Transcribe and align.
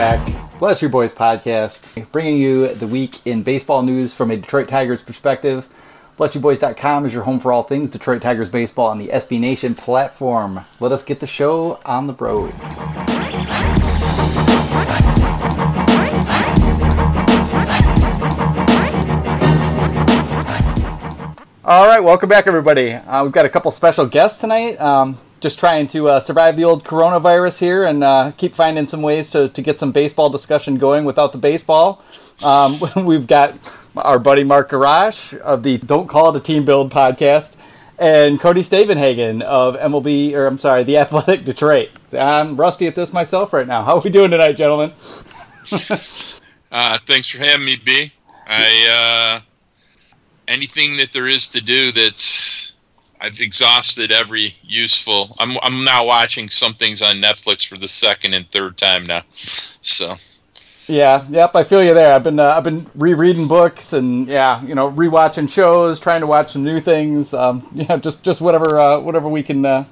Back. 0.00 0.58
Bless 0.58 0.80
You 0.80 0.88
Boys 0.88 1.14
podcast, 1.14 2.10
bringing 2.10 2.38
you 2.38 2.68
the 2.68 2.86
week 2.86 3.26
in 3.26 3.42
baseball 3.42 3.82
news 3.82 4.14
from 4.14 4.30
a 4.30 4.36
Detroit 4.36 4.66
Tigers 4.66 5.02
perspective. 5.02 5.68
BlessYouBoys.com 6.16 7.04
is 7.04 7.12
your 7.12 7.24
home 7.24 7.38
for 7.38 7.52
all 7.52 7.62
things 7.62 7.90
Detroit 7.90 8.22
Tigers 8.22 8.48
baseball 8.48 8.86
on 8.86 8.96
the 8.96 9.08
SB 9.08 9.38
Nation 9.38 9.74
platform. 9.74 10.64
Let 10.80 10.92
us 10.92 11.04
get 11.04 11.20
the 11.20 11.26
show 11.26 11.80
on 11.84 12.06
the 12.06 12.14
road. 12.14 12.54
All 21.62 21.86
right, 21.86 22.00
welcome 22.02 22.30
back, 22.30 22.46
everybody. 22.46 22.92
Uh, 22.92 23.22
we've 23.22 23.32
got 23.32 23.44
a 23.44 23.50
couple 23.50 23.70
special 23.70 24.06
guests 24.06 24.40
tonight. 24.40 24.80
Um, 24.80 25.18
just 25.40 25.58
trying 25.58 25.88
to 25.88 26.08
uh, 26.08 26.20
survive 26.20 26.56
the 26.56 26.64
old 26.64 26.84
coronavirus 26.84 27.58
here 27.58 27.84
and 27.84 28.04
uh, 28.04 28.32
keep 28.36 28.54
finding 28.54 28.86
some 28.86 29.02
ways 29.02 29.30
to, 29.30 29.48
to 29.48 29.62
get 29.62 29.80
some 29.80 29.90
baseball 29.90 30.30
discussion 30.30 30.76
going 30.76 31.04
without 31.04 31.32
the 31.32 31.38
baseball. 31.38 32.04
Um, 32.42 32.78
we've 33.04 33.26
got 33.26 33.54
our 33.96 34.18
buddy 34.18 34.44
Mark 34.44 34.68
Garage 34.68 35.34
of 35.42 35.62
the 35.62 35.78
Don't 35.78 36.08
Call 36.08 36.34
It 36.34 36.38
a 36.38 36.40
Team 36.40 36.64
Build 36.64 36.92
podcast 36.92 37.54
and 37.98 38.40
Cody 38.40 38.62
Stavenhagen 38.62 39.42
of 39.42 39.76
MLB, 39.76 40.32
or 40.32 40.46
I'm 40.46 40.58
sorry, 40.58 40.84
The 40.84 40.96
Athletic 40.96 41.44
Detroit. 41.44 41.90
I'm 42.12 42.56
rusty 42.56 42.86
at 42.86 42.94
this 42.94 43.12
myself 43.12 43.52
right 43.52 43.66
now. 43.66 43.82
How 43.84 43.96
are 43.96 44.00
we 44.00 44.10
doing 44.10 44.30
tonight, 44.30 44.52
gentlemen? 44.52 44.92
uh, 46.72 46.98
thanks 47.06 47.28
for 47.28 47.42
having 47.42 47.66
me, 47.66 47.76
B. 47.84 48.10
I, 48.46 49.38
uh, 49.38 49.40
anything 50.48 50.96
that 50.96 51.12
there 51.12 51.26
is 51.26 51.48
to 51.48 51.60
do 51.60 51.92
that's 51.92 52.59
I've 53.20 53.40
exhausted 53.40 54.10
every 54.10 54.54
useful. 54.62 55.36
I'm 55.38 55.58
I'm 55.62 55.84
now 55.84 56.04
watching 56.06 56.48
some 56.48 56.74
things 56.74 57.02
on 57.02 57.16
Netflix 57.16 57.66
for 57.66 57.76
the 57.76 57.88
second 57.88 58.34
and 58.34 58.48
third 58.50 58.76
time 58.76 59.04
now. 59.04 59.22
So. 59.30 60.14
Yeah, 60.86 61.24
yep, 61.30 61.54
I 61.54 61.62
feel 61.62 61.84
you 61.84 61.94
there. 61.94 62.12
I've 62.12 62.24
been 62.24 62.40
uh, 62.40 62.54
I've 62.56 62.64
been 62.64 62.90
rereading 62.96 63.46
books 63.46 63.92
and 63.92 64.26
yeah, 64.26 64.60
you 64.64 64.74
know, 64.74 64.90
rewatching 64.90 65.48
shows, 65.48 66.00
trying 66.00 66.20
to 66.20 66.26
watch 66.26 66.52
some 66.52 66.64
new 66.64 66.80
things. 66.80 67.32
Um, 67.32 67.68
yeah, 67.74 67.96
just 67.96 68.24
just 68.24 68.40
whatever 68.40 68.78
uh, 68.78 68.98
whatever 68.98 69.28
we 69.28 69.42
can 69.42 69.64
uh, 69.64 69.84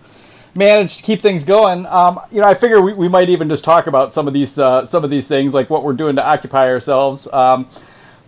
manage 0.55 0.97
to 0.97 1.03
keep 1.05 1.21
things 1.21 1.45
going. 1.45 1.87
Um, 1.87 2.19
you 2.33 2.41
know, 2.41 2.49
I 2.49 2.55
figure 2.55 2.81
we, 2.81 2.95
we 2.95 3.09
might 3.09 3.29
even 3.29 3.49
just 3.49 3.63
talk 3.63 3.87
about 3.87 4.13
some 4.13 4.27
of 4.27 4.35
these 4.35 4.59
uh, 4.59 4.85
some 4.87 5.05
of 5.05 5.11
these 5.11 5.29
things, 5.29 5.55
like 5.55 5.71
what 5.71 5.85
we're 5.85 5.93
doing 5.93 6.17
to 6.17 6.27
occupy 6.27 6.69
ourselves. 6.69 7.29
Um, 7.33 7.69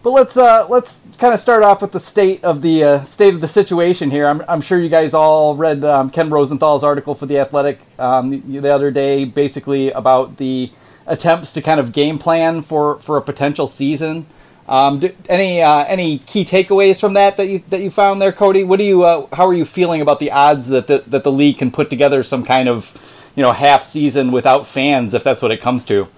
but 0.02 0.10
let's 0.10 0.36
uh, 0.36 0.66
let's 0.68 1.02
kind 1.18 1.34
of 1.34 1.40
start 1.40 1.62
off 1.62 1.82
with 1.82 1.92
the 1.92 2.00
state 2.00 2.42
of 2.42 2.62
the 2.62 2.84
uh, 2.84 3.04
state 3.04 3.34
of 3.34 3.40
the 3.40 3.48
situation 3.48 4.10
here. 4.10 4.26
I'm, 4.26 4.42
I'm 4.48 4.60
sure 4.60 4.78
you 4.78 4.88
guys 4.88 5.12
all 5.12 5.56
read 5.56 5.84
um, 5.84 6.10
Ken 6.10 6.30
Rosenthal's 6.30 6.82
article 6.82 7.14
for 7.14 7.26
the 7.26 7.38
Athletic 7.38 7.80
um, 7.98 8.30
the, 8.30 8.60
the, 8.60 8.72
other 8.72 8.90
day, 8.90 9.24
basically 9.26 9.90
about 9.90 10.38
the 10.38 10.72
attempts 11.06 11.52
to 11.52 11.62
kind 11.62 11.78
of 11.80 11.92
game 11.92 12.18
plan 12.18 12.62
for, 12.62 12.98
for 13.00 13.16
a 13.16 13.22
potential 13.22 13.66
season. 13.66 14.26
Um, 14.68 15.00
do, 15.00 15.14
any 15.28 15.60
uh, 15.60 15.84
any 15.84 16.20
key 16.20 16.44
takeaways 16.44 16.98
from 16.98 17.14
that 17.14 17.36
that 17.36 17.48
you 17.48 17.62
that 17.68 17.82
you 17.82 17.90
found 17.90 18.22
there, 18.22 18.32
Cody? 18.32 18.64
What 18.64 18.78
do 18.78 18.84
you 18.84 19.04
uh, 19.04 19.26
how 19.34 19.46
are 19.46 19.54
you 19.54 19.66
feeling 19.66 20.00
about 20.00 20.20
the 20.20 20.30
odds 20.30 20.68
that 20.68 20.86
the, 20.86 21.04
that 21.08 21.24
the 21.24 21.32
league 21.32 21.58
can 21.58 21.70
put 21.70 21.90
together 21.90 22.22
some 22.22 22.44
kind 22.44 22.68
of 22.68 22.96
you 23.36 23.42
know 23.42 23.52
half 23.52 23.82
season 23.82 24.32
without 24.32 24.66
fans 24.66 25.12
if 25.12 25.24
that's 25.24 25.42
what 25.42 25.50
it 25.50 25.60
comes 25.60 25.84
to? 25.86 26.08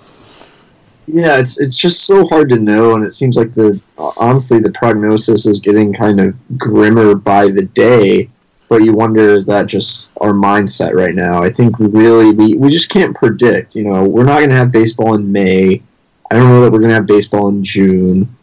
Yeah, 1.06 1.38
it's 1.38 1.58
it's 1.58 1.76
just 1.76 2.04
so 2.04 2.24
hard 2.26 2.48
to 2.50 2.58
know, 2.58 2.94
and 2.94 3.04
it 3.04 3.10
seems 3.10 3.36
like 3.36 3.54
the 3.54 3.80
honestly 4.16 4.60
the 4.60 4.72
prognosis 4.72 5.46
is 5.46 5.58
getting 5.60 5.92
kind 5.92 6.20
of 6.20 6.34
grimmer 6.58 7.14
by 7.14 7.48
the 7.48 7.62
day. 7.62 8.30
But 8.68 8.84
you 8.84 8.94
wonder 8.94 9.34
is 9.34 9.44
that 9.46 9.66
just 9.66 10.12
our 10.20 10.32
mindset 10.32 10.94
right 10.94 11.14
now? 11.14 11.42
I 11.42 11.52
think 11.52 11.78
we 11.78 11.86
really 11.88 12.34
we 12.34 12.54
we 12.54 12.70
just 12.70 12.88
can't 12.88 13.16
predict. 13.16 13.74
You 13.74 13.84
know, 13.84 14.04
we're 14.04 14.24
not 14.24 14.38
going 14.38 14.50
to 14.50 14.56
have 14.56 14.70
baseball 14.70 15.14
in 15.14 15.30
May. 15.30 15.82
I 16.30 16.34
don't 16.36 16.48
know 16.48 16.62
that 16.62 16.72
we're 16.72 16.78
going 16.78 16.90
to 16.90 16.96
have 16.96 17.06
baseball 17.06 17.48
in 17.48 17.62
June. 17.62 18.34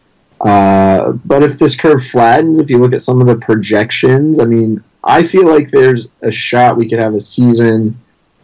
Uh, 0.41 1.13
but 1.25 1.43
if 1.43 1.59
this 1.59 1.75
curve 1.75 2.05
flattens, 2.05 2.59
if 2.59 2.69
you 2.69 2.77
look 2.77 2.93
at 2.93 3.01
some 3.01 3.19
of 3.19 3.27
the 3.27 3.35
projections, 3.37 4.39
I 4.39 4.45
mean, 4.45 4.83
I 5.03 5.23
feel 5.23 5.47
like 5.47 5.71
there's 5.71 6.09
a 6.21 6.31
shot 6.31 6.77
we 6.77 6.87
could 6.87 6.99
have 6.99 7.13
a 7.13 7.19
season 7.19 7.97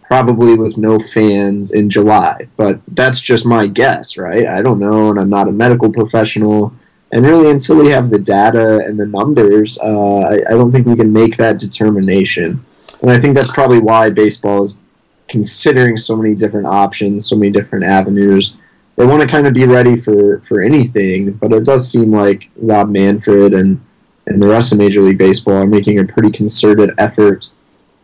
probably 0.08 0.56
with 0.56 0.78
no 0.78 1.00
fans 1.00 1.74
in 1.74 1.90
July. 1.90 2.48
But 2.58 2.80
that's 2.90 3.20
just 3.20 3.46
my 3.46 3.68
guess, 3.68 4.18
right? 4.18 4.48
I 4.48 4.62
don't 4.62 4.80
know, 4.80 5.10
and 5.10 5.20
I'm 5.20 5.30
not 5.30 5.48
a 5.48 5.52
medical 5.52 5.92
professional. 5.92 6.74
And 7.12 7.26
really, 7.26 7.50
until 7.50 7.78
we 7.78 7.90
have 7.90 8.10
the 8.10 8.20
data 8.20 8.78
and 8.86 9.00
the 9.00 9.06
numbers, 9.06 9.80
uh, 9.80 10.20
I, 10.20 10.36
I 10.48 10.52
don't 10.52 10.72
think 10.72 10.88
we 10.88 10.96
can 10.96 11.12
make 11.12 11.38
that 11.38 11.60
determination. 11.60 12.64
And 13.02 13.12
I 13.12 13.20
think 13.20 13.36
that's 13.36 13.52
probably 13.52 13.80
why 13.80 14.10
baseball 14.10 14.64
is 14.64 14.82
considering 15.28 15.98
so 15.98 16.16
many 16.16 16.36
different 16.36 16.68
options, 16.68 17.28
so 17.28 17.36
many 17.36 17.52
different 17.52 17.86
avenues. 17.86 18.58
They 18.96 19.06
want 19.06 19.22
to 19.22 19.28
kind 19.28 19.48
of 19.48 19.54
be 19.54 19.66
ready 19.66 19.96
for, 19.96 20.40
for 20.42 20.62
anything, 20.62 21.34
but 21.34 21.52
it 21.52 21.66
does 21.66 21.90
seem 21.90 22.12
like 22.12 22.50
Rob 22.56 22.90
Manfred 22.90 23.54
and, 23.54 23.82
and 24.28 24.42
the 24.42 24.48
rest 24.48 24.72
of 24.72 24.78
Major 24.78 25.02
League 25.02 25.18
Baseball 25.18 25.56
are 25.56 25.68
making 25.68 26.00
a 26.00 26.06
pretty 26.06 26.32
concerted 26.32 26.92
effort 26.98 27.52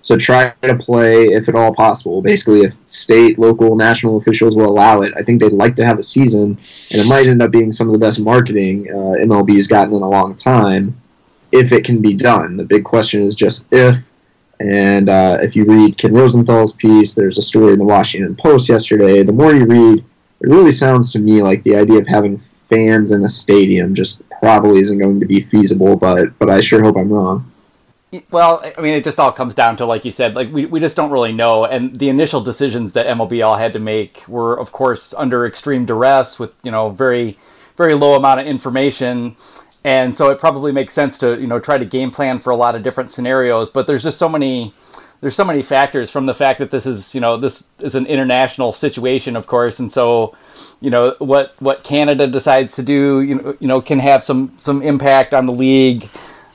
so 0.02 0.18
try 0.18 0.54
to 0.64 0.76
play, 0.76 1.26
if 1.26 1.48
at 1.48 1.56
all 1.56 1.74
possible. 1.74 2.22
Basically, 2.22 2.62
if 2.62 2.76
state, 2.88 3.38
local, 3.38 3.76
national 3.76 4.18
officials 4.18 4.56
will 4.56 4.70
allow 4.70 5.02
it, 5.02 5.14
I 5.16 5.22
think 5.22 5.40
they'd 5.40 5.52
like 5.52 5.76
to 5.76 5.86
have 5.86 6.00
a 6.00 6.04
season, 6.04 6.58
and 6.92 7.02
it 7.02 7.08
might 7.08 7.28
end 7.28 7.42
up 7.42 7.52
being 7.52 7.72
some 7.72 7.88
of 7.88 7.94
the 7.94 8.00
best 8.00 8.20
marketing 8.20 8.88
uh, 8.90 9.24
MLB's 9.24 9.68
gotten 9.68 9.94
in 9.94 10.02
a 10.02 10.10
long 10.10 10.36
time, 10.36 11.00
if 11.52 11.72
it 11.72 11.86
can 11.86 12.02
be 12.02 12.16
done. 12.16 12.58
The 12.58 12.66
big 12.66 12.84
question 12.84 13.22
is 13.22 13.36
just 13.36 13.68
if. 13.72 14.12
And 14.60 15.10
uh, 15.10 15.38
if 15.42 15.56
you 15.56 15.66
read 15.66 15.98
Ken 15.98 16.14
Rosenthal's 16.14 16.74
piece, 16.74 17.16
there's 17.16 17.40
a 17.40 17.42
story 17.42 17.74
in 17.74 17.80
the 17.80 17.86
Washington 17.86 18.36
Post 18.36 18.70
yesterday. 18.70 19.24
The 19.24 19.32
more 19.32 19.56
you 19.56 19.66
read, 19.66 20.00
it 20.00 20.48
really 20.48 20.72
sounds 20.72 21.12
to 21.14 21.20
me 21.20 21.42
like 21.42 21.64
the 21.64 21.76
idea 21.76 22.00
of 22.00 22.08
having 22.08 22.38
fans 22.38 23.12
in 23.12 23.24
a 23.24 23.30
stadium 23.30 23.96
just 23.96 24.22
probably 24.40 24.80
isn't 24.80 25.00
going 25.00 25.20
to 25.20 25.26
be 25.26 25.42
feasible. 25.42 25.98
But 25.98 26.38
but 26.38 26.50
I 26.50 26.62
sure 26.62 26.84
hope 26.84 26.98
I'm 26.98 27.12
wrong. 27.12 27.51
Well, 28.30 28.62
I 28.78 28.82
mean, 28.82 28.94
it 28.94 29.06
just 29.06 29.20
all 29.20 29.32
comes 29.32 29.56
down 29.56 29.78
to, 29.78 29.86
like 29.86 30.04
you 30.04 30.12
said, 30.12 30.36
like 30.36 30.52
we, 30.52 30.66
we 30.66 30.82
just 30.82 30.98
don't 30.98 31.12
really 31.12 31.32
know. 31.32 31.64
And 31.64 31.96
the 31.96 32.10
initial 32.10 32.42
decisions 32.42 32.92
that 32.94 33.08
MLB 33.08 33.46
all 33.46 33.56
had 33.56 33.72
to 33.74 33.80
make 33.80 34.28
were, 34.28 34.60
of 34.60 34.74
course, 34.74 35.14
under 35.14 35.46
extreme 35.46 35.86
duress 35.86 36.38
with, 36.38 36.52
you 36.62 36.72
know, 36.72 36.90
very, 36.90 37.38
very 37.78 37.94
low 37.94 38.16
amount 38.16 38.42
of 38.42 38.48
information. 38.48 39.38
And 39.86 40.14
so 40.16 40.30
it 40.30 40.40
probably 40.40 40.74
makes 40.74 40.94
sense 40.94 41.18
to, 41.20 41.40
you 41.40 41.48
know, 41.48 41.60
try 41.60 41.78
to 41.78 41.86
game 41.86 42.12
plan 42.12 42.40
for 42.40 42.50
a 42.50 42.56
lot 42.56 42.76
of 42.76 42.84
different 42.84 43.12
scenarios. 43.12 43.70
But 43.70 43.88
there's 43.88 44.04
just 44.04 44.18
so 44.18 44.28
many, 44.28 44.74
there's 45.22 45.36
so 45.36 45.46
many 45.46 45.64
factors 45.64 46.12
from 46.12 46.26
the 46.26 46.34
fact 46.34 46.60
that 46.60 46.70
this 46.70 46.86
is, 46.86 47.16
you 47.16 47.22
know, 47.22 47.38
this 47.38 47.70
is 47.80 47.96
an 47.96 48.08
international 48.08 48.74
situation, 48.74 49.38
of 49.38 49.48
course. 49.48 49.80
And 49.80 49.90
so, 49.90 50.36
you 50.82 50.90
know, 50.90 51.16
what, 51.20 51.56
what 51.60 51.86
Canada 51.86 52.28
decides 52.28 52.76
to 52.76 52.84
do, 52.84 53.22
you 53.22 53.36
know, 53.36 53.58
you 53.62 53.68
know, 53.70 53.80
can 53.80 54.00
have 54.00 54.26
some, 54.26 54.58
some 54.60 54.82
impact 54.82 55.34
on 55.34 55.46
the 55.46 55.54
league. 55.54 56.10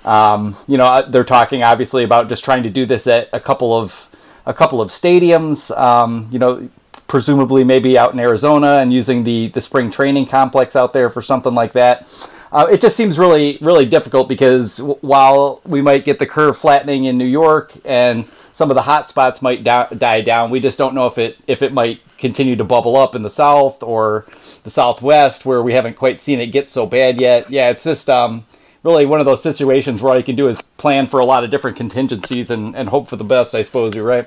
Um, 0.06 0.56
you 0.68 0.78
know, 0.78 1.04
they're 1.08 1.24
talking 1.24 1.62
obviously 1.62 2.04
about 2.04 2.28
just 2.28 2.44
trying 2.44 2.62
to 2.62 2.70
do 2.70 2.86
this 2.86 3.06
at 3.06 3.28
a 3.32 3.40
couple 3.40 3.76
of 3.76 4.08
a 4.46 4.54
couple 4.54 4.80
of 4.80 4.90
stadiums. 4.90 5.76
Um, 5.76 6.28
you 6.30 6.38
know, 6.38 6.68
presumably 7.08 7.64
maybe 7.64 7.98
out 7.98 8.12
in 8.12 8.20
Arizona 8.20 8.78
and 8.78 8.92
using 8.92 9.24
the 9.24 9.48
the 9.48 9.60
spring 9.60 9.90
training 9.90 10.26
complex 10.26 10.76
out 10.76 10.92
there 10.92 11.10
for 11.10 11.22
something 11.22 11.54
like 11.54 11.72
that. 11.72 12.06
Uh, 12.52 12.66
it 12.70 12.80
just 12.80 12.96
seems 12.96 13.18
really 13.18 13.58
really 13.60 13.84
difficult 13.84 14.28
because 14.28 14.78
while 15.00 15.60
we 15.64 15.82
might 15.82 16.04
get 16.04 16.18
the 16.18 16.26
curve 16.26 16.56
flattening 16.56 17.04
in 17.04 17.18
New 17.18 17.26
York 17.26 17.72
and 17.84 18.24
some 18.52 18.70
of 18.70 18.76
the 18.76 18.82
hot 18.82 19.08
spots 19.08 19.42
might 19.42 19.64
da- 19.64 19.88
die 19.88 20.22
down, 20.22 20.50
we 20.50 20.60
just 20.60 20.78
don't 20.78 20.94
know 20.94 21.06
if 21.06 21.18
it 21.18 21.36
if 21.46 21.62
it 21.62 21.72
might 21.72 22.00
continue 22.16 22.56
to 22.56 22.64
bubble 22.64 22.96
up 22.96 23.14
in 23.14 23.22
the 23.22 23.30
south 23.30 23.82
or 23.82 24.24
the 24.62 24.70
southwest 24.70 25.44
where 25.44 25.62
we 25.62 25.74
haven't 25.74 25.96
quite 25.96 26.20
seen 26.20 26.40
it 26.40 26.46
get 26.46 26.70
so 26.70 26.86
bad 26.86 27.20
yet. 27.20 27.50
Yeah, 27.50 27.70
it's 27.70 27.84
just 27.84 28.08
um, 28.08 28.46
really 28.86 29.04
one 29.04 29.20
of 29.20 29.26
those 29.26 29.42
situations 29.42 30.00
where 30.00 30.12
all 30.12 30.18
you 30.18 30.24
can 30.24 30.36
do 30.36 30.48
is 30.48 30.62
plan 30.78 31.06
for 31.06 31.20
a 31.20 31.24
lot 31.24 31.44
of 31.44 31.50
different 31.50 31.76
contingencies 31.76 32.50
and, 32.50 32.74
and 32.76 32.88
hope 32.88 33.08
for 33.08 33.16
the 33.16 33.24
best. 33.24 33.54
I 33.54 33.62
suppose 33.62 33.94
you're 33.94 34.04
right. 34.04 34.26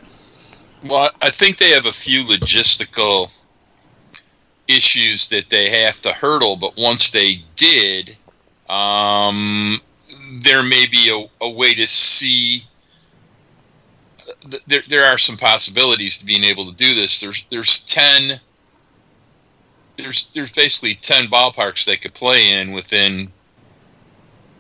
Well, 0.84 1.10
I 1.22 1.30
think 1.30 1.58
they 1.58 1.72
have 1.72 1.86
a 1.86 1.92
few 1.92 2.24
logistical 2.24 3.36
issues 4.68 5.30
that 5.30 5.50
they 5.50 5.70
have 5.84 6.02
to 6.02 6.12
hurdle, 6.12 6.58
but 6.58 6.74
once 6.78 7.10
they 7.10 7.36
did, 7.56 8.16
um, 8.70 9.80
there 10.42 10.62
may 10.62 10.86
be 10.92 11.10
a, 11.10 11.46
a 11.46 11.50
way 11.50 11.74
to 11.74 11.88
see. 11.88 12.64
There, 14.68 14.84
there 14.88 15.06
are 15.06 15.18
some 15.18 15.38
possibilities 15.38 16.18
to 16.20 16.26
being 16.26 16.44
able 16.44 16.66
to 16.66 16.76
do 16.76 16.94
this. 16.94 17.20
There's 17.20 17.44
there's 17.50 17.80
ten. 17.82 18.40
There's 19.96 20.32
there's 20.32 20.52
basically 20.52 20.94
ten 20.96 21.26
ballparks 21.26 21.84
they 21.84 21.98
could 21.98 22.14
play 22.14 22.54
in 22.54 22.72
within 22.72 23.30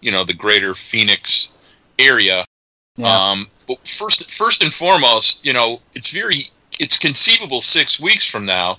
you 0.01 0.11
know 0.11 0.23
the 0.23 0.33
greater 0.33 0.73
Phoenix 0.73 1.57
area. 1.97 2.45
Yeah. 2.97 3.07
Um, 3.07 3.47
but 3.67 3.87
first, 3.87 4.31
first 4.31 4.63
and 4.63 4.73
foremost, 4.73 5.45
you 5.45 5.53
know, 5.53 5.81
it's 5.95 6.11
very 6.11 6.45
it's 6.79 6.97
conceivable 6.97 7.61
six 7.61 7.99
weeks 7.99 8.25
from 8.25 8.45
now 8.45 8.77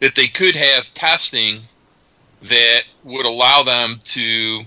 that 0.00 0.14
they 0.14 0.26
could 0.26 0.54
have 0.54 0.92
testing 0.94 1.60
that 2.42 2.82
would 3.04 3.26
allow 3.26 3.62
them 3.62 3.98
to 4.04 4.60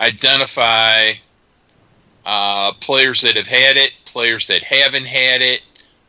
identify 0.00 1.10
uh, 2.26 2.72
players 2.80 3.22
that 3.22 3.36
have 3.36 3.46
had 3.46 3.76
it, 3.76 3.94
players 4.04 4.46
that 4.46 4.62
haven't 4.62 5.06
had 5.06 5.40
it. 5.40 5.62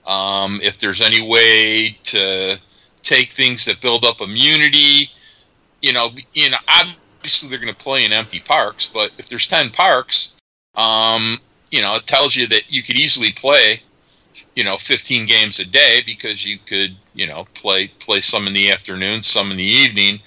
Um, 0.07 0.59
if 0.61 0.77
there's 0.77 1.01
any 1.01 1.27
way 1.27 1.89
to 2.03 2.59
take 3.05 3.29
things 3.29 3.63
that 3.65 3.79
build 3.81 4.03
up 4.03 4.19
immunity. 4.19 5.09
You 5.81 5.93
know, 5.93 6.09
you 6.33 6.49
know, 6.49 6.57
obviously 7.25 7.49
they're 7.49 7.57
going 7.57 7.73
to 7.73 7.83
play 7.83 8.05
in 8.05 8.13
empty 8.13 8.39
parks, 8.39 8.87
but 8.87 9.11
if 9.17 9.29
there's 9.29 9.47
ten 9.47 9.71
parks, 9.71 10.37
um, 10.75 11.37
you 11.71 11.81
know, 11.81 11.95
it 11.95 12.05
tells 12.05 12.35
you 12.35 12.45
that 12.47 12.71
you 12.71 12.83
could 12.83 12.95
easily 12.95 13.31
play, 13.31 13.81
you 14.55 14.63
know, 14.63 14.77
15 14.77 15.25
games 15.25 15.59
a 15.59 15.65
day 15.65 16.03
because 16.05 16.45
you 16.45 16.59
could, 16.67 16.95
you 17.15 17.25
know, 17.25 17.45
play 17.55 17.87
play 17.99 18.21
some 18.21 18.45
in 18.45 18.53
the 18.53 18.69
afternoon, 18.69 19.23
some 19.23 19.49
in 19.49 19.57
the 19.57 19.63
evening, 19.63 20.19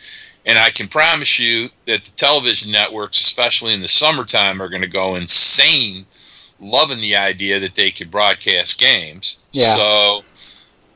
and 0.44 0.58
I 0.58 0.70
can 0.70 0.88
promise 0.88 1.38
you 1.38 1.68
that 1.84 2.02
the 2.02 2.10
television 2.16 2.72
networks, 2.72 3.20
especially 3.20 3.74
in 3.74 3.80
the 3.80 3.86
summertime, 3.86 4.60
are 4.60 4.68
going 4.68 4.82
to 4.82 4.88
go 4.88 5.14
insane, 5.14 6.04
loving 6.60 7.00
the 7.00 7.14
idea 7.14 7.60
that 7.60 7.76
they 7.76 7.92
could 7.92 8.10
broadcast 8.10 8.80
games. 8.80 9.44
Yeah. 9.52 9.72
So 9.76 10.24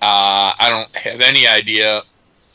uh, 0.00 0.52
I 0.58 0.66
don't 0.69 0.96
have 0.96 1.20
any 1.20 1.46
idea 1.46 2.00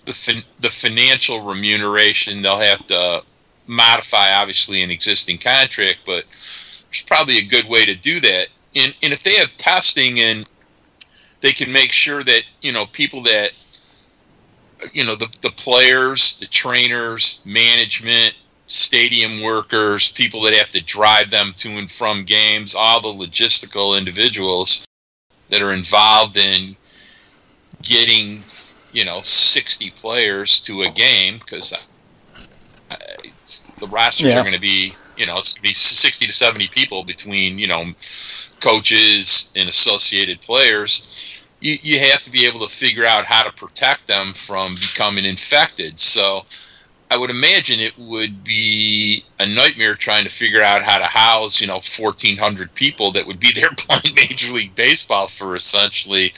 the 0.08 0.14
fin- 0.14 0.44
the 0.62 0.70
financial 0.70 1.42
remuneration 1.42 2.42
they'll 2.42 2.58
have 2.58 2.86
to 2.88 3.22
modify, 3.68 4.34
obviously, 4.34 4.84
an 4.84 4.92
existing 4.92 5.38
contract, 5.38 6.00
but 6.06 6.26
there's 6.32 7.04
probably 7.06 7.38
a 7.38 7.46
good 7.46 7.68
way 7.68 7.86
to 7.86 7.96
do 7.96 8.20
that. 8.22 8.48
And 8.76 8.96
and 9.02 9.14
if 9.14 9.24
they 9.24 9.36
have 9.36 9.56
testing 9.58 10.20
and 10.20 10.50
they 11.42 11.52
can 11.52 11.72
make 11.72 11.92
sure 11.92 12.24
that 12.24 12.44
you 12.62 12.72
know 12.72 12.86
people 12.88 13.22
that 13.24 13.50
you 14.94 15.04
know 15.04 15.16
the 15.16 15.28
the 15.42 15.52
players, 15.52 16.40
the 16.40 16.46
trainers, 16.48 17.42
management, 17.46 18.36
stadium 18.68 19.42
workers, 19.42 20.12
people 20.12 20.42
that 20.42 20.54
have 20.54 20.70
to 20.70 20.84
drive 20.84 21.30
them 21.30 21.54
to 21.58 21.70
and 21.70 21.90
from 21.90 22.24
games, 22.24 22.76
all 22.76 23.02
the 23.02 23.26
logistical 23.26 23.98
individuals 23.98 24.86
that 25.50 25.62
are 25.62 25.74
involved 25.74 26.38
in 26.38 26.76
getting 27.82 28.42
you 28.92 29.06
know 29.06 29.22
60 29.22 29.92
players 29.92 30.60
to 30.62 30.82
a 30.82 30.90
game 30.90 31.38
because 31.40 31.74
the 33.80 33.88
rosters 33.88 34.28
Yeah. 34.28 34.40
are 34.40 34.44
going 34.44 34.54
to 34.56 34.60
be 34.62 34.94
you 35.18 35.26
know 35.26 35.38
it's 35.38 35.54
going 35.54 35.64
to 35.64 35.70
be 35.70 35.74
60 35.74 36.26
to 36.28 36.34
70 36.34 36.68
people 36.68 37.04
between 37.04 37.58
you 37.58 37.68
know 37.68 37.84
coaches 38.60 39.52
and 39.56 39.68
associated 39.70 40.42
players 40.42 41.44
you, 41.60 41.78
you 41.82 42.00
have 42.00 42.22
to 42.24 42.30
be 42.32 42.46
able 42.46 42.60
to 42.60 42.68
figure 42.68 43.06
out 43.06 43.26
how 43.26 43.44
to 43.44 43.52
protect 43.54 44.06
them 44.08 44.34
from 44.34 44.76
becoming 44.76 45.26
infected 45.26 45.98
so 45.98 46.44
i 47.12 47.18
would 47.18 47.30
imagine 47.30 47.80
it 47.80 47.98
would 47.98 48.44
be 48.44 49.22
a 49.40 49.46
nightmare 49.56 49.96
trying 49.96 50.24
to 50.24 50.30
figure 50.30 50.62
out 50.62 50.82
how 50.84 50.98
to 50.98 51.06
house 51.06 51.60
you 51.62 51.68
know 51.68 51.76
1400 51.80 52.74
people 52.76 53.12
that 53.12 53.26
would 53.26 53.40
be 53.40 53.52
there 53.54 53.70
playing 53.78 54.16
major 54.16 54.54
league 54.54 54.74
baseball 54.76 55.28
for 55.28 55.56
essentially 55.56 56.32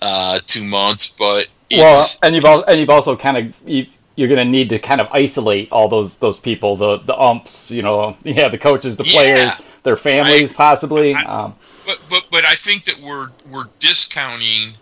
uh, 0.00 0.38
two 0.46 0.64
months 0.64 1.08
but 1.08 1.48
well, 1.74 2.06
and 2.22 2.34
you've 2.34 2.44
al- 2.44 2.64
and 2.68 2.78
you've 2.80 2.90
also 2.90 3.16
kind 3.16 3.36
of 3.38 3.54
you, 3.66 3.86
you're 4.16 4.28
going 4.28 4.44
to 4.44 4.50
need 4.50 4.68
to 4.70 4.78
kind 4.78 5.00
of 5.00 5.08
isolate 5.12 5.70
all 5.72 5.88
those 5.88 6.18
those 6.18 6.38
people, 6.38 6.76
the 6.76 6.98
the 6.98 7.16
umps, 7.18 7.70
you 7.70 7.82
know, 7.82 8.16
yeah, 8.24 8.48
the 8.48 8.58
coaches, 8.58 8.96
the 8.96 9.04
Yeah. 9.04 9.12
players, 9.12 9.52
their 9.82 9.96
families, 9.96 10.52
possibly. 10.52 11.14
I- 11.14 11.22
um, 11.24 11.54
but 11.86 11.98
but 12.08 12.24
but 12.30 12.44
I 12.44 12.54
think 12.54 12.84
that 12.84 12.96
we're 13.00 13.28
we're 13.50 13.64
discounting 13.80 14.74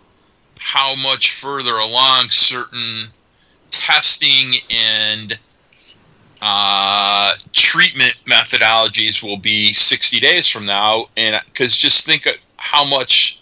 how 0.59 0.95
much 1.01 1.31
further 1.31 1.71
along 1.71 2.29
certain 2.29 3.07
testing 3.71 4.59
and 4.69 5.39
uh, 6.43 7.33
treatment 7.53 8.13
methodologies 8.25 9.21
will 9.23 9.37
be 9.37 9.73
60 9.73 10.19
days 10.19 10.47
from 10.47 10.65
now, 10.65 11.05
and 11.17 11.39
because 11.45 11.77
just 11.77 12.05
think 12.05 12.25
of 12.25 12.35
how 12.57 12.83
much 12.83 13.41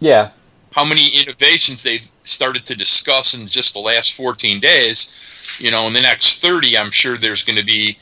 yeah, 0.00 0.30
how 0.72 0.84
many 0.84 1.08
innovations 1.20 1.82
they've 1.82 2.06
started 2.22 2.64
to 2.66 2.74
discuss 2.74 3.34
in 3.34 3.46
just 3.46 3.74
the 3.74 3.80
last 3.80 4.14
14 4.14 4.60
days. 4.60 5.58
You 5.60 5.70
know, 5.70 5.86
in 5.86 5.92
the 5.92 6.00
next 6.00 6.40
30, 6.40 6.78
I'm 6.78 6.90
sure 6.90 7.16
there's 7.16 7.44
going 7.44 7.58
to 7.58 7.64
be 7.64 7.98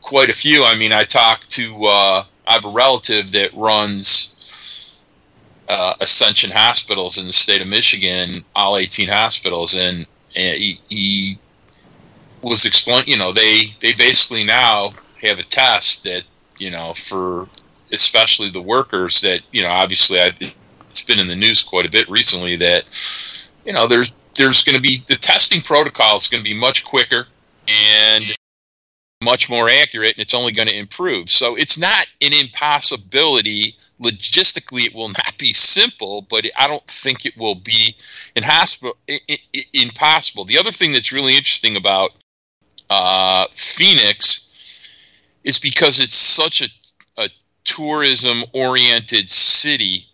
quite 0.00 0.30
a 0.30 0.32
few. 0.32 0.64
I 0.64 0.76
mean, 0.76 0.92
I 0.92 1.04
talked 1.04 1.50
to, 1.50 1.84
uh, 1.84 2.24
I 2.46 2.52
have 2.52 2.64
a 2.64 2.70
relative 2.70 3.32
that 3.32 3.52
runs 3.54 5.00
uh, 5.68 5.94
Ascension 6.00 6.50
Hospitals 6.50 7.18
in 7.18 7.26
the 7.26 7.32
state 7.32 7.60
of 7.60 7.68
Michigan, 7.68 8.44
all 8.54 8.76
18 8.76 9.08
hospitals, 9.08 9.76
and, 9.76 10.06
and 10.36 10.56
he, 10.56 10.80
he 10.88 11.38
was 12.42 12.64
explaining, 12.64 13.08
you 13.08 13.18
know, 13.18 13.32
they, 13.32 13.64
they 13.80 13.92
basically 13.94 14.44
now 14.44 14.90
have 15.20 15.40
a 15.40 15.42
test 15.42 16.04
that, 16.04 16.22
you 16.58 16.70
know, 16.70 16.92
for 16.94 17.48
especially 17.92 18.50
the 18.50 18.62
workers 18.62 19.20
that, 19.20 19.40
you 19.50 19.62
know, 19.62 19.70
obviously 19.70 20.18
I, 20.20 20.30
it's 20.98 21.06
been 21.06 21.20
in 21.20 21.28
the 21.28 21.36
news 21.36 21.62
quite 21.62 21.86
a 21.86 21.90
bit 21.90 22.08
recently 22.08 22.56
that 22.56 22.84
you 23.64 23.72
know 23.72 23.86
there's 23.86 24.12
there's 24.34 24.64
going 24.64 24.76
to 24.76 24.82
be 24.82 25.02
the 25.06 25.14
testing 25.14 25.60
protocol 25.60 26.16
is 26.16 26.28
going 26.28 26.42
to 26.42 26.50
be 26.50 26.58
much 26.58 26.84
quicker 26.84 27.26
and 27.68 28.24
much 29.22 29.48
more 29.48 29.68
accurate 29.68 30.12
and 30.12 30.20
it's 30.20 30.34
only 30.34 30.52
going 30.52 30.68
to 30.68 30.78
improve. 30.78 31.28
So 31.28 31.56
it's 31.56 31.78
not 31.78 32.06
an 32.22 32.32
impossibility. 32.32 33.76
Logistically 34.02 34.86
it 34.86 34.94
will 34.94 35.08
not 35.20 35.36
be 35.38 35.52
simple 35.52 36.26
but 36.30 36.44
i 36.56 36.66
don't 36.66 36.86
think 36.86 37.26
it 37.26 37.36
will 37.36 37.56
be 37.56 37.94
in 38.34 38.42
hospital 38.42 38.96
impossible. 39.72 40.44
The 40.44 40.58
other 40.58 40.72
thing 40.72 40.92
that's 40.92 41.12
really 41.12 41.36
interesting 41.36 41.76
about 41.76 42.10
uh, 42.90 43.46
phoenix 43.52 44.88
is 45.44 45.58
because 45.60 46.00
it's 46.00 46.14
such 46.14 46.62
a, 46.62 46.68
a 47.22 47.28
tourism 47.64 48.44
oriented 48.52 49.30
city 49.30 50.07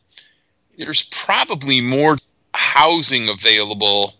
there's 0.78 1.04
probably 1.04 1.80
more 1.80 2.16
housing 2.54 3.28
available 3.28 4.14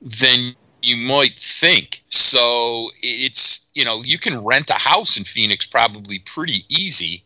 than 0.00 0.54
you 0.82 0.96
might 1.08 1.38
think. 1.38 2.02
So 2.08 2.90
it's 3.02 3.70
you 3.74 3.84
know 3.84 4.02
you 4.04 4.18
can 4.18 4.42
rent 4.42 4.70
a 4.70 4.74
house 4.74 5.16
in 5.16 5.24
Phoenix 5.24 5.66
probably 5.66 6.20
pretty 6.20 6.64
easy. 6.68 7.22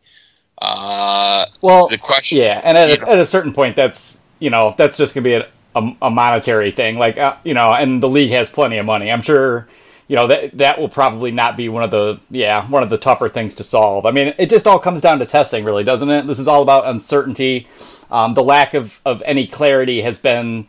Uh, 0.61 1.47
well, 1.63 1.89
the 1.89 1.99
question, 1.99 2.39
yeah, 2.39 2.61
and 2.65 2.77
at 2.77 2.91
a, 2.91 3.01
know. 3.01 3.13
at 3.13 3.19
a 3.19 3.27
certain 3.27 3.53
point, 3.53 3.77
that's 3.77 4.21
you 4.41 4.51
know 4.51 4.75
that's 4.77 4.99
just 4.99 5.15
going 5.15 5.25
to 5.25 5.29
be 5.31 5.35
a, 5.35 5.49
a, 5.75 5.97
a 6.07 6.11
monetary 6.11 6.71
thing, 6.71 6.99
like 6.99 7.19
uh, 7.19 7.37
you 7.45 7.55
know, 7.55 7.73
and 7.73 8.03
the 8.03 8.09
league 8.09 8.31
has 8.31 8.51
plenty 8.51 8.79
of 8.79 8.87
money. 8.87 9.11
I'm 9.11 9.23
sure. 9.23 9.69
You 10.09 10.17
know 10.17 10.27
that 10.27 10.59
that 10.59 10.81
will 10.81 10.89
probably 10.89 11.31
not 11.31 11.57
be 11.57 11.69
one 11.69 11.85
of 11.85 11.93
the 11.93 12.19
yeah 12.33 12.69
one 12.69 12.83
of 12.83 12.91
the 12.91 12.99
tougher 12.99 13.29
things 13.29 13.55
to 13.55 13.63
solve. 13.63 14.07
I 14.07 14.11
mean, 14.11 14.35
it 14.39 14.51
just 14.51 14.67
all 14.67 14.81
comes 14.81 15.01
down 15.01 15.21
to 15.21 15.25
testing, 15.25 15.65
really, 15.65 15.85
doesn't 15.85 16.11
it? 16.11 16.27
This 16.27 16.41
is 16.41 16.49
all 16.49 16.63
about 16.63 16.89
uncertainty. 16.89 17.69
Um, 18.11 18.35
the 18.35 18.43
lack 18.43 18.75
of, 18.75 19.01
of 19.05 19.23
any 19.27 19.47
clarity 19.47 20.03
has 20.03 20.19
been 20.19 20.69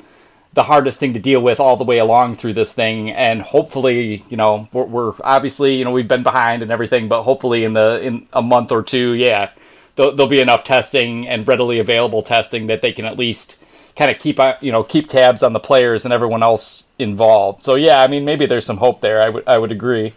the 0.53 0.63
hardest 0.63 0.99
thing 0.99 1.13
to 1.13 1.19
deal 1.19 1.41
with 1.41 1.59
all 1.59 1.77
the 1.77 1.83
way 1.83 1.97
along 1.97 2.35
through 2.35 2.53
this 2.53 2.73
thing. 2.73 3.09
And 3.11 3.41
hopefully 3.41 4.23
you 4.29 4.37
know 4.37 4.67
we're, 4.73 4.83
we're 4.85 5.13
obviously 5.23 5.75
you 5.75 5.85
know 5.85 5.91
we've 5.91 6.07
been 6.07 6.23
behind 6.23 6.61
and 6.61 6.71
everything 6.71 7.07
but 7.07 7.23
hopefully 7.23 7.63
in 7.63 7.73
the 7.73 7.99
in 8.01 8.27
a 8.33 8.41
month 8.41 8.71
or 8.71 8.83
two 8.83 9.13
yeah 9.13 9.51
there'll, 9.95 10.13
there'll 10.15 10.29
be 10.29 10.41
enough 10.41 10.63
testing 10.63 11.27
and 11.27 11.47
readily 11.47 11.79
available 11.79 12.21
testing 12.21 12.67
that 12.67 12.81
they 12.81 12.91
can 12.91 13.05
at 13.05 13.17
least 13.17 13.57
kind 13.95 14.11
of 14.11 14.19
keep 14.19 14.39
on 14.39 14.55
you 14.61 14.71
know 14.71 14.83
keep 14.83 15.07
tabs 15.07 15.43
on 15.43 15.53
the 15.53 15.59
players 15.59 16.05
and 16.05 16.13
everyone 16.13 16.43
else 16.43 16.83
involved. 16.99 17.63
So 17.63 17.75
yeah 17.75 18.01
i 18.01 18.07
mean 18.07 18.25
maybe 18.25 18.45
there's 18.45 18.65
some 18.65 18.77
hope 18.77 19.01
there. 19.01 19.21
I 19.21 19.29
would 19.29 19.47
i 19.47 19.57
would 19.57 19.71
agree. 19.71 20.13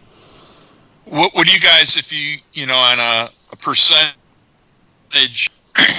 What 1.05 1.33
would 1.35 1.53
you 1.53 1.59
guys 1.59 1.97
if 1.97 2.11
you 2.11 2.37
you 2.53 2.67
know 2.67 2.75
on 2.75 2.99
a, 2.99 3.29
a 3.53 3.55
percentage 3.57 5.49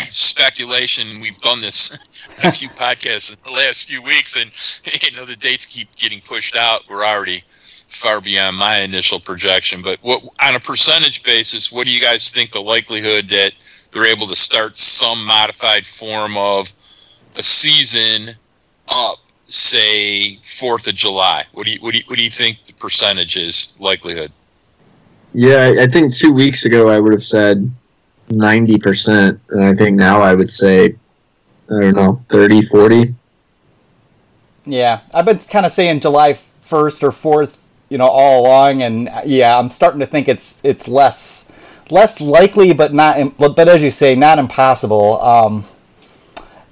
speculation. 0.09 1.21
We've 1.21 1.39
done 1.39 1.61
this 1.61 1.91
a 2.45 2.53
few 2.53 2.69
podcasts 2.71 3.33
in 3.33 3.39
the 3.45 3.59
last 3.59 3.89
few 3.89 4.03
weeks 4.03 4.37
and 4.37 4.51
you 5.03 5.17
know 5.17 5.25
the 5.25 5.37
dates 5.37 5.67
keep 5.67 5.95
getting 5.97 6.21
pushed 6.21 6.57
out. 6.57 6.83
We're 6.89 7.05
already 7.05 7.43
far 7.49 8.21
beyond 8.21 8.57
my 8.57 8.81
initial 8.81 9.21
projection. 9.21 9.83
But 9.83 9.99
what 10.03 10.23
on 10.43 10.55
a 10.55 10.61
percentage 10.61 11.23
basis 11.23 11.71
what 11.71 11.87
do 11.87 11.93
you 11.93 12.01
guys 12.01 12.31
think 12.31 12.53
the 12.53 12.61
likelihood 12.61 13.29
that 13.29 13.53
they're 13.93 14.11
able 14.11 14.27
to 14.27 14.37
start 14.37 14.77
some 14.77 15.25
modified 15.25 15.87
form 15.87 16.37
of 16.37 16.73
a 17.37 17.43
season 17.43 18.35
up 18.89 19.19
say 19.47 20.39
4th 20.41 20.89
of 20.89 20.95
July? 20.95 21.45
What 21.53 21.67
do 21.67 21.73
you 21.73 21.81
what 21.81 21.93
do 21.93 21.99
you, 21.99 22.05
what 22.07 22.19
do 22.19 22.25
you 22.25 22.31
think 22.31 22.65
the 22.65 22.75
percentage 22.75 23.37
is 23.37 23.75
likelihood? 23.79 24.33
Yeah, 25.35 25.75
I 25.79 25.87
think 25.87 26.15
two 26.15 26.33
weeks 26.33 26.65
ago 26.65 26.89
I 26.89 26.99
would 26.99 27.13
have 27.13 27.25
said 27.25 27.71
ninety 28.31 28.79
percent, 28.79 29.41
and 29.51 29.63
I 29.65 29.75
think 29.75 29.97
now 29.97 30.21
I 30.21 30.35
would 30.35 30.51
say 30.51 30.97
I 31.69 31.81
don't 31.81 31.97
know 31.97 32.23
30, 32.29 32.63
40. 32.63 33.15
Yeah, 34.67 35.01
I've 35.13 35.25
been 35.25 35.39
kind 35.39 35.67
of 35.67 35.73
saying 35.73 36.01
July 36.01 36.39
first 36.61 37.03
or 37.03 37.13
fourth, 37.13 37.61
you 37.89 37.99
know, 37.99 38.09
all 38.09 38.43
along, 38.43 38.83
and 38.83 39.09
uh, 39.09 39.23
yeah, 39.25 39.59
I'm 39.59 39.71
starting 39.71 40.01
to 40.01 40.07
think 40.07 40.29
it's 40.29 40.61
it's 40.65 40.89
less 40.89 41.51
less 41.91 42.21
likely, 42.21 42.73
but 42.73 42.93
not, 42.93 43.37
but 43.39 43.55
but 43.55 43.69
as 43.69 43.83
you 43.83 43.91
say, 43.91 44.15
not 44.15 44.39
impossible. 44.39 45.21
Um, 45.23 45.65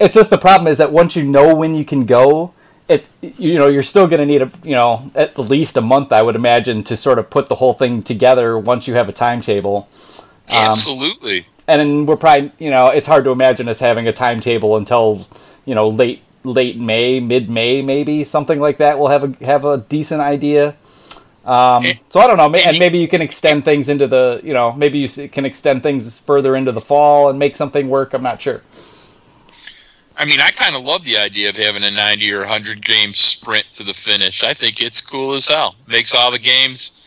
it's 0.00 0.14
just 0.16 0.30
the 0.30 0.38
problem 0.38 0.66
is 0.66 0.78
that 0.78 0.92
once 0.92 1.14
you 1.14 1.23
know 1.23 1.54
when 1.54 1.75
you 1.75 1.84
can 1.84 2.04
go, 2.04 2.52
it 2.88 3.06
you 3.20 3.58
know 3.58 3.68
you're 3.68 3.82
still 3.84 4.08
going 4.08 4.20
to 4.20 4.26
need 4.26 4.42
a 4.42 4.50
you 4.64 4.75
know 4.75 5.11
at 5.14 5.38
least 5.38 5.76
a 5.76 5.80
month, 5.80 6.12
I 6.12 6.23
would 6.23 6.37
imagine, 6.37 6.82
to 6.84 6.96
sort 6.96 7.18
of 7.20 7.30
put 7.30 7.49
the 7.49 7.56
whole 7.56 7.75
thing 7.75 8.02
together 8.02 8.58
once 8.58 8.88
you 8.88 8.94
have 8.94 9.08
a 9.08 9.12
timetable. 9.12 9.88
Um, 10.51 10.69
absolutely 10.69 11.47
and 11.67 12.07
we're 12.07 12.17
probably 12.17 12.53
you 12.59 12.71
know 12.71 12.89
it's 12.89 13.07
hard 13.07 13.25
to 13.25 13.31
imagine 13.31 13.69
us 13.69 13.81
having 13.81 14.07
a 14.07 14.13
timetable 14.13 14.77
until 14.77 15.27
you 15.65 15.75
know 15.75 15.89
late 15.89 16.23
late 16.45 16.79
May, 16.79 17.21
mid 17.21 17.51
May, 17.51 17.83
maybe 17.83 18.23
something 18.23 18.61
like 18.61 18.79
that. 18.79 18.99
We'll 18.99 19.09
have 19.09 19.25
a 19.25 19.45
have 19.45 19.65
a 19.65 19.79
decent 19.79 20.21
idea. 20.21 20.77
Um, 21.45 21.85
so 22.09 22.21
I 22.21 22.27
don't 22.27 22.39
know, 22.39 22.55
and 22.55 22.79
maybe 22.79 22.99
you 22.99 23.09
can 23.09 23.21
extend 23.21 23.67
things 23.67 23.91
into 23.91 24.07
the, 24.07 24.41
you 24.43 24.55
know, 24.55 24.73
maybe 24.73 24.99
you 24.99 25.29
can 25.29 25.45
extend 25.45 25.83
things 25.83 26.19
further 26.21 26.57
into 26.57 26.73
the 26.73 26.81
fall 26.81 27.29
and 27.29 27.39
make 27.39 27.55
something 27.55 27.91
work. 27.91 28.15
I'm 28.15 28.23
not 28.23 28.41
sure. 28.41 28.63
I 30.17 30.25
mean, 30.25 30.41
I 30.41 30.53
kind 30.53 30.75
of 30.75 30.85
love 30.85 31.05
the 31.05 31.19
idea 31.19 31.51
of 31.51 31.57
having 31.57 31.83
a 31.83 31.91
90 31.91 32.33
or 32.33 32.39
100 32.39 32.83
game 32.83 33.13
sprint 33.13 33.67
to 33.73 33.83
the 33.83 33.93
finish. 33.93 34.43
I 34.43 34.55
think 34.55 34.81
it's 34.81 35.03
cool 35.03 35.35
as 35.35 35.47
hell. 35.47 35.75
Makes 35.87 36.15
all 36.15 36.33
the 36.33 36.39
games 36.39 37.03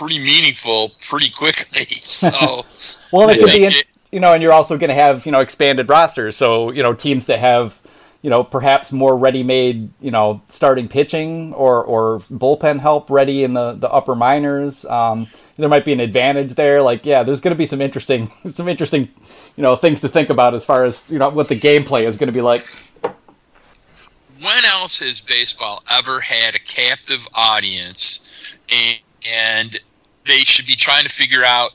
pretty 0.00 0.18
meaningful 0.18 0.92
pretty 1.08 1.30
quickly. 1.30 1.82
So, 2.00 2.66
well, 3.12 3.28
it 3.28 3.38
could 3.38 3.46
be, 3.46 3.82
you 4.10 4.20
know, 4.20 4.32
and 4.32 4.42
you're 4.42 4.52
also 4.52 4.76
going 4.76 4.88
to 4.88 4.94
have, 4.94 5.24
you 5.26 5.32
know, 5.32 5.40
expanded 5.40 5.88
rosters. 5.88 6.36
So, 6.36 6.70
you 6.70 6.82
know, 6.82 6.92
teams 6.92 7.26
that 7.26 7.38
have 7.38 7.80
you 8.22 8.28
know, 8.28 8.44
perhaps 8.44 8.92
more 8.92 9.16
ready-made, 9.16 9.90
you 10.00 10.10
know, 10.10 10.42
starting 10.48 10.88
pitching 10.88 11.54
or, 11.54 11.82
or 11.82 12.20
bullpen 12.30 12.78
help 12.78 13.08
ready 13.08 13.44
in 13.44 13.54
the, 13.54 13.72
the 13.72 13.90
upper 13.90 14.14
minors. 14.14 14.84
Um, 14.84 15.28
there 15.56 15.70
might 15.70 15.86
be 15.86 15.94
an 15.94 16.00
advantage 16.00 16.54
there. 16.54 16.82
Like, 16.82 17.06
yeah, 17.06 17.22
there's 17.22 17.40
going 17.40 17.54
to 17.54 17.58
be 17.58 17.64
some 17.64 17.80
interesting, 17.80 18.30
some 18.50 18.68
interesting, 18.68 19.08
you 19.56 19.62
know, 19.62 19.74
things 19.74 20.02
to 20.02 20.08
think 20.08 20.28
about 20.28 20.54
as 20.54 20.64
far 20.64 20.84
as 20.84 21.08
you 21.08 21.18
know 21.18 21.30
what 21.30 21.48
the 21.48 21.58
gameplay 21.58 22.06
is 22.06 22.18
going 22.18 22.28
to 22.28 22.32
be 22.32 22.42
like. 22.42 22.64
When 23.02 24.64
else 24.66 25.00
has 25.00 25.20
baseball 25.20 25.82
ever 25.90 26.20
had 26.20 26.54
a 26.54 26.58
captive 26.58 27.26
audience, 27.34 28.58
and, 28.70 29.00
and 29.30 29.80
they 30.26 30.38
should 30.38 30.66
be 30.66 30.74
trying 30.74 31.04
to 31.04 31.10
figure 31.10 31.44
out 31.44 31.72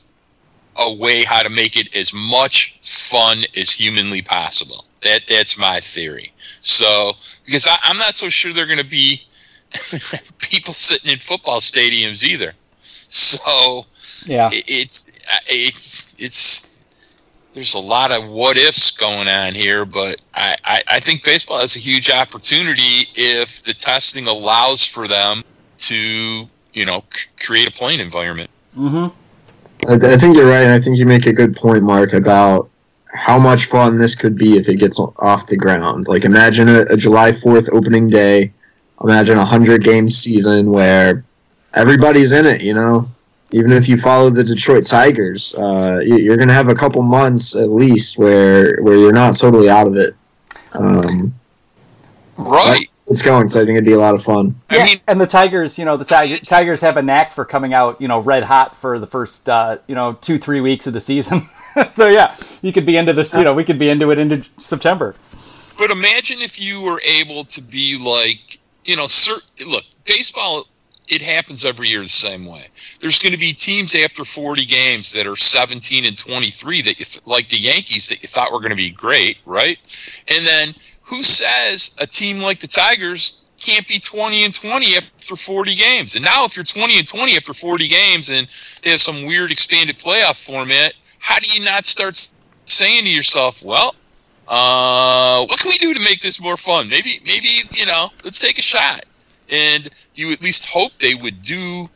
a 0.78 0.92
way 0.92 1.24
how 1.24 1.42
to 1.42 1.50
make 1.50 1.76
it 1.76 1.94
as 1.96 2.12
much 2.12 2.78
fun 2.82 3.44
as 3.56 3.70
humanly 3.70 4.22
possible. 4.22 4.84
That 5.02 5.26
that's 5.26 5.58
my 5.58 5.80
theory. 5.80 6.32
So 6.60 7.12
because 7.44 7.66
I, 7.66 7.76
am 7.84 7.98
not 7.98 8.14
so 8.14 8.28
sure 8.28 8.52
they're 8.52 8.66
going 8.66 8.78
to 8.78 8.84
be 8.84 9.22
people 10.38 10.74
sitting 10.74 11.10
in 11.10 11.18
football 11.18 11.60
stadiums 11.60 12.24
either. 12.24 12.52
So 12.80 13.86
yeah, 14.26 14.50
it, 14.52 14.64
it's 14.66 15.10
it's 15.48 16.16
it's 16.18 16.76
there's 17.56 17.74
a 17.74 17.78
lot 17.78 18.12
of 18.12 18.28
what 18.28 18.58
ifs 18.58 18.90
going 18.90 19.28
on 19.28 19.54
here, 19.54 19.86
but 19.86 20.20
I, 20.34 20.56
I, 20.64 20.82
I 20.88 21.00
think 21.00 21.24
baseball 21.24 21.58
has 21.60 21.74
a 21.74 21.78
huge 21.78 22.10
opportunity 22.10 23.08
if 23.14 23.62
the 23.62 23.72
testing 23.72 24.26
allows 24.26 24.84
for 24.84 25.08
them 25.08 25.42
to 25.78 26.46
you 26.76 26.84
know 26.84 27.02
c- 27.12 27.26
create 27.44 27.66
a 27.66 27.72
playing 27.72 27.98
environment. 27.98 28.50
Mm-hmm. 28.76 29.90
I, 29.90 30.14
I 30.14 30.16
think 30.16 30.36
you're 30.36 30.48
right. 30.48 30.68
I 30.68 30.80
think 30.80 30.98
you 30.98 31.06
make 31.06 31.26
a 31.26 31.32
good 31.32 31.56
point, 31.56 31.82
Mark, 31.82 32.12
about 32.12 32.70
how 33.12 33.38
much 33.38 33.64
fun 33.66 33.96
this 33.96 34.14
could 34.14 34.36
be 34.36 34.56
if 34.56 34.68
it 34.68 34.76
gets 34.76 35.00
off 35.00 35.46
the 35.46 35.56
ground. 35.56 36.06
Like 36.06 36.24
imagine 36.24 36.68
a, 36.68 36.82
a 36.82 36.96
July 36.96 37.32
4th 37.32 37.72
opening 37.72 38.08
day. 38.08 38.52
Imagine 39.02 39.36
a 39.36 39.40
100 39.40 39.82
game 39.82 40.08
season 40.08 40.70
where 40.70 41.24
everybody's 41.74 42.32
in 42.32 42.46
it, 42.46 42.62
you 42.62 42.74
know? 42.74 43.08
Even 43.52 43.72
if 43.72 43.88
you 43.88 43.96
follow 43.96 44.30
the 44.30 44.42
Detroit 44.42 44.86
Tigers, 44.86 45.54
uh, 45.54 46.00
you're 46.04 46.36
going 46.36 46.48
to 46.48 46.54
have 46.54 46.68
a 46.68 46.74
couple 46.74 47.02
months 47.02 47.54
at 47.54 47.70
least 47.70 48.18
where 48.18 48.82
where 48.82 48.96
you're 48.96 49.12
not 49.12 49.36
totally 49.36 49.70
out 49.70 49.86
of 49.86 49.96
it. 49.96 50.14
Um, 50.72 51.32
right. 52.36 52.90
It's 53.08 53.22
going, 53.22 53.48
so 53.48 53.60
I 53.60 53.64
think 53.64 53.76
it'd 53.76 53.84
be 53.84 53.92
a 53.92 53.98
lot 53.98 54.16
of 54.16 54.24
fun. 54.24 54.60
Yeah, 54.70 54.80
I 54.80 54.84
mean, 54.84 55.00
and 55.06 55.20
the 55.20 55.28
Tigers, 55.28 55.78
you 55.78 55.84
know, 55.84 55.96
the 55.96 56.04
Tigers, 56.04 56.40
Tigers 56.40 56.80
have 56.80 56.96
a 56.96 57.02
knack 57.02 57.32
for 57.32 57.44
coming 57.44 57.72
out, 57.72 58.00
you 58.00 58.08
know, 58.08 58.18
red 58.18 58.42
hot 58.42 58.76
for 58.76 58.98
the 58.98 59.06
first, 59.06 59.48
uh, 59.48 59.78
you 59.86 59.94
know, 59.94 60.14
two 60.14 60.38
three 60.38 60.60
weeks 60.60 60.86
of 60.88 60.92
the 60.92 61.00
season. 61.00 61.48
so 61.88 62.08
yeah, 62.08 62.36
you 62.62 62.72
could 62.72 62.84
be 62.84 62.96
into 62.96 63.12
this. 63.12 63.32
You 63.34 63.44
know, 63.44 63.54
we 63.54 63.62
could 63.62 63.78
be 63.78 63.90
into 63.90 64.10
it 64.10 64.18
into 64.18 64.44
September. 64.58 65.14
But 65.78 65.90
imagine 65.90 66.38
if 66.40 66.60
you 66.60 66.80
were 66.80 67.00
able 67.02 67.44
to 67.44 67.62
be 67.62 67.96
like, 67.98 68.58
you 68.84 68.96
know, 68.96 69.04
cert- 69.04 69.66
look, 69.66 69.84
baseball. 70.04 70.64
It 71.08 71.22
happens 71.22 71.64
every 71.64 71.86
year 71.86 72.00
the 72.00 72.08
same 72.08 72.44
way. 72.44 72.66
There's 73.00 73.20
going 73.20 73.32
to 73.32 73.38
be 73.38 73.52
teams 73.52 73.94
after 73.94 74.24
40 74.24 74.64
games 74.64 75.12
that 75.12 75.24
are 75.24 75.36
17 75.36 76.04
and 76.04 76.18
23 76.18 76.82
that 76.82 76.98
you 76.98 77.04
th- 77.04 77.24
like 77.28 77.48
the 77.48 77.58
Yankees 77.58 78.08
that 78.08 78.22
you 78.22 78.26
thought 78.26 78.50
were 78.50 78.58
going 78.58 78.70
to 78.70 78.76
be 78.76 78.90
great, 78.90 79.38
right? 79.46 79.78
And 80.26 80.44
then 80.44 80.74
who 81.06 81.22
says 81.22 81.96
a 82.00 82.06
team 82.06 82.40
like 82.40 82.58
the 82.58 82.66
Tigers 82.66 83.44
can't 83.58 83.86
be 83.86 83.98
20 83.98 84.44
and 84.44 84.54
20 84.54 84.96
after 84.96 85.36
40 85.36 85.74
games? 85.76 86.16
And 86.16 86.24
now 86.24 86.44
if 86.44 86.56
you're 86.56 86.64
20 86.64 86.98
and 86.98 87.08
20 87.08 87.36
after 87.36 87.54
40 87.54 87.88
games 87.88 88.28
and 88.28 88.46
they 88.82 88.90
have 88.90 89.00
some 89.00 89.24
weird 89.24 89.52
expanded 89.52 89.96
playoff 89.96 90.44
format, 90.44 90.94
how 91.20 91.38
do 91.38 91.48
you 91.48 91.64
not 91.64 91.84
start 91.86 92.28
saying 92.64 93.04
to 93.04 93.08
yourself, 93.08 93.62
well, 93.64 93.94
uh, 94.48 95.46
what 95.46 95.58
can 95.60 95.70
we 95.70 95.78
do 95.78 95.94
to 95.94 96.00
make 96.00 96.20
this 96.20 96.40
more 96.40 96.56
fun? 96.56 96.88
Maybe, 96.88 97.20
maybe 97.24 97.48
you 97.72 97.86
know, 97.86 98.08
let's 98.24 98.40
take 98.40 98.58
a 98.58 98.62
shot. 98.62 99.04
And 99.50 99.88
you 100.16 100.32
at 100.32 100.42
least 100.42 100.68
hope 100.68 100.92
they 100.98 101.14
would 101.14 101.40
do 101.42 101.86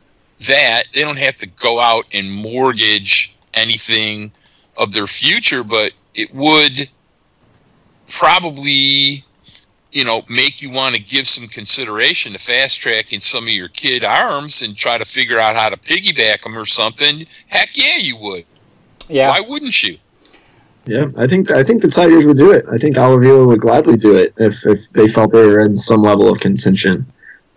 that. 0.47 0.83
They 0.93 1.01
don't 1.01 1.19
have 1.19 1.35
to 1.37 1.47
go 1.47 1.81
out 1.81 2.05
and 2.13 2.31
mortgage 2.31 3.35
anything 3.53 4.31
of 4.77 4.93
their 4.93 5.07
future, 5.07 5.65
but 5.65 5.91
it 6.15 6.33
would 6.33 6.87
probably, 8.11 9.23
you 9.91 10.05
know, 10.05 10.23
make 10.29 10.61
you 10.61 10.69
want 10.69 10.95
to 10.95 11.01
give 11.01 11.27
some 11.27 11.47
consideration 11.47 12.33
to 12.33 12.39
fast 12.39 12.79
tracking 12.79 13.19
some 13.19 13.45
of 13.45 13.49
your 13.49 13.69
kid 13.69 14.03
arms 14.03 14.61
and 14.61 14.75
try 14.75 14.97
to 14.97 15.05
figure 15.05 15.39
out 15.39 15.55
how 15.55 15.69
to 15.69 15.77
piggyback 15.77 16.41
them 16.43 16.57
or 16.57 16.65
something. 16.65 17.25
Heck 17.47 17.69
yeah, 17.75 17.97
you 17.97 18.17
would. 18.17 18.45
Yeah. 19.09 19.29
Why 19.29 19.41
wouldn't 19.41 19.81
you? 19.83 19.97
Yeah, 20.85 21.07
I 21.15 21.27
think 21.27 21.51
I 21.51 21.63
think 21.63 21.81
the 21.81 21.87
Tigers 21.87 22.25
would 22.25 22.37
do 22.37 22.51
it. 22.51 22.65
I 22.71 22.77
think 22.77 22.97
Al 22.97 23.15
Avila 23.15 23.45
would 23.45 23.59
gladly 23.59 23.97
do 23.97 24.15
it 24.15 24.33
if, 24.37 24.65
if 24.65 24.89
they 24.91 25.07
felt 25.07 25.31
they 25.31 25.45
were 25.45 25.59
in 25.59 25.75
some 25.75 26.01
level 26.01 26.31
of 26.31 26.39
contention. 26.39 27.05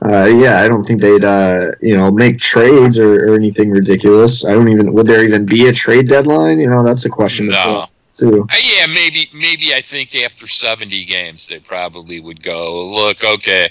Uh, 0.05 0.27
yeah, 0.27 0.61
I 0.61 0.69
don't 0.69 0.85
think 0.85 1.01
they'd 1.01 1.25
uh, 1.25 1.71
you 1.81 1.97
know 1.97 2.11
make 2.11 2.39
trades 2.39 2.99
or, 2.99 3.31
or, 3.31 3.35
anything 3.35 3.71
ridiculous. 3.71 4.45
I 4.45 4.53
don't 4.53 4.69
even 4.69 4.93
would 4.93 5.07
there 5.07 5.25
even 5.25 5.47
be 5.47 5.69
a 5.69 5.73
trade 5.73 6.09
deadline? 6.09 6.61
You 6.61 6.69
know, 6.69 6.83
that's 6.83 7.07
a 7.07 7.09
question. 7.09 7.47
No. 7.47 7.87
Too. 8.15 8.47
Uh, 8.49 8.57
yeah, 8.63 8.87
maybe 8.87 9.29
maybe 9.35 9.75
I 9.75 9.81
think 9.81 10.15
after 10.15 10.47
seventy 10.47 11.05
games 11.05 11.49
they 11.49 11.59
probably 11.59 12.21
would 12.21 12.43
go 12.43 12.89
look 12.91 13.25
okay, 13.25 13.69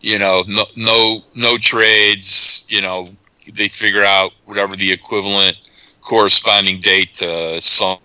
you 0.00 0.20
know, 0.20 0.44
no 0.46 0.64
no 0.76 1.24
no 1.34 1.58
trades. 1.58 2.64
You 2.68 2.80
know, 2.80 3.08
they 3.52 3.66
figure 3.66 4.04
out 4.04 4.32
whatever 4.44 4.76
the 4.76 4.92
equivalent 4.92 5.58
corresponding 6.00 6.80
date 6.80 7.14
to 7.14 7.60
some 7.60 7.98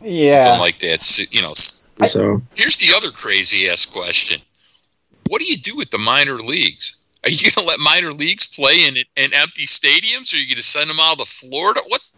yeah 0.00 0.42
something 0.42 0.60
like 0.60 0.78
that. 0.78 1.00
So, 1.00 1.24
you 1.32 1.42
know. 1.42 1.52
So 1.52 2.40
here's 2.54 2.78
the 2.78 2.94
other 2.96 3.10
crazy 3.10 3.68
ass 3.68 3.84
question: 3.84 4.40
What 5.28 5.40
do 5.40 5.46
you 5.46 5.56
do 5.56 5.74
with 5.74 5.90
the 5.90 5.98
minor 5.98 6.38
leagues? 6.38 7.02
Are 7.24 7.30
you 7.30 7.50
going 7.50 7.66
to 7.66 7.68
let 7.68 7.80
minor 7.80 8.12
leagues 8.12 8.46
play 8.46 8.86
in 8.86 8.94
in 9.16 9.34
empty 9.34 9.66
stadiums? 9.66 10.32
Or 10.32 10.36
are 10.36 10.40
you 10.40 10.46
going 10.46 10.56
to 10.56 10.62
send 10.62 10.88
them 10.88 11.00
all 11.00 11.16
to 11.16 11.24
Florida? 11.24 11.80
What? 11.88 12.08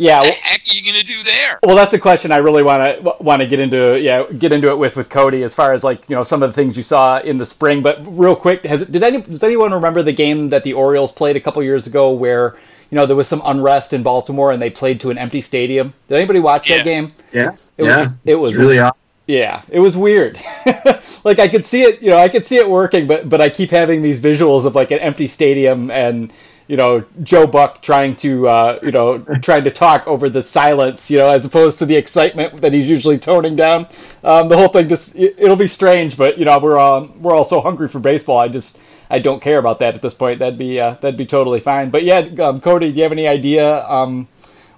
Yeah, 0.00 0.22
the 0.22 0.30
heck 0.30 0.60
are 0.60 0.76
you 0.76 0.82
going 0.82 0.98
to 0.98 1.06
do 1.06 1.22
there? 1.24 1.58
Well, 1.62 1.76
that's 1.76 1.92
a 1.92 1.98
question 1.98 2.32
I 2.32 2.38
really 2.38 2.62
want 2.62 2.84
to 2.84 3.16
want 3.20 3.42
to 3.42 3.46
get 3.46 3.60
into. 3.60 4.00
Yeah, 4.00 4.24
get 4.24 4.50
into 4.50 4.68
it 4.68 4.78
with 4.78 4.96
with 4.96 5.10
Cody 5.10 5.42
as 5.42 5.54
far 5.54 5.74
as 5.74 5.84
like 5.84 6.08
you 6.08 6.16
know 6.16 6.22
some 6.22 6.42
of 6.42 6.48
the 6.48 6.54
things 6.54 6.76
you 6.76 6.82
saw 6.82 7.18
in 7.18 7.36
the 7.36 7.44
spring. 7.44 7.82
But 7.82 7.98
real 8.06 8.34
quick, 8.34 8.64
has 8.64 8.86
did 8.86 9.02
any 9.02 9.20
does 9.20 9.42
anyone 9.42 9.74
remember 9.74 10.02
the 10.02 10.12
game 10.12 10.48
that 10.48 10.64
the 10.64 10.72
Orioles 10.72 11.12
played 11.12 11.36
a 11.36 11.40
couple 11.40 11.62
years 11.62 11.86
ago 11.86 12.10
where 12.10 12.56
you 12.90 12.96
know, 12.96 13.06
there 13.06 13.16
was 13.16 13.28
some 13.28 13.42
unrest 13.44 13.92
in 13.92 14.02
Baltimore 14.02 14.50
and 14.50 14.60
they 14.60 14.70
played 14.70 15.00
to 15.00 15.10
an 15.10 15.18
empty 15.18 15.40
stadium. 15.40 15.94
Did 16.08 16.16
anybody 16.16 16.40
watch 16.40 16.68
yeah. 16.68 16.78
that 16.78 16.84
game? 16.84 17.12
Yeah. 17.32 17.52
It 17.76 17.84
yeah. 17.84 17.98
Was, 17.98 18.08
it 18.24 18.34
was 18.34 18.56
really 18.56 18.78
odd. 18.78 18.94
Yeah, 19.26 19.62
it 19.68 19.78
was 19.78 19.96
weird. 19.96 20.40
like 21.24 21.38
I 21.38 21.46
could 21.46 21.64
see 21.64 21.82
it, 21.82 22.02
you 22.02 22.10
know, 22.10 22.18
I 22.18 22.28
could 22.28 22.46
see 22.46 22.56
it 22.56 22.68
working, 22.68 23.06
but 23.06 23.28
but 23.28 23.40
I 23.40 23.48
keep 23.48 23.70
having 23.70 24.02
these 24.02 24.20
visuals 24.20 24.64
of 24.64 24.74
like 24.74 24.90
an 24.90 24.98
empty 24.98 25.28
stadium 25.28 25.88
and 25.88 26.32
you 26.70 26.76
know 26.76 27.04
Joe 27.24 27.48
Buck 27.48 27.82
trying 27.82 28.14
to 28.16 28.46
uh, 28.46 28.78
you 28.80 28.92
know 28.92 29.18
trying 29.42 29.64
to 29.64 29.72
talk 29.72 30.06
over 30.06 30.30
the 30.30 30.40
silence, 30.40 31.10
you 31.10 31.18
know, 31.18 31.28
as 31.28 31.44
opposed 31.44 31.80
to 31.80 31.86
the 31.86 31.96
excitement 31.96 32.60
that 32.60 32.72
he's 32.72 32.88
usually 32.88 33.18
toning 33.18 33.56
down. 33.56 33.88
Um, 34.22 34.48
the 34.48 34.56
whole 34.56 34.68
thing 34.68 34.88
just 34.88 35.16
it, 35.16 35.36
will 35.40 35.56
be 35.56 35.66
strange, 35.66 36.16
but 36.16 36.38
you 36.38 36.44
know 36.44 36.60
we're 36.60 36.78
um, 36.78 37.20
we're 37.20 37.34
all 37.34 37.44
so 37.44 37.60
hungry 37.60 37.88
for 37.88 37.98
baseball. 37.98 38.38
I 38.38 38.46
just 38.46 38.78
I 39.10 39.18
don't 39.18 39.42
care 39.42 39.58
about 39.58 39.80
that 39.80 39.96
at 39.96 40.02
this 40.02 40.14
point. 40.14 40.38
That'd 40.38 40.60
be 40.60 40.78
uh, 40.78 40.94
that'd 41.00 41.16
be 41.16 41.26
totally 41.26 41.58
fine. 41.58 41.90
But 41.90 42.04
yeah, 42.04 42.18
um, 42.18 42.60
Cody, 42.60 42.92
do 42.92 42.96
you 42.96 43.02
have 43.02 43.10
any 43.10 43.26
idea 43.26 43.84
um, 43.88 44.28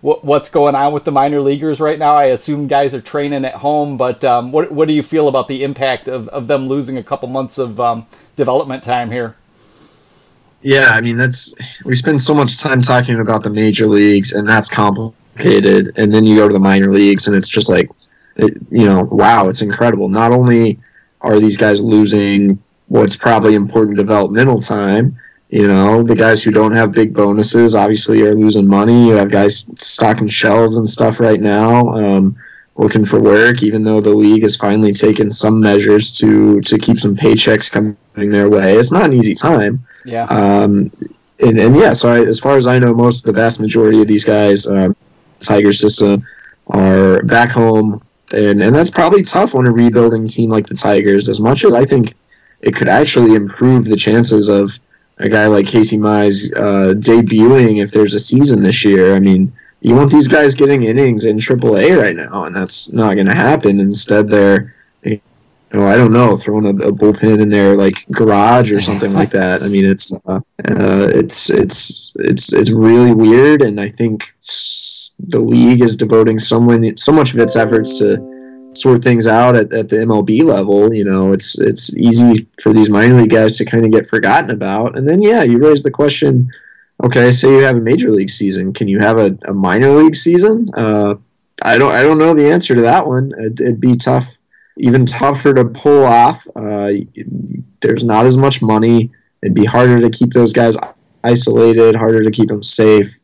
what, 0.01 0.25
what's 0.25 0.49
going 0.49 0.75
on 0.75 0.95
with 0.95 1.05
the 1.05 1.13
minor 1.13 1.43
leaguers 1.43 1.79
right 1.79 1.99
now? 1.99 2.15
I 2.15 2.25
assume 2.25 2.69
guys 2.69 2.95
are 2.95 3.03
training 3.03 3.45
at 3.45 3.57
home, 3.57 3.99
but 3.99 4.25
um, 4.25 4.51
what 4.51 4.73
what 4.73 4.89
do 4.89 4.95
you 4.95 5.03
feel 5.03 5.29
about 5.29 5.47
the 5.47 5.63
impact 5.63 6.09
of, 6.09 6.27
of 6.29 6.47
them 6.49 6.69
losing 6.69 6.97
a 6.97 7.05
couple 7.05 7.29
months 7.29 7.59
of 7.59 8.07
development 8.35 8.83
time 8.83 9.11
here? 9.11 9.37
Yeah, 10.63 10.91
I 10.93 11.01
mean 11.01 11.17
that's 11.17 11.55
we 11.85 11.95
spend 11.95 12.23
so 12.23 12.35
much 12.35 12.59
time 12.59 12.81
talking 12.81 13.21
about 13.21 13.43
the 13.43 13.51
major 13.51 13.87
leagues, 13.87 14.33
and 14.33 14.49
that's 14.49 14.71
complicated. 14.71 15.93
And 15.97 16.13
then 16.13 16.25
you 16.25 16.37
go 16.37 16.47
to 16.47 16.53
the 16.53 16.61
minor 16.61 16.93
leagues, 16.93 17.27
and 17.27 17.37
it's 17.37 17.49
just 17.49 17.69
like, 17.69 17.91
it, 18.37 18.55
you 18.71 18.87
know, 18.87 19.09
wow, 19.11 19.49
it's 19.49 19.63
incredible. 19.63 20.09
Not 20.09 20.33
only 20.33 20.79
are 21.21 21.41
these 21.41 21.57
guys 21.57 21.81
losing 21.81 22.63
what's 22.89 23.17
probably 23.17 23.55
important 23.55 23.97
developmental 23.97 24.61
time. 24.61 25.19
You 25.49 25.67
know, 25.67 26.03
the 26.03 26.15
guys 26.15 26.43
who 26.43 26.51
don't 26.51 26.73
have 26.73 26.93
big 26.93 27.13
bonuses 27.13 27.75
obviously 27.75 28.23
are 28.23 28.35
losing 28.35 28.67
money. 28.67 29.09
You 29.09 29.15
have 29.15 29.31
guys 29.31 29.71
stocking 29.77 30.29
shelves 30.29 30.79
and 30.79 30.89
stuff 30.89 31.21
right 31.21 31.41
now. 31.41 31.89
Um, 31.89 32.37
looking 32.77 33.05
for 33.05 33.21
work, 33.21 33.63
even 33.63 33.85
though 33.85 34.01
the 34.01 34.15
league 34.15 34.43
has 34.43 34.57
finally 34.57 34.93
taken 34.93 35.31
some 35.31 35.61
measures 35.61 36.11
to 36.19 36.61
to 36.63 36.79
keep 36.79 36.99
some 36.99 37.17
paychecks 37.17 37.71
coming 37.71 37.97
their 38.15 38.49
way. 38.49 38.75
It's 38.77 38.93
not 38.93 39.05
an 39.05 39.13
easy 39.13 39.35
time. 39.35 39.85
Yeah. 40.05 40.25
Um, 40.25 40.91
and, 41.41 41.59
and 41.59 41.77
yeah, 41.77 41.93
so 41.93 42.11
I, 42.11 42.21
as 42.21 42.39
far 42.39 42.57
as 42.57 42.67
I 42.67 42.79
know, 42.79 42.95
most 42.95 43.25
the 43.25 43.33
vast 43.33 43.61
majority 43.61 44.01
of 44.01 44.07
these 44.07 44.25
guys, 44.25 44.67
um, 44.67 44.97
Tiger 45.41 45.73
system, 45.73 46.27
are 46.69 47.23
back 47.23 47.51
home, 47.51 48.03
and 48.33 48.63
and 48.63 48.75
that's 48.75 48.91
probably 48.91 49.23
tough 49.23 49.55
on 49.55 49.67
a 49.67 49.73
rebuilding 49.73 50.27
team 50.27 50.51
like 50.51 50.67
the 50.67 50.75
Tigers. 50.75 51.29
As 51.29 51.41
much 51.41 51.65
as 51.65 51.75
I 51.75 51.85
think 51.85 52.15
it 52.61 52.77
could 52.77 52.89
actually 52.89 53.35
improve 53.35 53.85
the 53.85 53.97
chances 53.97 54.49
of 54.49 54.79
a 55.19 55.29
guy 55.29 55.47
like 55.47 55.67
Casey 55.67 55.99
Mize 55.99 56.51
uh, 56.57 56.95
debuting 56.95 57.83
if 57.83 57.91
there's 57.91 58.15
a 58.15 58.21
season 58.21 58.63
this 58.63 58.85
year. 58.85 59.15
I 59.15 59.19
mean, 59.19 59.53
you 59.81 59.95
want 59.95 60.11
these 60.11 60.29
guys 60.29 60.55
getting 60.55 60.85
innings 60.85 61.25
in 61.25 61.39
AAA 61.39 62.01
right 62.01 62.15
now, 62.15 62.45
and 62.45 62.55
that's 62.55 62.93
not 62.93 63.15
going 63.15 63.27
to 63.27 63.35
happen. 63.35 63.81
Instead, 63.81 64.29
they're 64.29 64.75
know, 65.73 65.87
I 65.87 65.97
don't 65.97 66.13
know, 66.13 66.37
throwing 66.37 66.67
a, 66.67 66.89
a, 66.89 66.93
bullpen 66.93 67.41
in 67.41 67.49
their 67.49 67.77
like 67.77 68.07
garage 68.11 68.73
or 68.73 68.81
something 68.81 69.13
like 69.13 69.31
that. 69.41 69.63
I 69.63 69.69
mean, 69.69 69.85
it's 69.85 70.13
uh, 70.13 70.19
uh, 70.37 70.41
it's 71.15 71.51
it's 71.51 72.13
it's 72.17 72.53
it's 72.53 72.71
really 72.71 73.13
weird, 73.13 73.63
and 73.63 73.81
I 73.81 73.89
think 73.89 74.23
the 75.19 75.41
league 75.41 75.83
is 75.83 75.97
devoting 75.97 76.39
so 76.39 76.61
many 76.61 76.95
so 76.97 77.13
much 77.13 77.33
of 77.33 77.39
its 77.41 77.57
efforts 77.57 77.99
to 77.99 78.33
sort 78.75 79.03
things 79.03 79.27
out 79.27 79.55
at, 79.55 79.73
at 79.73 79.89
the 79.89 79.97
MLB 79.97 80.45
level. 80.45 80.93
You 80.93 81.05
know, 81.05 81.33
it's 81.33 81.59
it's 81.59 81.97
easy 81.97 82.47
for 82.61 82.73
these 82.73 82.91
minor 82.91 83.15
league 83.15 83.31
guys 83.31 83.57
to 83.59 83.65
kind 83.65 83.85
of 83.85 83.93
get 83.93 84.07
forgotten 84.07 84.51
about. 84.51 84.99
And 84.99 85.09
then 85.09 85.23
yeah, 85.23 85.43
you 85.43 85.59
raise 85.59 85.83
the 85.83 85.91
question. 85.91 86.51
Okay, 87.05 87.31
say 87.31 87.51
you 87.51 87.63
have 87.63 87.77
a 87.77 87.81
major 87.81 88.11
league 88.11 88.31
season. 88.31 88.73
Can 88.73 88.87
you 88.87 89.01
have 89.01 89.19
a, 89.19 89.37
a 89.49 89.55
minor 89.55 89.91
league 89.91 90.15
season? 90.15 90.69
Uh, 90.75 91.17
I 91.65 91.79
don't 91.79 91.93
I 91.93 92.03
don't 92.03 92.19
know 92.19 92.35
the 92.35 92.51
answer 92.51 92.75
to 92.75 92.83
that 92.83 93.07
one. 93.07 93.33
It'd, 93.39 93.61
it'd 93.61 93.81
be 93.81 93.97
tough, 93.97 94.37
even 94.79 95.07
tougher 95.07 95.55
to 95.55 95.65
pull 95.65 96.05
off. 96.05 96.47
Uh, 96.57 96.93
there's 97.81 98.05
not 98.05 98.27
as 98.27 98.37
much 98.37 98.63
money. 98.63 99.11
It'd 99.43 99.55
be 99.55 99.65
harder 99.65 100.01
to 100.01 100.11
keep 100.11 100.33
those 100.33 100.53
guys 100.53 100.77
isolated, 101.25 101.95
harder 101.95 102.23
to 102.23 102.31
keep 102.31 102.49
them 102.49 102.63
safe. 102.63 103.19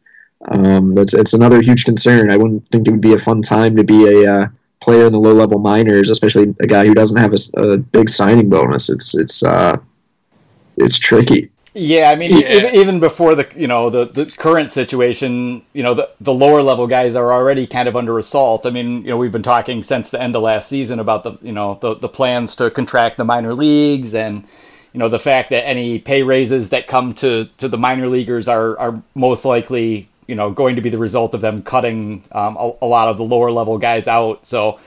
Um, 0.47 0.95
that's 0.95 1.15
it's 1.15 1.35
another 1.35 1.61
huge 1.61 1.85
concern. 1.85 2.31
I 2.31 2.37
wouldn't 2.37 2.69
think 2.69 2.87
it 2.87 2.91
would 2.91 3.01
be 3.01 3.15
a 3.15 3.19
fun 3.19 3.43
time 3.43 3.77
to 3.77 3.85
be 3.85 4.07
a 4.07 4.33
uh, 4.33 4.49
player 4.81 5.07
in 5.07 5.13
the 5.13 5.19
low 5.21 5.33
level 5.33 5.59
minors, 5.59 6.11
especially 6.11 6.55
a 6.61 6.67
guy 6.67 6.87
who 6.87 6.95
doesn't 6.95 7.17
have 7.17 7.33
a, 7.33 7.61
a 7.61 7.79
big 7.79 8.09
signing 8.09 8.49
bonus. 8.49 8.89
It's 8.89 9.17
it's 9.17 9.43
uh, 9.43 9.79
it's 10.77 10.99
tricky. 10.99 11.51
Yeah, 11.79 12.11
I 12.11 12.17
mean, 12.17 12.37
yeah. 12.37 12.73
even 12.73 12.99
before 12.99 13.37
the 13.37 13.49
you 13.55 13.69
know 13.69 13.89
the, 13.89 14.05
the 14.07 14.27
current 14.27 14.73
situation, 14.73 15.63
you 15.73 15.85
know 15.85 15.95
the 15.95 16.11
the 16.21 16.35
lower 16.35 16.61
level 16.61 16.89
guys 16.89 17.15
are 17.15 17.33
already 17.33 17.69
kind 17.69 17.89
of 17.89 17.95
under 17.95 18.19
assault. 18.19 18.67
I 18.67 18.71
mean, 18.71 19.03
you 19.03 19.11
know, 19.11 19.17
we've 19.17 19.31
been 19.31 19.45
talking 19.45 19.85
since 19.85 20.11
the 20.11 20.21
end 20.21 20.35
of 20.35 20.43
last 20.43 20.69
season 20.69 20.99
about 20.99 21.23
the 21.23 21.39
you 21.41 21.53
know 21.53 21.79
the 21.81 21.95
the 21.95 22.09
plans 22.09 22.57
to 22.57 22.69
contract 22.71 23.17
the 23.17 23.25
minor 23.25 23.55
leagues 23.55 24.13
and 24.13 24.45
you 24.93 24.99
know 24.99 25.09
the 25.09 25.21
fact 25.21 25.51
that 25.51 25.65
any 25.67 26.01
pay 26.01 26.25
raises 26.25 26.71
that 26.71 26.89
come 26.89 27.15
to 27.15 27.49
to 27.59 27.69
the 27.69 27.79
minor 27.79 28.09
leaguers 28.09 28.49
are 28.49 28.77
are 28.81 29.01
most 29.15 29.45
likely 29.45 30.09
you 30.27 30.35
know 30.35 30.51
going 30.51 30.75
to 30.75 30.83
be 30.83 30.91
the 30.91 30.99
result 30.99 31.33
of 31.33 31.41
them 31.41 31.63
cutting 31.63 32.25
um, 32.33 32.57
a, 32.57 32.73
a, 32.83 32.87
lot 32.87 33.07
of 33.07 33.19
the 33.19 33.25
lower 33.25 33.53
level 33.53 33.79
guys 33.79 34.09
out. 34.09 34.45
So 34.49 34.81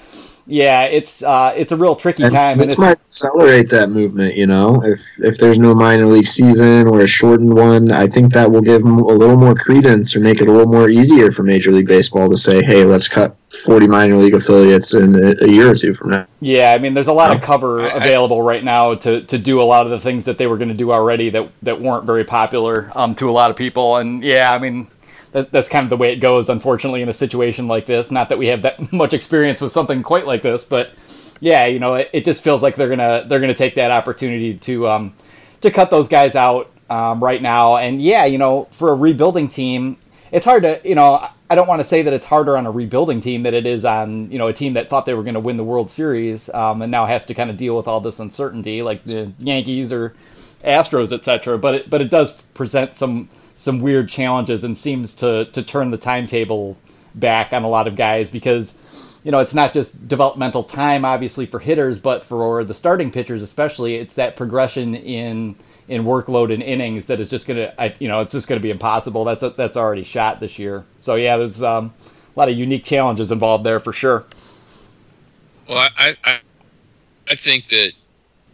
yeah, 0.47 0.83
it's 0.83 1.23
uh, 1.23 1.53
it's 1.55 1.71
a 1.71 1.77
real 1.77 1.95
tricky 1.95 2.23
and 2.23 2.33
time. 2.33 2.57
This 2.57 2.77
might 2.77 2.99
accelerate 3.07 3.69
that 3.69 3.89
movement. 3.89 4.35
You 4.35 4.47
know, 4.47 4.83
if 4.83 5.01
if 5.19 5.37
there's 5.37 5.57
no 5.57 5.73
minor 5.73 6.05
league 6.05 6.27
season 6.27 6.87
or 6.87 7.01
a 7.01 7.07
shortened 7.07 7.53
one, 7.53 7.91
I 7.91 8.07
think 8.07 8.33
that 8.33 8.51
will 8.51 8.61
give 8.61 8.81
them 8.81 8.97
a 8.97 9.13
little 9.13 9.37
more 9.37 9.55
credence 9.55 10.15
or 10.15 10.19
make 10.19 10.41
it 10.41 10.47
a 10.47 10.51
little 10.51 10.71
more 10.71 10.89
easier 10.89 11.31
for 11.31 11.43
Major 11.43 11.71
League 11.71 11.87
Baseball 11.87 12.29
to 12.29 12.37
say, 12.37 12.63
hey, 12.63 12.83
let's 12.83 13.07
cut 13.07 13.35
40 13.65 13.87
minor 13.87 14.15
league 14.15 14.33
affiliates 14.33 14.93
in 14.93 15.15
a, 15.15 15.35
a 15.41 15.47
year 15.47 15.69
or 15.69 15.75
two 15.75 15.93
from 15.93 16.11
now. 16.11 16.25
Yeah, 16.39 16.73
I 16.73 16.77
mean, 16.77 16.93
there's 16.93 17.07
a 17.07 17.13
lot 17.13 17.35
of 17.35 17.41
cover 17.41 17.81
available 17.87 18.41
right 18.41 18.63
now 18.63 18.95
to, 18.95 19.21
to 19.21 19.37
do 19.37 19.61
a 19.61 19.63
lot 19.63 19.85
of 19.85 19.91
the 19.91 19.99
things 19.99 20.25
that 20.25 20.37
they 20.37 20.47
were 20.47 20.57
going 20.57 20.69
to 20.69 20.75
do 20.75 20.91
already 20.91 21.29
that 21.31 21.51
that 21.61 21.81
weren't 21.81 22.05
very 22.05 22.23
popular 22.23 22.91
um, 22.95 23.13
to 23.15 23.29
a 23.29 23.31
lot 23.31 23.51
of 23.51 23.57
people. 23.57 23.97
And 23.97 24.23
yeah, 24.23 24.51
I 24.51 24.57
mean, 24.57 24.87
that, 25.31 25.51
that's 25.51 25.69
kind 25.69 25.83
of 25.83 25.89
the 25.89 25.97
way 25.97 26.11
it 26.11 26.17
goes, 26.17 26.49
unfortunately, 26.49 27.01
in 27.01 27.09
a 27.09 27.13
situation 27.13 27.67
like 27.67 27.85
this. 27.85 28.11
Not 28.11 28.29
that 28.29 28.37
we 28.37 28.47
have 28.47 28.61
that 28.63 28.91
much 28.93 29.13
experience 29.13 29.61
with 29.61 29.71
something 29.71 30.03
quite 30.03 30.25
like 30.25 30.41
this, 30.41 30.63
but 30.63 30.91
yeah, 31.39 31.65
you 31.65 31.79
know, 31.79 31.93
it, 31.93 32.09
it 32.13 32.25
just 32.25 32.43
feels 32.43 32.61
like 32.61 32.75
they're 32.75 32.89
gonna 32.89 33.25
they're 33.27 33.39
gonna 33.39 33.53
take 33.53 33.75
that 33.75 33.91
opportunity 33.91 34.57
to 34.59 34.87
um, 34.87 35.13
to 35.61 35.71
cut 35.71 35.89
those 35.89 36.07
guys 36.07 36.35
out 36.35 36.71
um, 36.89 37.23
right 37.23 37.41
now. 37.41 37.77
And 37.77 38.01
yeah, 38.01 38.25
you 38.25 38.37
know, 38.37 38.67
for 38.71 38.91
a 38.91 38.95
rebuilding 38.95 39.49
team, 39.49 39.97
it's 40.31 40.45
hard 40.45 40.63
to 40.63 40.79
you 40.83 40.95
know. 40.95 41.27
I 41.49 41.55
don't 41.55 41.67
want 41.67 41.81
to 41.81 41.87
say 41.87 42.01
that 42.03 42.13
it's 42.13 42.25
harder 42.25 42.55
on 42.55 42.65
a 42.65 42.71
rebuilding 42.71 43.19
team 43.19 43.43
than 43.43 43.53
it 43.53 43.65
is 43.65 43.83
on 43.83 44.31
you 44.31 44.37
know 44.37 44.47
a 44.47 44.53
team 44.53 44.73
that 44.73 44.87
thought 44.87 45.05
they 45.05 45.13
were 45.13 45.23
going 45.23 45.33
to 45.33 45.41
win 45.41 45.57
the 45.57 45.65
World 45.65 45.91
Series 45.91 46.49
um, 46.53 46.81
and 46.81 46.89
now 46.89 47.05
have 47.05 47.25
to 47.25 47.33
kind 47.33 47.49
of 47.49 47.57
deal 47.57 47.75
with 47.75 47.89
all 47.89 47.99
this 47.99 48.19
uncertainty, 48.19 48.81
like 48.81 49.03
the 49.03 49.33
Yankees 49.37 49.91
or 49.91 50.15
Astros, 50.63 51.11
etc. 51.11 51.57
But 51.57 51.75
it, 51.75 51.89
but 51.89 52.01
it 52.01 52.09
does 52.09 52.33
present 52.53 52.95
some 52.95 53.27
some 53.61 53.79
weird 53.79 54.09
challenges 54.09 54.63
and 54.63 54.75
seems 54.75 55.13
to 55.13 55.45
to 55.45 55.61
turn 55.61 55.91
the 55.91 55.97
timetable 55.97 56.75
back 57.13 57.53
on 57.53 57.63
a 57.63 57.69
lot 57.69 57.87
of 57.87 57.95
guys 57.95 58.31
because 58.31 58.75
you 59.23 59.31
know 59.31 59.37
it's 59.37 59.53
not 59.53 59.71
just 59.71 60.07
developmental 60.07 60.63
time 60.63 61.05
obviously 61.05 61.45
for 61.45 61.59
hitters 61.59 61.99
but 61.99 62.23
for 62.23 62.63
the 62.63 62.73
starting 62.73 63.11
pitchers 63.11 63.43
especially 63.43 63.95
it's 63.95 64.15
that 64.15 64.35
progression 64.35 64.95
in 64.95 65.55
in 65.87 66.05
workload 66.05 66.51
and 66.51 66.63
innings 66.63 67.05
that 67.05 67.19
is 67.19 67.29
just 67.29 67.45
gonna 67.45 67.71
I, 67.77 67.93
you 67.99 68.07
know 68.07 68.21
it's 68.21 68.31
just 68.31 68.47
gonna 68.47 68.61
be 68.61 68.71
impossible. 68.71 69.25
That's 69.25 69.43
a, 69.43 69.51
that's 69.51 69.77
already 69.77 70.03
shot 70.03 70.39
this 70.39 70.57
year. 70.57 70.83
So 71.01 71.15
yeah 71.15 71.37
there's 71.37 71.61
um, 71.61 71.93
a 72.35 72.39
lot 72.39 72.49
of 72.49 72.57
unique 72.57 72.85
challenges 72.85 73.31
involved 73.31 73.63
there 73.63 73.79
for 73.79 73.93
sure. 73.93 74.25
Well 75.67 75.87
i 75.97 76.15
i, 76.23 76.39
I 77.29 77.35
think 77.35 77.65
that 77.65 77.93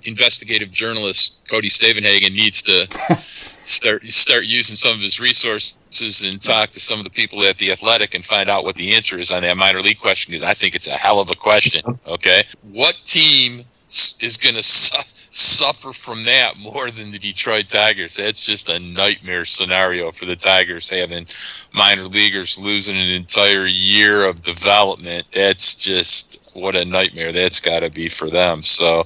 investigative 0.03 0.71
journalist 0.71 1.47
Cody 1.47 1.69
Stavenhagen 1.69 2.31
needs 2.31 2.61
to 2.63 2.87
start 3.67 4.07
start 4.07 4.45
using 4.45 4.75
some 4.75 4.93
of 4.93 4.99
his 4.99 5.19
resources 5.19 6.23
and 6.23 6.41
talk 6.41 6.69
to 6.69 6.79
some 6.79 6.99
of 6.99 7.05
the 7.05 7.11
people 7.11 7.43
at 7.43 7.57
the 7.57 7.71
Athletic 7.71 8.15
and 8.15 8.23
find 8.23 8.49
out 8.49 8.63
what 8.63 8.75
the 8.75 8.93
answer 8.93 9.19
is 9.19 9.31
on 9.31 9.41
that 9.41 9.57
minor 9.57 9.81
league 9.81 9.99
question 9.99 10.31
because 10.31 10.45
I 10.45 10.53
think 10.53 10.75
it's 10.75 10.87
a 10.87 10.91
hell 10.91 11.19
of 11.19 11.29
a 11.29 11.35
question. 11.35 11.81
Okay, 12.07 12.43
what 12.63 12.97
team 13.03 13.61
is 13.89 14.39
going 14.41 14.55
to 14.55 14.63
su- 14.63 15.03
suffer 15.37 15.93
from 15.93 16.23
that 16.23 16.57
more 16.57 16.89
than 16.89 17.11
the 17.11 17.19
Detroit 17.19 17.67
Tigers? 17.67 18.15
That's 18.15 18.45
just 18.45 18.69
a 18.69 18.79
nightmare 18.79 19.45
scenario 19.45 20.11
for 20.11 20.25
the 20.25 20.35
Tigers 20.35 20.89
having 20.89 21.27
minor 21.73 22.05
leaguers 22.05 22.57
losing 22.57 22.97
an 22.97 23.09
entire 23.09 23.67
year 23.67 24.27
of 24.27 24.41
development. 24.41 25.25
That's 25.31 25.75
just 25.75 26.51
what 26.53 26.75
a 26.75 26.85
nightmare 26.85 27.31
that's 27.31 27.59
got 27.59 27.83
to 27.83 27.91
be 27.91 28.09
for 28.09 28.29
them. 28.29 28.63
So 28.63 29.05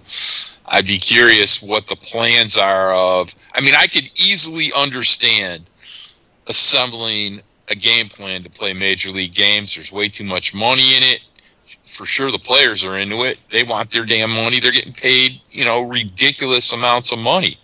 I'd 0.67 0.87
be 0.87 0.97
curious 0.97 1.61
what 1.61 1.87
the 1.87 1.97
plans 1.97 2.57
are 2.57 2.93
of. 2.93 3.35
I 3.55 3.61
mean, 3.61 3.75
I 3.75 3.87
could 3.87 4.09
easily 4.15 4.71
understand 4.77 5.63
assembling 6.47 7.41
a 7.69 7.75
game 7.75 8.07
plan 8.07 8.43
to 8.43 8.49
play 8.49 8.73
major 8.73 9.09
league 9.09 9.33
games. 9.33 9.75
There's 9.75 9.91
way 9.91 10.07
too 10.07 10.23
much 10.23 10.53
money 10.53 10.95
in 10.95 11.03
it. 11.03 11.21
For 11.91 12.05
sure, 12.05 12.31
the 12.31 12.39
players 12.39 12.85
are 12.85 12.97
into 12.97 13.23
it. 13.25 13.37
They 13.49 13.63
want 13.63 13.89
their 13.89 14.05
damn 14.05 14.31
money. 14.31 14.59
They're 14.59 14.71
getting 14.71 14.93
paid, 14.93 15.41
you 15.51 15.65
know, 15.65 15.81
ridiculous 15.87 16.71
amounts 16.71 17.11
of 17.11 17.19
money. 17.19 17.57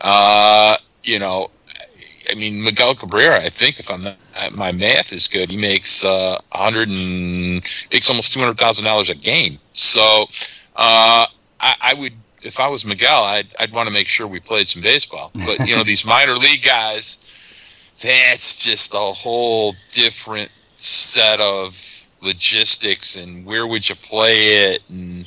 Uh, 0.00 0.76
you 1.02 1.18
know, 1.18 1.50
I 2.30 2.34
mean, 2.34 2.62
Miguel 2.64 2.94
Cabrera. 2.94 3.36
I 3.36 3.48
think 3.48 3.78
if 3.80 3.90
I'm 3.90 4.00
not, 4.00 4.16
my 4.52 4.72
math 4.72 5.12
is 5.12 5.28
good, 5.28 5.50
he 5.50 5.56
makes 5.56 6.04
uh, 6.04 6.38
hundred 6.52 6.88
and 6.88 7.62
makes 7.92 8.08
almost 8.08 8.32
two 8.32 8.40
hundred 8.40 8.58
thousand 8.58 8.84
dollars 8.84 9.10
a 9.10 9.16
game. 9.16 9.52
So 9.72 10.26
uh, 10.76 11.26
I, 11.60 11.74
I 11.80 11.94
would 11.94 12.12
if 12.42 12.60
I 12.60 12.68
was 12.68 12.84
Miguel, 12.84 13.24
I'd 13.24 13.48
I'd 13.58 13.72
want 13.72 13.88
to 13.88 13.92
make 13.92 14.06
sure 14.06 14.26
we 14.26 14.40
played 14.40 14.68
some 14.68 14.82
baseball. 14.82 15.30
But 15.34 15.66
you 15.66 15.76
know, 15.76 15.82
these 15.84 16.06
minor 16.06 16.34
league 16.34 16.62
guys, 16.64 17.92
that's 18.02 18.62
just 18.62 18.94
a 18.94 18.98
whole 18.98 19.72
different 19.92 20.48
set 20.48 21.40
of 21.40 21.72
logistics 22.24 23.16
and 23.16 23.44
where 23.46 23.66
would 23.66 23.88
you 23.88 23.94
play 23.96 24.72
it 24.72 24.82
and 24.90 25.26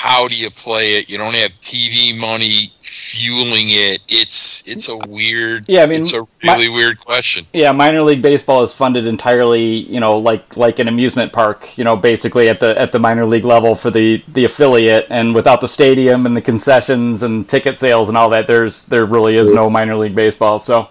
how 0.00 0.26
do 0.28 0.34
you 0.34 0.50
play 0.50 0.94
it? 0.94 1.10
You 1.10 1.18
don't 1.18 1.34
have 1.34 1.50
TV 1.60 2.18
money 2.18 2.72
fueling 2.80 3.66
it. 3.68 4.00
It's 4.08 4.66
it's 4.66 4.88
a 4.88 4.96
weird. 4.96 5.66
Yeah, 5.68 5.82
I 5.82 5.86
mean, 5.86 6.00
it's 6.00 6.14
a 6.14 6.26
really 6.42 6.68
my, 6.68 6.74
weird 6.74 6.98
question. 7.00 7.46
Yeah, 7.52 7.70
minor 7.72 8.00
league 8.00 8.22
baseball 8.22 8.62
is 8.62 8.72
funded 8.72 9.06
entirely, 9.06 9.62
you 9.62 10.00
know, 10.00 10.16
like 10.16 10.56
like 10.56 10.78
an 10.78 10.88
amusement 10.88 11.34
park. 11.34 11.76
You 11.76 11.84
know, 11.84 11.96
basically 11.96 12.48
at 12.48 12.60
the 12.60 12.78
at 12.80 12.92
the 12.92 12.98
minor 12.98 13.26
league 13.26 13.44
level 13.44 13.74
for 13.74 13.90
the 13.90 14.24
the 14.28 14.46
affiliate, 14.46 15.06
and 15.10 15.34
without 15.34 15.60
the 15.60 15.68
stadium 15.68 16.24
and 16.24 16.34
the 16.34 16.40
concessions 16.40 17.22
and 17.22 17.46
ticket 17.46 17.78
sales 17.78 18.08
and 18.08 18.16
all 18.16 18.30
that, 18.30 18.46
there's 18.46 18.84
there 18.84 19.04
really 19.04 19.36
is 19.36 19.52
no 19.52 19.68
minor 19.68 19.96
league 19.96 20.14
baseball. 20.14 20.58
So. 20.58 20.88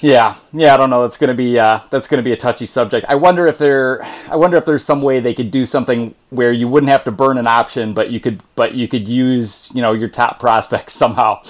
Yeah, 0.00 0.36
yeah, 0.52 0.74
I 0.74 0.76
don't 0.76 0.90
know. 0.90 1.02
That's 1.02 1.16
gonna 1.16 1.34
be 1.34 1.58
uh, 1.58 1.80
that's 1.90 2.06
gonna 2.06 2.22
be 2.22 2.32
a 2.32 2.36
touchy 2.36 2.66
subject. 2.66 3.06
I 3.08 3.14
wonder 3.14 3.46
if 3.46 3.56
there, 3.56 4.02
I 4.28 4.36
wonder 4.36 4.58
if 4.58 4.66
there's 4.66 4.84
some 4.84 5.00
way 5.00 5.20
they 5.20 5.32
could 5.32 5.50
do 5.50 5.64
something 5.64 6.14
where 6.30 6.52
you 6.52 6.68
wouldn't 6.68 6.90
have 6.90 7.04
to 7.04 7.10
burn 7.10 7.38
an 7.38 7.46
option, 7.46 7.94
but 7.94 8.10
you 8.10 8.20
could, 8.20 8.42
but 8.56 8.74
you 8.74 8.88
could 8.88 9.08
use, 9.08 9.70
you 9.72 9.80
know, 9.80 9.92
your 9.92 10.08
top 10.08 10.38
prospects 10.38 10.92
somehow. 10.92 11.40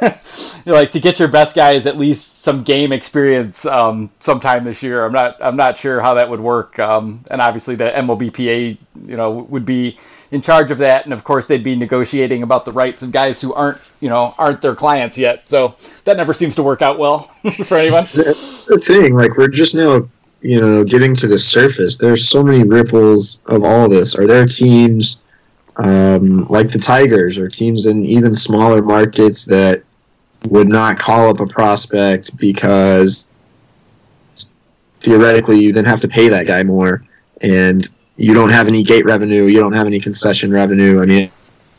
like 0.66 0.90
to 0.90 1.00
get 1.00 1.18
your 1.20 1.28
best 1.28 1.54
guys 1.54 1.86
at 1.86 1.96
least 1.96 2.42
some 2.42 2.64
game 2.64 2.92
experience 2.92 3.64
um, 3.64 4.10
sometime 4.18 4.64
this 4.64 4.82
year. 4.82 5.04
I'm 5.04 5.12
not, 5.12 5.36
I'm 5.40 5.56
not 5.56 5.78
sure 5.78 6.00
how 6.00 6.14
that 6.14 6.28
would 6.30 6.40
work. 6.40 6.78
Um, 6.78 7.24
and 7.30 7.40
obviously 7.40 7.76
the 7.76 7.90
MLBPA, 7.90 8.78
you 9.06 9.16
know, 9.16 9.30
would 9.30 9.64
be 9.64 9.98
in 10.30 10.42
charge 10.42 10.70
of 10.70 10.78
that, 10.78 11.04
and 11.04 11.12
of 11.12 11.24
course 11.24 11.46
they'd 11.46 11.64
be 11.64 11.74
negotiating 11.74 12.42
about 12.42 12.64
the 12.64 12.72
rights 12.72 13.02
of 13.02 13.12
guys 13.12 13.40
who 13.40 13.54
aren't, 13.54 13.78
you 14.00 14.08
know, 14.08 14.34
aren't 14.38 14.60
their 14.60 14.74
clients 14.74 15.16
yet. 15.16 15.48
So 15.48 15.74
that 16.04 16.16
never 16.16 16.34
seems 16.34 16.54
to 16.56 16.62
work 16.62 16.82
out 16.82 16.98
well 16.98 17.30
for 17.64 17.76
anyone. 17.76 18.04
That's 18.14 18.62
the 18.62 18.78
thing. 18.78 19.14
Like 19.16 19.36
we're 19.36 19.48
just 19.48 19.74
now, 19.74 20.08
you 20.42 20.60
know, 20.60 20.84
getting 20.84 21.14
to 21.16 21.26
the 21.26 21.38
surface. 21.38 21.96
There's 21.96 22.28
so 22.28 22.42
many 22.42 22.64
ripples 22.64 23.42
of 23.46 23.64
all 23.64 23.88
this. 23.88 24.14
Are 24.14 24.26
there 24.26 24.44
teams 24.44 25.22
um, 25.78 26.46
like 26.48 26.70
the 26.70 26.78
Tigers 26.78 27.38
or 27.38 27.48
teams 27.48 27.86
in 27.86 28.04
even 28.04 28.34
smaller 28.34 28.82
markets 28.82 29.44
that 29.46 29.82
would 30.46 30.68
not 30.68 30.98
call 30.98 31.30
up 31.30 31.40
a 31.40 31.46
prospect 31.46 32.36
because 32.36 33.26
theoretically 35.00 35.58
you 35.58 35.72
then 35.72 35.84
have 35.84 36.00
to 36.00 36.08
pay 36.08 36.28
that 36.28 36.46
guy 36.46 36.62
more 36.62 37.04
and 37.40 37.88
you 38.18 38.34
don't 38.34 38.50
have 38.50 38.68
any 38.68 38.82
gate 38.82 39.06
revenue, 39.06 39.44
you 39.44 39.58
don't 39.58 39.72
have 39.72 39.86
any 39.86 39.98
concession 39.98 40.52
revenue. 40.52 41.00
I 41.00 41.06
mean, 41.06 41.30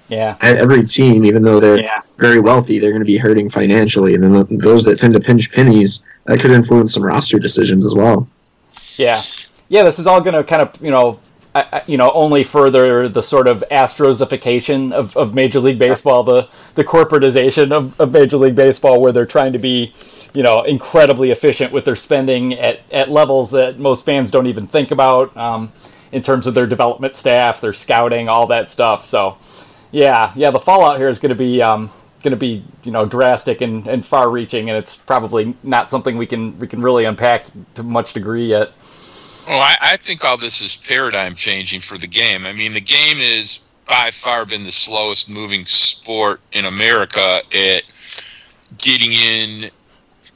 yeah, 0.08 0.36
every 0.42 0.86
team, 0.88 1.24
even 1.24 1.44
though 1.44 1.60
they're 1.60 1.80
yeah. 1.80 2.02
very 2.18 2.40
wealthy, 2.40 2.80
they're 2.80 2.92
going 2.92 3.02
to 3.02 3.06
be 3.06 3.18
hurting 3.18 3.50
financially, 3.50 4.16
and 4.16 4.24
then 4.24 4.58
those 4.58 4.84
that 4.86 4.98
tend 4.98 5.14
to 5.14 5.20
pinch 5.20 5.52
pennies 5.52 6.04
that 6.26 6.40
could 6.40 6.52
influence 6.52 6.96
some 6.96 7.04
roster 7.04 7.38
decisions 7.38 7.86
as 7.86 7.94
well. 7.94 8.28
Yeah, 8.96 9.22
yeah, 9.68 9.84
this 9.84 10.00
is 10.00 10.08
all 10.08 10.22
going 10.22 10.34
to 10.34 10.44
kind 10.44 10.64
of 10.64 10.82
you 10.82 10.90
know. 10.90 11.20
you 11.88 11.98
know, 11.98 12.12
only 12.12 12.44
further 12.44 13.10
the 13.10 13.24
sort 13.24 13.48
of 13.48 13.64
astrosification 13.72 14.94
of, 14.94 15.18
of 15.18 15.34
Major 15.34 15.60
League 15.60 15.80
Baseball, 15.80 16.24
the 16.24 16.48
the 16.76 16.84
corporatization 16.84 17.72
of, 17.72 18.00
of 18.00 18.14
Major 18.14 18.38
League 18.38 18.56
Baseball, 18.56 19.02
where 19.02 19.12
they're 19.12 19.26
trying 19.26 19.52
to 19.54 19.60
be, 19.60 19.94
you 20.34 20.44
know, 20.44 20.62
incredibly 20.62 21.32
efficient 21.32 21.74
with 21.74 21.86
their 21.86 21.96
spending 21.96 22.54
at, 22.54 22.82
at 22.92 23.10
levels 23.10 23.50
that 23.52 23.80
most 23.80 24.06
fans 24.06 24.30
don't 24.30 24.46
even 24.46 24.68
think 24.68 24.92
about. 24.92 25.36
Um, 25.36 25.72
in 26.12 26.22
terms 26.22 26.48
of 26.48 26.54
their 26.54 26.68
development 26.68 27.16
staff, 27.16 27.62
their 27.62 27.74
scouting, 27.74 28.30
all 28.30 28.48
that 28.48 28.70
stuff. 28.70 29.06
So, 29.06 29.38
yeah, 29.92 30.32
yeah, 30.36 30.52
the 30.52 30.60
fallout 30.60 30.98
here 30.98 31.10
is 31.10 31.20
going 31.20 31.30
to 31.30 31.36
be 31.36 31.62
um, 31.62 31.92
going 32.24 32.32
to 32.32 32.38
be 32.38 32.64
you 32.84 32.92
know 32.92 33.06
drastic 33.06 33.62
and, 33.62 33.88
and 33.88 34.06
far-reaching, 34.06 34.70
and 34.70 34.78
it's 34.78 34.98
probably 34.98 35.56
not 35.64 35.90
something 35.90 36.18
we 36.18 36.28
can 36.28 36.58
we 36.60 36.68
can 36.68 36.82
really 36.82 37.06
unpack 37.06 37.46
to 37.76 37.84
much 37.84 38.14
degree 38.14 38.46
yet. 38.46 38.72
Well, 39.48 39.60
I, 39.60 39.78
I 39.82 39.98
think 39.98 40.24
all 40.24 40.38
this 40.38 40.62
is 40.62 40.76
paradigm 40.76 41.34
changing 41.34 41.82
for 41.82 41.98
the 41.98 42.08
game. 42.08 42.46
I 42.46 42.54
mean, 42.54 42.74
the 42.74 42.82
game 42.82 43.18
is 43.18 43.68
by 43.88 44.12
far 44.12 44.46
been 44.46 44.64
the 44.64 44.72
slowest 44.72 45.30
moving 45.30 45.66
sport 45.66 46.42
in 46.52 46.66
America 46.66 47.42
at 47.52 47.82
getting 48.78 49.12
in, 49.12 49.72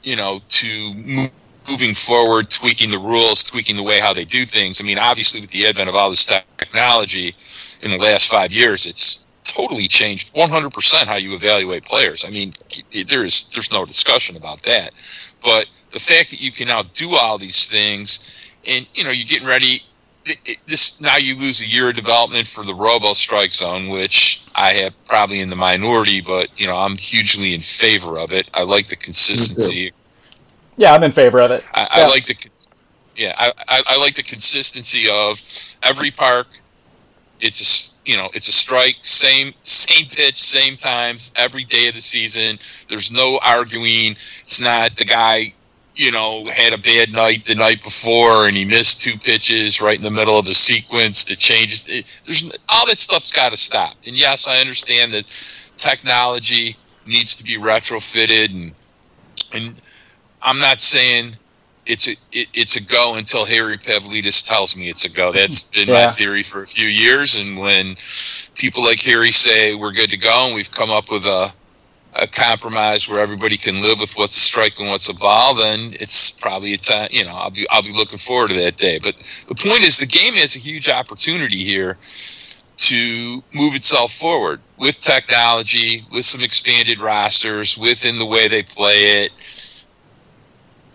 you 0.02 0.16
know, 0.16 0.40
to 0.48 0.94
move 0.94 1.30
moving 1.68 1.94
forward, 1.94 2.50
tweaking 2.50 2.90
the 2.90 2.98
rules, 2.98 3.44
tweaking 3.44 3.76
the 3.76 3.82
way 3.82 4.00
how 4.00 4.12
they 4.12 4.24
do 4.24 4.44
things. 4.44 4.80
I 4.80 4.84
mean, 4.84 4.98
obviously, 4.98 5.40
with 5.40 5.50
the 5.50 5.66
advent 5.66 5.88
of 5.88 5.94
all 5.94 6.10
this 6.10 6.26
technology 6.26 7.34
in 7.82 7.90
the 7.90 7.98
last 7.98 8.30
five 8.30 8.52
years, 8.52 8.86
it's 8.86 9.24
totally 9.44 9.86
changed 9.86 10.34
100% 10.34 11.06
how 11.06 11.16
you 11.16 11.34
evaluate 11.34 11.84
players. 11.84 12.24
I 12.24 12.30
mean, 12.30 12.54
there's 13.08 13.44
there's 13.50 13.72
no 13.72 13.84
discussion 13.84 14.36
about 14.36 14.62
that. 14.62 14.90
But 15.42 15.66
the 15.90 16.00
fact 16.00 16.30
that 16.30 16.40
you 16.40 16.50
can 16.50 16.68
now 16.68 16.82
do 16.94 17.14
all 17.14 17.38
these 17.38 17.68
things, 17.68 18.52
and 18.66 18.86
you 18.94 19.04
know, 19.04 19.10
you're 19.10 19.28
getting 19.28 19.46
ready. 19.46 19.82
this 20.66 21.00
now 21.00 21.16
you 21.16 21.36
lose 21.36 21.60
a 21.60 21.66
year 21.66 21.90
of 21.90 21.96
development 21.96 22.46
for 22.46 22.64
the 22.64 22.74
Robo 22.74 23.12
Strike 23.12 23.52
Zone, 23.52 23.88
which 23.90 24.42
I 24.54 24.70
have 24.72 24.94
probably 25.04 25.40
in 25.40 25.50
the 25.50 25.56
minority, 25.56 26.20
but 26.20 26.48
you 26.58 26.66
know 26.66 26.76
I'm 26.76 26.96
hugely 26.96 27.54
in 27.54 27.60
favor 27.60 28.18
of 28.18 28.32
it. 28.32 28.50
I 28.54 28.62
like 28.62 28.88
the 28.88 28.96
consistency 28.96 29.92
yeah, 30.76 30.92
I'm 30.92 31.02
in 31.02 31.12
favor 31.12 31.40
of 31.40 31.50
it. 31.50 31.64
I, 31.74 31.80
yeah. 31.80 31.88
I 31.90 32.06
like 32.08 32.26
the 32.26 32.36
yeah, 33.16 33.34
I, 33.38 33.50
I, 33.68 33.82
I, 33.86 33.96
like 33.98 34.16
the 34.16 34.22
consistency 34.22 35.08
of 35.08 35.40
every 35.82 36.10
park. 36.10 36.48
It's 37.40 37.60
a 37.60 38.10
you 38.10 38.16
know 38.16 38.28
it's 38.34 38.48
a 38.48 38.52
strike, 38.52 38.96
same 39.02 39.52
same 39.62 40.06
pitch, 40.06 40.40
same 40.40 40.76
times 40.76 41.32
every 41.36 41.64
day 41.64 41.88
of 41.88 41.94
the 41.94 42.00
season. 42.00 42.58
There's 42.88 43.12
no 43.12 43.38
arguing. 43.42 44.12
It's 44.40 44.60
not 44.60 44.96
the 44.96 45.04
guy 45.04 45.52
you 45.94 46.10
know 46.10 46.46
had 46.46 46.72
a 46.72 46.78
bad 46.78 47.12
night 47.12 47.44
the 47.44 47.54
night 47.54 47.82
before 47.82 48.48
and 48.48 48.56
he 48.56 48.64
missed 48.64 49.00
two 49.00 49.16
pitches 49.16 49.80
right 49.80 49.96
in 49.96 50.02
the 50.02 50.10
middle 50.10 50.38
of 50.38 50.44
the 50.44 50.54
sequence 50.54 51.24
that 51.26 51.38
changes. 51.38 51.86
It, 51.88 52.20
there's 52.24 52.50
all 52.68 52.86
that 52.86 52.98
stuff's 52.98 53.30
got 53.30 53.52
to 53.52 53.56
stop. 53.56 53.94
And 54.06 54.16
yes, 54.16 54.48
I 54.48 54.58
understand 54.58 55.12
that 55.12 55.26
technology 55.76 56.76
needs 57.06 57.36
to 57.36 57.44
be 57.44 57.58
retrofitted 57.58 58.50
and 58.54 58.72
and 59.54 59.82
I'm 60.44 60.58
not 60.58 60.80
saying 60.80 61.32
it's 61.86 62.08
a 62.08 62.12
it, 62.32 62.48
it's 62.54 62.76
a 62.76 62.84
go 62.84 63.16
until 63.16 63.44
Harry 63.44 63.76
Pavlidis 63.76 64.46
tells 64.46 64.76
me 64.76 64.88
it's 64.88 65.04
a 65.04 65.10
go. 65.10 65.32
That's 65.32 65.64
been 65.64 65.88
yeah. 65.88 66.06
my 66.06 66.12
theory 66.12 66.42
for 66.42 66.62
a 66.62 66.66
few 66.66 66.86
years. 66.86 67.36
And 67.36 67.58
when 67.58 67.96
people 68.54 68.84
like 68.84 69.00
Harry 69.00 69.32
say 69.32 69.74
we're 69.74 69.92
good 69.92 70.10
to 70.10 70.16
go, 70.16 70.44
and 70.46 70.54
we've 70.54 70.70
come 70.70 70.90
up 70.90 71.10
with 71.10 71.24
a 71.24 71.52
a 72.16 72.28
compromise 72.28 73.08
where 73.08 73.18
everybody 73.18 73.56
can 73.56 73.82
live 73.82 73.98
with 73.98 74.14
what's 74.14 74.36
a 74.36 74.40
strike 74.40 74.78
and 74.78 74.88
what's 74.88 75.08
a 75.08 75.16
ball, 75.16 75.52
then 75.56 75.94
it's 75.94 76.30
probably 76.30 76.72
a 76.74 76.78
time. 76.78 77.08
You 77.10 77.24
know, 77.24 77.34
I'll 77.34 77.50
be 77.50 77.66
I'll 77.70 77.82
be 77.82 77.92
looking 77.92 78.18
forward 78.18 78.50
to 78.50 78.60
that 78.60 78.76
day. 78.76 79.00
But 79.02 79.16
the 79.48 79.54
point 79.54 79.82
is, 79.82 79.98
the 79.98 80.06
game 80.06 80.34
has 80.34 80.54
a 80.54 80.60
huge 80.60 80.88
opportunity 80.88 81.56
here 81.56 81.98
to 82.76 83.42
move 83.52 83.74
itself 83.74 84.12
forward 84.12 84.60
with 84.78 85.00
technology, 85.00 86.04
with 86.12 86.24
some 86.24 86.42
expanded 86.42 87.00
rosters, 87.00 87.78
within 87.78 88.18
the 88.18 88.26
way 88.26 88.48
they 88.48 88.62
play 88.62 89.24
it 89.24 89.30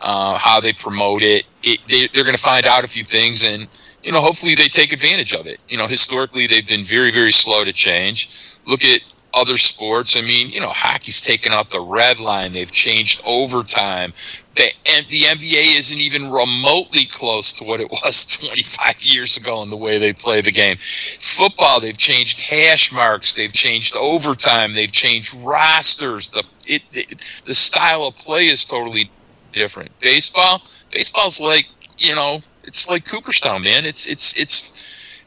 uh, 0.01 0.37
how 0.37 0.59
they 0.59 0.73
promote 0.73 1.23
it. 1.23 1.43
it 1.63 1.79
they, 1.87 2.07
they're 2.07 2.23
going 2.23 2.35
to 2.35 2.41
find 2.41 2.65
out 2.65 2.83
a 2.83 2.87
few 2.87 3.03
things, 3.03 3.43
and 3.43 3.67
you 4.03 4.11
know, 4.11 4.21
hopefully 4.21 4.55
they 4.55 4.67
take 4.67 4.93
advantage 4.93 5.33
of 5.33 5.45
it. 5.45 5.59
You 5.67 5.77
know, 5.77 5.87
historically 5.87 6.47
they've 6.47 6.67
been 6.67 6.83
very, 6.83 7.11
very 7.11 7.31
slow 7.31 7.63
to 7.63 7.73
change. 7.73 8.57
Look 8.65 8.83
at 8.83 9.01
other 9.33 9.57
sports. 9.57 10.17
I 10.17 10.21
mean, 10.21 10.49
you 10.49 10.59
know, 10.59 10.69
hockey's 10.69 11.21
taken 11.21 11.51
out 11.51 11.69
the 11.69 11.81
red 11.81 12.19
line. 12.19 12.53
They've 12.53 12.71
changed 12.71 13.21
overtime. 13.25 14.13
The, 14.55 14.63
and 14.85 15.05
the 15.07 15.21
NBA 15.21 15.77
isn't 15.77 15.97
even 15.97 16.31
remotely 16.31 17.05
close 17.05 17.53
to 17.53 17.63
what 17.63 17.79
it 17.79 17.89
was 18.03 18.25
25 18.25 19.01
years 19.03 19.37
ago 19.37 19.61
in 19.61 19.69
the 19.69 19.77
way 19.77 19.97
they 19.97 20.13
play 20.13 20.41
the 20.41 20.51
game. 20.51 20.77
Football, 20.77 21.79
they've 21.79 21.97
changed 21.97 22.39
hash 22.39 22.91
marks. 22.91 23.35
They've 23.35 23.53
changed 23.53 23.95
overtime. 23.95 24.73
They've 24.73 24.91
changed 24.91 25.33
rosters. 25.35 26.29
The 26.29 26.43
it, 26.67 26.83
it 26.91 27.43
the 27.45 27.55
style 27.55 28.05
of 28.05 28.15
play 28.15 28.45
is 28.45 28.63
totally 28.65 29.09
different. 29.51 29.97
Baseball, 29.99 30.61
baseball's 30.91 31.39
like 31.39 31.67
you 31.97 32.15
know, 32.15 32.41
it's 32.63 32.89
like 32.89 33.05
Cooperstown, 33.05 33.63
man. 33.63 33.85
It's 33.85 34.07
it's 34.07 34.37
it's 34.39 35.23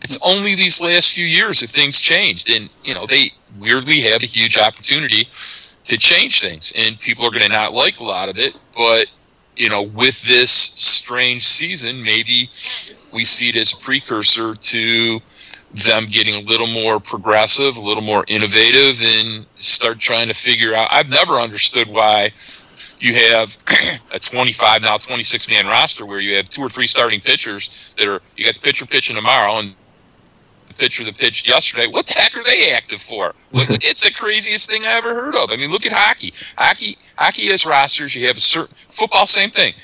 it's 0.00 0.18
only 0.24 0.54
these 0.54 0.80
last 0.80 1.12
few 1.12 1.26
years 1.26 1.60
that 1.60 1.70
things 1.70 2.00
changed, 2.00 2.50
and 2.50 2.68
you 2.84 2.94
know 2.94 3.06
they 3.06 3.30
weirdly 3.58 4.00
have 4.02 4.22
a 4.22 4.26
huge 4.26 4.56
opportunity 4.56 5.28
to 5.84 5.96
change 5.96 6.40
things, 6.40 6.72
and 6.76 6.98
people 6.98 7.24
are 7.26 7.30
going 7.30 7.42
to 7.42 7.48
not 7.48 7.72
like 7.72 7.98
a 8.00 8.04
lot 8.04 8.28
of 8.28 8.38
it, 8.38 8.56
but 8.76 9.06
you 9.56 9.68
know, 9.68 9.82
with 9.82 10.22
this 10.22 10.50
strange 10.50 11.44
season, 11.44 12.02
maybe 12.02 12.48
we 13.12 13.24
see 13.24 13.48
it 13.48 13.56
as 13.56 13.72
a 13.72 13.76
precursor 13.76 14.54
to 14.54 15.20
them 15.74 16.06
getting 16.06 16.34
a 16.34 16.46
little 16.46 16.68
more 16.68 16.98
progressive, 17.00 17.76
a 17.76 17.80
little 17.80 18.02
more 18.02 18.24
innovative, 18.28 19.02
and 19.02 19.46
start 19.56 19.98
trying 19.98 20.28
to 20.28 20.34
figure 20.34 20.74
out. 20.74 20.88
I've 20.90 21.10
never 21.10 21.34
understood 21.34 21.88
why 21.88 22.30
you 23.00 23.14
have 23.14 23.56
a 24.12 24.18
25 24.18 24.82
now 24.82 24.96
26 24.96 25.48
man 25.50 25.66
roster 25.66 26.06
where 26.06 26.20
you 26.20 26.36
have 26.36 26.48
two 26.48 26.62
or 26.62 26.68
three 26.68 26.86
starting 26.86 27.20
pitchers 27.20 27.94
that 27.98 28.08
are 28.08 28.20
you 28.36 28.44
got 28.44 28.54
the 28.54 28.60
pitcher 28.60 28.86
pitching 28.86 29.16
tomorrow 29.16 29.58
and 29.58 29.74
the 30.68 30.74
pitcher 30.74 31.04
that 31.04 31.16
pitched 31.16 31.48
yesterday. 31.48 31.86
What 31.86 32.06
the 32.06 32.14
heck 32.14 32.36
are 32.36 32.44
they 32.44 32.72
active 32.72 33.00
for? 33.00 33.34
it's 33.52 34.02
the 34.02 34.12
craziest 34.12 34.70
thing 34.70 34.82
I 34.84 34.92
ever 34.96 35.14
heard 35.14 35.36
of. 35.36 35.50
I 35.50 35.56
mean, 35.56 35.70
look 35.70 35.86
at 35.86 35.92
hockey. 35.92 36.32
Hockey 36.56 36.96
hockey 37.16 37.46
has 37.46 37.64
rosters. 37.64 38.14
You 38.14 38.26
have 38.26 38.36
a 38.36 38.40
certain 38.40 38.74
football, 38.88 39.26
same 39.26 39.50
thing. 39.50 39.74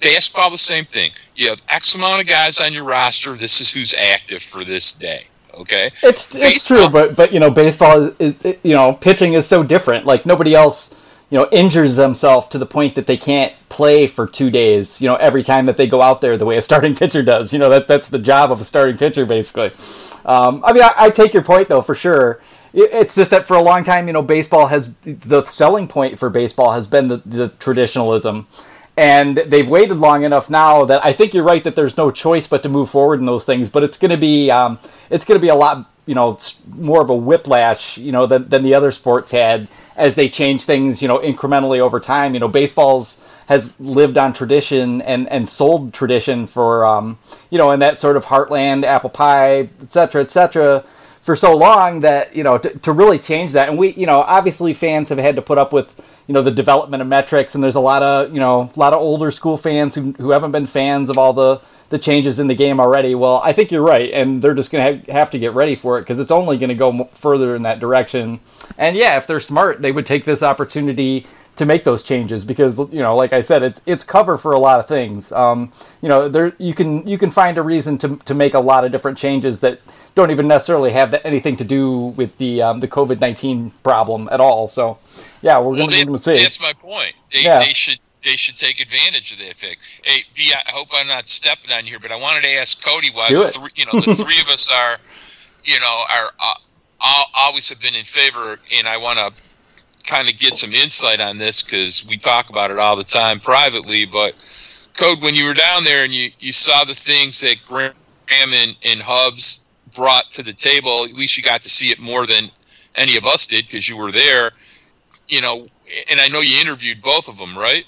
Basketball, 0.00 0.50
the 0.50 0.58
same 0.58 0.86
thing. 0.86 1.10
You 1.34 1.50
have 1.50 1.62
X 1.68 1.94
amount 1.94 2.22
of 2.22 2.26
guys 2.26 2.60
on 2.60 2.72
your 2.72 2.84
roster. 2.84 3.34
This 3.34 3.60
is 3.60 3.70
who's 3.70 3.94
active 3.94 4.42
for 4.42 4.64
this 4.64 4.94
day. 4.94 5.24
Okay, 5.54 5.90
it's 6.02 6.32
baseball, 6.32 6.48
it's 6.48 6.64
true, 6.66 6.88
but 6.88 7.16
but 7.16 7.32
you 7.32 7.40
know, 7.40 7.50
baseball 7.50 8.12
is, 8.18 8.38
is 8.44 8.58
you 8.62 8.74
know, 8.74 8.92
pitching 8.92 9.34
is 9.34 9.46
so 9.46 9.62
different. 9.62 10.04
Like 10.04 10.26
nobody 10.26 10.54
else 10.54 10.95
you 11.30 11.38
know, 11.38 11.48
injures 11.50 11.96
themselves 11.96 12.48
to 12.48 12.58
the 12.58 12.66
point 12.66 12.94
that 12.94 13.06
they 13.06 13.16
can't 13.16 13.52
play 13.68 14.06
for 14.06 14.26
two 14.26 14.48
days, 14.50 15.00
you 15.00 15.08
know, 15.08 15.16
every 15.16 15.42
time 15.42 15.66
that 15.66 15.76
they 15.76 15.86
go 15.86 16.00
out 16.00 16.20
there 16.20 16.36
the 16.36 16.46
way 16.46 16.56
a 16.56 16.62
starting 16.62 16.94
pitcher 16.96 17.22
does. 17.22 17.52
You 17.52 17.58
know, 17.58 17.68
that 17.70 17.88
that's 17.88 18.08
the 18.08 18.18
job 18.18 18.52
of 18.52 18.60
a 18.60 18.64
starting 18.64 18.96
pitcher, 18.96 19.26
basically. 19.26 19.70
Um, 20.24 20.62
I 20.64 20.72
mean, 20.72 20.82
I, 20.82 20.92
I, 20.96 21.10
take 21.10 21.32
your 21.32 21.44
point, 21.44 21.68
though, 21.68 21.82
for 21.82 21.94
sure. 21.94 22.40
it's 22.72 23.14
just 23.14 23.30
that 23.30 23.46
for 23.46 23.54
a 23.56 23.62
long 23.62 23.84
time, 23.84 24.08
you 24.08 24.12
know, 24.12 24.22
baseball 24.22 24.66
has 24.66 24.94
the 25.04 25.44
selling 25.44 25.86
point 25.86 26.18
for 26.18 26.30
baseball 26.30 26.72
has 26.72 26.88
been 26.88 27.08
the, 27.08 27.18
the 27.24 27.48
traditionalism, 27.60 28.46
and 28.96 29.36
they've 29.36 29.68
waited 29.68 29.98
long 29.98 30.24
enough 30.24 30.50
now 30.50 30.84
that 30.84 31.04
I 31.04 31.12
think 31.12 31.32
you're 31.32 31.44
right 31.44 31.62
that 31.62 31.76
there's 31.76 31.96
no 31.96 32.10
choice 32.10 32.46
but 32.48 32.62
to 32.64 32.68
move 32.68 32.90
forward 32.90 33.20
in 33.20 33.26
those 33.26 33.44
things. 33.44 33.68
But 33.68 33.84
it's 33.84 33.98
going 33.98 34.10
to 34.10 34.16
be 34.16 34.50
um, 34.50 34.80
it's 35.10 35.24
going 35.24 35.38
to 35.38 35.42
be 35.42 35.48
a 35.48 35.54
lot 35.54 35.88
you 36.06 36.14
know 36.14 36.38
more 36.74 37.02
of 37.02 37.10
a 37.10 37.14
whiplash 37.14 37.98
you 37.98 38.12
know 38.12 38.26
than, 38.26 38.48
than 38.48 38.62
the 38.62 38.74
other 38.74 38.90
sports 38.90 39.32
had 39.32 39.68
as 39.96 40.14
they 40.14 40.28
change 40.28 40.64
things 40.64 41.02
you 41.02 41.08
know 41.08 41.18
incrementally 41.18 41.80
over 41.80 42.00
time. 42.00 42.34
You 42.34 42.40
know, 42.40 42.48
baseball's 42.48 43.20
has 43.46 43.78
lived 43.80 44.18
on 44.18 44.32
tradition 44.32 45.02
and 45.02 45.28
and 45.28 45.48
sold 45.48 45.92
tradition 45.92 46.46
for 46.46 46.84
um, 46.84 47.18
you 47.50 47.58
know 47.58 47.70
in 47.72 47.80
that 47.80 48.00
sort 48.00 48.16
of 48.16 48.24
heartland 48.26 48.84
apple 48.84 49.10
pie 49.10 49.68
et 49.82 49.92
cetera 49.92 50.22
et 50.22 50.30
cetera 50.30 50.84
for 51.22 51.34
so 51.34 51.56
long 51.56 52.00
that 52.00 52.34
you 52.34 52.42
know 52.42 52.58
to, 52.58 52.76
to 52.80 52.92
really 52.92 53.18
change 53.18 53.52
that 53.52 53.68
and 53.68 53.78
we 53.78 53.92
you 53.94 54.06
know 54.06 54.20
obviously 54.20 54.74
fans 54.74 55.08
have 55.08 55.18
had 55.18 55.36
to 55.36 55.42
put 55.42 55.58
up 55.58 55.72
with 55.72 56.02
you 56.26 56.34
know 56.34 56.42
the 56.42 56.50
development 56.50 57.00
of 57.00 57.06
metrics 57.08 57.54
and 57.54 57.62
there's 57.62 57.76
a 57.76 57.80
lot 57.80 58.02
of 58.02 58.32
you 58.32 58.40
know 58.40 58.70
a 58.74 58.78
lot 58.78 58.92
of 58.92 59.00
older 59.00 59.30
school 59.30 59.56
fans 59.56 59.94
who, 59.94 60.12
who 60.12 60.30
haven't 60.30 60.52
been 60.52 60.66
fans 60.66 61.08
of 61.08 61.16
all 61.18 61.32
the 61.32 61.60
the 61.88 61.98
changes 61.98 62.38
in 62.38 62.46
the 62.46 62.54
game 62.54 62.80
already 62.80 63.14
well 63.14 63.40
i 63.44 63.52
think 63.52 63.70
you're 63.70 63.82
right 63.82 64.12
and 64.12 64.42
they're 64.42 64.54
just 64.54 64.72
going 64.72 65.02
to 65.02 65.12
have 65.12 65.30
to 65.30 65.38
get 65.38 65.52
ready 65.54 65.74
for 65.74 65.98
it 65.98 66.02
because 66.02 66.18
it's 66.18 66.30
only 66.30 66.58
going 66.58 66.68
to 66.68 66.74
go 66.74 67.04
further 67.12 67.54
in 67.54 67.62
that 67.62 67.80
direction 67.80 68.40
and 68.78 68.96
yeah 68.96 69.16
if 69.16 69.26
they're 69.26 69.40
smart 69.40 69.82
they 69.82 69.92
would 69.92 70.06
take 70.06 70.24
this 70.24 70.42
opportunity 70.42 71.26
to 71.56 71.64
make 71.64 71.84
those 71.84 72.02
changes 72.02 72.44
because 72.44 72.78
you 72.92 73.00
know 73.00 73.16
like 73.16 73.32
i 73.32 73.40
said 73.40 73.62
it's 73.62 73.80
it's 73.86 74.04
cover 74.04 74.36
for 74.36 74.52
a 74.52 74.58
lot 74.58 74.78
of 74.78 74.86
things 74.86 75.32
um, 75.32 75.72
you 76.02 76.08
know 76.08 76.28
there 76.28 76.52
you 76.58 76.74
can 76.74 77.06
you 77.06 77.16
can 77.16 77.30
find 77.30 77.56
a 77.56 77.62
reason 77.62 77.96
to, 77.96 78.16
to 78.18 78.34
make 78.34 78.54
a 78.54 78.60
lot 78.60 78.84
of 78.84 78.92
different 78.92 79.16
changes 79.16 79.60
that 79.60 79.80
don't 80.16 80.30
even 80.30 80.48
necessarily 80.48 80.90
have 80.92 81.14
anything 81.24 81.56
to 81.58 81.64
do 81.64 82.06
with 82.16 82.36
the 82.38 82.62
um, 82.62 82.80
the 82.80 82.88
COVID 82.88 83.20
nineteen 83.20 83.70
problem 83.84 84.28
at 84.32 84.40
all. 84.40 84.66
So, 84.66 84.98
yeah, 85.42 85.58
we're 85.58 85.76
well, 85.76 85.86
going 85.86 86.06
to 86.06 86.18
see. 86.18 86.38
That's 86.38 86.60
my 86.60 86.72
point. 86.72 87.12
They, 87.32 87.42
yeah. 87.42 87.60
they 87.60 87.74
should 87.74 88.00
they 88.26 88.36
should 88.36 88.56
take 88.56 88.80
advantage 88.80 89.32
of 89.32 89.38
the 89.38 89.46
effect. 89.46 90.02
Hey, 90.04 90.22
B, 90.34 90.52
I 90.52 90.70
hope 90.70 90.88
I'm 90.92 91.06
not 91.06 91.28
stepping 91.28 91.72
on 91.72 91.84
here, 91.84 91.98
but 92.00 92.10
I 92.10 92.16
wanted 92.16 92.42
to 92.42 92.50
ask 92.54 92.84
Cody 92.84 93.08
why 93.12 93.28
the 93.30 93.44
three, 93.44 93.70
you 93.76 93.86
know 93.86 94.00
the 94.00 94.14
three 94.22 94.40
of 94.40 94.48
us 94.48 94.68
are, 94.70 94.98
you 95.64 95.78
know, 95.80 96.02
are 96.10 96.30
uh, 96.40 97.24
always 97.34 97.68
have 97.68 97.80
been 97.80 97.94
in 97.94 98.04
favor, 98.04 98.58
and 98.76 98.88
I 98.88 98.96
want 98.96 99.18
to 99.18 99.32
kind 100.04 100.28
of 100.28 100.36
get 100.36 100.56
some 100.56 100.72
insight 100.72 101.20
on 101.20 101.38
this 101.38 101.62
because 101.62 102.04
we 102.08 102.16
talk 102.16 102.50
about 102.50 102.70
it 102.70 102.78
all 102.78 102.96
the 102.96 103.04
time 103.04 103.38
privately. 103.38 104.06
But 104.06 104.34
Code, 104.96 105.22
when 105.22 105.34
you 105.34 105.46
were 105.46 105.54
down 105.54 105.84
there 105.84 106.04
and 106.04 106.12
you 106.12 106.30
you 106.40 106.52
saw 106.52 106.84
the 106.84 106.94
things 106.94 107.40
that 107.40 107.56
Graham 107.66 107.94
and, 108.28 108.76
and 108.84 109.00
Hubs 109.00 109.66
brought 109.94 110.30
to 110.32 110.42
the 110.42 110.52
table. 110.52 111.04
At 111.04 111.14
least 111.14 111.36
you 111.36 111.42
got 111.42 111.62
to 111.62 111.70
see 111.70 111.90
it 111.90 111.98
more 111.98 112.26
than 112.26 112.44
any 112.96 113.16
of 113.16 113.24
us 113.24 113.46
did 113.46 113.66
because 113.66 113.88
you 113.88 113.96
were 113.96 114.12
there. 114.12 114.50
You 115.28 115.40
know, 115.40 115.66
and 116.10 116.20
I 116.20 116.28
know 116.28 116.40
you 116.40 116.60
interviewed 116.60 117.02
both 117.02 117.28
of 117.28 117.38
them, 117.38 117.56
right? 117.56 117.84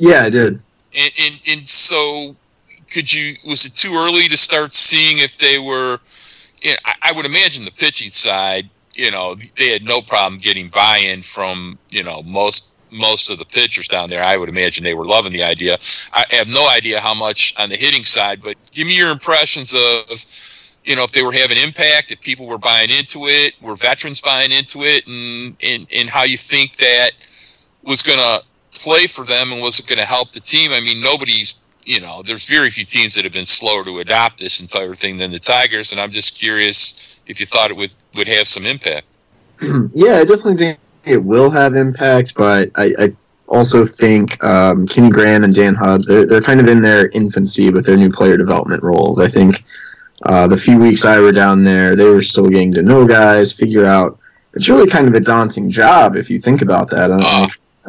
Yeah, 0.00 0.22
I 0.22 0.30
did. 0.30 0.54
And, 0.96 1.12
and 1.20 1.40
and 1.46 1.68
so, 1.68 2.34
could 2.90 3.12
you? 3.12 3.36
Was 3.46 3.66
it 3.66 3.74
too 3.74 3.92
early 3.94 4.28
to 4.28 4.36
start 4.36 4.72
seeing 4.72 5.18
if 5.18 5.38
they 5.38 5.58
were? 5.58 5.98
You 6.62 6.72
know, 6.72 6.78
I, 6.86 6.94
I 7.02 7.12
would 7.12 7.26
imagine 7.26 7.64
the 7.64 7.70
pitching 7.70 8.10
side. 8.10 8.68
You 8.96 9.10
know, 9.10 9.36
they 9.56 9.68
had 9.68 9.84
no 9.84 10.00
problem 10.00 10.40
getting 10.40 10.68
buy-in 10.68 11.22
from 11.22 11.78
you 11.90 12.02
know 12.02 12.22
most 12.22 12.74
most 12.90 13.30
of 13.30 13.38
the 13.38 13.44
pitchers 13.44 13.86
down 13.88 14.10
there. 14.10 14.24
I 14.24 14.36
would 14.36 14.48
imagine 14.48 14.82
they 14.82 14.94
were 14.94 15.04
loving 15.06 15.32
the 15.32 15.44
idea. 15.44 15.76
I 16.12 16.24
have 16.30 16.48
no 16.48 16.68
idea 16.68 16.98
how 16.98 17.14
much 17.14 17.54
on 17.58 17.68
the 17.68 17.76
hitting 17.76 18.02
side, 18.02 18.42
but 18.42 18.56
give 18.72 18.86
me 18.86 18.96
your 18.96 19.10
impressions 19.10 19.74
of 19.74 20.24
you 20.84 20.96
know, 20.96 21.04
if 21.04 21.12
they 21.12 21.22
were 21.22 21.32
having 21.32 21.58
impact, 21.58 22.10
if 22.10 22.20
people 22.22 22.46
were 22.46 22.58
buying 22.58 22.88
into 22.88 23.26
it, 23.26 23.52
were 23.60 23.76
veterans 23.76 24.20
buying 24.20 24.50
into 24.50 24.82
it, 24.82 25.06
and 25.06 25.54
and, 25.62 25.86
and 25.94 26.08
how 26.08 26.24
you 26.24 26.38
think 26.38 26.76
that 26.76 27.10
was 27.82 28.02
going 28.02 28.18
to 28.18 28.42
play 28.80 29.06
for 29.06 29.24
them 29.24 29.52
and 29.52 29.60
was 29.60 29.78
it 29.78 29.86
going 29.86 29.98
to 29.98 30.04
help 30.04 30.32
the 30.32 30.40
team? 30.40 30.72
I 30.72 30.80
mean, 30.80 31.02
nobody's, 31.02 31.62
you 31.84 32.00
know, 32.00 32.22
there's 32.22 32.48
very 32.48 32.70
few 32.70 32.84
teams 32.84 33.14
that 33.14 33.24
have 33.24 33.32
been 33.32 33.44
slower 33.44 33.84
to 33.84 33.98
adopt 33.98 34.40
this 34.40 34.60
entire 34.60 34.94
thing 34.94 35.18
than 35.18 35.30
the 35.30 35.38
Tigers, 35.38 35.92
and 35.92 36.00
I'm 36.00 36.10
just 36.10 36.34
curious 36.34 37.20
if 37.26 37.40
you 37.40 37.46
thought 37.46 37.70
it 37.70 37.76
would 37.76 37.94
would 38.16 38.28
have 38.28 38.46
some 38.46 38.66
impact. 38.66 39.06
yeah, 39.94 40.16
I 40.16 40.24
definitely 40.24 40.56
think 40.56 40.78
it 41.04 41.22
will 41.22 41.50
have 41.50 41.74
impact, 41.74 42.34
but 42.34 42.70
I, 42.76 42.92
I 42.98 43.16
also 43.48 43.84
think 43.84 44.42
um, 44.42 44.86
Kenny 44.86 45.10
Graham 45.10 45.44
and 45.44 45.54
Dan 45.54 45.74
Hubbs, 45.74 46.06
they're, 46.06 46.26
they're 46.26 46.40
kind 46.40 46.60
of 46.60 46.68
in 46.68 46.80
their 46.80 47.08
infancy 47.08 47.70
with 47.70 47.84
their 47.84 47.96
new 47.96 48.10
player 48.10 48.36
development 48.36 48.82
roles. 48.82 49.20
I 49.20 49.28
think 49.28 49.62
uh, 50.26 50.46
the 50.46 50.56
few 50.56 50.78
weeks 50.78 51.04
I 51.04 51.18
were 51.20 51.32
down 51.32 51.64
there, 51.64 51.96
they 51.96 52.08
were 52.08 52.22
still 52.22 52.48
getting 52.48 52.72
to 52.74 52.82
know 52.82 53.06
guys, 53.06 53.52
figure 53.52 53.86
out. 53.86 54.18
It's 54.54 54.68
really 54.68 54.90
kind 54.90 55.06
of 55.06 55.14
a 55.14 55.20
daunting 55.20 55.70
job 55.70 56.16
if 56.16 56.28
you 56.28 56.40
think 56.40 56.60
about 56.60 56.90
that. 56.90 57.12
I 57.12 57.18
don't 57.18 57.20
know 57.20 57.46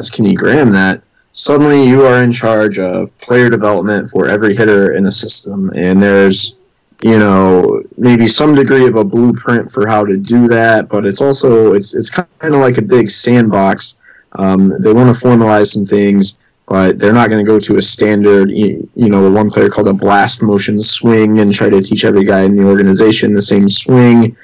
if 0.08 0.16
Kenny 0.16 0.36
Graham 0.36 0.72
that 0.72 1.02
suddenly 1.34 1.88
you 1.88 2.06
are 2.06 2.24
in 2.24 2.32
charge 2.32 2.78
of 2.80 3.16
player 3.20 3.50
development 3.50 4.10
for 4.10 4.30
every 4.30 4.56
hitter 4.56 4.96
in 4.96 5.06
a 5.06 5.12
system, 5.12 5.72
and 5.76 6.02
there's 6.02 6.56
you 7.04 7.18
know 7.18 7.84
maybe 7.98 8.28
some 8.28 8.56
degree 8.56 8.88
of 8.88 8.96
a 8.96 9.04
blueprint 9.04 9.72
for 9.72 9.88
how 9.88 10.06
to 10.06 10.18
do 10.18 10.48
that, 10.48 10.90
but 10.90 11.06
it's 11.06 11.22
also 11.22 11.74
it's 11.74 11.94
it's 11.94 12.10
kind 12.10 12.28
of 12.44 12.62
like 12.62 12.78
a 12.78 12.82
big 12.82 13.10
sandbox. 13.10 13.96
Um, 14.34 14.82
they 14.82 14.94
want 14.94 15.14
to 15.16 15.28
formalize 15.28 15.74
some 15.74 15.86
things 15.86 16.40
but 16.72 17.00
they're 17.00 17.12
not 17.12 17.30
going 17.30 17.46
to 17.46 17.52
go 17.52 17.60
to 17.60 17.76
a 17.76 17.82
standard, 17.82 18.50
you 18.50 18.88
know, 18.96 19.22
the 19.22 19.30
one 19.30 19.50
player 19.50 19.70
called 19.70 19.90
a 19.90 19.94
blast 19.94 20.42
motion 20.42 20.80
swing 20.80 21.40
and 21.40 21.54
try 21.54 21.70
to 21.70 21.82
teach 21.82 22.06
every 22.06 22.24
guy 22.24 22.44
in 22.44 22.56
the 22.56 22.64
organization 22.64 23.34
the 23.34 23.42
same 23.42 23.68
swing. 23.68 24.38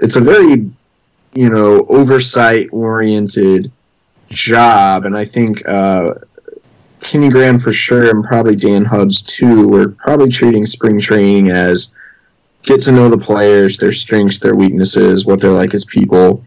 It's 0.00 0.16
a 0.16 0.20
very, 0.20 0.68
you 1.34 1.48
know, 1.48 1.86
oversight 1.88 2.68
oriented 2.72 3.70
job, 4.28 5.04
and 5.04 5.16
I 5.16 5.24
think 5.24 5.66
uh, 5.68 6.14
Kenny 7.00 7.28
Graham 7.28 7.58
for 7.58 7.72
sure, 7.72 8.10
and 8.10 8.24
probably 8.24 8.56
Dan 8.56 8.84
Hubbs 8.84 9.22
too, 9.22 9.68
were 9.68 9.88
probably 9.88 10.28
treating 10.28 10.66
spring 10.66 11.00
training 11.00 11.50
as 11.50 11.94
get 12.62 12.80
to 12.82 12.92
know 12.92 13.08
the 13.08 13.18
players, 13.18 13.78
their 13.78 13.92
strengths, 13.92 14.38
their 14.38 14.54
weaknesses, 14.54 15.24
what 15.24 15.40
they're 15.40 15.50
like 15.50 15.74
as 15.74 15.84
people. 15.84 16.44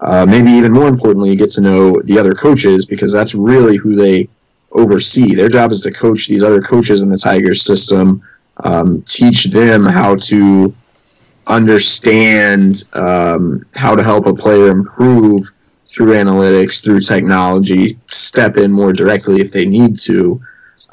Uh, 0.00 0.26
maybe 0.26 0.50
even 0.50 0.72
more 0.72 0.88
importantly, 0.88 1.34
get 1.34 1.50
to 1.50 1.60
know 1.60 2.00
the 2.04 2.18
other 2.18 2.34
coaches 2.34 2.84
because 2.84 3.12
that's 3.12 3.34
really 3.34 3.76
who 3.76 3.96
they 3.96 4.28
oversee. 4.72 5.34
Their 5.34 5.48
job 5.48 5.72
is 5.72 5.80
to 5.80 5.90
coach 5.90 6.28
these 6.28 6.42
other 6.42 6.60
coaches 6.60 7.02
in 7.02 7.08
the 7.08 7.16
Tigers 7.16 7.62
system, 7.62 8.22
um, 8.64 9.02
teach 9.02 9.44
them 9.44 9.84
how 9.84 10.16
to 10.16 10.74
understand 11.46 12.84
um, 12.94 13.64
how 13.74 13.94
to 13.94 14.02
help 14.02 14.26
a 14.26 14.34
player 14.34 14.68
improve 14.68 15.50
through 15.96 16.12
analytics, 16.12 16.84
through 16.84 17.00
technology, 17.00 17.98
step 18.08 18.58
in 18.58 18.70
more 18.70 18.92
directly 18.92 19.40
if 19.40 19.50
they 19.50 19.64
need 19.64 19.98
to. 19.98 20.38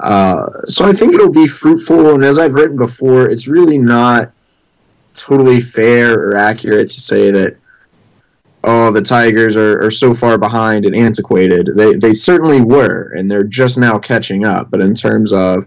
Uh, 0.00 0.46
so 0.64 0.86
I 0.86 0.94
think 0.94 1.12
it'll 1.12 1.30
be 1.30 1.46
fruitful. 1.46 2.14
And 2.14 2.24
as 2.24 2.38
I've 2.38 2.54
written 2.54 2.78
before, 2.78 3.28
it's 3.28 3.46
really 3.46 3.76
not 3.76 4.32
totally 5.12 5.60
fair 5.60 6.18
or 6.18 6.36
accurate 6.36 6.88
to 6.90 7.00
say 7.00 7.30
that 7.30 7.58
oh, 8.66 8.90
the 8.90 9.02
Tigers 9.02 9.58
are, 9.58 9.84
are 9.84 9.90
so 9.90 10.14
far 10.14 10.38
behind 10.38 10.86
and 10.86 10.96
antiquated. 10.96 11.68
They, 11.76 11.92
they 11.96 12.14
certainly 12.14 12.62
were, 12.62 13.12
and 13.14 13.30
they're 13.30 13.44
just 13.44 13.76
now 13.76 13.98
catching 13.98 14.46
up. 14.46 14.70
But 14.70 14.80
in 14.80 14.94
terms 14.94 15.34
of 15.34 15.66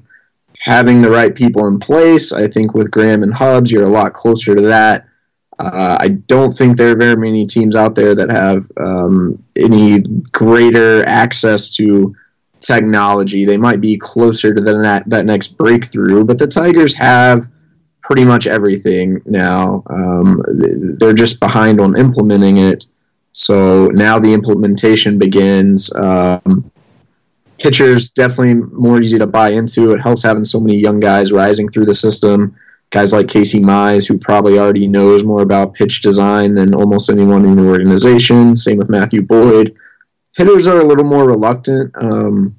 having 0.62 1.00
the 1.00 1.12
right 1.12 1.36
people 1.36 1.67
in 1.67 1.78
place, 1.78 2.32
I 2.32 2.47
think 2.47 2.73
with 2.73 2.89
Graham 2.89 3.21
and 3.21 3.36
Hubbs, 3.36 3.71
you're 3.71 3.84
a 3.84 3.88
lot 3.88 4.13
closer 4.13 4.56
to 4.56 4.63
that. 4.63 5.06
Uh, 5.60 5.98
I 6.00 6.10
don't 6.28 6.52
think 6.52 6.78
there 6.78 6.91
are 6.91 6.96
very 6.96 7.15
many 7.15 7.46
teams 7.46 7.76
out 7.76 7.96
there 7.96 8.13
that 8.13 8.32
have 8.32 8.70
um, 8.78 9.43
any 9.56 10.02
greater 10.32 11.04
access 11.08 11.70
to 11.78 12.15
technology. 12.60 13.46
They 13.46 13.58
might 13.58 13.82
be 13.82 13.98
closer 13.98 14.54
to 14.54 14.62
the, 14.62 15.04
that 15.08 15.26
next 15.26 15.58
breakthrough, 15.58 16.24
but 16.24 16.38
the 16.38 16.48
Tigers 16.48 16.93
have 16.96 17.43
pretty 18.02 18.24
much 18.24 18.48
everything 18.48 19.22
now. 19.26 19.84
Um, 19.89 20.41
they're 21.00 21.13
just 21.13 21.39
behind 21.39 21.82
on 21.82 21.98
implementing 21.98 22.58
it. 22.58 22.86
So 23.34 23.88
now 23.88 24.17
the 24.17 24.34
implementation 24.34 25.20
begins. 25.20 25.93
Um, 25.96 26.72
pitchers 27.60 28.10
definitely 28.10 28.56
more 28.72 29.02
easy 29.02 29.20
to 29.20 29.28
buy 29.28 29.50
into. 29.50 29.91
It 29.91 30.02
helps 30.02 30.24
having 30.24 30.46
so 30.46 30.60
many 30.60 30.78
young 30.78 31.00
guys 31.00 31.32
rising 31.32 31.70
through 31.70 31.86
the 31.86 31.96
system. 31.96 32.56
Guys 32.91 33.12
like 33.12 33.28
Casey 33.28 33.60
Mize, 33.60 34.08
who 34.08 34.17
probably 34.17 34.58
already 34.58 34.88
knows 34.88 35.23
more 35.23 35.41
about 35.41 35.73
pitch 35.73 36.02
design 36.02 36.54
than 36.54 36.73
almost 36.73 37.10
anyone 37.10 37.45
in 37.45 37.56
the 37.56 37.65
organization. 37.65 38.56
Same 38.56 38.78
with 38.78 38.89
Matthew 38.89 39.21
Boyd. 39.21 39.76
Hitters 40.38 40.67
are 40.67 40.80
a 40.80 40.86
little 40.86 41.04
more 41.04 41.26
reluctant 41.26 41.93
um, 42.02 42.56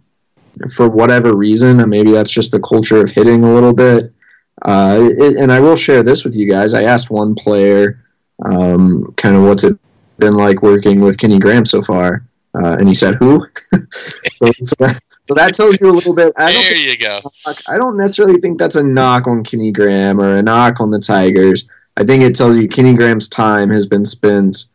for 0.75 0.89
whatever 0.89 1.35
reason. 1.35 1.81
and 1.81 1.91
Maybe 1.91 2.11
that's 2.11 2.31
just 2.31 2.53
the 2.53 2.61
culture 2.61 3.01
of 3.01 3.11
hitting 3.11 3.43
a 3.43 3.55
little 3.55 3.73
bit. 3.73 4.13
Uh, 4.63 5.09
it, 5.19 5.37
and 5.37 5.51
I 5.51 5.61
will 5.61 5.77
share 5.77 6.03
this 6.03 6.25
with 6.25 6.37
you 6.37 6.51
guys. 6.51 6.75
I 6.75 6.83
asked 6.83 7.11
one 7.11 7.35
player, 7.35 8.05
um, 8.45 9.15
kind 9.17 9.37
of 9.37 9.45
what's 9.45 9.65
it 9.65 9.79
been 10.19 10.35
like 10.35 10.63
working 10.63 11.01
with 11.01 11.19
Kenny 11.19 11.39
Graham 11.39 11.65
so 11.65 11.81
far, 11.81 12.28
uh, 12.55 12.77
and 12.79 12.89
he 12.89 12.95
said, 12.95 13.15
"Who?" 13.17 13.47
so, 13.73 14.47
so, 14.61 14.75
that, 14.79 15.01
so, 15.25 15.35
that, 15.35 15.55
tells 15.55 15.81
you 15.81 15.91
a 15.91 15.93
little 15.93 16.15
bit. 16.15 16.33
I 16.37 16.53
there 16.53 16.77
you 16.77 16.97
go. 16.97 17.21
I 17.69 17.77
don't 17.77 17.97
necessarily 17.97 18.41
think 18.41 18.59
that's 18.59 18.77
a 18.77 18.83
knock 18.83 19.27
on 19.27 19.45
Kenny 19.45 19.73
Graham 19.73 20.21
or 20.21 20.37
a 20.37 20.43
knock 20.43 20.81
on 20.81 20.91
the 20.91 21.01
Tigers. 21.01 21.69
I 21.97 22.05
think 22.05 22.23
it 22.23 22.37
tells 22.37 22.57
you 22.57 22.69
Kenny 22.69 22.95
Graham's 22.95 23.29
time 23.29 23.71
has 23.71 23.87
been 23.87 24.05
spent 24.05 24.67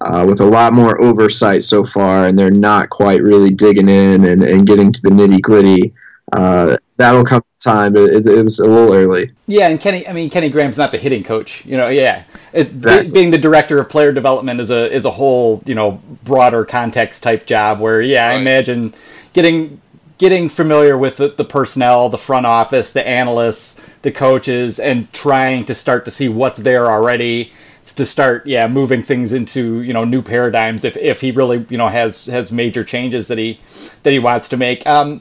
uh, 0.00 0.24
with 0.26 0.40
a 0.40 0.46
lot 0.46 0.72
more 0.72 1.00
oversight 1.00 1.62
so 1.62 1.84
far, 1.84 2.26
and 2.26 2.38
they're 2.38 2.50
not 2.50 2.90
quite 2.90 3.22
really 3.22 3.50
digging 3.50 3.88
in 3.88 4.24
and, 4.24 4.42
and 4.42 4.66
getting 4.66 4.90
to 4.90 5.02
the 5.02 5.10
nitty 5.10 5.42
gritty. 5.42 5.92
Uh, 6.32 6.76
that'll 6.96 7.24
come 7.24 7.42
time, 7.60 7.94
it, 7.96 8.26
it, 8.26 8.42
was 8.42 8.58
a 8.58 8.68
little 8.68 8.94
early. 8.94 9.32
Yeah, 9.46 9.68
and 9.68 9.80
Kenny, 9.80 10.06
I 10.08 10.12
mean, 10.12 10.30
Kenny 10.30 10.48
Graham's 10.48 10.78
not 10.78 10.92
the 10.92 10.98
hitting 10.98 11.22
coach. 11.22 11.64
You 11.64 11.76
know, 11.76 11.88
yeah, 11.88 12.24
it, 12.52 12.68
exactly. 12.68 13.10
being 13.10 13.30
the 13.30 13.38
director 13.38 13.78
of 13.78 13.88
player 13.88 14.12
development 14.12 14.60
is 14.60 14.70
a 14.70 14.92
is 14.92 15.04
a 15.04 15.10
whole 15.10 15.62
you 15.66 15.74
know 15.74 16.02
broader 16.24 16.64
context 16.64 17.22
type 17.22 17.46
job. 17.46 17.80
Where 17.80 18.00
yeah, 18.00 18.28
right. 18.28 18.36
I 18.36 18.40
imagine 18.40 18.94
getting 19.32 19.80
getting 20.18 20.48
familiar 20.48 20.98
with 20.98 21.16
the, 21.16 21.28
the 21.28 21.44
personnel, 21.44 22.08
the 22.08 22.18
front 22.18 22.46
office, 22.46 22.92
the 22.92 23.06
analysts, 23.06 23.80
the 24.02 24.12
coaches, 24.12 24.78
and 24.78 25.10
trying 25.12 25.64
to 25.66 25.74
start 25.74 26.04
to 26.04 26.10
see 26.10 26.28
what's 26.28 26.60
there 26.60 26.90
already 26.90 27.52
to 27.96 28.06
start 28.06 28.46
yeah 28.46 28.68
moving 28.68 29.02
things 29.02 29.32
into 29.32 29.80
you 29.80 29.92
know 29.92 30.04
new 30.04 30.22
paradigms 30.22 30.84
if, 30.84 30.96
if 30.96 31.20
he 31.20 31.32
really 31.32 31.66
you 31.68 31.76
know 31.76 31.88
has 31.88 32.26
has 32.26 32.52
major 32.52 32.84
changes 32.84 33.26
that 33.26 33.36
he 33.36 33.58
that 34.04 34.12
he 34.12 34.18
wants 34.18 34.48
to 34.48 34.56
make 34.56 34.86
um 34.86 35.20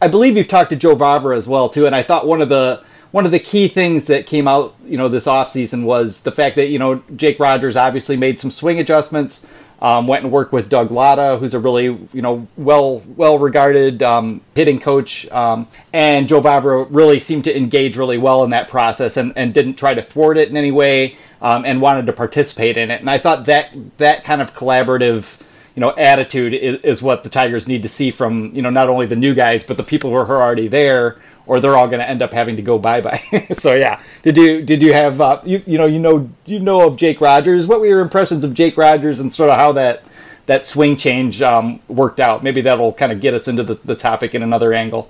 I 0.00 0.08
believe 0.08 0.36
you've 0.36 0.48
talked 0.48 0.70
to 0.70 0.76
Joe 0.76 0.96
Vavra 0.96 1.36
as 1.36 1.46
well 1.46 1.68
too, 1.68 1.86
and 1.86 1.94
I 1.94 2.02
thought 2.02 2.26
one 2.26 2.40
of 2.40 2.48
the 2.48 2.82
one 3.10 3.26
of 3.26 3.32
the 3.32 3.38
key 3.38 3.68
things 3.68 4.04
that 4.06 4.26
came 4.26 4.46
out, 4.46 4.74
you 4.84 4.96
know, 4.96 5.08
this 5.08 5.26
offseason 5.26 5.84
was 5.84 6.22
the 6.22 6.30
fact 6.30 6.56
that, 6.56 6.68
you 6.68 6.78
know, 6.78 7.02
Jake 7.16 7.40
Rogers 7.40 7.76
obviously 7.76 8.16
made 8.16 8.38
some 8.38 8.52
swing 8.52 8.78
adjustments, 8.78 9.44
um, 9.82 10.06
went 10.06 10.22
and 10.22 10.32
worked 10.32 10.52
with 10.52 10.68
Doug 10.68 10.92
Latta, 10.92 11.38
who's 11.38 11.54
a 11.54 11.58
really, 11.58 11.84
you 11.84 12.22
know, 12.22 12.46
well 12.56 13.02
well 13.16 13.38
regarded 13.38 14.02
um, 14.02 14.42
hitting 14.54 14.78
coach. 14.78 15.28
Um, 15.30 15.66
and 15.92 16.28
Joe 16.28 16.40
Vavra 16.40 16.86
really 16.90 17.18
seemed 17.18 17.44
to 17.44 17.56
engage 17.56 17.96
really 17.96 18.18
well 18.18 18.44
in 18.44 18.50
that 18.50 18.68
process 18.68 19.16
and, 19.16 19.32
and 19.36 19.52
didn't 19.52 19.74
try 19.74 19.94
to 19.94 20.02
thwart 20.02 20.36
it 20.36 20.48
in 20.48 20.56
any 20.56 20.70
way 20.70 21.16
um, 21.42 21.64
and 21.64 21.80
wanted 21.80 22.06
to 22.06 22.12
participate 22.12 22.76
in 22.76 22.90
it. 22.90 23.00
And 23.00 23.10
I 23.10 23.18
thought 23.18 23.46
that 23.46 23.70
that 23.98 24.22
kind 24.22 24.40
of 24.40 24.54
collaborative 24.54 25.38
you 25.80 25.86
know 25.86 25.94
attitude 25.96 26.52
is, 26.52 26.78
is 26.82 27.02
what 27.02 27.24
the 27.24 27.30
Tigers 27.30 27.66
need 27.66 27.82
to 27.84 27.88
see 27.88 28.10
from 28.10 28.54
you 28.54 28.60
know 28.60 28.68
not 28.68 28.90
only 28.90 29.06
the 29.06 29.16
new 29.16 29.32
guys 29.34 29.64
but 29.64 29.78
the 29.78 29.82
people 29.82 30.10
who 30.10 30.16
are 30.16 30.42
already 30.42 30.68
there 30.68 31.16
or 31.46 31.58
they're 31.58 31.74
all 31.74 31.86
going 31.86 32.00
to 32.00 32.08
end 32.08 32.20
up 32.20 32.34
having 32.34 32.54
to 32.56 32.62
go 32.62 32.78
bye 32.78 33.00
bye. 33.00 33.22
so 33.52 33.72
yeah, 33.72 33.98
did 34.22 34.36
you 34.36 34.62
did 34.62 34.82
you 34.82 34.92
have 34.92 35.22
uh, 35.22 35.40
you 35.42 35.62
you 35.66 35.78
know 35.78 35.86
you 35.86 35.98
know 35.98 36.28
you 36.44 36.58
know 36.58 36.86
of 36.86 36.98
Jake 36.98 37.18
Rogers? 37.22 37.66
What 37.66 37.80
were 37.80 37.86
your 37.86 38.00
impressions 38.00 38.44
of 38.44 38.52
Jake 38.52 38.76
Rogers 38.76 39.20
and 39.20 39.32
sort 39.32 39.48
of 39.48 39.56
how 39.56 39.72
that 39.72 40.02
that 40.44 40.66
swing 40.66 40.98
change 40.98 41.40
um, 41.40 41.80
worked 41.88 42.20
out? 42.20 42.44
Maybe 42.44 42.60
that'll 42.60 42.92
kind 42.92 43.10
of 43.10 43.22
get 43.22 43.32
us 43.32 43.48
into 43.48 43.62
the, 43.62 43.80
the 43.82 43.96
topic 43.96 44.34
in 44.34 44.42
another 44.42 44.74
angle. 44.74 45.08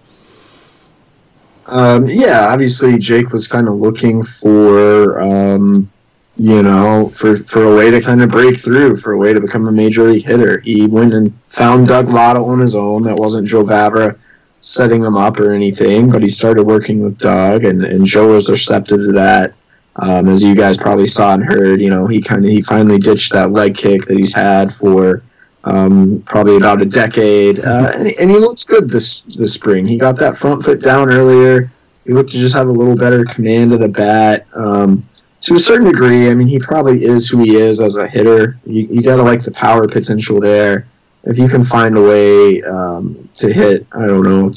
Um, 1.67 2.07
yeah, 2.07 2.47
obviously 2.49 2.97
Jake 2.97 3.33
was 3.33 3.49
kind 3.49 3.67
of 3.67 3.75
looking 3.75 4.23
for 4.23 5.21
um, 5.21 5.91
you 6.37 6.63
know, 6.63 7.13
for, 7.15 7.39
for 7.45 7.65
a 7.65 7.77
way 7.77 7.91
to 7.91 8.01
kind 8.01 8.23
of 8.23 8.31
break 8.31 8.59
through, 8.59 8.97
for 8.97 9.13
a 9.13 9.19
way 9.19 9.33
to 9.33 9.41
become 9.41 9.67
a 9.69 9.73
major 9.73 10.05
league 10.05 10.25
hitter. 10.25 10.61
He 10.61 10.87
went 10.87 11.13
and 11.13 11.33
found 11.49 11.89
Doug 11.89 12.09
Latta 12.09 12.41
on 12.41 12.61
his 12.61 12.75
own. 12.75 13.03
That 13.03 13.17
wasn't 13.17 13.49
Joe 13.49 13.65
Vavra 13.65 14.19
setting 14.61 15.03
him 15.03 15.17
up 15.17 15.39
or 15.41 15.53
anything, 15.53 16.11
but 16.11 16.23
he 16.23 16.29
started 16.29 16.65
working 16.65 17.03
with 17.03 17.19
Doug, 17.19 17.65
and, 17.65 17.85
and 17.85 18.05
Joe 18.05 18.33
was 18.33 18.51
receptive 18.51 19.01
to 19.05 19.13
that. 19.13 19.55
Um, 19.97 20.29
as 20.29 20.43
you 20.43 20.55
guys 20.55 20.77
probably 20.77 21.07
saw 21.07 21.35
and 21.35 21.45
heard, 21.45 21.81
you 21.81 21.91
know, 21.91 22.07
he 22.07 22.23
kind 22.23 22.45
of 22.45 22.51
he 22.51 22.63
finally 22.63 22.99
ditched 22.99 23.33
that 23.33 23.51
leg 23.51 23.77
kick 23.77 24.07
that 24.07 24.17
he's 24.17 24.33
had 24.33 24.73
for 24.73 25.23
um, 25.65 26.23
probably 26.27 26.57
about 26.57 26.81
a 26.81 26.87
decade, 26.87 27.61
uh, 27.61 27.93
and, 27.95 28.09
and, 28.19 28.31
he 28.31 28.39
looks 28.39 28.65
good 28.65 28.89
this 28.89 29.21
this 29.21 29.53
spring. 29.53 29.85
He 29.85 29.99
got 29.99 30.17
that 30.17 30.39
front 30.39 30.65
foot 30.65 30.81
down 30.81 31.13
earlier. 31.13 31.71
He 32.07 32.15
looked 32.15 32.31
to 32.31 32.39
just 32.39 32.55
have 32.55 32.69
a 32.69 32.73
little 32.73 32.97
better 32.97 33.25
command 33.27 33.75
of 33.75 33.81
the 33.81 33.89
bat. 33.89 34.47
Um, 34.55 35.07
to 35.43 35.55
a 35.55 35.59
certain 35.59 35.87
degree, 35.87 36.31
I 36.31 36.35
mean, 36.35 36.49
he 36.49 36.59
probably 36.59 37.03
is 37.03 37.29
who 37.29 37.39
he 37.39 37.57
is 37.57 37.81
as 37.81 37.97
a 37.97 38.07
hitter. 38.07 38.59
You, 38.67 38.87
you 38.91 39.03
got 39.03 39.17
to 39.17 39.23
like 39.23 39.43
the 39.43 39.51
power 39.51 39.89
potential 39.89 40.41
there. 40.41 40.87
If 41.25 41.39
you 41.39 41.49
can 41.49 41.65
find 41.65 41.97
a 41.97 42.03
way 42.03 42.63
um, 42.63 43.29
to 43.37 43.53
hit, 43.53 43.87
I 43.93 44.07
don't 44.07 44.23
know, 44.23 44.53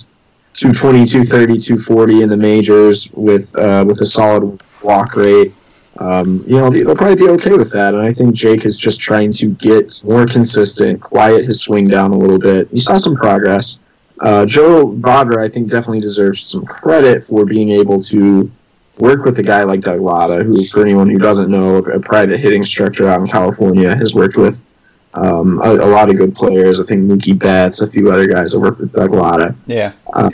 220, 0.53 1.05
230, 1.05 1.57
240 1.57 2.21
in 2.21 2.29
the 2.29 2.37
majors 2.37 3.11
with 3.13 3.57
uh, 3.57 3.83
with 3.87 4.01
a 4.01 4.05
solid 4.05 4.61
walk 4.81 5.15
rate, 5.15 5.53
um, 5.99 6.43
you 6.47 6.57
know, 6.57 6.69
they'll 6.69 6.95
probably 6.95 7.15
be 7.15 7.29
okay 7.29 7.53
with 7.53 7.71
that. 7.71 7.93
And 7.93 8.03
I 8.03 8.13
think 8.13 8.35
Jake 8.35 8.65
is 8.65 8.77
just 8.77 8.99
trying 8.99 9.31
to 9.33 9.49
get 9.49 10.01
more 10.05 10.25
consistent, 10.25 11.01
quiet 11.01 11.45
his 11.45 11.61
swing 11.61 11.87
down 11.87 12.11
a 12.11 12.17
little 12.17 12.39
bit. 12.39 12.67
You 12.71 12.79
saw 12.79 12.95
some 12.95 13.15
progress. 13.15 13.79
Uh, 14.21 14.45
Joe 14.45 14.91
Vavra, 14.91 15.37
I 15.37 15.49
think, 15.49 15.69
definitely 15.69 15.99
deserves 15.99 16.47
some 16.47 16.65
credit 16.65 17.23
for 17.23 17.45
being 17.45 17.69
able 17.69 18.01
to 18.03 18.49
work 18.97 19.25
with 19.25 19.39
a 19.39 19.43
guy 19.43 19.63
like 19.63 19.81
Doug 19.81 19.99
Latta, 19.99 20.43
who, 20.43 20.63
for 20.65 20.81
anyone 20.81 21.09
who 21.09 21.17
doesn't 21.17 21.49
know, 21.49 21.77
a 21.77 21.99
private 21.99 22.39
hitting 22.39 22.63
structure 22.63 23.07
out 23.07 23.21
in 23.21 23.27
California, 23.27 23.95
has 23.95 24.13
worked 24.13 24.37
with 24.37 24.63
um, 25.15 25.59
a, 25.63 25.69
a, 25.69 25.89
lot 25.89 26.09
of 26.09 26.17
good 26.17 26.33
players. 26.33 26.79
I 26.79 26.85
think 26.85 27.01
Mookie 27.01 27.37
Betts, 27.37 27.81
a 27.81 27.87
few 27.87 28.11
other 28.11 28.27
guys 28.27 28.53
have 28.53 28.61
worked 28.61 28.79
with 28.79 28.93
Doug 28.93 29.11
Latta. 29.11 29.55
Yeah. 29.65 29.93
Uh, 30.13 30.29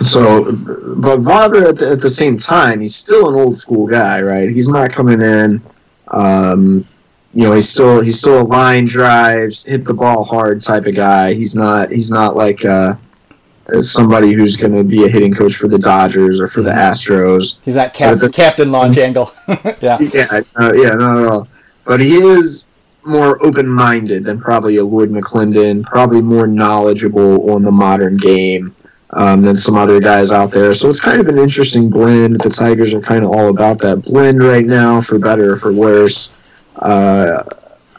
so, 0.00 0.52
but 0.52 1.20
Vavra 1.20 1.70
at 1.70 1.76
the, 1.76 1.90
at 1.90 2.00
the 2.00 2.10
same 2.10 2.36
time, 2.36 2.80
he's 2.80 2.94
still 2.94 3.28
an 3.28 3.34
old 3.34 3.56
school 3.58 3.86
guy, 3.86 4.22
right? 4.22 4.48
He's 4.48 4.68
not 4.68 4.92
coming 4.92 5.20
in. 5.20 5.60
Um, 6.08 6.86
you 7.32 7.44
know, 7.44 7.52
he's 7.52 7.68
still 7.68 8.00
he's 8.00 8.18
still 8.18 8.40
a 8.40 8.44
line 8.44 8.84
drives, 8.84 9.64
hit 9.64 9.84
the 9.84 9.94
ball 9.94 10.24
hard 10.24 10.60
type 10.60 10.86
of 10.86 10.94
guy. 10.94 11.34
He's 11.34 11.54
not 11.54 11.90
he's 11.90 12.10
not 12.10 12.36
like. 12.36 12.64
Uh, 12.64 12.94
somebody 13.80 14.32
who's 14.32 14.56
going 14.56 14.72
to 14.72 14.84
be 14.84 15.04
a 15.04 15.08
hitting 15.08 15.34
coach 15.34 15.56
for 15.56 15.68
the 15.68 15.78
Dodgers 15.78 16.40
or 16.40 16.48
for 16.48 16.62
the 16.62 16.70
Astros. 16.70 17.58
He's 17.64 17.76
not 17.76 17.92
cap- 17.94 18.18
the, 18.18 18.30
Captain 18.30 18.72
Launch 18.72 18.98
Angle. 18.98 19.32
yeah. 19.80 19.98
Yeah, 20.00 20.40
uh, 20.56 20.72
yeah, 20.74 20.90
not 20.90 21.18
at 21.18 21.26
all. 21.26 21.48
But 21.84 22.00
he 22.00 22.16
is 22.16 22.66
more 23.04 23.42
open-minded 23.44 24.24
than 24.24 24.40
probably 24.40 24.76
a 24.76 24.84
Lloyd 24.84 25.10
McClendon. 25.10 25.84
Probably 25.84 26.20
more 26.20 26.46
knowledgeable 26.46 27.50
on 27.50 27.62
the 27.62 27.70
modern 27.70 28.16
game 28.16 28.74
um, 29.10 29.42
than 29.42 29.56
some 29.56 29.76
other 29.76 30.00
guys 30.00 30.32
out 30.32 30.50
there. 30.50 30.72
So 30.72 30.88
it's 30.88 31.00
kind 31.00 31.20
of 31.20 31.28
an 31.28 31.38
interesting 31.38 31.90
blend. 31.90 32.40
The 32.40 32.50
Tigers 32.50 32.92
are 32.94 33.00
kind 33.00 33.24
of 33.24 33.30
all 33.30 33.48
about 33.48 33.78
that 33.80 34.02
blend 34.02 34.42
right 34.42 34.66
now, 34.66 35.00
for 35.00 35.18
better 35.18 35.52
or 35.52 35.56
for 35.56 35.72
worse. 35.72 36.34
Uh, 36.76 37.42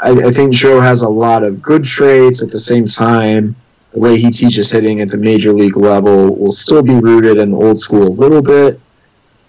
I, 0.02 0.12
I 0.28 0.32
think 0.32 0.54
Joe 0.54 0.80
has 0.80 1.02
a 1.02 1.10
lot 1.10 1.44
of 1.44 1.62
good 1.62 1.84
traits 1.84 2.42
at 2.42 2.52
the 2.52 2.60
same 2.60 2.86
time 2.86 3.56
the 3.92 4.00
way 4.00 4.20
he 4.20 4.30
teaches 4.30 4.70
hitting 4.70 5.02
at 5.02 5.10
the 5.10 5.18
major 5.18 5.52
league 5.52 5.78
level 5.78 6.36
will 6.36 6.52
still 6.52 6.84
be 6.84 6.96
rooted 6.96 7.38
in 7.38 7.52
the 7.52 7.58
old 7.58 7.80
school 7.80 8.04
a 8.04 8.16
little 8.20 8.42
bit. 8.42 8.80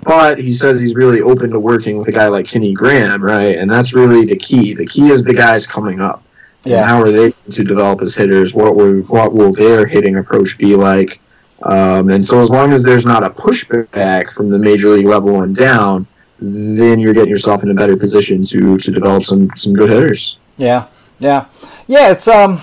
But 0.02 0.38
he 0.38 0.50
says 0.50 0.80
he's 0.80 0.94
really 0.94 1.20
open 1.20 1.50
to 1.50 1.60
working 1.60 1.98
with 1.98 2.08
a 2.08 2.12
guy 2.12 2.28
like 2.28 2.46
Kenny 2.46 2.72
Graham, 2.72 3.22
right? 3.22 3.56
And 3.56 3.70
that's 3.70 3.92
really 3.92 4.24
the 4.24 4.36
key. 4.36 4.72
The 4.72 4.86
key 4.86 5.08
is 5.10 5.22
the 5.22 5.34
guys 5.34 5.66
coming 5.66 6.00
up. 6.00 6.22
Yeah. 6.64 6.78
And 6.78 6.86
how 6.86 7.02
are 7.02 7.10
they 7.10 7.32
to 7.50 7.64
develop 7.64 8.00
as 8.00 8.14
hitters? 8.14 8.54
What 8.54 8.76
will 8.76 9.00
what 9.02 9.34
will 9.34 9.52
their 9.52 9.86
hitting 9.86 10.16
approach 10.16 10.56
be 10.56 10.74
like? 10.74 11.20
Um, 11.62 12.08
and 12.08 12.24
so 12.24 12.40
as 12.40 12.50
long 12.50 12.72
as 12.72 12.82
there's 12.82 13.04
not 13.04 13.24
a 13.24 13.30
pushback 13.30 14.32
from 14.32 14.48
the 14.48 14.58
major 14.58 14.88
league 14.88 15.06
level 15.06 15.42
and 15.42 15.54
down, 15.54 16.06
then 16.38 16.98
you're 16.98 17.12
getting 17.12 17.28
yourself 17.28 17.62
in 17.62 17.70
a 17.70 17.74
better 17.74 17.96
position 17.96 18.42
to 18.44 18.78
to 18.78 18.90
develop 18.90 19.24
some 19.24 19.50
some 19.54 19.74
good 19.74 19.90
hitters. 19.90 20.38
Yeah, 20.56 20.86
yeah, 21.18 21.46
yeah. 21.86 22.10
It's 22.12 22.28
um 22.28 22.62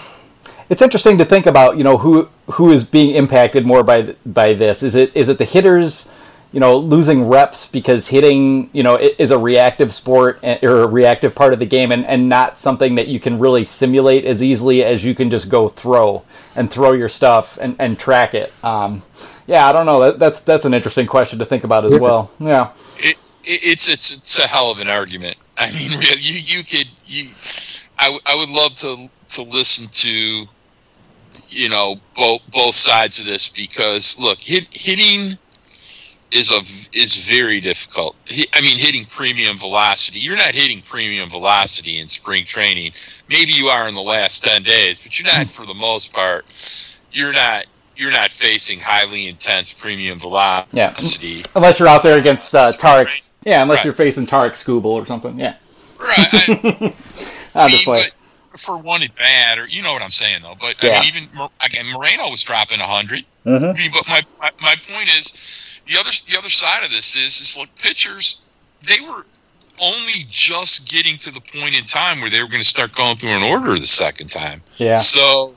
it's 0.70 0.82
interesting 0.82 1.18
to 1.18 1.26
think 1.26 1.46
about. 1.46 1.78
You 1.78 1.84
know, 1.84 1.98
who 1.98 2.30
who 2.52 2.72
is 2.72 2.84
being 2.84 3.16
impacted 3.16 3.66
more 3.66 3.84
by 3.84 4.16
by 4.26 4.54
this? 4.54 4.84
Is 4.84 4.96
it 4.96 5.16
is 5.16 5.30
it 5.30 5.38
the 5.38 5.46
hitters? 5.46 6.10
You 6.54 6.62
know, 6.62 6.78
losing 6.78 7.28
reps 7.28 7.68
because 7.68 8.08
hitting, 8.08 8.70
you 8.72 8.82
know, 8.82 8.98
is 8.98 9.32
a 9.32 9.38
reactive 9.38 9.94
sport 9.94 10.40
or 10.64 10.84
a 10.84 10.88
reactive 10.88 11.36
part 11.36 11.52
of 11.52 11.60
the 11.60 11.66
game, 11.66 11.92
and, 11.92 12.08
and 12.08 12.30
not 12.30 12.58
something 12.58 12.96
that 12.96 13.08
you 13.08 13.20
can 13.20 13.38
really 13.38 13.66
simulate 13.66 14.24
as 14.24 14.42
easily 14.42 14.82
as 14.82 15.04
you 15.04 15.14
can 15.14 15.30
just 15.30 15.50
go 15.50 15.68
throw 15.68 16.24
and 16.56 16.72
throw 16.72 16.94
your 16.94 17.10
stuff 17.10 17.58
and, 17.62 17.76
and 17.80 18.00
track 18.00 18.34
it. 18.34 18.54
Um, 18.64 19.04
yeah, 19.46 19.68
I 19.68 19.74
don't 19.74 19.86
know. 19.86 20.00
That, 20.00 20.20
that's 20.20 20.42
that's 20.44 20.66
an 20.66 20.74
interesting 20.74 21.06
question 21.06 21.40
to 21.40 21.46
think 21.46 21.66
about 21.66 21.86
as 21.86 22.00
well. 22.00 22.32
Yeah, 22.40 22.72
it, 22.98 23.18
it, 23.44 23.60
it's 23.64 23.90
it's 23.90 24.18
it's 24.18 24.40
a 24.40 24.48
hell 24.48 24.72
of 24.72 24.80
an 24.80 24.90
argument. 24.90 25.38
I 25.58 25.70
mean, 25.72 25.92
you 26.20 26.40
you 26.40 26.64
could 26.64 26.88
you, 27.06 27.30
I, 28.00 28.18
I 28.26 28.36
would 28.36 28.50
love 28.50 28.76
to 28.78 29.10
to 29.30 29.44
listen 29.44 29.88
to 29.88 30.48
you 31.50 31.70
know 31.70 32.00
both 32.16 32.42
both 32.52 32.76
sides 32.76 33.20
of 33.20 33.26
this 33.26 33.50
because 33.50 34.20
look, 34.20 34.40
hit, 34.40 34.68
hitting 34.72 35.38
is 36.32 36.52
a 36.52 36.98
is 36.98 37.30
very 37.30 37.60
difficult. 37.60 38.16
I 38.30 38.62
mean, 38.62 38.78
hitting 38.78 39.06
premium 39.06 39.58
velocity. 39.58 40.20
You're 40.20 40.36
not 40.36 40.54
hitting 40.54 40.82
premium 40.82 41.30
velocity 41.30 42.00
in 42.00 42.08
spring 42.08 42.46
training. 42.46 42.92
Maybe 43.30 43.52
you 43.52 43.68
are 43.68 43.88
in 43.88 43.96
the 43.96 44.02
last 44.02 44.44
ten 44.44 44.64
days, 44.64 45.02
but 45.02 45.20
you're 45.20 45.32
not 45.34 45.48
for 45.50 45.66
the 45.66 45.74
most 45.74 46.14
part. 46.14 46.46
You're 47.12 47.34
not 47.34 47.66
you're 47.96 48.12
not 48.12 48.32
facing 48.32 48.80
highly 48.80 49.28
intense 49.28 49.74
premium 49.74 50.20
velocity. 50.20 51.28
Yeah. 51.28 51.44
Unless 51.56 51.80
you're 51.80 51.88
out 51.88 52.04
there 52.04 52.20
against 52.20 52.54
uh, 52.54 52.72
Tarik. 52.72 53.30
Yeah, 53.44 53.64
unless 53.64 53.80
right. 53.80 53.86
you're 53.86 53.94
facing 53.94 54.28
Tarik 54.28 54.54
Skubal 54.54 54.86
or 54.86 55.06
something. 55.06 55.40
Yeah. 55.40 55.56
Right. 56.00 56.28
I, 56.32 56.94
I 57.56 57.68
mean, 57.68 57.82
but, 57.86 58.12
for 58.58 58.80
one 58.80 59.04
at 59.04 59.16
bat, 59.16 59.58
or 59.58 59.68
you 59.68 59.82
know 59.82 59.94
what 59.94 60.02
I'm 60.02 60.12
saying 60.12 60.42
though. 60.44 60.56
But 60.60 60.82
yeah. 60.82 60.92
I 60.92 61.02
mean, 61.02 61.24
even 61.24 61.50
again, 61.62 61.86
Moreno 61.94 62.30
was 62.30 62.44
dropping 62.44 62.80
100. 62.80 63.26
Mm-hmm. 63.46 63.66
I 63.66 63.74
mean, 63.74 63.92
but 63.94 64.08
my, 64.08 64.22
my 64.40 64.52
my 64.62 64.76
point 64.76 65.10
is 65.18 65.82
the 65.88 66.00
other 66.00 66.12
the 66.28 66.38
other 66.38 66.50
side 66.50 66.84
of 66.84 66.90
this 66.90 67.16
is 67.16 67.40
is 67.40 67.58
look 67.58 67.70
pitchers 67.76 68.44
they 68.84 69.00
were 69.02 69.26
only 69.82 70.26
just 70.30 70.90
getting 70.90 71.18
to 71.18 71.32
the 71.32 71.42
point 71.42 71.78
in 71.78 71.86
time 71.86 72.20
where 72.20 72.30
they 72.30 72.42
were 72.42 72.48
going 72.48 72.62
to 72.62 72.68
start 72.68 72.96
going 72.96 73.16
through 73.16 73.32
an 73.32 73.44
order 73.44 73.72
the 73.74 73.82
second 73.82 74.28
time. 74.28 74.62
Yeah. 74.78 74.96
So 74.96 75.56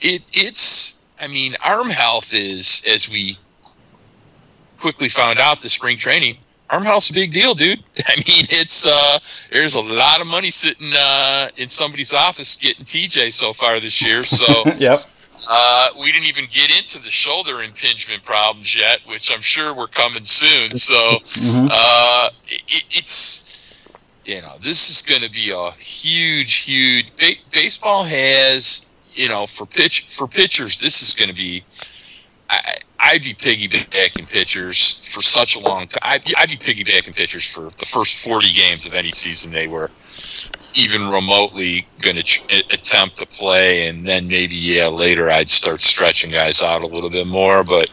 it 0.00 0.22
it's 0.32 1.04
I 1.20 1.28
mean 1.28 1.54
arm 1.64 1.88
health 1.88 2.34
is 2.34 2.84
as 2.88 3.10
we 3.10 3.36
quickly 4.78 5.08
found 5.08 5.38
out 5.38 5.60
the 5.60 5.68
spring 5.68 5.96
training 5.96 6.36
arm 6.70 6.84
health's 6.84 7.10
a 7.10 7.14
big 7.14 7.32
deal, 7.32 7.54
dude. 7.54 7.82
I 8.06 8.16
mean 8.16 8.46
it's 8.50 8.86
uh 8.86 9.18
there's 9.52 9.74
a 9.76 9.80
lot 9.80 10.20
of 10.20 10.26
money 10.26 10.50
sitting 10.50 10.90
uh 10.96 11.48
in 11.56 11.68
somebody's 11.68 12.12
office 12.12 12.56
getting 12.56 12.84
TJ 12.84 13.32
so 13.32 13.52
far 13.52 13.80
this 13.80 14.02
year. 14.02 14.24
So 14.24 14.46
yep. 14.78 14.98
Uh, 15.50 15.88
we 15.98 16.12
didn't 16.12 16.28
even 16.28 16.44
get 16.50 16.68
into 16.78 16.98
the 17.02 17.08
shoulder 17.08 17.62
impingement 17.62 18.22
problems 18.22 18.76
yet, 18.76 18.98
which 19.06 19.32
I'm 19.32 19.40
sure 19.40 19.74
we're 19.74 19.86
coming 19.86 20.22
soon. 20.24 20.74
So 20.74 20.94
Mhm. 20.94 21.68
uh, 21.72 22.30
it, 22.48 22.84
it's 22.90 23.88
you 24.26 24.42
know 24.42 24.52
this 24.60 24.90
is 24.90 25.00
going 25.00 25.22
to 25.22 25.30
be 25.30 25.50
a 25.50 25.70
huge, 25.80 26.54
huge. 26.56 27.06
Ba- 27.16 27.40
baseball 27.50 28.04
has 28.04 28.90
you 29.14 29.28
know 29.30 29.46
for 29.46 29.64
pitch 29.64 30.02
for 30.08 30.28
pitchers, 30.28 30.80
this 30.80 31.00
is 31.00 31.14
going 31.14 31.30
to 31.30 31.34
be. 31.34 31.62
I, 32.50 32.74
I'd 33.00 33.22
be 33.22 33.32
piggybacking 33.32 34.30
pitchers 34.30 35.08
for 35.14 35.22
such 35.22 35.56
a 35.56 35.60
long 35.60 35.86
time. 35.86 36.00
I'd 36.02 36.24
be, 36.24 36.34
I'd 36.36 36.48
be 36.48 36.56
piggybacking 36.56 37.14
pitchers 37.14 37.44
for 37.44 37.70
the 37.78 37.86
first 37.86 38.24
40 38.24 38.52
games 38.54 38.86
of 38.86 38.94
any 38.94 39.10
season 39.10 39.52
they 39.52 39.68
were 39.68 39.90
even 40.74 41.08
remotely 41.08 41.86
going 42.00 42.16
to 42.16 42.64
attempt 42.70 43.16
to 43.16 43.26
play, 43.26 43.88
and 43.88 44.04
then 44.04 44.28
maybe 44.28 44.54
yeah 44.54 44.88
later 44.88 45.30
I'd 45.30 45.48
start 45.48 45.80
stretching 45.80 46.30
guys 46.30 46.62
out 46.62 46.82
a 46.82 46.86
little 46.86 47.10
bit 47.10 47.26
more. 47.26 47.64
But 47.64 47.88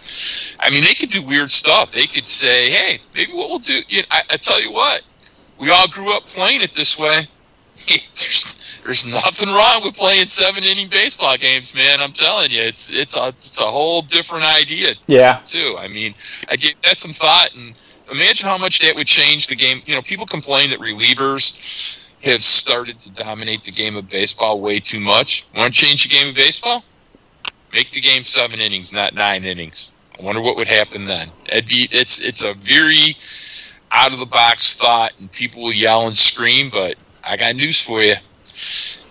I 0.60 0.70
mean, 0.70 0.84
they 0.84 0.94
could 0.94 1.10
do 1.10 1.22
weird 1.26 1.52
stuff. 1.52 1.92
They 1.92 2.08
could 2.08 2.26
say, 2.26 2.70
hey, 2.70 2.98
maybe 3.14 3.32
what 3.34 3.50
we'll 3.50 3.60
do. 3.60 3.80
You 3.88 4.02
know, 4.02 4.08
I, 4.12 4.22
I 4.32 4.38
tell 4.38 4.62
you 4.62 4.72
what, 4.72 5.04
we 5.60 5.70
all 5.70 5.88
grew 5.88 6.16
up 6.16 6.26
playing 6.26 6.62
it 6.62 6.72
this 6.74 6.98
way. 6.98 7.28
there's, 7.88 8.80
there's 8.84 9.06
nothing 9.06 9.50
wrong 9.50 9.82
with 9.84 9.96
playing 9.96 10.28
seven 10.28 10.64
inning 10.64 10.88
baseball 10.90 11.36
games, 11.38 11.76
man. 11.76 12.00
I'm 12.02 12.12
telling 12.14 12.52
you, 12.52 12.62
it's 12.62 12.90
it's 12.94 13.18
a 13.18 13.28
it's 13.30 13.60
a 13.60 13.66
whole 13.66 14.02
different 14.02 14.46
idea 14.46 14.90
Yeah. 15.08 15.40
too. 15.46 15.76
I 15.78 15.88
mean, 15.88 16.14
I 16.50 16.56
gave 16.56 16.80
that 16.84 16.98
some 16.98 17.12
thought, 17.12 17.50
and 17.56 17.74
imagine 18.12 18.48
how 18.48 18.58
much 18.58 18.80
that 18.80 18.96
would 18.96 19.08
change 19.08 19.48
the 19.48 19.56
game. 19.56 19.82
You 19.86 19.96
know, 19.96 20.02
people 20.02 20.26
complain 20.26 20.70
that 20.70 20.80
relievers 20.80 22.14
have 22.24 22.42
started 22.42 23.00
to 23.02 23.12
dominate 23.12 23.64
the 23.64 23.72
game 23.72 23.96
of 23.96 24.10
baseball 24.10 24.60
way 24.62 24.80
too 24.80 25.00
much. 25.00 25.46
Want 25.56 25.74
to 25.74 25.80
change 25.80 26.04
the 26.04 26.10
game 26.10 26.30
of 26.30 26.36
baseball? 26.36 26.84
Make 27.74 27.92
the 27.92 28.02
game 28.02 28.24
seven 28.24 28.60
innings, 28.60 28.94
not 28.94 29.14
nine 29.14 29.44
innings. 29.44 29.94
I 30.18 30.24
wonder 30.24 30.42
what 30.42 30.56
would 30.56 30.68
happen 30.68 31.04
then. 31.04 31.30
It'd 31.48 31.68
be 31.68 31.88
it's 31.92 32.22
it's 32.22 32.44
a 32.44 32.54
very 32.56 33.16
out 33.92 34.14
of 34.14 34.20
the 34.20 34.26
box 34.26 34.74
thought, 34.74 35.12
and 35.20 35.32
people 35.32 35.62
will 35.64 35.74
yell 35.74 36.06
and 36.06 36.16
scream. 36.16 36.70
But 36.72 36.96
I 37.26 37.38
got 37.38 37.56
news 37.56 37.82
for 37.82 38.02
you. 38.02 38.16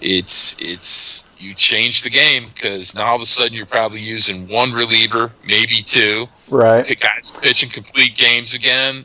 It's 0.01 0.61
it's 0.61 1.41
you 1.43 1.55
change 1.55 2.03
the 2.03 2.11
game 2.11 2.47
because 2.55 2.95
now 2.95 3.07
all 3.07 3.17
of 3.17 3.23
a 3.23 3.27
sudden 3.27 3.55
you're 3.55 3.67
probably 3.67 4.01
using 4.01 4.47
one 4.49 4.73
reliever, 4.73 5.33
maybe 5.47 5.77
two. 5.77 6.27
Right. 6.51 6.87
Guys 7.01 7.33
pitching 7.41 7.71
complete 7.71 8.17
games 8.17 8.55
again. 8.55 9.05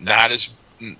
Not 0.00 0.32
as 0.32 0.54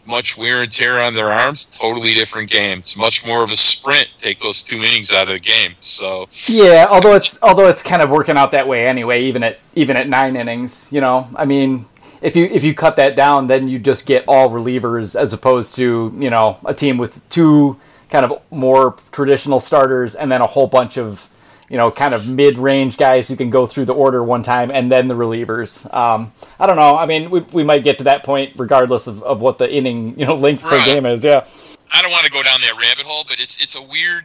much 0.07 0.38
wear 0.38 0.62
and 0.62 0.70
tear 0.70 1.00
on 1.00 1.14
their 1.14 1.32
arms. 1.32 1.64
Totally 1.64 2.14
different 2.14 2.48
game. 2.48 2.78
It's 2.78 2.96
much 2.96 3.26
more 3.26 3.42
of 3.42 3.50
a 3.50 3.57
sprint. 3.57 4.09
Take 4.18 4.38
those 4.38 4.62
two 4.62 4.78
innings 4.78 5.12
out 5.12 5.28
of 5.28 5.34
the 5.34 5.40
game. 5.40 5.74
So 5.80 6.28
Yeah, 6.46 6.86
although 6.88 7.16
it's 7.16 7.42
although 7.42 7.68
it's 7.68 7.82
kind 7.82 8.03
of 8.03 8.11
working 8.11 8.36
out 8.36 8.53
that 8.53 8.66
way 8.66 8.86
anyway, 8.86 9.24
even 9.24 9.42
at 9.42 9.59
even 9.74 9.96
at 9.96 10.09
nine 10.09 10.36
innings, 10.36 10.88
you 10.92 11.00
know. 11.00 11.28
I 11.34 11.44
mean, 11.44 11.86
if 12.22 12.36
you 12.36 12.44
if 12.46 12.64
you 12.64 12.74
cut 12.74 12.96
that 12.96 13.16
down, 13.16 13.48
then 13.48 13.68
you 13.68 13.78
just 13.78 14.06
get 14.06 14.24
all 14.26 14.50
relievers 14.50 15.14
as 15.20 15.32
opposed 15.32 15.74
to 15.76 16.14
you 16.18 16.30
know 16.30 16.58
a 16.64 16.74
team 16.74 16.98
with 16.98 17.28
two 17.30 17.78
kind 18.10 18.24
of 18.24 18.40
more 18.50 18.96
traditional 19.10 19.60
starters 19.60 20.14
and 20.14 20.30
then 20.30 20.40
a 20.40 20.46
whole 20.46 20.66
bunch 20.66 20.96
of 20.98 21.28
you 21.68 21.78
know 21.78 21.90
kind 21.90 22.14
of 22.14 22.28
mid 22.28 22.56
range 22.56 22.96
guys 22.98 23.28
who 23.28 23.36
can 23.36 23.50
go 23.50 23.66
through 23.66 23.86
the 23.86 23.94
order 23.94 24.22
one 24.22 24.42
time 24.42 24.70
and 24.70 24.90
then 24.92 25.08
the 25.08 25.14
relievers. 25.14 25.92
Um, 25.94 26.32
I 26.60 26.66
don't 26.66 26.76
know. 26.76 26.96
I 26.96 27.06
mean, 27.06 27.30
we 27.30 27.40
we 27.52 27.64
might 27.64 27.84
get 27.84 27.98
to 27.98 28.04
that 28.04 28.24
point 28.24 28.52
regardless 28.56 29.06
of, 29.06 29.22
of 29.22 29.40
what 29.40 29.58
the 29.58 29.70
inning 29.72 30.18
you 30.18 30.26
know 30.26 30.34
length 30.36 30.62
per 30.62 30.70
Right. 30.76 30.86
game 30.86 31.06
is. 31.06 31.24
Yeah. 31.24 31.46
I 31.94 32.00
don't 32.00 32.10
want 32.10 32.24
to 32.24 32.32
go 32.32 32.42
down 32.42 32.60
that 32.62 32.72
rabbit 32.80 33.04
hole, 33.04 33.24
but 33.28 33.40
it's 33.40 33.62
it's 33.62 33.76
a 33.76 33.82
weird. 33.82 34.24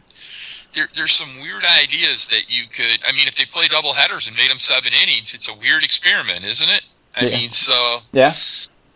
There, 0.74 0.86
there's 0.94 1.12
some 1.12 1.28
weird 1.42 1.64
ideas 1.82 2.28
that 2.28 2.44
you 2.48 2.66
could. 2.68 3.00
I 3.06 3.12
mean, 3.12 3.26
if 3.26 3.36
they 3.36 3.44
play 3.46 3.66
double 3.68 3.92
headers 3.94 4.28
and 4.28 4.36
made 4.36 4.50
them 4.50 4.58
seven 4.58 4.92
innings, 5.02 5.32
it's 5.34 5.48
a 5.48 5.58
weird 5.58 5.82
experiment, 5.82 6.44
isn't 6.44 6.68
it? 6.68 6.82
I 7.20 7.24
Yeah. 7.24 7.36
mean, 7.36 7.50
so 7.50 8.00
Yeah. 8.12 8.32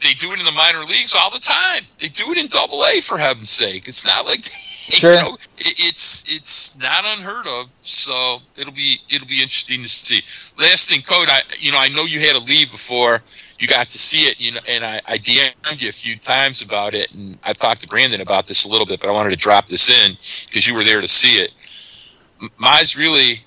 they 0.01 0.13
do 0.15 0.33
it 0.33 0.39
in 0.41 0.47
the 0.47 0.53
minor 0.53 0.81
leagues 0.85 1.15
all 1.15 1.31
the 1.31 1.39
time. 1.39 1.83
They 1.99 2.09
do 2.09 2.31
it 2.33 2.39
in 2.39 2.47
Double 2.49 2.85
A 2.85 3.01
for 3.01 3.19
heaven's 3.19 3.51
sake. 3.51 3.89
It's 3.89 4.05
not 4.05 4.27
like 4.27 4.41
Sure. 4.83 5.13
you 5.13 5.19
know, 5.19 5.35
it, 5.59 5.75
it's 5.79 6.25
it's 6.29 6.77
not 6.79 7.05
unheard 7.17 7.47
of. 7.47 7.67
So 7.83 8.41
it'll 8.57 8.73
be 8.73 8.99
it'll 9.11 9.29
be 9.29 9.41
interesting 9.41 9.81
to 9.83 9.89
see. 9.89 10.23
Last 10.59 10.91
thing, 10.91 11.03
Code, 11.03 11.29
I 11.31 11.43
you 11.59 11.71
know 11.71 11.79
I 11.79 11.89
know 11.89 12.05
you 12.05 12.19
had 12.21 12.35
to 12.37 12.43
leave 12.43 12.71
before 12.71 13.21
you 13.61 13.69
got 13.69 13.89
to 13.89 13.99
see 13.99 14.27
it. 14.29 14.41
You 14.41 14.53
know, 14.53 14.61
and 14.69 14.85
I 14.85 15.01
I 15.07 15.19
DM'd 15.19 15.81
you 15.81 15.89
a 15.89 15.93
few 15.93 16.17
times 16.17 16.63
about 16.63 16.95
it, 16.95 17.13
and 17.13 17.39
I 17.45 17.53
talked 17.53 17.81
to 17.83 17.87
Brandon 17.87 18.21
about 18.23 18.47
this 18.47 18.65
a 18.65 18.69
little 18.69 18.85
bit, 18.87 19.01
but 19.01 19.09
I 19.09 19.13
wanted 19.13 19.31
to 19.31 19.37
drop 19.37 19.67
this 19.67 19.89
in 19.89 20.13
because 20.49 20.67
you 20.67 20.75
were 20.75 20.85
there 20.85 21.01
to 21.01 21.09
see 21.09 21.37
it. 21.41 21.53
M- 22.43 22.51
Mize 22.61 22.97
really 22.99 23.45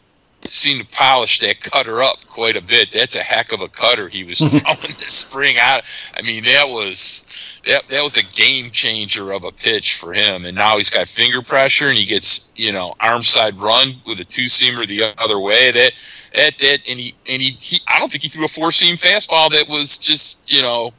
seemed 0.47 0.81
to 0.81 0.95
polish 0.95 1.39
that 1.39 1.61
cutter 1.61 2.01
up 2.01 2.25
quite 2.27 2.55
a 2.55 2.61
bit. 2.61 2.91
That's 2.91 3.15
a 3.15 3.19
heck 3.19 3.51
of 3.51 3.61
a 3.61 3.67
cutter 3.67 4.07
he 4.07 4.23
was 4.23 4.39
throwing 4.61 4.95
this 4.99 5.13
spring 5.13 5.55
out. 5.59 5.81
I 6.17 6.21
mean, 6.21 6.43
that 6.45 6.67
was 6.67 7.61
that, 7.65 7.87
that 7.87 8.03
was 8.03 8.17
a 8.17 8.23
game 8.35 8.69
changer 8.71 9.31
of 9.31 9.43
a 9.43 9.51
pitch 9.51 9.95
for 9.95 10.13
him. 10.13 10.45
And 10.45 10.55
now 10.55 10.77
he's 10.77 10.89
got 10.89 11.07
finger 11.07 11.41
pressure 11.41 11.89
and 11.89 11.97
he 11.97 12.05
gets, 12.05 12.51
you 12.55 12.71
know, 12.71 12.93
arm 12.99 13.23
side 13.23 13.55
run 13.55 13.95
with 14.05 14.19
a 14.19 14.25
two 14.25 14.43
seamer 14.43 14.87
the 14.87 15.13
other 15.17 15.39
way. 15.39 15.71
That 15.71 15.91
that 16.35 16.57
that 16.57 16.79
and 16.89 16.99
he 16.99 17.15
and 17.27 17.41
he, 17.41 17.51
he 17.51 17.79
I 17.87 17.99
don't 17.99 18.11
think 18.11 18.23
he 18.23 18.29
threw 18.29 18.45
a 18.45 18.49
four 18.49 18.71
seam 18.71 18.95
fastball 18.95 19.49
that 19.51 19.67
was 19.67 19.97
just, 19.97 20.51
you 20.51 20.61
know, 20.61 20.93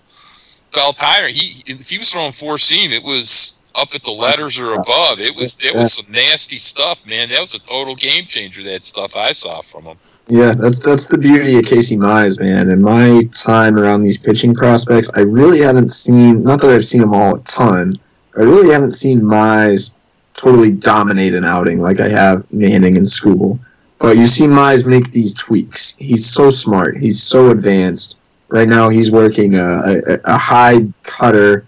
belt 0.73 0.97
higher. 0.99 1.29
He 1.29 1.63
if 1.67 1.89
he 1.89 1.99
was 1.99 2.11
throwing 2.11 2.33
four 2.33 2.59
seam, 2.59 2.93
it 2.93 3.03
was 3.03 3.56
up 3.77 3.95
at 3.95 4.03
the 4.03 4.11
letters 4.11 4.59
or 4.59 4.75
above. 4.75 5.21
It 5.21 5.37
was 5.37 5.59
it 5.65 5.75
was 5.75 5.95
some 5.95 6.07
nasty 6.11 6.57
stuff, 6.57 7.07
man. 7.07 7.29
That 7.29 7.41
was 7.41 7.55
a 7.55 7.61
total 7.61 7.95
game 7.95 8.25
changer. 8.25 8.63
That 8.63 8.85
stuff 8.85 9.17
I 9.17 9.33
saw 9.33 9.61
from 9.61 9.85
him. 9.85 9.99
Yeah, 10.29 10.53
that's 10.53 10.79
that's 10.79 11.07
the 11.07 11.19
beauty 11.19 11.59
of 11.59 11.65
Casey 11.65 11.97
Mize, 11.97 12.41
man. 12.41 12.71
In 12.71 12.83
my 12.83 13.29
time 13.33 13.79
around 13.79 14.03
these 14.03 14.19
pitching 14.19 14.55
prospects, 14.55 15.11
I 15.15 15.21
really 15.21 15.61
haven't 15.61 15.93
seen 15.93 16.43
not 16.43 16.61
that 16.63 16.71
I've 16.71 16.85
seen 16.85 17.03
them 17.03 17.15
all 17.15 17.37
a 17.37 17.41
ton. 17.41 17.99
I 18.37 18.41
really 18.41 18.73
haven't 18.73 18.93
seen 18.93 19.21
Mize 19.21 19.93
totally 20.35 20.71
dominate 20.71 21.35
an 21.35 21.45
outing 21.45 21.81
like 21.81 22.01
I 22.01 22.09
have 22.09 22.45
Manning 22.53 22.97
and 22.97 23.07
Skubal. 23.07 23.59
But 23.99 24.17
you 24.17 24.27
see 24.27 24.45
Mize 24.45 24.85
make 24.85 25.11
these 25.11 25.33
tweaks. 25.33 25.97
He's 25.97 26.27
so 26.27 26.51
smart. 26.51 26.99
He's 26.99 27.23
so 27.23 27.51
advanced. 27.51 28.17
Right 28.49 28.69
now, 28.69 28.91
he's 28.91 29.11
working 29.11 29.55
a, 29.57 30.01
a, 30.07 30.21
a 30.25 30.39
high 30.39 30.81
cutter. 31.03 31.67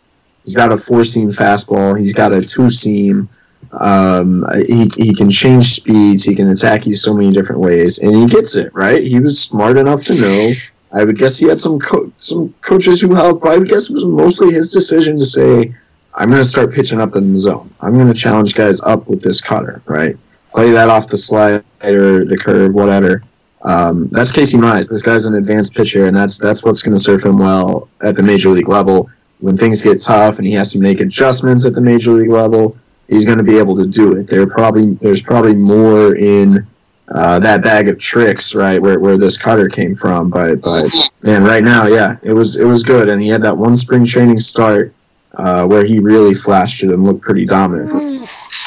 He's 0.49 0.57
got 0.57 0.73
a 0.73 0.79
four 0.79 1.05
seam 1.05 1.31
fastball. 1.31 1.99
He's 1.99 2.15
got 2.15 2.33
a 2.33 2.41
two 2.41 2.71
seam. 2.71 3.29
Um, 3.73 4.47
he, 4.67 4.91
he 4.97 5.13
can 5.13 5.29
change 5.29 5.75
speeds. 5.75 6.25
He 6.25 6.35
can 6.35 6.49
attack 6.49 6.87
you 6.87 6.97
so 6.97 7.13
many 7.13 7.31
different 7.35 7.61
ways, 7.61 7.99
and 7.99 8.17
he 8.17 8.25
gets 8.25 8.57
it 8.57 8.73
right. 8.73 9.03
He 9.03 9.21
was 9.21 9.39
smart 9.39 9.77
enough 9.77 10.05
to 10.05 10.19
know. 10.19 10.53
I 10.95 11.05
would 11.05 11.19
guess 11.19 11.37
he 11.37 11.47
had 11.47 11.61
some 11.61 11.79
co- 11.79 12.11
some 12.17 12.55
coaches 12.63 12.99
who 12.99 13.15
helped, 13.15 13.43
but 13.43 13.53
I 13.53 13.59
would 13.59 13.69
guess 13.69 13.91
it 13.91 13.93
was 13.93 14.07
mostly 14.07 14.55
his 14.55 14.71
decision 14.71 15.19
to 15.19 15.27
say, 15.27 15.75
"I'm 16.15 16.31
going 16.31 16.43
to 16.43 16.49
start 16.49 16.73
pitching 16.73 16.99
up 16.99 17.15
in 17.15 17.31
the 17.35 17.39
zone. 17.39 17.71
I'm 17.83 17.93
going 17.93 18.09
to 18.09 18.15
challenge 18.15 18.55
guys 18.55 18.81
up 18.81 19.07
with 19.07 19.21
this 19.21 19.43
cutter, 19.43 19.83
right? 19.85 20.17
Play 20.49 20.71
that 20.71 20.89
off 20.89 21.09
the 21.09 21.19
slider, 21.19 22.25
the 22.25 22.39
curve, 22.43 22.73
whatever." 22.73 23.23
Um, 23.65 24.09
that's 24.13 24.33
Casey 24.33 24.57
Mize. 24.57 24.89
This 24.89 25.03
guy's 25.03 25.27
an 25.27 25.35
advanced 25.35 25.75
pitcher, 25.75 26.07
and 26.07 26.17
that's 26.17 26.39
that's 26.39 26.65
what's 26.65 26.83
going 26.83 26.97
to 26.97 27.03
serve 27.03 27.23
him 27.23 27.37
well 27.37 27.91
at 28.03 28.17
the 28.17 28.23
major 28.23 28.49
league 28.49 28.71
level. 28.71 29.11
When 29.41 29.57
things 29.57 29.82
get 29.82 30.03
tough 30.03 30.39
and 30.39 30.47
he 30.47 30.53
has 30.55 30.72
to 30.72 30.80
make 30.80 31.01
adjustments 31.01 31.64
at 31.64 31.74
the 31.74 31.80
major 31.80 32.12
league 32.12 32.30
level, 32.30 32.76
he's 33.09 33.24
going 33.24 33.39
to 33.39 33.45
be 33.45 33.59
able 33.59 33.76
to 33.76 33.86
do 33.86 34.14
it. 34.16 34.26
There 34.26 34.47
probably 34.47 34.95
there's 34.95 35.22
probably 35.22 35.55
more 35.55 36.16
in 36.16 36.66
uh, 37.14 37.39
that 37.41 37.62
bag 37.62 37.89
of 37.89 37.99
tricks, 37.99 38.55
right, 38.55 38.80
where, 38.80 39.01
where 39.01 39.16
this 39.16 39.39
cutter 39.39 39.68
came 39.68 39.95
from. 39.95 40.30
But 40.30 40.61
but 40.61 40.91
man, 41.22 41.45
right 41.45 41.64
now, 41.64 41.86
yeah, 41.86 42.16
it 42.22 42.32
was 42.32 42.57
it 42.57 42.64
was 42.64 42.82
good, 42.82 43.09
and 43.09 43.20
he 43.22 43.28
had 43.28 43.43
that 43.43 43.57
one 43.57 43.76
spring 43.76 44.05
training 44.05 44.39
start 44.39 44.93
uh, 45.34 45.66
where 45.66 45.84
he 45.84 45.99
really 45.99 46.34
flashed 46.34 46.82
it 46.82 46.91
and 46.91 47.05
looked 47.05 47.22
pretty 47.22 47.45
dominant. 47.45 47.91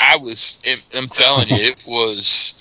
I 0.02 0.18
was. 0.18 0.64
I'm 0.96 1.08
telling 1.08 1.50
you, 1.50 1.56
it 1.58 1.78
was. 1.86 2.61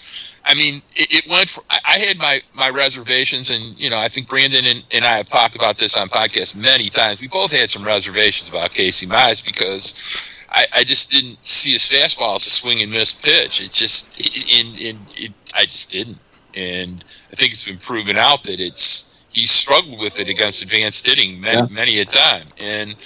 I 0.51 0.55
mean, 0.55 0.83
it, 0.97 1.25
it 1.25 1.31
went. 1.31 1.49
For, 1.49 1.63
I 1.71 1.99
had 1.99 2.19
my 2.19 2.41
my 2.55 2.71
reservations, 2.71 3.51
and 3.51 3.79
you 3.79 3.89
know, 3.89 3.99
I 3.99 4.09
think 4.09 4.29
Brandon 4.29 4.65
and, 4.67 4.85
and 4.93 5.05
I 5.05 5.17
have 5.19 5.29
talked 5.29 5.55
about 5.55 5.77
this 5.77 5.97
on 5.97 6.09
podcasts 6.09 6.57
many 6.57 6.89
times. 6.89 7.21
We 7.21 7.29
both 7.29 7.53
had 7.53 7.71
some 7.71 7.85
reservations 7.85 8.49
about 8.49 8.73
Casey 8.73 9.07
Mize 9.07 9.45
because 9.45 10.45
I, 10.51 10.67
I 10.75 10.83
just 10.83 11.13
didn't 11.13 11.39
see 11.47 11.73
his 11.75 11.83
fastball 11.83 12.35
as 12.35 12.47
a 12.49 12.51
swing 12.51 12.83
and 12.83 12.91
miss 12.91 13.15
pitch. 13.15 13.61
It 13.63 13.71
just, 13.71 14.19
in 14.21 14.67
in 14.75 14.99
it, 15.17 15.33
I 15.57 15.63
just 15.63 15.93
didn't, 15.93 16.19
and 16.57 17.05
I 17.33 17.37
think 17.37 17.53
it's 17.53 17.65
been 17.65 17.79
proven 17.79 18.17
out 18.17 18.43
that 18.43 18.59
it's 18.59 19.23
he's 19.31 19.53
struggled 19.53 20.01
with 20.01 20.19
it 20.19 20.29
against 20.29 20.65
advanced 20.65 21.07
hitting 21.07 21.41
many, 21.41 21.59
Yeah. 21.59 21.67
many 21.71 22.01
a 22.01 22.05
time, 22.05 22.49
and 22.59 22.97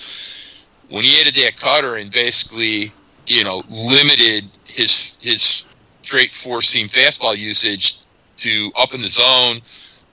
when 0.89 1.05
he 1.05 1.21
added 1.21 1.35
that 1.35 1.61
cutter 1.61 1.97
and 1.97 2.11
basically, 2.11 2.91
you 3.27 3.45
know, 3.45 3.63
limited 3.69 4.49
his 4.65 5.19
his 5.21 5.67
straight 6.05 6.33
four 6.33 6.63
seam 6.63 6.89
fastball 6.89 7.37
usage 7.37 8.01
to 8.39 8.71
up 8.77 8.95
in 8.95 9.03
the 9.03 9.09
zone, 9.09 9.61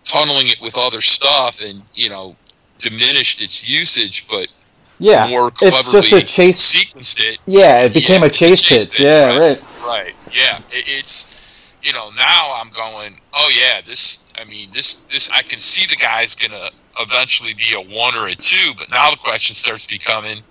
tunneling 0.03 0.47
it 0.47 0.61
with 0.61 0.77
other 0.77 1.01
stuff, 1.01 1.61
and 1.61 1.83
you 1.95 2.09
know, 2.09 2.37
diminished 2.79 3.41
its 3.41 3.67
usage, 3.67 4.27
but 4.27 4.47
yeah, 4.99 5.27
more 5.27 5.51
cleverly 5.51 5.69
it's 5.69 5.89
just 5.89 6.11
a 6.13 6.21
chase. 6.21 6.75
sequenced 6.75 7.19
it. 7.19 7.39
Yeah, 7.45 7.79
it 7.83 7.93
became 7.93 8.23
Yeah, 8.23 8.23
a 8.23 8.29
it's 8.29 8.47
a 8.47 8.51
chase, 8.51 8.61
chase 8.61 8.85
pitch. 8.85 8.89
pitch, 8.89 8.99
Yeah, 8.99 9.25
right. 9.25 9.37
right. 9.37 9.61
Right. 9.77 10.15
Yeah. 10.31 10.57
It, 10.69 10.85
it's 10.87 11.37
you 11.81 11.93
know 11.93 12.09
now 12.17 12.53
I'm 12.61 12.69
going. 12.71 13.19
Oh 13.33 13.51
yeah. 13.57 13.81
This. 13.85 14.31
I 14.37 14.45
mean 14.45 14.69
this. 14.73 15.05
This. 15.05 15.29
I 15.31 15.43
can 15.43 15.59
see 15.59 15.85
the 15.89 15.97
guy's 15.97 16.35
gonna 16.35 16.69
eventually 16.99 17.53
be 17.55 17.73
a 17.75 17.81
one 17.81 18.15
or 18.15 18.27
a 18.27 18.35
two. 18.35 18.73
But 18.77 18.89
now 18.91 19.11
the 19.11 19.17
question 19.17 19.55
starts 19.55 19.87
becoming: 19.87 20.43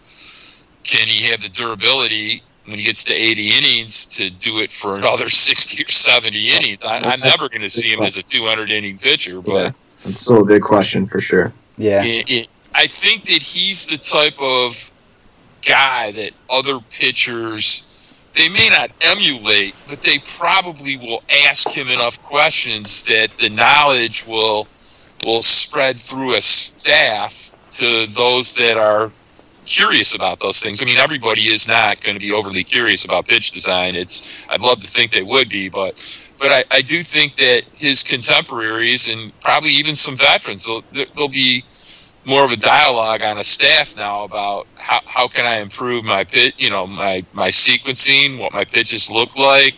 Can 0.85 1.09
he 1.09 1.31
have 1.31 1.43
the 1.43 1.49
durability 1.49 2.43
when 2.71 2.79
he 2.79 2.85
gets 2.85 3.05
to 3.05 3.13
80 3.13 3.51
innings 3.59 4.07
to 4.07 4.31
do 4.31 4.59
it 4.59 4.71
for 4.71 4.97
another 4.97 5.29
60 5.31 5.83
or 5.83 5.89
70 5.89 6.51
innings? 6.51 6.85
I, 6.85 6.99
I'm 6.99 7.21
never 7.21 7.49
going 7.49 7.63
to 7.63 7.71
see 7.71 7.93
him 7.93 8.03
as 8.03 8.17
a 8.17 8.23
200 8.23 8.71
inning 8.71 8.99
pitcher, 8.99 9.43
but. 9.43 9.53
Yeah. 9.53 9.71
It's 10.05 10.23
still 10.23 10.41
a 10.41 10.45
big 10.45 10.63
question 10.63 11.07
for 11.07 11.21
sure. 11.21 11.53
Yeah, 11.77 12.03
it, 12.03 12.31
it, 12.31 12.49
I 12.75 12.87
think 12.87 13.25
that 13.25 13.43
he's 13.43 13.87
the 13.87 13.99
type 13.99 14.41
of 14.41 14.91
guy 15.67 16.13
that 16.13 16.33
other 16.49 16.79
pitchers 16.91 17.87
they 18.35 18.49
may 18.49 18.69
not 18.71 18.91
emulate, 19.01 19.75
but 19.89 20.01
they 20.03 20.19
probably 20.19 20.97
will 20.97 21.23
ask 21.47 21.69
him 21.69 21.89
enough 21.89 22.23
questions 22.23 23.03
that 23.05 23.37
the 23.39 23.51
knowledge 23.51 24.27
will 24.27 24.69
will 25.25 25.43
spread 25.43 25.97
through 25.97 26.37
a 26.37 26.41
staff 26.41 27.53
to 27.73 28.07
those 28.15 28.55
that 28.55 28.77
are 28.77 29.13
curious 29.71 30.15
about 30.15 30.41
those 30.41 30.61
things. 30.63 30.83
I 30.83 30.85
mean, 30.85 30.99
everybody 30.99 31.43
is 31.43 31.69
not 31.69 32.03
going 32.03 32.17
to 32.17 32.21
be 32.21 32.33
overly 32.33 32.65
curious 32.65 33.05
about 33.05 33.27
pitch 33.27 33.53
design. 33.53 33.95
It's 33.95 34.47
I'd 34.51 34.61
love 34.61 34.81
to 34.83 34.87
think 34.87 35.13
they 35.13 35.23
would 35.23 35.49
be, 35.49 35.69
but 35.69 35.95
but 36.39 36.51
I, 36.51 36.65
I 36.71 36.83
do 36.83 37.03
think 37.03 37.37
that 37.37 37.63
his 37.75 38.03
contemporaries 38.03 39.13
and 39.13 39.33
probably 39.41 39.71
even 39.71 39.95
some 39.95 40.17
veterans, 40.17 40.67
there'll, 40.67 40.83
there'll 41.15 41.29
be 41.29 41.65
more 42.27 42.45
of 42.45 42.51
a 42.51 42.57
dialogue 42.57 43.23
on 43.23 43.39
a 43.39 43.45
staff 43.45 43.95
now 43.97 44.25
about 44.25 44.67
how, 44.77 45.01
how 45.05 45.29
can 45.29 45.45
I 45.45 45.61
improve 45.61 46.05
my 46.05 46.25
pit, 46.25 46.55
you 46.57 46.71
know, 46.71 46.87
my, 46.87 47.23
my 47.35 47.49
sequencing, 47.49 48.39
what 48.39 48.55
my 48.55 48.65
pitches 48.65 49.11
look 49.11 49.37
like, 49.37 49.75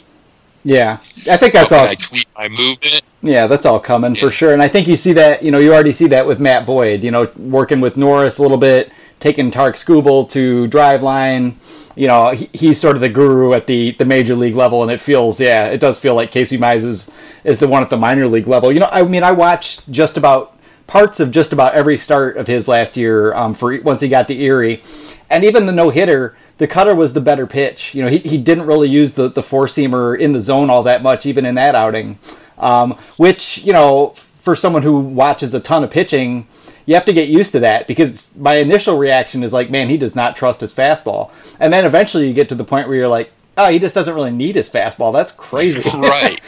yeah. 0.65 0.99
I 1.29 1.37
think 1.37 1.53
that's 1.53 1.73
all. 1.73 1.87
I 1.87 1.95
tweak 1.95 2.27
my 2.37 2.49
movement. 2.49 3.03
Yeah, 3.23 3.47
that's 3.47 3.67
all 3.67 3.81
coming 3.81 4.15
for 4.15 4.31
sure. 4.31 4.53
And 4.53 4.63
I 4.63 4.69
think 4.69 4.87
you 4.87 4.97
see 4.97 5.13
that, 5.15 5.43
you 5.43 5.51
know, 5.51 5.59
you 5.59 5.73
already 5.73 5.93
see 5.93 6.07
that 6.09 6.27
with 6.27 6.41
Matt 6.41 6.67
Boyd, 6.67 7.03
you 7.03 7.11
know, 7.11 7.31
working 7.37 7.81
with 7.81 7.97
Norris 7.97 8.39
a 8.39 8.43
little 8.43 8.57
bit, 8.57 8.93
taking 9.23 9.53
Tarik 9.53 9.77
Skubal 9.77 10.29
to 10.31 10.69
Driveline. 10.69 11.55
You 11.95 12.09
know, 12.09 12.31
he, 12.31 12.51
he's 12.53 12.81
sort 12.81 12.97
of 12.97 13.01
the 13.01 13.09
guru 13.09 13.53
at 13.53 13.67
the, 13.67 13.93
the 13.93 14.05
major 14.05 14.35
league 14.35 14.57
level, 14.57 14.83
and 14.83 14.91
it 14.91 15.01
feels, 15.01 15.41
yeah, 15.41 15.69
it 15.69 15.79
does 15.79 15.99
feel 15.99 16.15
like 16.15 16.33
Casey 16.33 16.59
Mize 16.59 16.85
is, 16.85 17.11
is 17.45 17.61
the 17.61 17.69
one 17.69 17.83
at 17.83 17.91
the 17.91 17.97
minor 17.97 18.27
league 18.27 18.49
level. 18.49 18.73
You 18.73 18.81
know, 18.81 18.89
I 18.91 19.03
mean, 19.05 19.23
I 19.23 19.31
watched 19.31 19.91
just 19.91 20.17
about 20.17 20.59
parts 20.89 21.21
of 21.21 21.31
just 21.31 21.53
about 21.53 21.75
every 21.75 21.97
start 21.97 22.37
of 22.37 22.49
his 22.49 22.67
last 22.67 22.97
year 22.97 23.33
um, 23.35 23.55
for 23.55 23.79
once 23.81 24.01
he 24.03 24.09
got 24.09 24.27
to 24.29 24.35
Erie, 24.35 24.83
and 25.31 25.45
even 25.45 25.67
the 25.67 25.73
no 25.73 25.91
hitter, 25.91 26.37
the 26.59 26.67
cutter 26.67 26.95
was 26.95 27.13
the 27.13 27.21
better 27.21 27.47
pitch. 27.47 27.95
You 27.95 28.03
know, 28.03 28.09
he, 28.09 28.19
he 28.19 28.39
didn't 28.39 28.67
really 28.67 28.89
use 28.89 29.15
the, 29.15 29.29
the 29.29 29.43
four 29.43 29.67
seamer 29.67 30.19
in 30.19 30.33
the 30.33 30.41
zone 30.41 30.69
all 30.69 30.83
that 30.83 31.03
much, 31.03 31.27
even 31.27 31.47
in 31.47 31.55
that 31.55 31.75
outing. 31.75 32.19
Um, 32.59 32.93
which, 33.17 33.59
you 33.59 33.73
know, 33.73 34.15
for 34.41 34.57
someone 34.57 34.83
who 34.83 34.99
watches 34.99 35.55
a 35.55 35.61
ton 35.61 35.85
of 35.85 35.91
pitching, 35.91 36.47
you 36.87 36.95
have 36.95 37.05
to 37.05 37.13
get 37.13 37.29
used 37.29 37.53
to 37.53 37.61
that 37.61 37.87
because 37.87 38.37
my 38.37 38.57
initial 38.57 38.99
reaction 38.99 39.43
is 39.43 39.53
like, 39.53 39.71
man, 39.71 39.89
he 39.89 39.97
does 39.97 40.15
not 40.15 40.37
trust 40.37 40.61
his 40.61 40.73
fastball. 40.73 41.31
And 41.61 41.73
then 41.73 41.85
eventually 41.85 42.29
you 42.29 42.35
get 42.35 42.49
to 42.49 42.55
the 42.55 42.65
point 42.65 42.89
where 42.89 42.97
you're 42.97 43.09
like, 43.09 43.33
oh, 43.57 43.69
he 43.71 43.79
just 43.79 43.95
doesn't 43.95 44.15
really 44.15 44.31
need 44.31 44.57
his 44.57 44.69
fastball. 44.69 45.13
That's 45.13 45.33
crazy. 45.33 45.83
right. 45.99 46.41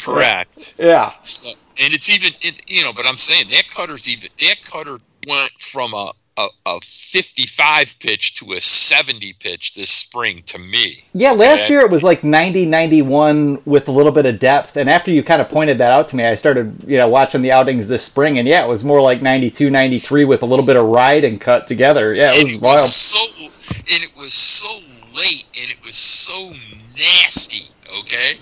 Correct. 0.00 0.74
yeah. 0.78 1.10
So, 1.22 1.48
and 1.48 1.56
it's 1.94 2.10
even, 2.10 2.32
it, 2.40 2.70
you 2.70 2.82
know, 2.82 2.92
but 2.94 3.06
I'm 3.06 3.16
saying 3.16 3.46
that 3.50 3.68
cutter's 3.68 4.08
even, 4.08 4.30
that 4.40 4.56
cutter 4.62 4.98
went 5.26 5.52
from 5.58 5.92
a, 5.94 6.12
a, 6.36 6.46
a 6.66 6.80
55 6.82 7.98
pitch 8.00 8.34
to 8.34 8.52
a 8.54 8.60
70 8.60 9.34
pitch 9.40 9.74
this 9.74 9.90
spring 9.90 10.42
to 10.46 10.58
me. 10.58 11.04
Yeah, 11.12 11.32
last 11.32 11.64
Okay. 11.64 11.74
year 11.74 11.80
it 11.80 11.90
was 11.90 12.02
like 12.02 12.24
90, 12.24 12.66
91 12.66 13.60
with 13.64 13.88
a 13.88 13.92
little 13.92 14.12
bit 14.12 14.26
of 14.26 14.38
depth. 14.38 14.76
And 14.76 14.88
after 14.88 15.10
you 15.10 15.22
kind 15.22 15.42
of 15.42 15.48
pointed 15.48 15.78
that 15.78 15.90
out 15.92 16.08
to 16.10 16.16
me, 16.16 16.24
I 16.24 16.34
started, 16.36 16.82
you 16.86 16.96
know, 16.96 17.08
watching 17.08 17.42
the 17.42 17.52
outings 17.52 17.88
this 17.88 18.02
spring. 18.02 18.38
And 18.38 18.46
yeah, 18.48 18.64
it 18.64 18.68
was 18.68 18.84
more 18.84 19.00
like 19.02 19.22
92, 19.22 19.70
93 19.70 20.24
with 20.24 20.42
a 20.42 20.46
little 20.46 20.64
bit 20.66 20.76
of 20.76 20.86
ride 20.86 21.24
and 21.24 21.40
cut 21.40 21.66
together. 21.66 22.14
Yeah, 22.14 22.30
it 22.32 22.38
and 22.38 22.44
was 22.46 22.54
it 22.54 22.62
wild. 22.62 22.74
was 22.76 22.94
so 22.94 23.26
and 23.38 24.02
it 24.02 24.10
was 24.16 24.32
so 24.32 24.68
late 25.14 25.44
and 25.60 25.70
it 25.70 25.76
was 25.84 25.94
so 25.94 26.52
nasty 26.96 27.68
okay 27.98 28.32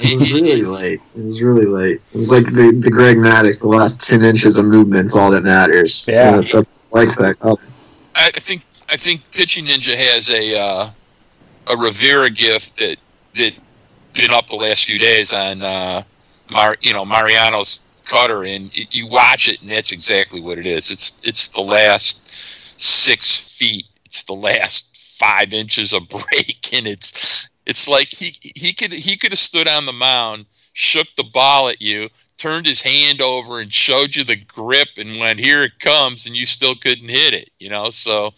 It 0.00 0.18
was 0.18 0.32
really 0.32 0.62
late. 0.62 1.00
It 1.16 1.24
was 1.24 1.42
really 1.42 1.66
late. 1.66 2.00
It 2.12 2.16
was 2.16 2.32
like 2.32 2.46
the, 2.46 2.72
the 2.80 2.90
Greg 2.90 3.16
Maddux, 3.18 3.60
the 3.60 3.68
last 3.68 4.00
10 4.06 4.22
inches 4.24 4.56
of 4.58 4.64
movement's 4.66 5.14
all 5.14 5.30
that 5.30 5.42
matters. 5.42 6.06
Yeah. 6.08 6.40
that's 6.40 6.70
I 6.83 6.83
like 6.94 7.14
that. 7.16 7.36
Oh, 7.42 7.58
I, 8.14 8.30
think 8.30 8.62
i 8.88 8.96
think 8.96 9.28
pitching 9.32 9.66
ninja 9.66 9.96
has 9.96 10.30
a 10.30 10.58
uh, 10.58 10.90
a 11.66 11.76
rivera 11.76 12.30
gift 12.30 12.76
that 12.78 12.96
that 13.34 13.52
been 14.12 14.30
up 14.30 14.46
the 14.46 14.56
last 14.56 14.84
few 14.84 14.98
days 14.98 15.32
on 15.32 15.62
uh 15.62 16.02
Mar, 16.50 16.76
you 16.82 16.92
know 16.92 17.04
mariano's 17.04 17.84
cutter 18.04 18.44
and 18.44 18.70
it, 18.76 18.94
you 18.94 19.08
watch 19.08 19.48
it 19.48 19.60
and 19.62 19.70
that's 19.70 19.92
exactly 19.92 20.40
what 20.40 20.58
it 20.58 20.66
is. 20.66 20.90
It's 20.90 21.22
it's 21.24 21.48
the 21.48 21.62
last 21.62 22.28
six 22.80 23.56
feet. 23.58 23.88
It's 24.04 24.24
the 24.24 24.34
last 24.34 24.96
five 25.18 25.52
inches 25.52 25.92
of 25.92 26.08
break 26.08 26.72
and 26.72 26.86
it's 26.86 27.48
it's 27.66 27.88
like 27.88 28.08
he 28.08 28.32
he 28.54 28.72
could 28.72 28.92
he 28.92 29.16
could 29.16 29.32
have 29.32 29.38
stood 29.38 29.68
on 29.68 29.86
the 29.86 29.92
mound 29.92 30.46
shook 30.74 31.06
the 31.16 31.24
ball 31.32 31.68
at 31.68 31.80
you 31.80 32.08
turned 32.44 32.66
his 32.66 32.82
hand 32.82 33.22
over 33.22 33.60
and 33.60 33.72
showed 33.72 34.14
you 34.14 34.22
the 34.22 34.36
grip 34.36 34.88
and 34.98 35.18
went 35.18 35.40
here 35.40 35.64
it 35.64 35.78
comes 35.78 36.26
and 36.26 36.36
you 36.36 36.44
still 36.44 36.74
couldn't 36.74 37.08
hit 37.08 37.32
it 37.32 37.48
you 37.58 37.70
know? 37.70 37.88
So 37.88 38.34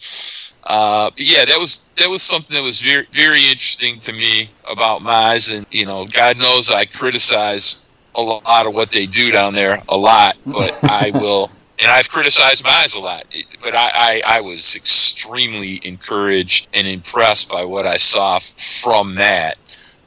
uh, 0.63 1.11
yeah 1.17 1.45
that 1.45 1.59
was 1.59 1.91
that 1.99 2.09
was 2.09 2.23
something 2.23 2.55
that 2.55 2.63
was 2.63 2.81
very 2.81 3.05
very 3.11 3.43
interesting 3.51 3.99
to 3.99 4.13
me 4.13 4.49
about 4.71 5.01
Mize 5.01 5.57
and 5.57 5.67
you 5.73 5.87
know 5.87 6.07
God 6.07 6.39
knows 6.39 6.71
I 6.71 6.85
criticize 6.85 7.85
a 8.15 8.23
lot 8.23 8.67
of 8.69 8.75
what 8.75 8.93
they 8.93 9.07
do 9.07 9.33
down 9.33 9.55
there 9.55 9.83
a 9.89 9.97
lot 9.97 10.37
but 10.47 10.79
I 10.85 11.11
will 11.13 11.51
and 11.81 11.91
I've 11.91 12.09
criticized 12.09 12.65
Mize 12.65 12.97
a 12.97 13.01
lot 13.01 13.25
but 13.61 13.75
I, 13.75 13.91
I 13.93 14.23
I 14.39 14.41
was 14.41 14.77
extremely 14.77 15.81
encouraged 15.83 16.69
and 16.75 16.87
impressed 16.87 17.51
by 17.51 17.65
what 17.65 17.87
I 17.87 17.97
saw 17.97 18.39
from 18.39 19.17
that 19.17 19.59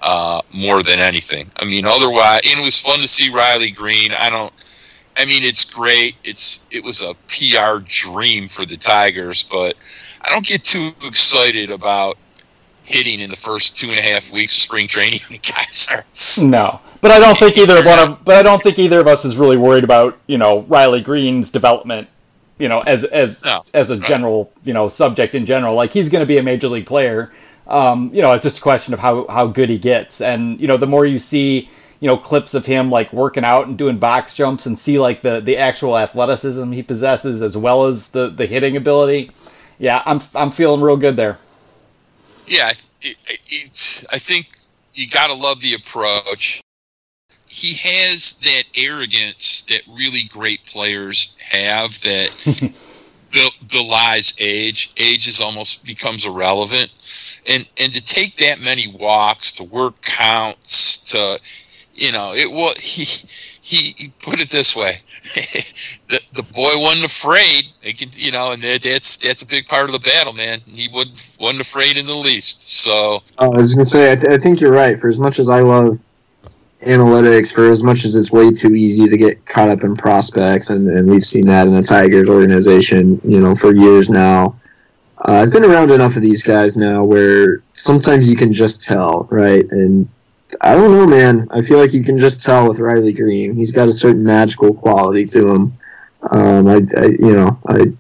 uh, 0.02 0.42
more 0.54 0.84
than 0.84 1.00
anything. 1.00 1.50
I 1.58 1.66
mean, 1.66 1.86
otherwise, 1.86 2.42
it 2.44 2.64
was 2.64 2.80
fun 2.80 3.00
to 3.00 3.08
see 3.08 3.30
Riley 3.30 3.72
Greene. 3.72 4.12
I 4.14 4.30
don't. 4.30 4.54
I 5.18 5.26
mean, 5.26 5.44
it's 5.44 5.66
great. 5.66 6.16
It's 6.24 6.68
it 6.72 6.84
was 6.84 7.02
a 7.02 7.14
PR 7.28 7.84
dream 7.86 8.48
for 8.48 8.66
the 8.66 8.78
Tigers, 8.78 9.44
but 9.44 9.76
I 10.22 10.30
don't 10.30 10.46
get 10.46 10.64
too 10.64 10.90
excited 11.06 11.72
about 11.72 12.18
hitting 12.84 13.20
in 13.20 13.30
the 13.30 13.36
first 13.36 13.78
two 13.78 13.88
and 13.90 14.00
a 14.00 14.02
half 14.02 14.32
weeks 14.32 14.56
of 14.58 14.64
spring 14.64 14.88
training. 14.88 15.20
The 15.30 15.38
guys 15.38 15.88
are 15.92 16.44
No, 16.44 16.80
but 17.02 17.12
I 17.12 17.20
don't 17.20 17.38
think 17.38 17.58
either 17.58 17.84
one 17.86 18.00
of 18.00 18.26
but 18.26 18.36
I 18.38 18.44
don't 18.44 18.64
think 18.64 18.80
either 18.80 19.00
of 19.00 19.08
us 19.08 19.26
is 19.26 19.38
really 19.38 19.58
worried 19.58 19.84
about 19.84 20.18
you 20.28 20.38
know 20.38 20.62
Riley 20.62 21.02
Greene's 21.02 21.52
development. 21.52 22.08
You 22.58 22.68
know, 22.68 22.82
as 22.82 23.04
as 23.06 23.44
No, 23.44 23.64
as 23.74 23.90
a 23.90 23.98
right. 23.98 24.08
general 24.08 24.52
you 24.64 24.74
know 24.74 24.88
subject 24.88 25.36
in 25.36 25.46
general, 25.46 25.76
like 25.76 25.92
he's 25.94 26.10
going 26.10 26.22
to 26.22 26.26
be 26.26 26.38
a 26.38 26.44
major 26.44 26.68
league 26.70 26.88
player. 26.88 27.32
Um, 27.70 28.12
you 28.14 28.22
know, 28.22 28.34
it's 28.34 28.44
just 28.44 28.60
a 28.60 28.62
question 28.62 28.94
of 28.94 29.00
how 29.00 29.26
how 29.30 29.48
good 29.48 29.70
he 29.70 29.80
gets, 29.80 30.22
and 30.22 30.60
you 30.60 30.68
know, 30.68 30.78
the 30.78 30.88
more 30.88 31.06
you 31.06 31.20
see. 31.20 31.70
You 32.02 32.08
know, 32.08 32.18
clips 32.18 32.54
of 32.54 32.66
him 32.66 32.90
like 32.90 33.12
working 33.12 33.44
out 33.44 33.68
and 33.68 33.78
doing 33.78 33.98
box 34.00 34.34
jumps, 34.36 34.66
and 34.66 34.80
see 34.80 35.00
like 35.00 35.22
the 35.22 35.42
the 35.42 35.58
actual 35.58 35.98
athleticism 35.98 36.72
he 36.72 36.82
possesses, 36.82 37.42
as 37.44 37.58
well 37.58 37.88
as 37.88 38.12
the 38.12 38.30
the 38.30 38.46
hitting 38.48 38.78
ability. 38.78 39.32
Yeah, 39.80 40.02
I'm 40.06 40.22
I'm 40.34 40.52
feeling 40.52 40.82
real 40.82 40.98
good 40.98 41.18
there. 41.18 41.40
yeah, 42.48 42.72
it, 43.02 43.18
I 44.12 44.18
think 44.18 44.50
you 44.94 45.08
got 45.08 45.28
to 45.28 45.34
love 45.34 45.62
the 45.62 45.74
approach. 45.76 46.62
He 47.48 47.74
has 47.76 48.40
that 48.40 48.64
arrogance 48.78 49.64
that 49.70 49.82
really 49.90 50.24
great 50.30 50.64
players 50.66 51.38
have 51.42 52.00
that 52.02 52.32
be- 53.32 53.50
belies 53.68 54.34
age. 54.40 54.92
Age 54.98 55.28
is 55.28 55.42
almost 55.42 55.86
becomes 55.86 56.26
irrelevant, 56.26 56.94
and 57.48 57.68
and 57.80 57.94
to 57.94 58.02
take 58.02 58.36
that 58.36 58.60
many 58.60 58.96
walks, 59.00 59.52
to 59.54 59.64
work 59.66 60.02
counts, 60.02 61.04
to 61.06 61.40
you 61.96 62.12
know, 62.12 62.34
it 62.34 62.52
was 62.52 62.78
he. 62.80 63.28
He, 63.62 63.94
he 63.98 64.12
put 64.24 64.42
it 64.42 64.50
this 64.50 64.76
way: 64.76 64.94
the, 66.08 66.20
the 66.34 66.42
boy 66.42 66.72
wasn't 66.78 67.06
afraid. 67.06 67.66
Can, 67.84 68.10
you 68.14 68.32
know, 68.32 68.52
and 68.52 68.64
that, 68.64 68.82
that's 68.82 69.18
that's 69.18 69.44
a 69.44 69.46
big 69.46 69.68
part 69.68 69.86
of 69.86 69.94
the 69.94 70.00
battle, 70.00 70.34
man. 70.34 70.58
He 70.66 70.88
wasn't 70.92 71.38
wasn't 71.40 71.62
afraid 71.62 72.00
in 72.00 72.08
the 72.08 72.16
least. 72.16 72.68
So 72.68 73.22
oh, 73.38 73.54
I 73.54 73.58
was 73.58 73.76
gonna 73.76 73.86
say, 73.86 74.12
I, 74.12 74.16
th- 74.16 74.34
I 74.34 74.42
think 74.42 74.60
you're 74.60 74.72
right. 74.72 74.98
For 74.98 75.08
as 75.08 75.20
much 75.20 75.38
as 75.38 75.52
I 75.52 75.60
love 75.60 76.02
analytics, 76.82 77.54
for 77.54 77.68
as 77.68 77.84
much 77.84 78.06
as 78.06 78.16
it's 78.16 78.32
way 78.32 78.52
too 78.52 78.74
easy 78.74 79.08
to 79.08 79.18
get 79.18 79.46
caught 79.46 79.70
up 79.70 79.84
in 79.84 79.96
prospects, 79.96 80.70
and, 80.70 80.88
and 80.88 81.10
we've 81.10 81.26
seen 81.26 81.46
that 81.48 81.68
in 81.68 81.74
the 81.74 81.84
Tigers 81.84 82.30
organization, 82.30 83.20
you 83.24 83.40
know, 83.40 83.54
for 83.54 83.76
years 83.76 84.10
now. 84.10 84.56
Uh, 85.30 85.34
I've 85.34 85.52
been 85.52 85.64
around 85.64 85.92
enough 85.92 86.16
of 86.16 86.24
these 86.24 86.42
guys 86.42 86.76
now 86.76 87.04
where 87.04 87.62
sometimes 87.74 88.28
you 88.28 88.36
can 88.36 88.52
just 88.52 88.84
tell, 88.84 89.28
right? 89.30 89.64
And 89.70 90.10
I 90.62 90.74
don't 90.74 90.92
know, 90.92 91.06
man. 91.06 91.48
I 91.52 91.62
feel 91.62 91.78
like 91.78 91.94
you 91.94 92.04
can 92.04 92.18
just 92.18 92.42
tell 92.42 92.68
with 92.68 92.80
Riley 92.80 93.14
Greene. 93.14 93.56
He's 93.56 93.72
got 93.72 93.88
a 93.88 93.92
certain 93.92 94.24
magical 94.24 94.74
quality 94.74 95.28
to 95.28 95.48
him. 95.48 95.78
Um, 96.32 96.68
I, 96.68 96.82
I, 96.98 97.06
you 97.06 97.32
know, 97.32 97.60
I 97.68 97.94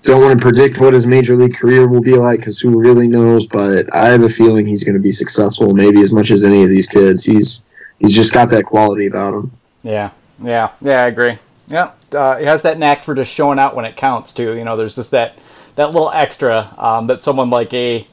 don't 0.00 0.22
want 0.22 0.38
to 0.38 0.42
predict 0.42 0.80
what 0.80 0.94
his 0.94 1.06
major 1.06 1.36
league 1.36 1.56
career 1.56 1.86
will 1.88 2.00
be 2.00 2.14
like 2.14 2.38
because 2.38 2.58
who 2.58 2.80
really 2.80 3.06
knows? 3.06 3.46
But 3.46 3.94
I 3.94 4.06
have 4.06 4.22
a 4.22 4.30
feeling 4.30 4.66
he's 4.66 4.82
going 4.82 4.96
to 4.96 5.02
be 5.02 5.12
successful, 5.12 5.74
maybe 5.74 6.00
as 6.00 6.10
much 6.10 6.30
as 6.30 6.42
any 6.42 6.62
of 6.62 6.70
these 6.70 6.86
kids. 6.86 7.22
He's 7.22 7.66
he's 7.98 8.16
just 8.16 8.32
got 8.32 8.48
that 8.48 8.64
quality 8.64 9.08
about 9.08 9.34
him. 9.34 9.52
Yeah, 9.82 10.10
yeah, 10.42 10.70
yeah. 10.80 11.02
I 11.02 11.08
agree. 11.08 11.36
Yeah, 11.68 11.90
uh, 12.12 12.38
he 12.38 12.46
has 12.46 12.62
that 12.62 12.78
knack 12.78 13.04
for 13.04 13.14
just 13.14 13.30
showing 13.30 13.58
out 13.58 13.76
when 13.76 13.84
it 13.84 13.98
counts 13.98 14.32
too. 14.32 14.56
You 14.56 14.64
know, 14.64 14.78
there's 14.78 14.96
just 14.96 15.10
that 15.10 15.36
that 15.76 15.92
little 15.92 16.10
extra 16.10 16.74
um, 16.76 17.06
that 17.06 17.22
someone 17.22 17.48
like 17.48 17.72
a 17.72 18.06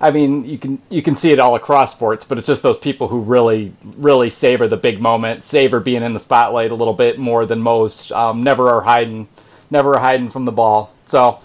I 0.00 0.12
mean, 0.12 0.44
you 0.44 0.58
can 0.58 0.80
you 0.88 1.02
can 1.02 1.16
see 1.16 1.32
it 1.32 1.40
all 1.40 1.56
across 1.56 1.92
sports, 1.92 2.24
but 2.24 2.38
it's 2.38 2.46
just 2.46 2.62
those 2.62 2.78
people 2.78 3.08
who 3.08 3.20
really 3.20 3.72
really 3.96 4.30
savor 4.30 4.68
the 4.68 4.76
big 4.76 5.00
moment, 5.00 5.44
savor 5.44 5.80
being 5.80 6.02
in 6.02 6.12
the 6.12 6.20
spotlight 6.20 6.70
a 6.70 6.74
little 6.74 6.94
bit 6.94 7.18
more 7.18 7.44
than 7.46 7.60
most. 7.60 8.12
Um, 8.12 8.44
never 8.44 8.68
are 8.68 8.82
hiding, 8.82 9.28
never 9.70 9.94
are 9.96 10.00
hiding 10.00 10.30
from 10.30 10.44
the 10.44 10.52
ball. 10.52 10.92
So, 11.06 11.40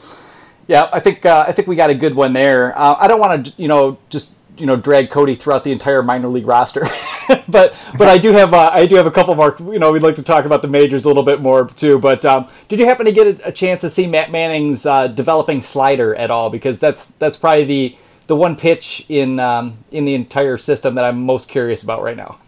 yeah, 0.68 0.88
I 0.94 1.00
think 1.00 1.26
uh, 1.26 1.46
I 1.48 1.52
think 1.52 1.68
we 1.68 1.76
got 1.76 1.90
a 1.90 1.96
good 1.96 2.14
one 2.14 2.34
there. 2.34 2.78
Uh, 2.78 2.96
I 3.00 3.08
don't 3.08 3.20
want 3.20 3.48
to 3.48 3.54
you 3.62 3.68
know 3.68 3.98
just 4.10 4.36
you 4.58 4.66
know 4.66 4.76
drag 4.76 5.10
Cody 5.10 5.36
throughout 5.36 5.64
the 5.64 5.72
entire 5.72 6.04
minor 6.04 6.28
league 6.28 6.48
roster, 6.48 6.82
but 7.48 7.76
but 7.98 8.08
I 8.08 8.18
do 8.18 8.32
have 8.32 8.54
uh, 8.54 8.70
I 8.74 8.86
do 8.86 8.96
have 8.96 9.06
a 9.06 9.12
couple 9.12 9.36
more. 9.36 9.56
You 9.60 9.80
know, 9.80 9.92
we'd 9.92 10.04
like 10.04 10.16
to 10.16 10.24
talk 10.24 10.46
about 10.46 10.62
the 10.62 10.68
majors 10.68 11.06
a 11.06 11.08
little 11.08 11.24
bit 11.24 11.42
more 11.42 11.68
too. 11.68 12.00
But 12.00 12.26
um, 12.26 12.48
did 12.70 12.80
you 12.80 12.86
happen 12.86 13.06
to 13.06 13.12
get 13.12 13.28
a, 13.28 13.50
a 13.50 13.52
chance 13.52 13.82
to 13.82 13.90
see 13.90 14.08
Matt 14.08 14.32
Manning's 14.32 14.86
uh, 14.86 15.08
developing 15.08 15.62
slider 15.62 16.16
at 16.16 16.32
all? 16.32 16.50
Because 16.50 16.80
that's 16.80 17.08
that's 17.20 17.38
probably 17.38 17.66
the 17.66 17.98
the 18.28 18.36
one 18.36 18.56
pitch 18.56 19.06
in 19.10 19.40
um, 19.40 19.78
in 19.92 20.06
the 20.06 20.16
entire 20.16 20.58
system 20.58 20.96
that 20.96 21.06
I'm 21.06 21.24
most 21.24 21.50
curious 21.50 21.84
about 21.84 22.04
right 22.04 22.18
now. 22.18 22.40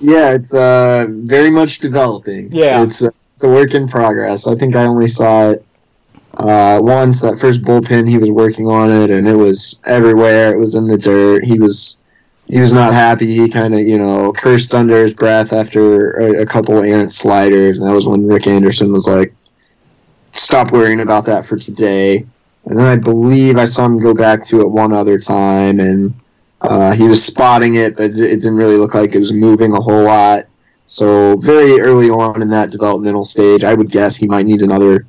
yeah, 0.00 0.30
it's 0.30 0.54
uh, 0.54 1.06
very 1.10 1.50
much 1.50 1.78
developing. 1.78 2.50
Yeah, 2.52 2.82
it's 2.82 3.02
uh, 3.02 3.10
it's 3.34 3.44
a 3.44 3.48
work 3.48 3.74
in 3.74 3.88
progress. 3.88 4.46
I 4.46 4.54
think 4.54 4.76
I 4.76 4.84
only 4.84 5.06
saw 5.06 5.50
it 5.50 5.64
uh, 6.38 6.80
once. 6.82 7.20
That 7.20 7.40
first 7.40 7.62
bullpen, 7.62 8.08
he 8.08 8.18
was 8.18 8.30
working 8.30 8.66
on 8.66 8.90
it, 8.90 9.10
and 9.10 9.26
it 9.26 9.36
was 9.36 9.80
everywhere. 9.86 10.52
It 10.52 10.58
was 10.58 10.74
in 10.74 10.86
the 10.86 10.98
dirt. 10.98 11.44
He 11.44 11.58
was 11.58 12.00
he 12.48 12.60
was 12.60 12.72
not 12.72 12.92
happy. 12.92 13.34
He 13.34 13.48
kind 13.48 13.74
of 13.74 13.80
you 13.80 13.98
know 13.98 14.32
cursed 14.32 14.74
under 14.74 15.02
his 15.02 15.14
breath 15.14 15.52
after 15.52 16.18
a, 16.18 16.42
a 16.42 16.46
couple 16.46 16.78
errant 16.82 17.12
sliders, 17.12 17.78
and 17.78 17.88
that 17.88 17.94
was 17.94 18.06
when 18.06 18.26
Rick 18.26 18.46
Anderson 18.46 18.92
was 18.92 19.06
like, 19.06 19.34
"Stop 20.32 20.72
worrying 20.72 21.00
about 21.00 21.24
that 21.26 21.46
for 21.46 21.56
today." 21.56 22.26
And 22.64 22.78
then 22.78 22.86
I 22.86 22.96
believe 22.96 23.56
I 23.56 23.64
saw 23.64 23.86
him 23.86 24.00
go 24.00 24.14
back 24.14 24.44
to 24.46 24.60
it 24.60 24.70
one 24.70 24.92
other 24.92 25.18
time, 25.18 25.80
and 25.80 26.14
uh, 26.60 26.92
he 26.92 27.08
was 27.08 27.24
spotting 27.24 27.74
it, 27.74 27.96
but 27.96 28.04
it 28.04 28.16
didn't 28.16 28.56
really 28.56 28.76
look 28.76 28.94
like 28.94 29.14
it 29.14 29.18
was 29.18 29.32
moving 29.32 29.74
a 29.74 29.80
whole 29.80 30.04
lot. 30.04 30.44
So 30.84 31.36
very 31.38 31.80
early 31.80 32.10
on 32.10 32.42
in 32.42 32.50
that 32.50 32.70
developmental 32.70 33.24
stage, 33.24 33.64
I 33.64 33.74
would 33.74 33.90
guess 33.90 34.16
he 34.16 34.26
might 34.26 34.46
need 34.46 34.62
another. 34.62 35.06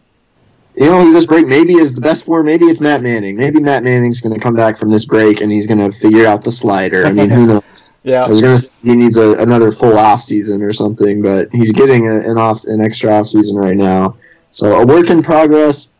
You 0.75 0.85
know, 0.87 1.11
this 1.13 1.25
break 1.25 1.45
maybe 1.45 1.73
is 1.73 1.93
the 1.93 2.01
best 2.01 2.25
for. 2.25 2.43
Maybe 2.43 2.65
it's 2.65 2.81
Matt 2.81 3.03
Manning. 3.03 3.37
Maybe 3.37 3.59
Matt 3.59 3.83
Manning's 3.83 4.21
going 4.21 4.33
to 4.33 4.41
come 4.41 4.55
back 4.55 4.77
from 4.77 4.89
this 4.89 5.05
break 5.05 5.41
and 5.41 5.51
he's 5.51 5.67
going 5.67 5.79
to 5.79 5.91
figure 5.91 6.25
out 6.25 6.43
the 6.43 6.51
slider. 6.51 7.05
I 7.05 7.11
mean, 7.11 7.29
who 7.29 7.45
knows? 7.47 7.91
yeah, 8.03 8.23
I 8.23 8.27
was 8.27 8.41
going 8.41 8.57
to 8.57 8.73
he 8.81 8.95
needs 8.95 9.17
a, 9.17 9.33
another 9.35 9.71
full 9.71 9.97
off 9.97 10.21
season 10.21 10.61
or 10.61 10.73
something, 10.73 11.21
but 11.21 11.51
he's 11.51 11.71
getting 11.71 12.07
a, 12.07 12.17
an 12.19 12.37
off 12.37 12.65
an 12.65 12.81
extra 12.81 13.11
off 13.11 13.27
season 13.27 13.55
right 13.55 13.75
now. 13.75 14.17
So 14.49 14.81
a 14.81 14.85
work 14.85 15.09
in 15.09 15.23
progress. 15.23 15.91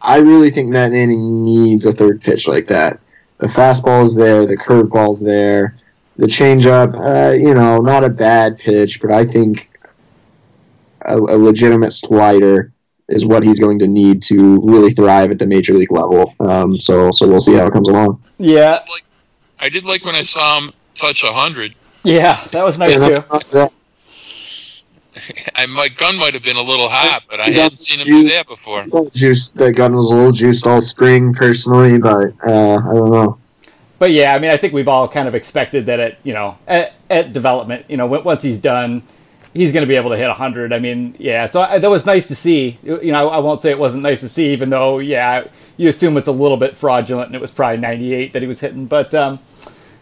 I 0.00 0.16
really 0.16 0.50
think 0.50 0.68
Matt 0.68 0.92
Manning 0.92 1.44
needs 1.44 1.86
a 1.86 1.92
third 1.92 2.20
pitch 2.20 2.48
like 2.48 2.66
that. 2.66 2.98
The 3.38 3.46
fastball 3.46 4.04
is 4.04 4.14
there, 4.14 4.46
the 4.46 4.56
curveball's 4.56 5.20
there, 5.20 5.74
the 6.16 6.26
changeup, 6.26 6.94
uh, 6.94 7.32
you 7.32 7.54
know, 7.54 7.78
not 7.78 8.04
a 8.04 8.08
bad 8.08 8.58
pitch, 8.58 9.00
but 9.00 9.12
I 9.12 9.24
think 9.24 9.70
a, 11.02 11.16
a, 11.16 11.38
legitimate 11.38 11.92
slider 11.92 12.71
is 13.12 13.26
what 13.26 13.42
he's 13.42 13.60
going 13.60 13.78
to 13.80 13.86
need 13.86 14.22
to 14.24 14.60
really 14.62 14.90
thrive 14.90 15.30
at 15.30 15.38
the 15.38 15.46
major 15.46 15.72
league 15.72 15.92
level. 15.92 16.34
Um, 16.40 16.78
so, 16.78 17.10
so 17.10 17.26
we'll 17.28 17.40
see 17.40 17.54
how 17.54 17.66
it 17.66 17.72
comes 17.72 17.88
along. 17.88 18.22
Yeah, 18.38 18.80
I 19.60 19.68
did 19.68 19.84
like 19.84 20.04
when 20.04 20.14
I 20.14 20.22
saw 20.22 20.60
him 20.60 20.70
touch 20.94 21.22
hundred. 21.24 21.74
Yeah, 22.04 22.34
that 22.50 22.64
was 22.64 22.78
nice 22.78 22.98
yeah, 22.98 23.20
too. 23.20 23.68
I, 25.54 25.66
my 25.66 25.88
gun 25.88 26.16
might 26.18 26.34
have 26.34 26.42
been 26.42 26.56
a 26.56 26.62
little 26.62 26.88
hot, 26.88 27.24
but 27.28 27.40
I 27.40 27.50
hadn't 27.50 27.78
seen 27.78 27.98
him 27.98 28.06
do 28.06 28.28
that 28.30 28.46
before. 28.46 28.84
Juice, 29.10 29.48
the 29.48 29.72
gun 29.72 29.94
was 29.94 30.10
a 30.10 30.14
little 30.14 30.32
juiced 30.32 30.66
all 30.66 30.80
spring, 30.80 31.34
personally, 31.34 31.98
but 31.98 32.32
uh, 32.46 32.76
I 32.76 32.92
don't 32.92 33.10
know. 33.10 33.38
But 33.98 34.10
yeah, 34.10 34.34
I 34.34 34.38
mean, 34.38 34.50
I 34.50 34.56
think 34.56 34.72
we've 34.72 34.88
all 34.88 35.08
kind 35.08 35.28
of 35.28 35.34
expected 35.34 35.86
that 35.86 36.00
at 36.00 36.18
you 36.24 36.32
know 36.32 36.58
at, 36.66 36.94
at 37.08 37.32
development, 37.32 37.86
you 37.88 37.96
know, 37.96 38.06
once 38.06 38.42
he's 38.42 38.60
done, 38.60 39.02
he's 39.54 39.72
going 39.72 39.82
to 39.82 39.88
be 39.88 39.96
able 39.96 40.10
to 40.10 40.16
hit 40.16 40.28
100. 40.28 40.72
I 40.72 40.78
mean, 40.78 41.14
yeah, 41.18 41.46
so 41.46 41.62
I, 41.62 41.78
that 41.78 41.90
was 41.90 42.06
nice 42.06 42.28
to 42.28 42.34
see. 42.34 42.78
You 42.82 43.12
know, 43.12 43.28
I 43.28 43.40
won't 43.40 43.62
say 43.62 43.70
it 43.70 43.78
wasn't 43.78 44.02
nice 44.02 44.20
to 44.20 44.28
see, 44.28 44.52
even 44.52 44.70
though, 44.70 44.98
yeah, 44.98 45.44
you 45.76 45.88
assume 45.88 46.16
it's 46.16 46.28
a 46.28 46.32
little 46.32 46.56
bit 46.56 46.76
fraudulent, 46.76 47.28
and 47.28 47.34
it 47.34 47.40
was 47.40 47.50
probably 47.50 47.78
98 47.78 48.32
that 48.32 48.42
he 48.42 48.48
was 48.48 48.60
hitting. 48.60 48.86
But, 48.86 49.14
um, 49.14 49.40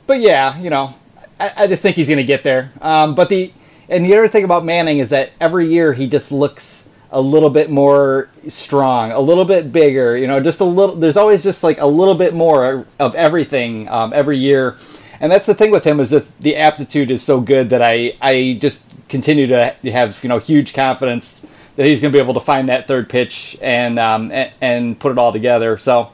but 0.07 0.21
yeah, 0.21 0.59
you 0.59 0.71
know, 0.71 0.95
I, 1.39 1.53
I 1.57 1.67
just 1.67 1.83
think 1.83 1.97
he's 1.97 2.09
going 2.09 2.19
to 2.19 2.25
get 2.25 2.43
there. 2.43 2.73
Um, 2.81 3.15
but 3.15 3.29
the 3.29 3.53
and 3.89 4.05
the 4.05 4.17
other 4.17 4.29
thing 4.29 4.45
about 4.45 4.65
Manning 4.65 4.99
is 5.01 5.11
that 5.11 5.33
every 5.41 5.67
year 5.67 5.93
he 5.93 6.07
just 6.07 6.31
looks 6.31 6.89
a 7.11 7.21
little 7.21 7.51
bit 7.51 7.71
more 7.71 8.31
strong, 8.47 9.11
a 9.11 9.19
little 9.19 9.45
bit 9.45 9.73
bigger. 9.73 10.17
You 10.17 10.29
know, 10.29 10.39
just 10.41 10.61
a 10.61 10.65
little. 10.65 10.95
There's 10.95 11.17
always 11.17 11.43
just 11.43 11.65
like 11.65 11.81
a 11.81 11.87
little 11.87 12.15
bit 12.15 12.35
more 12.35 12.87
of 13.01 13.15
everything 13.17 13.89
um, 13.89 14.13
every 14.13 14.39
year, 14.39 14.77
and 15.21 15.31
that's 15.31 15.47
the 15.47 15.55
thing 15.55 15.71
with 15.71 15.85
him 15.85 16.01
is 16.01 16.11
that 16.11 16.37
the 16.41 16.57
aptitude 16.57 17.11
is 17.11 17.23
so 17.23 17.41
good 17.41 17.71
that 17.71 17.83
I 17.83 18.17
I 18.21 18.59
just 18.61 18.87
continue 19.09 19.47
to 19.49 19.75
have 19.85 20.23
you 20.23 20.29
know 20.29 20.39
huge 20.39 20.75
confidence 20.75 21.47
that 21.77 21.87
he's 21.87 22.01
going 22.01 22.13
to 22.13 22.19
be 22.19 22.23
able 22.23 22.35
to 22.35 22.41
find 22.41 22.69
that 22.69 22.89
third 22.89 23.09
pitch 23.09 23.57
and 23.63 23.99
um, 23.99 24.33
and, 24.33 24.53
and 24.61 24.99
put 24.99 25.13
it 25.13 25.19
all 25.19 25.33
together. 25.33 25.79
So 25.79 26.11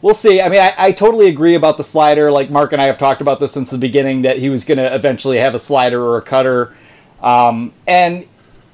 we'll 0.00 0.14
see. 0.14 0.40
I 0.40 0.48
mean, 0.48 0.60
I, 0.60 0.74
I, 0.76 0.92
totally 0.92 1.28
agree 1.28 1.54
about 1.54 1.76
the 1.76 1.84
slider. 1.84 2.32
Like 2.32 2.50
Mark 2.50 2.72
and 2.72 2.80
I 2.80 2.86
have 2.86 2.98
talked 2.98 3.20
about 3.20 3.38
this 3.38 3.52
since 3.52 3.70
the 3.70 3.78
beginning 3.78 4.22
that 4.22 4.38
he 4.38 4.48
was 4.48 4.64
going 4.64 4.78
to 4.78 4.94
eventually 4.94 5.38
have 5.38 5.54
a 5.54 5.58
slider 5.58 6.02
or 6.02 6.16
a 6.16 6.22
cutter 6.22 6.74
um, 7.24 7.72
and 7.86 8.26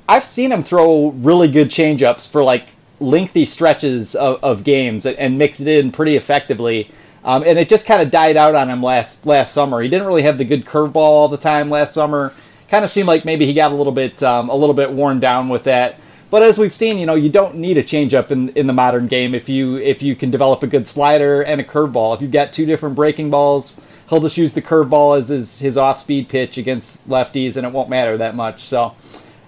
I've 0.09 0.25
seen 0.25 0.51
him 0.51 0.65
throw 0.65 1.11
really 1.11 1.49
good 1.49 1.69
changeups 1.69 2.29
for 2.31 2.43
like 2.43 2.71
lengthy 2.99 3.47
stretches 3.47 4.17
of, 4.17 4.43
of 4.43 4.65
games 4.65 5.07
and, 5.07 5.17
and, 5.17 5.39
mix 5.39 5.61
it 5.61 5.69
in 5.69 5.93
pretty 5.93 6.17
effectively. 6.17 6.91
Um, 7.25 7.43
and 7.47 7.59
it 7.59 7.69
just 7.69 7.87
kind 7.87 8.01
of 8.01 8.11
died 8.11 8.37
out 8.37 8.55
on 8.55 8.71
him 8.71 8.83
last 8.83 9.27
last 9.27 9.53
summer. 9.53 9.81
He 9.81 9.89
didn't 9.89 10.07
really 10.07 10.23
have 10.23 10.39
the 10.39 10.45
good 10.45 10.65
curveball 10.65 10.97
all 10.97 11.29
the 11.29 11.37
time 11.37 11.69
last 11.69 11.93
summer. 11.93 12.33
Kind 12.69 12.85
of 12.85 12.91
seemed 12.91 13.09
like 13.09 13.25
maybe 13.25 13.47
he 13.47 13.53
got 13.53 13.73
a 13.73 13.75
little 13.75 13.93
bit 13.93 14.23
um, 14.23 14.49
a 14.49 14.55
little 14.55 14.75
bit 14.75 14.93
worn 14.93 15.21
down 15.21 15.49
with 15.49 15.65
that. 15.65 15.97
But 16.31 16.43
as 16.43 16.59
we've 16.59 16.75
seen, 16.75 16.99
you 16.99 17.07
know, 17.07 17.17
you 17.17 17.29
don't 17.29 17.57
need 17.57 17.77
a 17.77 17.83
changeup 17.83 18.31
in 18.31 18.51
in 18.51 18.67
the 18.67 18.73
modern 18.73 19.07
game 19.07 19.35
if 19.35 19.49
you 19.49 19.77
if 19.77 20.01
you 20.03 20.17
can 20.17 20.31
develop 20.31 20.63
a 20.63 20.67
good 20.67 20.89
slider 20.89 21.43
and 21.43 21.61
a 21.61 21.65
curveball. 21.65 22.15
If 22.15 22.23
you've 22.23 22.31
got 22.31 22.53
two 22.53 22.65
different 22.65 22.95
breaking 22.95 23.31
balls, 23.31 23.79
he'll 24.09 24.21
just 24.21 24.37
use 24.37 24.55
the 24.55 24.63
curveball 24.63 25.19
as 25.19 25.29
his, 25.29 25.59
his 25.59 25.77
off 25.77 26.01
speed 26.01 26.29
pitch 26.29 26.57
against 26.57 27.09
lefties, 27.09 27.57
and 27.57 27.67
it 27.67 27.73
won't 27.73 27.89
matter 27.89 28.17
that 28.17 28.35
much. 28.35 28.65
So, 28.65 28.95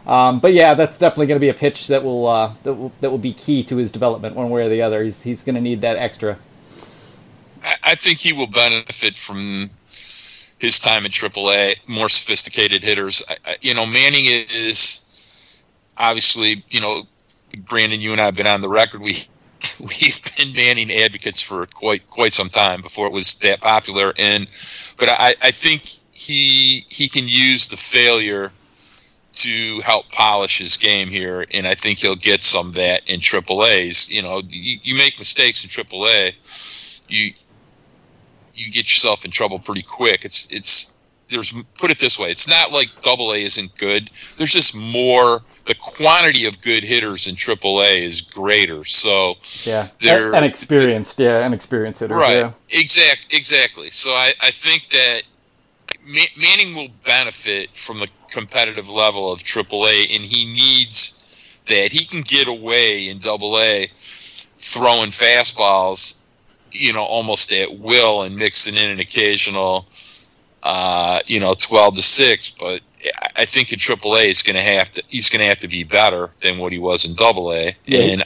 um, 0.06 0.40
but 0.40 0.52
yeah, 0.52 0.74
that's 0.74 0.98
definitely 0.98 1.26
going 1.26 1.36
to 1.36 1.44
be 1.44 1.48
a 1.48 1.54
pitch 1.54 1.86
that 1.86 2.04
will 2.04 2.26
uh, 2.26 2.54
that 2.64 2.74
will 2.74 2.92
that 3.00 3.10
will 3.10 3.18
be 3.18 3.32
key 3.32 3.62
to 3.64 3.76
his 3.76 3.92
development 3.92 4.36
one 4.36 4.50
way 4.50 4.66
or 4.66 4.68
the 4.68 4.82
other. 4.82 5.04
He's 5.04 5.22
he's 5.22 5.42
going 5.42 5.54
to 5.54 5.60
need 5.60 5.80
that 5.82 5.96
extra. 5.96 6.36
I 7.84 7.94
think 7.94 8.18
he 8.18 8.32
will 8.32 8.46
benefit 8.46 9.16
from 9.16 9.70
his 10.58 10.80
time 10.80 11.04
in 11.04 11.10
AAA. 11.10 11.88
More 11.88 12.08
sophisticated 12.08 12.82
hitters. 12.82 13.22
I, 13.28 13.56
you 13.60 13.74
know, 13.74 13.86
Manning 13.86 14.24
is 14.26 15.62
obviously 15.98 16.64
you 16.68 16.80
know. 16.80 17.04
Brandon, 17.66 18.00
you 18.00 18.12
and 18.12 18.20
I 18.20 18.24
have 18.24 18.34
been 18.34 18.46
on 18.46 18.62
the 18.62 18.68
record. 18.68 19.02
We 19.02 19.12
we've 19.80 20.20
been 20.36 20.54
Manning 20.54 20.90
advocates 20.90 21.42
for 21.42 21.66
quite 21.66 22.08
quite 22.08 22.32
some 22.32 22.48
time 22.48 22.80
before 22.80 23.06
it 23.06 23.12
was 23.12 23.34
that 23.36 23.60
popular. 23.60 24.12
And 24.18 24.46
but 24.98 25.08
I, 25.10 25.34
I 25.42 25.50
think 25.50 25.84
he 26.12 26.84
he 26.88 27.08
can 27.08 27.24
use 27.26 27.68
the 27.68 27.76
failure 27.76 28.52
to 29.32 29.80
help 29.80 30.10
polish 30.10 30.58
his 30.58 30.76
game 30.76 31.08
here, 31.08 31.46
and 31.52 31.66
I 31.66 31.74
think 31.74 31.98
he'll 31.98 32.14
get 32.14 32.42
some 32.42 32.68
of 32.68 32.74
that 32.74 33.02
in 33.10 33.20
AAA's. 33.20 34.10
You 34.10 34.22
know, 34.22 34.42
you, 34.48 34.78
you 34.82 34.96
make 34.96 35.18
mistakes 35.18 35.64
in 35.64 35.70
AAA, 35.70 37.04
you 37.08 37.32
you 38.64 38.72
get 38.72 38.84
yourself 38.92 39.24
in 39.24 39.30
trouble 39.30 39.58
pretty 39.58 39.82
quick. 39.82 40.24
It's 40.24 40.48
it's 40.50 40.94
there's 41.30 41.52
put 41.78 41.90
it 41.90 41.98
this 41.98 42.18
way 42.18 42.28
it's 42.28 42.46
not 42.46 42.72
like 42.72 42.88
double 43.00 43.32
a 43.32 43.36
isn't 43.36 43.74
good. 43.76 44.10
There's 44.36 44.52
just 44.52 44.74
more 44.74 45.40
the 45.66 45.74
quantity 45.80 46.46
of 46.46 46.60
good 46.60 46.84
hitters 46.84 47.26
in 47.26 47.34
triple 47.34 47.80
a 47.80 48.04
is 48.04 48.20
greater. 48.20 48.84
So 48.84 49.34
yeah. 49.64 49.88
They're 50.00 50.34
and 50.34 50.44
experienced 50.44 51.18
yeah 51.18 51.44
and 51.44 51.54
experienced 51.54 52.00
hitters 52.00 52.18
right. 52.18 52.36
yeah. 52.36 52.52
exact 52.70 53.28
exactly. 53.30 53.90
So 53.90 54.10
i 54.10 54.32
i 54.40 54.50
think 54.50 54.88
that 54.88 55.22
manning 56.36 56.74
will 56.74 56.88
benefit 57.04 57.74
from 57.76 57.98
the 57.98 58.08
competitive 58.28 58.88
level 58.88 59.32
of 59.32 59.42
triple 59.42 59.84
a 59.84 60.06
and 60.12 60.22
he 60.22 60.46
needs 60.46 61.60
that. 61.68 61.92
He 61.92 62.04
can 62.04 62.22
get 62.22 62.48
away 62.48 63.08
in 63.08 63.18
double 63.18 63.56
a 63.56 63.86
throwing 63.94 65.10
fastballs 65.10 66.21
you 66.72 66.92
know, 66.92 67.02
almost 67.02 67.52
at 67.52 67.78
will 67.78 68.22
and 68.22 68.36
mixing 68.36 68.74
in 68.76 68.90
an 68.90 69.00
occasional, 69.00 69.86
uh, 70.62 71.18
you 71.26 71.40
know, 71.40 71.54
twelve 71.58 71.94
to 71.96 72.02
six. 72.02 72.50
But 72.50 72.80
I 73.36 73.44
think 73.44 73.72
in 73.72 73.78
AAA 73.78 74.26
he's 74.26 74.42
going 74.42 74.56
to 74.56 74.62
have 74.62 74.90
to 74.92 75.02
he's 75.08 75.28
going 75.28 75.40
to 75.40 75.46
have 75.46 75.58
to 75.58 75.68
be 75.68 75.84
better 75.84 76.30
than 76.40 76.58
what 76.58 76.72
he 76.72 76.78
was 76.78 77.04
in 77.04 77.14
Double 77.14 77.52
A, 77.52 77.72
Yeah. 77.86 78.00
and 78.00 78.24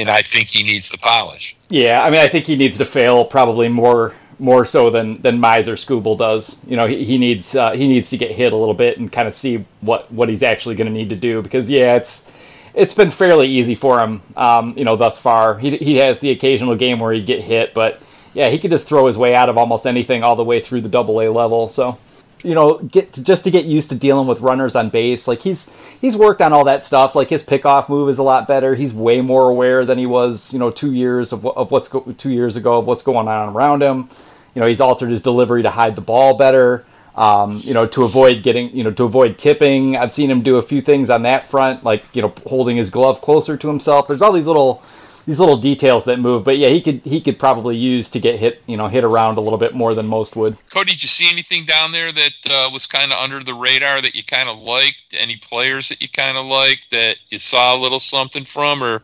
and 0.00 0.08
I 0.10 0.22
think 0.22 0.48
he 0.48 0.62
needs 0.62 0.90
the 0.90 0.98
polish. 0.98 1.56
Yeah, 1.68 2.04
I 2.04 2.10
mean, 2.10 2.20
I 2.20 2.28
think 2.28 2.44
he 2.46 2.56
needs 2.56 2.78
to 2.78 2.84
fail 2.84 3.24
probably 3.24 3.68
more 3.68 4.14
more 4.38 4.64
so 4.64 4.90
than 4.90 5.22
than 5.22 5.38
Mize 5.40 5.68
or 5.68 5.74
Skubal 5.74 6.18
does. 6.18 6.58
You 6.66 6.76
know, 6.76 6.86
he, 6.86 7.04
he 7.04 7.16
needs 7.16 7.54
uh, 7.54 7.72
he 7.72 7.88
needs 7.88 8.10
to 8.10 8.18
get 8.18 8.32
hit 8.32 8.52
a 8.52 8.56
little 8.56 8.74
bit 8.74 8.98
and 8.98 9.10
kind 9.10 9.28
of 9.28 9.34
see 9.34 9.64
what 9.80 10.10
what 10.12 10.28
he's 10.28 10.42
actually 10.42 10.74
going 10.74 10.88
to 10.88 10.92
need 10.92 11.08
to 11.10 11.16
do 11.16 11.40
because 11.42 11.70
yeah, 11.70 11.94
it's 11.96 12.30
it's 12.74 12.94
been 12.94 13.10
fairly 13.10 13.48
easy 13.48 13.74
for 13.74 14.00
him. 14.00 14.22
Um, 14.36 14.76
you 14.76 14.84
know, 14.84 14.96
thus 14.96 15.18
far 15.18 15.58
he 15.58 15.76
he 15.76 15.96
has 15.96 16.20
the 16.20 16.30
occasional 16.30 16.76
game 16.76 16.98
where 16.98 17.12
he 17.12 17.22
get 17.22 17.42
hit, 17.42 17.74
but 17.74 18.00
yeah, 18.34 18.48
he 18.48 18.58
could 18.58 18.70
just 18.70 18.88
throw 18.88 19.06
his 19.06 19.18
way 19.18 19.34
out 19.34 19.48
of 19.48 19.58
almost 19.58 19.86
anything 19.86 20.22
all 20.22 20.36
the 20.36 20.44
way 20.44 20.60
through 20.60 20.80
the 20.80 20.88
Double 20.88 21.20
A 21.20 21.28
level. 21.28 21.68
So 21.68 21.98
you 22.42 22.54
know, 22.54 22.78
get 22.78 23.12
to, 23.14 23.22
just 23.24 23.44
to 23.44 23.50
get 23.50 23.64
used 23.64 23.90
to 23.90 23.94
dealing 23.94 24.26
with 24.26 24.40
runners 24.40 24.74
on 24.74 24.90
base. 24.90 25.28
Like 25.28 25.40
he's 25.40 25.72
he's 26.00 26.16
worked 26.16 26.42
on 26.42 26.52
all 26.52 26.64
that 26.64 26.84
stuff. 26.84 27.14
Like 27.14 27.30
his 27.30 27.42
pickoff 27.42 27.88
move 27.88 28.08
is 28.08 28.18
a 28.18 28.22
lot 28.22 28.48
better. 28.48 28.74
He's 28.74 28.92
way 28.92 29.20
more 29.20 29.48
aware 29.48 29.84
than 29.84 29.98
he 29.98 30.06
was, 30.06 30.52
you 30.52 30.58
know, 30.58 30.70
two 30.70 30.92
years 30.92 31.32
of, 31.32 31.46
of 31.46 31.70
what's 31.70 31.88
go, 31.88 32.00
two 32.18 32.30
years 32.30 32.56
ago 32.56 32.78
of 32.78 32.86
what's 32.86 33.02
going 33.02 33.28
on 33.28 33.54
around 33.54 33.82
him. 33.82 34.08
You 34.54 34.60
know, 34.60 34.66
he's 34.66 34.80
altered 34.80 35.10
his 35.10 35.22
delivery 35.22 35.62
to 35.62 35.70
hide 35.70 35.96
the 35.96 36.02
ball 36.02 36.36
better. 36.36 36.84
Um, 37.14 37.60
you 37.62 37.74
know, 37.74 37.86
to 37.88 38.04
avoid 38.04 38.42
getting, 38.42 38.74
you 38.74 38.82
know, 38.82 38.90
to 38.92 39.04
avoid 39.04 39.36
tipping. 39.36 39.98
I've 39.98 40.14
seen 40.14 40.30
him 40.30 40.42
do 40.42 40.56
a 40.56 40.62
few 40.62 40.80
things 40.80 41.10
on 41.10 41.22
that 41.22 41.44
front, 41.44 41.84
like 41.84 42.02
you 42.14 42.22
know, 42.22 42.32
holding 42.46 42.78
his 42.78 42.88
glove 42.88 43.20
closer 43.20 43.56
to 43.58 43.68
himself. 43.68 44.08
There's 44.08 44.22
all 44.22 44.32
these 44.32 44.46
little 44.46 44.82
these 45.26 45.38
little 45.38 45.56
details 45.56 46.04
that 46.06 46.18
move, 46.18 46.42
but 46.44 46.58
yeah, 46.58 46.68
he 46.68 46.80
could 46.80 47.00
he 47.04 47.20
could 47.20 47.38
probably 47.38 47.76
use 47.76 48.10
to 48.10 48.18
get 48.18 48.38
hit, 48.38 48.62
you 48.66 48.76
know, 48.76 48.88
hit 48.88 49.04
around 49.04 49.38
a 49.38 49.40
little 49.40 49.58
bit 49.58 49.74
more 49.74 49.94
than 49.94 50.06
most 50.06 50.36
would. 50.36 50.56
Cody, 50.70 50.92
did 50.92 51.02
you 51.02 51.08
see 51.08 51.28
anything 51.32 51.64
down 51.64 51.92
there 51.92 52.10
that 52.10 52.36
uh, 52.50 52.70
was 52.72 52.86
kind 52.86 53.12
of 53.12 53.18
under 53.18 53.38
the 53.40 53.54
radar 53.54 54.00
that 54.02 54.14
you 54.14 54.24
kind 54.24 54.48
of 54.48 54.60
liked? 54.60 55.02
Any 55.18 55.36
players 55.36 55.88
that 55.90 56.02
you 56.02 56.08
kind 56.08 56.36
of 56.36 56.46
liked 56.46 56.90
that 56.90 57.16
you 57.28 57.38
saw 57.38 57.76
a 57.76 57.80
little 57.80 58.00
something 58.00 58.44
from, 58.44 58.82
or 58.82 59.02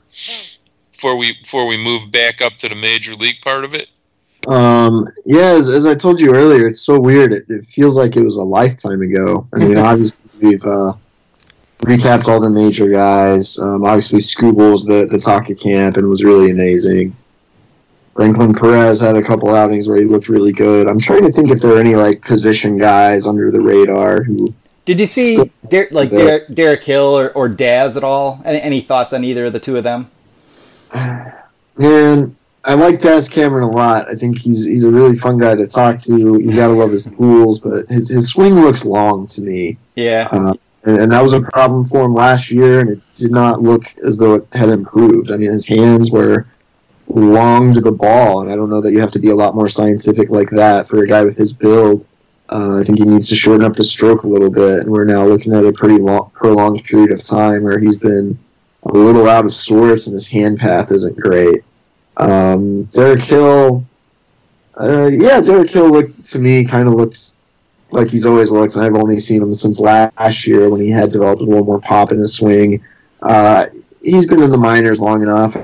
before 0.92 1.16
we 1.18 1.34
before 1.42 1.68
we 1.68 1.82
move 1.82 2.10
back 2.10 2.42
up 2.42 2.54
to 2.54 2.68
the 2.68 2.74
major 2.74 3.14
league 3.14 3.40
part 3.42 3.64
of 3.64 3.74
it? 3.74 3.88
Um, 4.48 5.06
yeah, 5.26 5.50
as, 5.50 5.68
as 5.68 5.86
I 5.86 5.94
told 5.94 6.18
you 6.18 6.34
earlier, 6.34 6.66
it's 6.66 6.80
so 6.80 6.98
weird. 6.98 7.32
It, 7.34 7.44
it 7.50 7.66
feels 7.66 7.96
like 7.96 8.16
it 8.16 8.22
was 8.22 8.36
a 8.36 8.42
lifetime 8.42 9.02
ago. 9.02 9.46
I 9.54 9.58
mean, 9.58 9.76
obviously 9.76 10.22
we've 10.40 10.64
uh, 10.64 10.94
recapped 11.80 12.28
all 12.28 12.40
the 12.40 12.48
major 12.48 12.88
guys. 12.88 13.58
Um, 13.58 13.84
obviously, 13.84 14.20
Skubal's 14.20 14.86
the 14.86 15.06
the 15.06 15.18
talk 15.18 15.50
at 15.50 15.60
camp 15.60 15.98
and 15.98 16.08
was 16.08 16.24
really 16.24 16.50
amazing. 16.50 17.14
Franklin 18.14 18.54
Perez 18.54 19.00
had 19.00 19.16
a 19.16 19.22
couple 19.22 19.54
outings 19.54 19.86
where 19.86 19.98
he 19.98 20.04
looked 20.04 20.28
really 20.28 20.52
good. 20.52 20.88
I'm 20.88 20.98
trying 20.98 21.22
to 21.22 21.30
think 21.30 21.50
if 21.50 21.60
there 21.60 21.74
are 21.74 21.78
any 21.78 21.94
like 21.94 22.22
position 22.22 22.78
guys 22.78 23.26
under 23.26 23.50
the 23.50 23.60
radar 23.60 24.22
who. 24.22 24.54
Did 24.86 24.98
you 24.98 25.06
see 25.06 25.52
Der- 25.68 25.88
like. 25.90 26.10
Derek, 26.10 26.54
Derek 26.54 26.82
Hill 26.82 27.18
or, 27.18 27.30
or 27.32 27.50
Daz 27.50 27.98
at 27.98 28.02
all? 28.02 28.40
Any, 28.46 28.60
any 28.62 28.80
thoughts 28.80 29.12
on 29.12 29.22
either 29.22 29.44
of 29.44 29.52
the 29.52 29.60
two 29.60 29.76
of 29.76 29.84
them? 29.84 30.10
Man, 31.76 32.34
I 32.68 32.74
like 32.74 33.00
Daz 33.00 33.30
Cameron 33.30 33.64
a 33.64 33.70
lot. 33.70 34.10
I 34.10 34.14
think 34.14 34.36
he's 34.36 34.62
he's 34.66 34.84
a 34.84 34.92
really 34.92 35.16
fun 35.16 35.38
guy 35.38 35.54
to 35.54 35.66
talk 35.66 36.00
to. 36.02 36.18
You 36.18 36.54
gotta 36.54 36.74
love 36.74 36.90
his 36.92 37.06
tools, 37.06 37.60
but 37.60 37.88
his 37.88 38.10
his 38.10 38.28
swing 38.28 38.56
looks 38.56 38.84
long 38.84 39.26
to 39.28 39.40
me. 39.40 39.78
Yeah, 39.94 40.28
Uh, 40.30 40.52
and, 40.84 41.00
and 41.00 41.12
that 41.12 41.22
was 41.22 41.32
a 41.32 41.40
problem 41.40 41.84
for 41.84 42.04
him 42.04 42.12
last 42.12 42.50
year, 42.50 42.80
and 42.80 42.90
it 42.90 43.00
did 43.14 43.32
not 43.32 43.62
look 43.62 43.84
as 44.04 44.18
though 44.18 44.34
it 44.34 44.46
had 44.52 44.68
improved. 44.68 45.32
I 45.32 45.36
mean, 45.36 45.50
his 45.50 45.66
hands 45.66 46.10
were 46.10 46.46
long 47.06 47.72
to 47.72 47.80
the 47.80 47.90
ball, 47.90 48.42
and 48.42 48.52
I 48.52 48.56
don't 48.56 48.68
know 48.68 48.82
that 48.82 48.92
you 48.92 49.00
have 49.00 49.12
to 49.12 49.18
be 49.18 49.30
a 49.30 49.34
lot 49.34 49.54
more 49.54 49.70
scientific 49.70 50.28
like 50.28 50.50
that 50.50 50.86
for 50.86 51.02
a 51.02 51.08
guy 51.08 51.24
with 51.24 51.38
his 51.38 51.54
build. 51.54 52.04
Uh, 52.50 52.80
I 52.80 52.84
think 52.84 52.98
he 52.98 53.04
needs 53.04 53.28
to 53.28 53.34
shorten 53.34 53.64
up 53.64 53.76
the 53.76 53.84
stroke 53.84 54.24
a 54.24 54.28
little 54.28 54.50
bit, 54.50 54.80
and 54.80 54.90
we're 54.90 55.04
now 55.04 55.24
looking 55.24 55.54
at 55.54 55.64
a 55.64 55.72
pretty 55.72 55.98
long, 55.98 56.30
prolonged 56.34 56.84
period 56.84 57.12
of 57.12 57.22
time 57.22 57.64
where 57.64 57.78
he's 57.78 57.96
been 57.96 58.38
a 58.82 58.92
little 58.92 59.26
out 59.26 59.46
of 59.46 59.54
sorts, 59.54 60.06
and 60.06 60.12
his 60.12 60.28
hand 60.28 60.58
path 60.58 60.92
isn't 60.92 61.18
great. 61.18 61.64
Um, 62.18 62.84
Derek 62.84 63.22
Hill, 63.22 63.84
uh, 64.78 65.08
yeah, 65.12 65.40
Derek 65.40 65.70
Hill 65.70 65.90
looked 65.90 66.26
to 66.26 66.38
me 66.38 66.64
kind 66.64 66.88
of 66.88 66.94
looks 66.94 67.38
like 67.90 68.08
he's 68.08 68.26
always 68.26 68.50
looked, 68.50 68.74
and 68.74 68.84
I've 68.84 68.94
only 68.94 69.18
seen 69.18 69.42
him 69.42 69.54
since 69.54 69.80
last 69.80 70.46
year 70.46 70.68
when 70.68 70.80
he 70.80 70.90
had 70.90 71.10
developed 71.10 71.40
a 71.40 71.44
little 71.44 71.64
more 71.64 71.80
pop 71.80 72.12
in 72.12 72.18
his 72.18 72.34
swing. 72.34 72.82
Uh, 73.22 73.66
he's 74.02 74.26
been 74.26 74.42
in 74.42 74.50
the 74.50 74.58
minors 74.58 75.00
long 75.00 75.22
enough. 75.22 75.56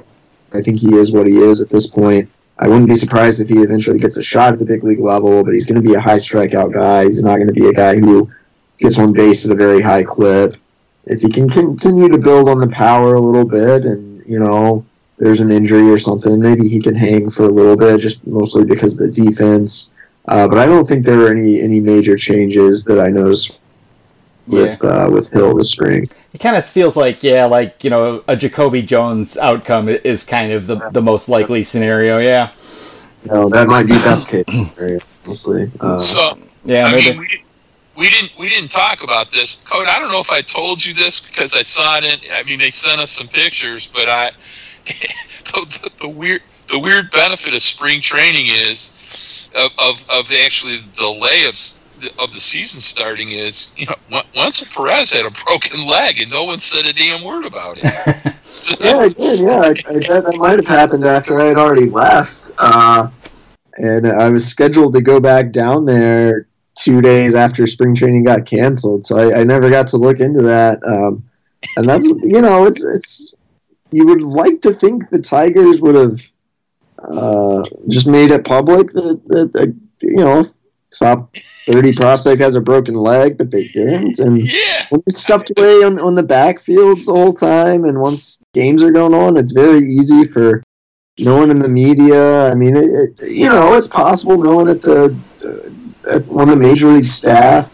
I 0.53 0.63
think 0.63 0.79
he 0.79 0.95
is 0.95 1.13
what 1.13 1.27
he 1.27 1.35
is 1.35 1.61
at 1.61 1.69
this 1.69 1.87
point. 1.87 2.31
I 2.59 2.69
wouldn't 2.69 2.89
be 2.89 2.95
surprised 2.95 3.41
if 3.41 3.49
he 3.49 3.59
eventually 3.59 3.99
gets 3.99 4.17
a 4.17 4.23
shot 4.23 4.53
at 4.53 4.61
the 4.61 4.65
big 4.65 4.85
league 4.85 5.01
level, 5.01 5.45
but 5.45 5.53
he's 5.53 5.67
going 5.67 5.83
to 5.83 5.87
be 5.87 5.95
a 5.95 6.01
high 6.01 6.17
strikeout 6.17 6.73
guy. 6.73 7.05
He's 7.05 7.23
not 7.23 7.37
going 7.37 7.49
to 7.49 7.53
be 7.53 7.67
a 7.67 7.73
guy 7.73 7.97
who 7.97 8.31
gets 8.79 8.99
on 8.99 9.13
base 9.13 9.45
at 9.45 9.51
a 9.51 9.57
very 9.57 9.83
high 9.83 10.05
clip. 10.05 10.57
If 11.05 11.21
he 11.21 11.29
can 11.29 11.51
continue 11.51 12.09
to 12.09 12.19
build 12.19 12.49
on 12.49 12.61
the 12.61 12.69
power 12.69 13.15
a 13.15 13.21
little 13.21 13.45
bit, 13.45 13.85
and 13.85 14.25
you 14.27 14.39
know, 14.39 14.87
there's 15.19 15.41
an 15.41 15.51
injury 15.51 15.89
or 15.91 15.99
something, 15.99 16.41
maybe 16.41 16.69
he 16.69 16.81
can 16.81 16.95
hang 16.95 17.31
for 17.31 17.45
a 17.45 17.49
little 17.49 17.77
bit, 17.77 18.01
just 18.01 18.27
mostly 18.27 18.65
because 18.65 18.99
of 19.01 19.07
the 19.07 19.25
defense. 19.25 19.93
Uh, 20.27 20.49
but 20.49 20.59
I 20.59 20.67
don't 20.67 20.87
think 20.87 21.05
there 21.05 21.19
were 21.19 21.31
any 21.31 21.61
any 21.61 21.81
major 21.81 22.17
changes 22.17 22.85
that 22.85 22.99
I 22.99 23.09
noticed 23.09 23.61
with 24.47 24.83
uh, 24.85 25.09
with 25.13 25.31
Hill 25.31 25.55
this 25.55 25.71
spring. 25.71 26.09
it 26.33 26.39
kind 26.39 26.57
of 26.57 26.65
feels 26.65 26.97
like 26.97 27.23
yeah, 27.23 27.45
like 27.45 27.85
you 27.85 27.91
know, 27.91 28.25
a 28.27 28.37
Jacoby 28.37 28.83
Jones 28.83 29.37
outcome 29.37 29.89
is 29.89 30.25
kind 30.25 30.53
of 30.53 30.67
the 30.67 30.77
the 30.91 31.03
most 31.03 31.29
likely 31.29 31.63
scenario. 31.63 32.19
Yeah, 32.19 32.53
No, 33.27 33.49
that 33.51 33.69
might 33.69 33.87
be 33.87 33.93
best 33.99 34.29
case 34.29 34.45
scenario, 34.47 35.01
honestly. 35.27 35.71
Uh, 35.81 35.99
so 35.99 36.39
yeah, 36.65 36.87
I 36.87 36.93
maybe. 36.93 37.11
mean, 37.11 37.19
we, 37.21 37.45
we 37.97 38.11
didn't 38.11 38.33
we 38.39 38.49
didn't 38.49 38.71
talk 38.71 39.05
about 39.05 39.31
this, 39.31 39.63
Cody. 39.69 39.89
I 39.91 39.99
don't 39.99 40.11
know 40.11 40.21
if 40.21 40.33
I 40.33 40.41
told 40.41 40.85
you 40.85 40.95
this 40.95 41.21
because 41.21 41.55
I 41.55 41.63
saw 41.63 41.99
it. 41.99 42.05
In, 42.05 42.33
I 42.33 42.43
mean, 42.45 42.59
they 42.59 42.71
sent 42.71 43.01
us 43.01 43.11
some 43.11 43.29
pictures, 43.29 43.89
but 43.89 44.09
I 44.09 44.31
the, 44.87 45.67
the, 45.83 45.91
the 46.03 46.09
weird 46.09 46.43
the 46.69 46.79
weird 46.79 47.11
benefit 47.11 47.55
of 47.55 47.63
spring 47.63 48.01
training 48.01 48.47
is 48.47 49.51
of 49.55 49.71
of, 49.79 50.07
of 50.19 50.33
actually 50.45 50.77
the 50.77 50.91
delay 50.93 51.45
of 51.49 51.55
of 52.23 52.33
the 52.33 52.41
season 52.41 52.81
starting 52.81 53.31
is 53.31 53.73
you 53.77 53.87
know 53.87 53.95
Wen- 54.11 54.25
Wenceel 54.35 54.75
Perez 54.75 55.13
had 55.13 55.27
a 55.27 55.31
broken 55.47 55.87
leg 55.87 56.21
and 56.21 56.31
no 56.31 56.45
one 56.45 56.59
said 56.59 56.91
a 56.91 56.95
damn 56.95 57.25
word 57.25 57.47
about 57.47 57.79
it. 57.79 58.35
So, 58.55 58.77
yeah, 58.79 58.99
I 58.99 59.09
did. 59.09 59.41
Yeah, 59.41 59.57
I, 59.57 59.69
I, 59.71 59.73
that, 59.73 60.23
that 60.27 60.37
might 60.37 60.59
have 60.59 60.67
happened 60.67 61.05
after 61.05 61.41
I 61.41 61.47
had 61.47 61.57
already 61.57 61.91
left, 61.91 62.53
uh, 62.59 63.09
and 63.79 64.07
I 64.07 64.31
was 64.31 64.47
scheduled 64.47 64.95
to 64.95 65.01
go 65.01 65.19
back 65.19 65.51
down 65.51 65.85
there 65.85 66.47
two 66.77 67.01
days 67.01 67.35
after 67.35 67.67
spring 67.67 67.97
training 67.97 68.23
got 68.23 68.47
canceled. 68.47 69.07
So 69.07 69.19
I, 69.19 69.41
I 69.41 69.43
never 69.43 69.71
got 69.71 69.89
to 69.89 69.97
look 69.97 70.21
into 70.21 70.43
that. 70.43 70.81
Um, 70.87 71.29
and 71.77 71.85
that's 71.85 72.07
you 72.07 72.41
know, 72.41 72.67
it's 72.67 72.85
it's 72.85 73.35
you 73.91 74.07
would 74.07 74.23
like 74.23 74.61
to 74.63 74.75
think 74.75 75.11
the 75.11 75.21
Tigers 75.21 75.81
would 75.81 75.95
have 75.95 76.21
uh, 76.99 77.63
just 77.89 78.07
made 78.07 78.31
it 78.31 78.45
public 78.45 78.93
that, 78.93 79.21
that, 79.27 79.53
that 79.53 79.77
you 80.01 80.17
know 80.17 80.47
top 80.91 81.35
thirty 81.37 81.93
prospect 81.93 82.41
has 82.41 82.55
a 82.55 82.61
broken 82.61 82.95
leg, 82.95 83.37
but 83.37 83.51
they 83.51 83.65
didn't, 83.69 84.19
and 84.19 84.39
yeah. 84.39 84.83
when 84.91 85.03
it's 85.07 85.21
stuffed 85.21 85.53
away 85.59 85.83
on, 85.85 85.99
on 85.99 86.15
the 86.15 86.23
backfield 86.23 86.97
the 87.07 87.13
whole 87.13 87.35
time, 87.35 87.85
and 87.85 87.99
once 87.99 88.41
games 88.53 88.83
are 88.83 88.93
going 88.93 89.15
on, 89.15 89.37
it's 89.37 89.53
very 89.53 89.89
easy 89.89 90.25
for 90.25 90.63
no 91.19 91.37
one 91.37 91.51
in 91.51 91.59
the 91.59 91.69
media. 91.69 92.51
I 92.51 92.55
mean, 92.55 92.77
it, 92.77 92.85
it, 92.85 93.31
you 93.31 93.49
know, 93.49 93.75
it's 93.75 93.89
possible 93.89 94.43
no 94.43 94.57
one 94.57 94.69
at 94.69 94.83
the 94.83 95.17
uh, 95.45 96.15
at 96.17 96.27
one 96.27 96.49
of 96.49 96.59
the 96.59 96.65
major 96.65 96.89
league 96.89 97.05
staff, 97.05 97.74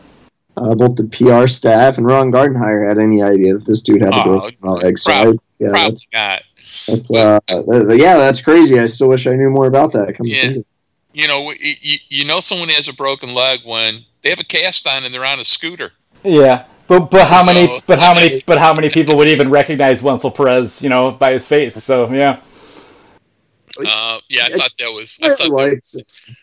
uh, 0.61 0.75
both 0.75 0.97
the 0.97 1.05
PR 1.05 1.47
staff 1.49 1.97
and 1.99 2.07
Ron 2.07 2.31
Gardenhire 2.31 2.87
had 2.87 2.99
any 2.99 3.23
idea 3.23 3.55
that 3.55 3.65
this 3.67 3.81
dude 3.83 4.03
had 4.03 4.15
a 4.15 4.19
Oh, 4.21 4.25
broken 4.41 4.57
leg. 4.63 4.99
So 4.99 5.13
I, 5.13 5.33
yeah, 5.59 5.69
Probably 5.69 5.91
that's, 5.91 6.09
not. 6.13 6.43
that's, 6.87 7.11
uh, 7.11 7.41
uh, 7.51 7.93
yeah, 7.95 8.17
that's 8.19 8.41
crazy. 8.43 8.79
I 8.79 8.87
still 8.87 9.09
wish 9.09 9.27
I 9.27 9.35
knew 9.37 9.51
more 9.51 9.67
about 9.67 9.93
that. 9.93 10.17
Come 10.17 10.27
Yeah. 10.27 10.41
think 10.43 10.51
of 10.53 10.57
it. 10.61 10.67
You 11.13 11.27
know, 11.29 11.53
you, 11.61 11.97
you 12.09 12.25
know 12.25 12.39
someone 12.39 12.69
has 12.69 12.89
a 12.89 12.95
broken 12.95 13.35
leg 13.35 13.61
when 13.65 14.05
they 14.23 14.31
have 14.31 14.39
a 14.39 14.45
cast 14.45 14.87
on 14.87 15.05
and 15.05 15.13
they're 15.13 15.25
on 15.27 15.41
a 15.41 15.45
scooter. 15.45 15.91
Yeah, 16.23 16.65
but 16.87 17.11
but 17.11 17.27
how 17.27 17.43
So- 17.43 17.53
many 17.53 17.81
but 17.87 17.99
how 17.99 18.15
many 18.15 18.43
but 18.47 18.59
how 18.59 18.73
many 18.73 18.91
people 18.91 19.17
would 19.17 19.27
even 19.29 19.51
recognize 19.51 20.03
Wenceel 20.03 20.33
Perez, 20.35 20.83
you 20.83 20.89
know, 20.89 21.11
by 21.11 21.33
his 21.33 21.47
face? 21.47 21.83
So 21.83 22.13
yeah, 22.13 22.39
Uh, 23.79 24.21
yeah, 24.29 24.43
I 24.43 24.47
I- 24.47 24.51
thought 24.59 24.71
that 24.79 24.93
was. 24.93 25.19
I 25.23 25.29
Yeah, 25.29 25.35
thought 25.37 25.51
like, 25.51 25.81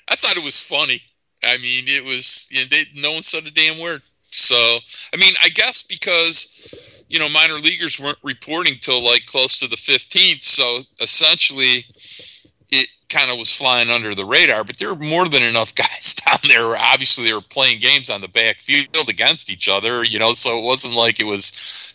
I 0.09 0.15
thought 0.15 0.35
it 0.37 0.43
was 0.43 0.59
funny. 0.59 1.01
I 1.43 1.57
mean, 1.57 1.85
it 1.87 2.03
was. 2.03 2.47
You 2.51 2.61
know, 2.61 2.65
they, 2.71 3.01
no 3.01 3.11
one 3.13 3.21
said 3.21 3.45
a 3.45 3.51
damn 3.51 3.79
word. 3.79 4.01
So, 4.29 4.55
I 5.13 5.17
mean, 5.17 5.33
I 5.41 5.49
guess 5.49 5.83
because 5.83 7.03
you 7.09 7.19
know 7.19 7.29
minor 7.29 7.55
leaguers 7.55 7.99
weren't 7.99 8.17
reporting 8.23 8.75
till 8.81 9.03
like 9.03 9.25
close 9.25 9.59
to 9.59 9.67
the 9.67 9.77
fifteenth, 9.77 10.41
so 10.41 10.79
essentially, 10.99 11.85
it 12.69 12.87
kind 13.09 13.31
of 13.31 13.37
was 13.37 13.55
flying 13.55 13.89
under 13.89 14.13
the 14.13 14.25
radar. 14.25 14.63
But 14.63 14.77
there 14.77 14.93
were 14.93 15.03
more 15.03 15.27
than 15.29 15.43
enough 15.43 15.73
guys 15.75 16.15
down 16.15 16.39
there. 16.47 16.75
Obviously, 16.77 17.25
they 17.25 17.33
were 17.33 17.41
playing 17.41 17.79
games 17.79 18.09
on 18.09 18.21
the 18.21 18.29
backfield 18.29 19.09
against 19.09 19.49
each 19.49 19.69
other. 19.69 20.03
You 20.03 20.19
know, 20.19 20.33
so 20.33 20.57
it 20.57 20.63
wasn't 20.63 20.95
like 20.95 21.19
it 21.19 21.25
was 21.25 21.45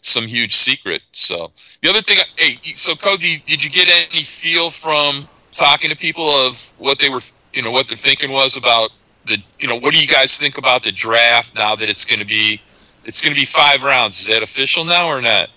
some 0.03 0.25
huge 0.25 0.55
secret. 0.55 1.03
So 1.13 1.51
the 1.83 1.91
other 1.91 2.01
thing, 2.01 2.19
hey, 2.37 2.73
so 2.73 2.95
Cody, 2.95 3.39
did 3.39 3.63
you 3.63 3.71
get 3.71 3.89
any 3.89 4.23
feel 4.23 4.71
from 4.71 5.29
talking 5.53 5.91
to 5.91 5.97
people 5.97 6.29
of 6.29 6.73
what 6.79 6.99
they 6.99 7.11
were, 7.11 7.21
you 7.53 7.63
know, 7.63 7.71
what 7.71 7.87
their 7.89 7.97
thinking 7.97 8.33
was 8.33 8.57
about 8.57 8.91
the, 9.27 9.39
you 9.59 9.69
know, 9.69 9.77
what 9.77 9.93
do 9.93 10.01
you 10.01 10.07
guys 10.07 10.37
think 10.37 10.59
about 10.59 10.83
the 10.83 10.93
draft 10.93 11.55
now 11.57 11.75
that 11.75 11.89
it's 11.89 12.05
going 12.05 12.21
to 12.21 12.27
be, 12.27 12.61
it's 13.05 13.21
going 13.21 13.35
to 13.35 13.41
be 13.41 13.47
five 13.47 13.83
rounds? 13.85 14.21
Is 14.21 14.27
that 14.29 14.43
official 14.43 14.85
now 14.85 15.09
or 15.09 15.21
not? 15.21 15.49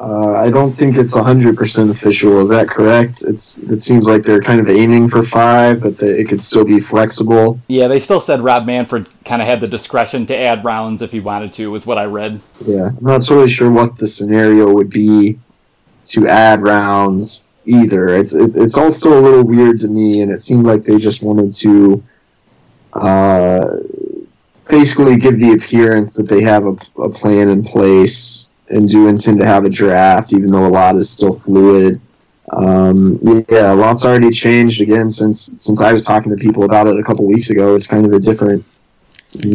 Uh, 0.00 0.32
I 0.32 0.48
don't 0.48 0.72
think 0.72 0.96
it's 0.96 1.14
hundred 1.14 1.58
percent 1.58 1.90
official. 1.90 2.40
Is 2.40 2.48
that 2.48 2.68
correct? 2.68 3.22
It's. 3.22 3.58
It 3.58 3.82
seems 3.82 4.08
like 4.08 4.22
they're 4.22 4.40
kind 4.40 4.58
of 4.58 4.66
aiming 4.70 5.10
for 5.10 5.22
five, 5.22 5.82
but 5.82 5.98
the, 5.98 6.18
it 6.18 6.26
could 6.26 6.42
still 6.42 6.64
be 6.64 6.80
flexible. 6.80 7.60
Yeah, 7.66 7.86
they 7.86 8.00
still 8.00 8.22
said 8.22 8.40
Rob 8.40 8.64
Manfred 8.64 9.06
kind 9.26 9.42
of 9.42 9.48
had 9.48 9.60
the 9.60 9.68
discretion 9.68 10.24
to 10.26 10.36
add 10.36 10.64
rounds 10.64 11.02
if 11.02 11.12
he 11.12 11.20
wanted 11.20 11.52
to. 11.54 11.70
Was 11.70 11.84
what 11.84 11.98
I 11.98 12.06
read. 12.06 12.40
Yeah, 12.64 12.86
I'm 12.86 13.04
not 13.04 13.22
totally 13.22 13.50
sure 13.50 13.70
what 13.70 13.98
the 13.98 14.08
scenario 14.08 14.72
would 14.72 14.88
be 14.88 15.38
to 16.06 16.26
add 16.26 16.62
rounds 16.62 17.46
either. 17.66 18.08
It's 18.08 18.32
it's, 18.32 18.56
it's 18.56 18.78
all 18.78 18.90
still 18.90 19.18
a 19.18 19.20
little 19.20 19.44
weird 19.44 19.80
to 19.80 19.88
me, 19.88 20.22
and 20.22 20.32
it 20.32 20.38
seemed 20.38 20.64
like 20.64 20.82
they 20.82 20.96
just 20.96 21.22
wanted 21.22 21.54
to 21.56 22.02
uh, 22.92 23.76
basically 24.68 25.16
give 25.16 25.38
the 25.38 25.52
appearance 25.52 26.12
that 26.14 26.28
they 26.28 26.42
have 26.42 26.64
a, 26.64 26.76
a 26.98 27.08
plan 27.08 27.48
in 27.48 27.62
place 27.64 28.48
and 28.68 28.88
do 28.88 29.08
intend 29.08 29.40
to 29.40 29.46
have 29.46 29.64
a 29.64 29.70
draft, 29.70 30.32
even 30.32 30.50
though 30.50 30.66
a 30.66 30.68
lot 30.68 30.96
is 30.96 31.10
still 31.10 31.34
fluid. 31.34 32.00
Um, 32.52 33.20
yeah, 33.48 33.72
a 33.72 33.74
lot's 33.74 34.04
already 34.04 34.30
changed 34.30 34.80
again 34.80 35.10
since 35.10 35.54
since 35.58 35.80
I 35.80 35.92
was 35.92 36.04
talking 36.04 36.30
to 36.30 36.36
people 36.36 36.64
about 36.64 36.86
it 36.88 36.98
a 36.98 37.02
couple 37.02 37.24
weeks 37.24 37.50
ago. 37.50 37.76
It's 37.76 37.86
kind 37.86 38.06
of 38.06 38.12
a 38.12 38.18
different 38.18 38.64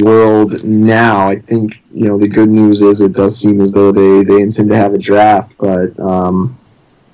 world 0.01 0.63
now. 0.63 1.27
I 1.27 1.39
think 1.39 1.83
you 1.93 2.07
know 2.07 2.17
the 2.17 2.27
good 2.27 2.47
news 2.47 2.81
is 2.81 3.01
it 3.01 3.13
does 3.13 3.37
seem 3.37 3.59
as 3.59 3.73
though 3.73 3.91
they 3.91 4.23
they 4.23 4.41
intend 4.41 4.69
to 4.69 4.77
have 4.77 4.93
a 4.93 4.97
draft, 4.97 5.57
but 5.57 5.97
um, 5.99 6.57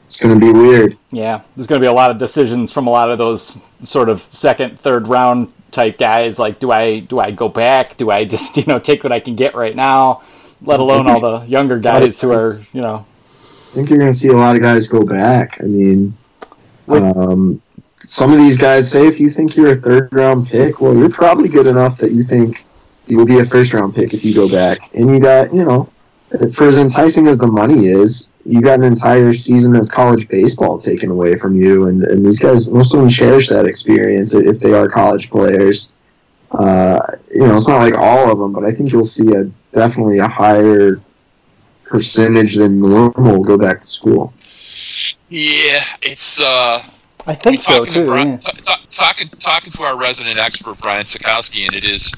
it's 0.05 0.19
going 0.19 0.39
to 0.39 0.45
be 0.45 0.51
weird. 0.51 0.97
Yeah, 1.11 1.41
there's 1.55 1.67
going 1.67 1.82
to 1.82 1.84
be 1.84 1.89
a 1.89 1.93
lot 1.93 2.11
of 2.11 2.19
decisions 2.19 2.72
from 2.72 2.86
a 2.86 2.91
lot 2.91 3.09
of 3.09 3.17
those 3.17 3.57
sort 3.82 4.09
of 4.09 4.22
second, 4.22 4.80
third 4.80 5.07
round 5.07 5.51
type 5.72 5.97
guys. 5.97 6.38
Like, 6.38 6.59
do 6.59 6.72
I 6.72 6.99
do 6.99 7.19
I 7.19 7.32
go 7.32 7.49
back? 7.49 7.97
Do 7.97 8.11
I 8.11 8.26
just 8.26 8.57
you 8.57 8.65
know 8.67 8.80
take 8.80 9.03
what 9.03 9.11
I 9.11 9.19
can 9.19 9.36
get 9.36 9.55
right 9.55 9.76
now? 9.76 10.22
let 10.63 10.80
alone 10.80 11.07
all 11.07 11.19
the 11.19 11.45
younger 11.47 11.80
guys 11.80 12.22
who 12.22 12.32
are, 12.32 12.53
you 12.74 12.82
know. 12.82 13.05
I 13.69 13.74
think 13.74 13.89
you're 13.89 13.99
going 13.99 14.11
to 14.11 14.17
see 14.17 14.30
a 14.30 14.34
lot 14.34 14.55
of 14.55 14.61
guys 14.61 14.88
go 14.88 15.03
back. 15.03 15.57
I 15.61 15.63
mean, 15.63 16.15
um, 16.88 17.61
some 18.03 18.32
of 18.32 18.38
these 18.38 18.57
guys 18.57 18.91
say 18.91 19.07
if 19.07 19.19
you 19.19 19.30
think 19.30 19.55
you're 19.55 19.72
a 19.72 19.76
third 19.76 20.13
round 20.13 20.47
pick, 20.47 20.82
well, 20.82 20.95
you're 20.95 21.09
probably 21.09 21.49
good 21.49 21.67
enough 21.67 21.97
that 21.97 22.11
you 22.11 22.24
think 22.24 22.65
you'll 23.07 23.26
be 23.26 23.39
a 23.39 23.45
first 23.45 23.74
round 23.74 23.95
pick 23.95 24.13
if 24.13 24.26
you 24.26 24.36
go 24.36 24.49
back. 24.49 24.93
And 24.93 25.09
you 25.09 25.19
got, 25.19 25.53
you 25.53 25.63
know, 25.63 25.89
for 26.53 26.67
as 26.67 26.78
enticing 26.78 27.28
as 27.28 27.38
the 27.38 27.47
money 27.47 27.86
is, 27.86 28.30
you 28.45 28.61
got 28.61 28.79
an 28.79 28.85
entire 28.85 29.33
season 29.33 29.75
of 29.75 29.89
college 29.89 30.27
baseball 30.27 30.77
taken 30.77 31.09
away 31.09 31.35
from 31.35 31.55
you. 31.55 31.87
And, 31.87 32.03
and 32.03 32.25
these 32.25 32.39
guys, 32.39 32.69
most 32.69 32.93
of 32.93 32.99
them 32.99 33.09
cherish 33.09 33.49
that 33.49 33.65
experience 33.65 34.33
if 34.33 34.59
they 34.59 34.73
are 34.73 34.87
college 34.89 35.29
players. 35.29 35.91
Uh, 36.51 36.99
you 37.33 37.39
know, 37.39 37.55
it's 37.55 37.67
not 37.67 37.77
like 37.77 37.93
all 37.93 38.31
of 38.31 38.39
them, 38.39 38.51
but 38.51 38.65
I 38.65 38.73
think 38.73 38.91
you'll 38.91 39.05
see 39.05 39.33
a 39.33 39.45
definitely 39.71 40.19
a 40.19 40.27
higher 40.27 40.99
percentage 41.85 42.55
than 42.55 42.81
normal 42.81 43.43
go 43.43 43.57
back 43.57 43.79
to 43.79 43.87
school. 43.87 44.33
Yeah, 45.29 45.79
it's. 46.01 46.41
uh 46.41 46.79
I 47.27 47.35
think 47.35 47.61
so 47.61 47.85
too. 47.85 48.05
Brian, 48.05 48.31
yeah. 48.31 48.37
t- 48.37 48.51
t- 48.51 48.73
talking 48.89 49.29
talking 49.39 49.71
to 49.71 49.83
our 49.83 49.97
resident 49.97 50.39
expert 50.39 50.79
Brian 50.79 51.03
Sakowski, 51.03 51.67
and 51.67 51.75
it 51.75 51.83
is 51.83 52.11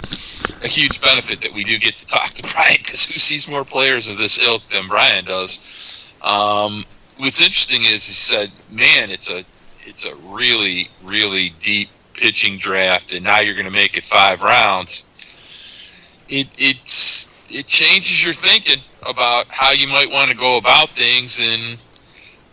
a 0.63 0.67
huge 0.67 1.01
benefit 1.01 1.41
that 1.41 1.53
we 1.53 1.63
do 1.63 1.77
get 1.77 1.95
to 1.97 2.05
talk 2.05 2.31
to 2.31 2.43
Brian 2.53 2.77
because 2.77 3.05
who 3.05 3.13
sees 3.15 3.49
more 3.49 3.65
players 3.65 4.09
of 4.09 4.17
this 4.17 4.39
ilk 4.39 4.65
than 4.69 4.87
Brian 4.87 5.25
does? 5.25 6.02
Um, 6.23 6.83
what's 7.17 7.41
interesting 7.41 7.81
is 7.81 8.05
he 8.05 8.13
said, 8.13 8.51
"Man, 8.71 9.09
it's 9.09 9.29
a 9.29 9.43
it's 9.81 10.05
a 10.05 10.15
really 10.27 10.89
really 11.03 11.53
deep 11.59 11.89
pitching 12.13 12.57
draft, 12.57 13.13
and 13.13 13.23
now 13.23 13.39
you're 13.39 13.55
going 13.55 13.65
to 13.65 13.71
make 13.71 13.97
it 13.97 14.03
five 14.03 14.41
rounds." 14.41 15.09
It 16.29 16.47
it's 16.57 17.33
it 17.49 17.67
changes 17.67 18.23
your 18.23 18.33
thinking 18.33 18.81
about 19.07 19.45
how 19.49 19.71
you 19.71 19.87
might 19.87 20.09
want 20.09 20.31
to 20.31 20.37
go 20.37 20.57
about 20.57 20.89
things 20.89 21.39
and 21.41 21.83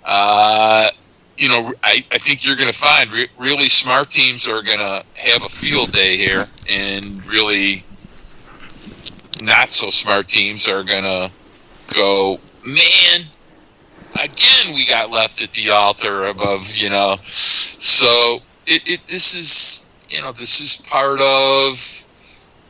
uh, 0.05 0.89
you 1.37 1.49
know 1.49 1.73
I, 1.83 2.05
I 2.11 2.19
think 2.19 2.45
you're 2.45 2.57
going 2.57 2.69
to 2.69 2.75
find 2.75 3.11
re- 3.11 3.29
really 3.39 3.69
smart 3.69 4.11
teams 4.11 4.47
are 4.49 4.63
going 4.63 4.79
to 4.79 5.05
have 5.15 5.45
a 5.45 5.49
field 5.49 5.93
day 5.93 6.17
here 6.17 6.45
and 6.69 7.25
really 7.27 7.85
not 9.43 9.71
so 9.71 9.89
smart 9.89 10.29
teams 10.29 10.69
are 10.69 10.83
going 10.83 11.05
to 11.05 11.31
go 11.95 12.39
man 12.67 13.27
again 14.15 14.75
we 14.75 14.85
got 14.87 15.11
left 15.11 15.43
at 15.43 15.51
the 15.53 15.71
altar 15.71 16.27
above 16.27 16.75
you 16.77 16.91
know 16.91 17.17
so 17.23 18.41
it, 18.67 18.83
it 18.89 19.07
this 19.07 19.35
is 19.35 19.89
you 20.09 20.21
know 20.23 20.33
this 20.33 20.61
is 20.61 20.77
part 20.89 21.21
of 21.21 22.01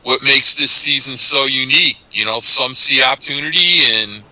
what 0.03 0.23
makes 0.23 0.55
this 0.55 0.71
season 0.71 1.15
so 1.15 1.45
unique. 1.45 1.97
You 2.11 2.25
know, 2.25 2.39
some 2.39 2.73
see 2.73 3.03
opportunity 3.03 3.81
and 3.91 4.23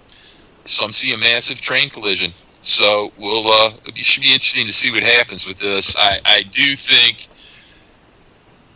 some 0.66 0.92
see 0.92 1.14
a 1.14 1.18
massive 1.18 1.62
train 1.62 1.90
collision. 1.90 2.32
So 2.62 3.12
we'll 3.18 3.48
uh, 3.48 3.72
it 3.86 3.98
should 3.98 4.24
be 4.24 4.34
interesting 4.34 4.66
to 4.66 4.74
see 4.74 4.92
what 4.92 5.04
happens 5.04 5.48
with 5.48 5.60
this. 5.60 5.96
I, 5.98 6.18
I 6.26 6.42
do 6.52 6.76
think 6.76 7.28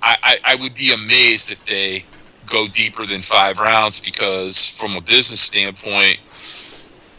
I, 0.02 0.18
I, 0.24 0.54
I 0.54 0.56
would 0.56 0.74
be 0.76 0.94
amazed 0.94 1.52
if 1.52 1.66
they 1.66 2.06
go 2.48 2.68
deeper 2.68 3.06
than 3.06 3.22
five 3.22 3.60
rounds 3.60 4.00
because 4.00 4.70
from 4.70 4.96
a 4.96 5.02
business 5.02 5.42
standpoint, 5.42 6.20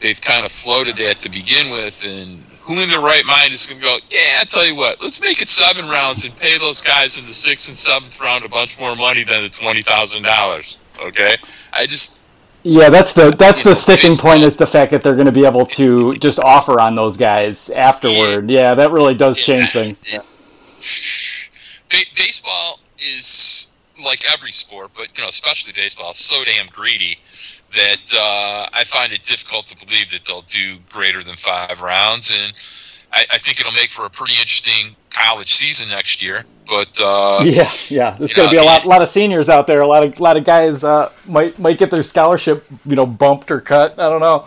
they've 0.04 0.20
kind 0.20 0.44
of 0.44 0.52
floated 0.52 0.96
that 0.96 1.18
to 1.20 1.30
begin 1.30 1.70
with, 1.70 2.04
and 2.06 2.38
who 2.60 2.82
in 2.82 2.90
their 2.90 3.00
right 3.00 3.24
mind 3.24 3.54
is 3.54 3.66
going 3.66 3.80
to 3.80 3.86
go, 3.86 3.96
yeah, 4.10 4.40
I 4.40 4.44
tell 4.44 4.66
you 4.66 4.76
what, 4.76 5.00
let's 5.02 5.18
make 5.20 5.40
it 5.40 5.48
seven 5.48 5.88
rounds 5.88 6.26
and 6.26 6.36
pay 6.36 6.58
those 6.58 6.82
guys 6.82 7.18
in 7.18 7.24
the 7.24 7.32
sixth 7.32 7.68
and 7.68 7.76
seventh 7.76 8.20
round 8.20 8.44
a 8.44 8.48
bunch 8.50 8.78
more 8.78 8.94
money 8.96 9.24
than 9.24 9.42
the 9.42 9.48
twenty 9.48 9.80
thousand 9.80 10.24
dollars. 10.24 10.76
Okay, 11.00 11.36
I 11.72 11.86
just 11.86 12.26
yeah, 12.64 12.90
that's 12.90 13.14
the 13.14 13.30
that's 13.30 13.62
the 13.62 13.70
know, 13.70 13.74
sticking 13.74 14.14
point 14.16 14.42
is 14.42 14.58
the 14.58 14.66
fact 14.66 14.90
that 14.92 15.02
they're 15.02 15.14
going 15.14 15.24
to 15.26 15.32
be 15.32 15.46
able 15.46 15.64
to 15.66 16.14
just 16.18 16.38
offer 16.38 16.80
on 16.80 16.94
those 16.94 17.16
guys 17.16 17.70
afterward. 17.70 18.50
Yeah, 18.50 18.60
yeah 18.60 18.74
that 18.74 18.90
really 18.90 19.14
does 19.14 19.38
yeah, 19.38 19.64
change 19.64 19.72
things. 19.72 20.42
baseball 22.14 22.78
is 22.98 23.72
like 24.04 24.20
every 24.30 24.50
sport, 24.50 24.90
but 24.94 25.08
you 25.16 25.22
know, 25.22 25.28
especially 25.28 25.72
baseball, 25.72 26.12
so 26.12 26.44
damn 26.44 26.66
greedy 26.66 27.18
that 27.74 28.14
uh, 28.14 28.66
I 28.72 28.84
find 28.84 29.12
it 29.12 29.22
difficult 29.22 29.66
to 29.66 29.86
believe 29.86 30.10
that 30.10 30.24
they'll 30.24 30.42
do 30.42 30.76
greater 30.90 31.22
than 31.22 31.34
five 31.34 31.80
rounds, 31.82 32.30
and 32.30 32.52
I, 33.12 33.26
I 33.34 33.38
think 33.38 33.60
it'll 33.60 33.72
make 33.72 33.90
for 33.90 34.06
a 34.06 34.10
pretty 34.10 34.34
interesting 34.34 34.94
college 35.10 35.54
season 35.54 35.88
next 35.88 36.22
year. 36.22 36.44
But 36.68 37.00
uh, 37.02 37.40
yeah, 37.44 37.68
yeah, 37.88 38.16
there's 38.18 38.32
going 38.32 38.48
to 38.48 38.54
be 38.54 38.58
a 38.58 38.64
lot, 38.64 38.86
lot 38.86 39.02
of 39.02 39.08
seniors 39.08 39.48
out 39.48 39.66
there. 39.66 39.80
A 39.80 39.86
lot 39.86 40.02
of, 40.02 40.18
lot 40.20 40.36
of 40.36 40.44
guys 40.44 40.84
uh, 40.84 41.12
might 41.26 41.58
might 41.58 41.78
get 41.78 41.90
their 41.90 42.02
scholarship, 42.02 42.64
you 42.84 42.96
know, 42.96 43.06
bumped 43.06 43.50
or 43.50 43.60
cut. 43.60 43.98
I 43.98 44.08
don't 44.08 44.20
know. 44.20 44.46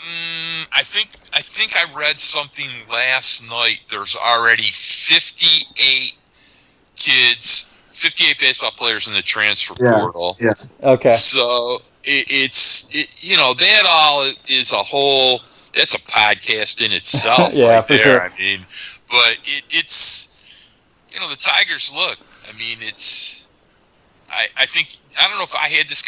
Mm, 0.00 0.68
I 0.72 0.82
think 0.82 1.10
I 1.34 1.40
think 1.40 1.76
I 1.76 1.98
read 1.98 2.18
something 2.18 2.66
last 2.90 3.48
night. 3.50 3.80
There's 3.90 4.16
already 4.16 4.64
58 4.64 6.12
kids 6.96 7.70
58 7.94 8.40
baseball 8.40 8.72
players 8.72 9.06
in 9.06 9.14
the 9.14 9.22
transfer 9.22 9.74
yeah, 9.82 9.98
portal. 9.98 10.36
Yeah. 10.40 10.52
Okay. 10.82 11.12
So 11.12 11.80
it, 12.04 12.26
it's 12.28 12.88
it, 12.94 13.14
you 13.18 13.36
know 13.36 13.54
that 13.54 13.82
all 13.88 14.22
is 14.48 14.72
a 14.72 14.76
whole. 14.76 15.40
It's 15.76 15.94
a 15.94 15.98
podcast 15.98 16.84
in 16.84 16.92
itself, 16.92 17.52
yeah, 17.52 17.74
right 17.74 17.88
there. 17.88 17.98
Sure. 17.98 18.20
I 18.22 18.38
mean, 18.38 18.60
but 19.08 19.38
it, 19.44 19.64
it's 19.70 20.70
you 21.10 21.18
know 21.20 21.28
the 21.28 21.36
Tigers. 21.36 21.92
Look, 21.94 22.18
I 22.48 22.56
mean, 22.58 22.78
it's. 22.80 23.48
I 24.30 24.46
I 24.56 24.66
think 24.66 24.96
I 25.20 25.28
don't 25.28 25.38
know 25.38 25.44
if 25.44 25.56
I 25.56 25.68
had 25.68 25.88
this 25.88 26.04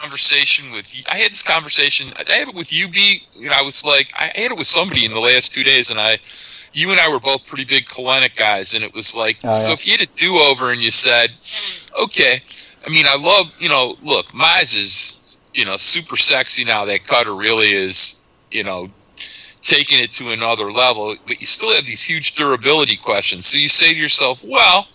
conversation 0.00 0.70
with 0.72 0.92
I 1.10 1.16
had 1.16 1.30
this 1.30 1.42
conversation. 1.42 2.08
I 2.16 2.30
had 2.30 2.48
it 2.48 2.54
with 2.54 2.72
UB. 2.72 2.94
You 3.34 3.48
know, 3.48 3.56
I 3.58 3.62
was 3.62 3.84
like, 3.84 4.10
I 4.14 4.26
had 4.34 4.52
it 4.52 4.58
with 4.58 4.66
somebody 4.66 5.06
in 5.06 5.12
the 5.12 5.20
last 5.20 5.54
two 5.54 5.62
days, 5.64 5.90
and 5.90 5.98
I 5.98 6.18
you 6.74 6.90
and 6.90 7.00
I 7.00 7.08
were 7.08 7.20
both 7.20 7.46
pretty 7.46 7.64
big 7.64 7.86
Kelenic 7.86 8.36
guys, 8.36 8.74
and 8.74 8.82
it 8.82 8.94
was 8.94 9.14
like, 9.14 9.38
oh, 9.44 9.48
yeah. 9.48 9.54
so 9.54 9.72
if 9.72 9.86
you 9.86 9.92
had 9.92 10.02
a 10.02 10.06
do 10.14 10.36
over 10.38 10.72
and 10.72 10.80
you 10.80 10.90
said, 10.90 11.28
okay, 12.02 12.40
I 12.84 12.90
mean, 12.90 13.06
I 13.06 13.16
love, 13.16 13.54
you 13.58 13.68
know, 13.68 13.94
look, 14.02 14.26
Mize 14.28 14.74
is, 14.74 15.38
you 15.54 15.64
know, 15.64 15.76
super 15.76 16.16
sexy 16.16 16.64
now. 16.64 16.84
That 16.84 17.04
cutter 17.04 17.34
really 17.34 17.68
is, 17.68 18.18
you 18.50 18.64
know, 18.64 18.88
taking 19.62 20.00
it 20.00 20.10
to 20.12 20.32
another 20.32 20.72
level, 20.72 21.14
but 21.26 21.40
you 21.40 21.46
still 21.46 21.72
have 21.72 21.84
these 21.84 22.02
huge 22.02 22.32
durability 22.32 22.96
questions. 22.96 23.46
So 23.46 23.56
you 23.58 23.68
say 23.68 23.92
to 23.92 23.98
yourself, 23.98 24.44
well, 24.44 24.88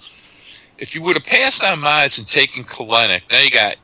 if 0.77 0.93
you 0.93 1.01
would 1.03 1.15
have 1.15 1.25
passed 1.25 1.63
on 1.63 1.79
Mize 1.79 2.19
and 2.19 2.27
taken 2.27 2.63
Kelenic, 2.63 3.21
now 3.31 3.39
you 3.39 3.49
got 3.49 3.77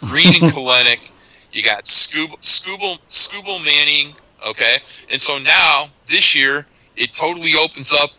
Greene 0.00 0.42
and 0.42 0.52
Kelenic, 0.52 1.10
you 1.52 1.62
got 1.62 1.84
Skubal, 1.84 2.38
Skubal, 2.40 2.98
Skubal 3.08 3.64
Manning, 3.64 4.14
okay? 4.46 4.78
And 5.10 5.20
so 5.20 5.38
now, 5.38 5.86
this 6.06 6.34
year, 6.34 6.66
it 6.96 7.12
totally 7.12 7.52
opens 7.54 7.92
up 7.92 8.10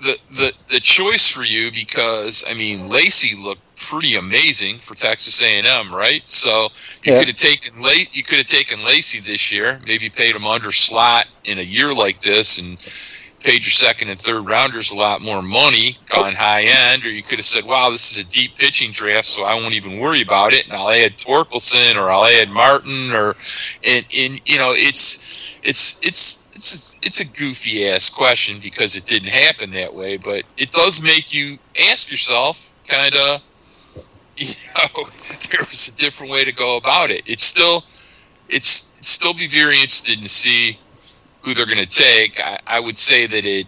the, 0.00 0.18
the 0.30 0.52
the 0.70 0.80
choice 0.80 1.28
for 1.28 1.44
you 1.44 1.70
because 1.72 2.44
I 2.48 2.54
mean 2.54 2.88
Lacy 2.88 3.36
looked 3.40 3.60
pretty 3.88 4.16
amazing 4.16 4.78
for 4.78 4.94
Texas 4.94 5.42
A&M, 5.42 5.94
right? 5.94 6.26
So 6.28 6.68
you 7.04 7.12
yeah. 7.12 7.18
could 7.18 7.28
have 7.28 7.36
taken 7.36 7.80
late 7.82 8.14
you 8.16 8.22
could 8.22 8.38
have 8.38 8.46
taken 8.46 8.84
Lacy 8.84 9.20
this 9.20 9.50
year, 9.50 9.80
maybe 9.86 10.08
paid 10.08 10.34
him 10.34 10.44
under 10.44 10.72
slot 10.72 11.26
in 11.44 11.58
a 11.58 11.62
year 11.62 11.94
like 11.94 12.20
this, 12.20 12.58
and 12.58 12.78
paid 13.40 13.64
your 13.64 13.72
second 13.72 14.08
and 14.10 14.20
third 14.20 14.46
rounders 14.46 14.90
a 14.90 14.94
lot 14.94 15.22
more 15.22 15.40
money, 15.42 15.96
on 16.16 16.34
high 16.34 16.64
end, 16.64 17.04
or 17.04 17.10
you 17.10 17.22
could 17.22 17.38
have 17.38 17.46
said, 17.46 17.64
"Wow, 17.64 17.90
this 17.90 18.16
is 18.16 18.24
a 18.24 18.28
deep 18.28 18.56
pitching 18.56 18.92
draft, 18.92 19.26
so 19.26 19.44
I 19.44 19.54
won't 19.54 19.74
even 19.74 19.98
worry 19.98 20.22
about 20.22 20.52
it, 20.52 20.66
and 20.66 20.74
I'll 20.74 20.90
add 20.90 21.16
Torkelson 21.16 21.96
or 21.96 22.10
I'll 22.10 22.26
add 22.26 22.50
Martin, 22.50 23.12
or 23.12 23.34
and, 23.84 24.04
and 24.16 24.40
you 24.44 24.58
know, 24.58 24.72
it's 24.74 25.58
it's 25.62 25.98
it's 26.06 26.46
it's 26.54 26.94
a, 26.94 27.06
it's 27.06 27.20
a 27.20 27.24
goofy 27.24 27.88
ass 27.88 28.10
question 28.10 28.58
because 28.62 28.94
it 28.94 29.06
didn't 29.06 29.30
happen 29.30 29.70
that 29.70 29.94
way, 29.94 30.18
but 30.18 30.42
it 30.58 30.70
does 30.72 31.02
make 31.02 31.32
you 31.32 31.58
ask 31.90 32.10
yourself, 32.10 32.74
kind 32.86 33.14
of, 33.14 33.40
you 34.46 34.54
know, 34.76 35.04
there 35.50 35.60
was 35.60 35.88
a 35.94 35.96
different 35.98 36.32
way 36.32 36.44
to 36.44 36.52
go 36.52 36.78
about 36.78 37.10
it. 37.10 37.22
It's 37.26 37.44
still 37.44 37.84
it's, 38.48 38.94
it's 38.98 39.08
still 39.08 39.34
be 39.34 39.46
very 39.46 39.76
interested 39.76 40.18
to 40.18 40.28
see 40.28 40.78
who 41.42 41.54
they're 41.54 41.66
going 41.66 41.78
to 41.78 41.86
take. 41.86 42.40
I, 42.40 42.58
I 42.66 42.80
would 42.80 42.96
say 42.96 43.26
that 43.26 43.44
it, 43.44 43.66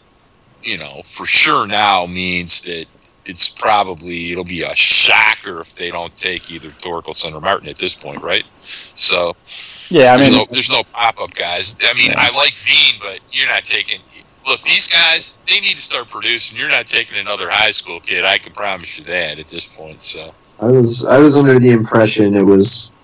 you 0.62 0.79
know, 0.79 1.03
for 1.05 1.27
sure 1.27 1.66
now 1.66 2.07
means 2.07 2.62
that 2.62 2.87
it's 3.25 3.49
probably 3.49 4.33
it'll 4.33 4.45
be 4.45 4.62
a 4.62 4.75
shocker 4.75 5.61
if 5.61 5.77
they 5.77 5.91
don't 5.91 6.14
take 6.16 6.51
either 6.51 6.70
Torkelson 6.70 7.35
or 7.35 7.41
Martin 7.41 7.68
at 7.68 7.77
this 7.77 7.95
point, 7.95 8.23
right? 8.23 8.45
So 8.59 9.37
yeah, 9.89 10.14
I 10.14 10.16
mean, 10.16 10.25
there's 10.25 10.37
no, 10.37 10.47
there's 10.51 10.70
no 10.70 10.83
pop 10.93 11.20
up 11.20 11.35
guys. 11.35 11.77
I 11.85 11.95
mean, 11.95 12.11
yeah. 12.11 12.18
I 12.18 12.37
like 12.37 12.55
Veen, 12.55 12.95
but 13.01 13.20
you're 13.31 13.49
not 13.49 13.64
taking. 13.64 14.01
Look, 14.47 14.62
these 14.62 14.89
guys 14.89 15.39
they 15.47 15.61
need 15.61 15.77
to 15.77 15.83
start 15.83 16.09
producing. 16.09 16.59
You're 16.59 16.70
not 16.70 16.87
taking 16.87 17.18
another 17.18 17.49
high 17.49 17.70
school 17.70 18.01
kid. 18.01 18.25
I 18.25 18.39
can 18.39 18.53
promise 18.53 18.99
you 18.99 19.05
that 19.05 19.39
at 19.39 19.47
this 19.47 19.68
point. 19.68 20.03
So 20.03 20.35
I 20.62 20.66
was 20.66 21.04
I 21.04 21.18
was 21.18 21.36
under 21.36 21.58
the 21.58 21.70
impression 21.70 22.36
it 22.36 22.46
was 22.46 22.94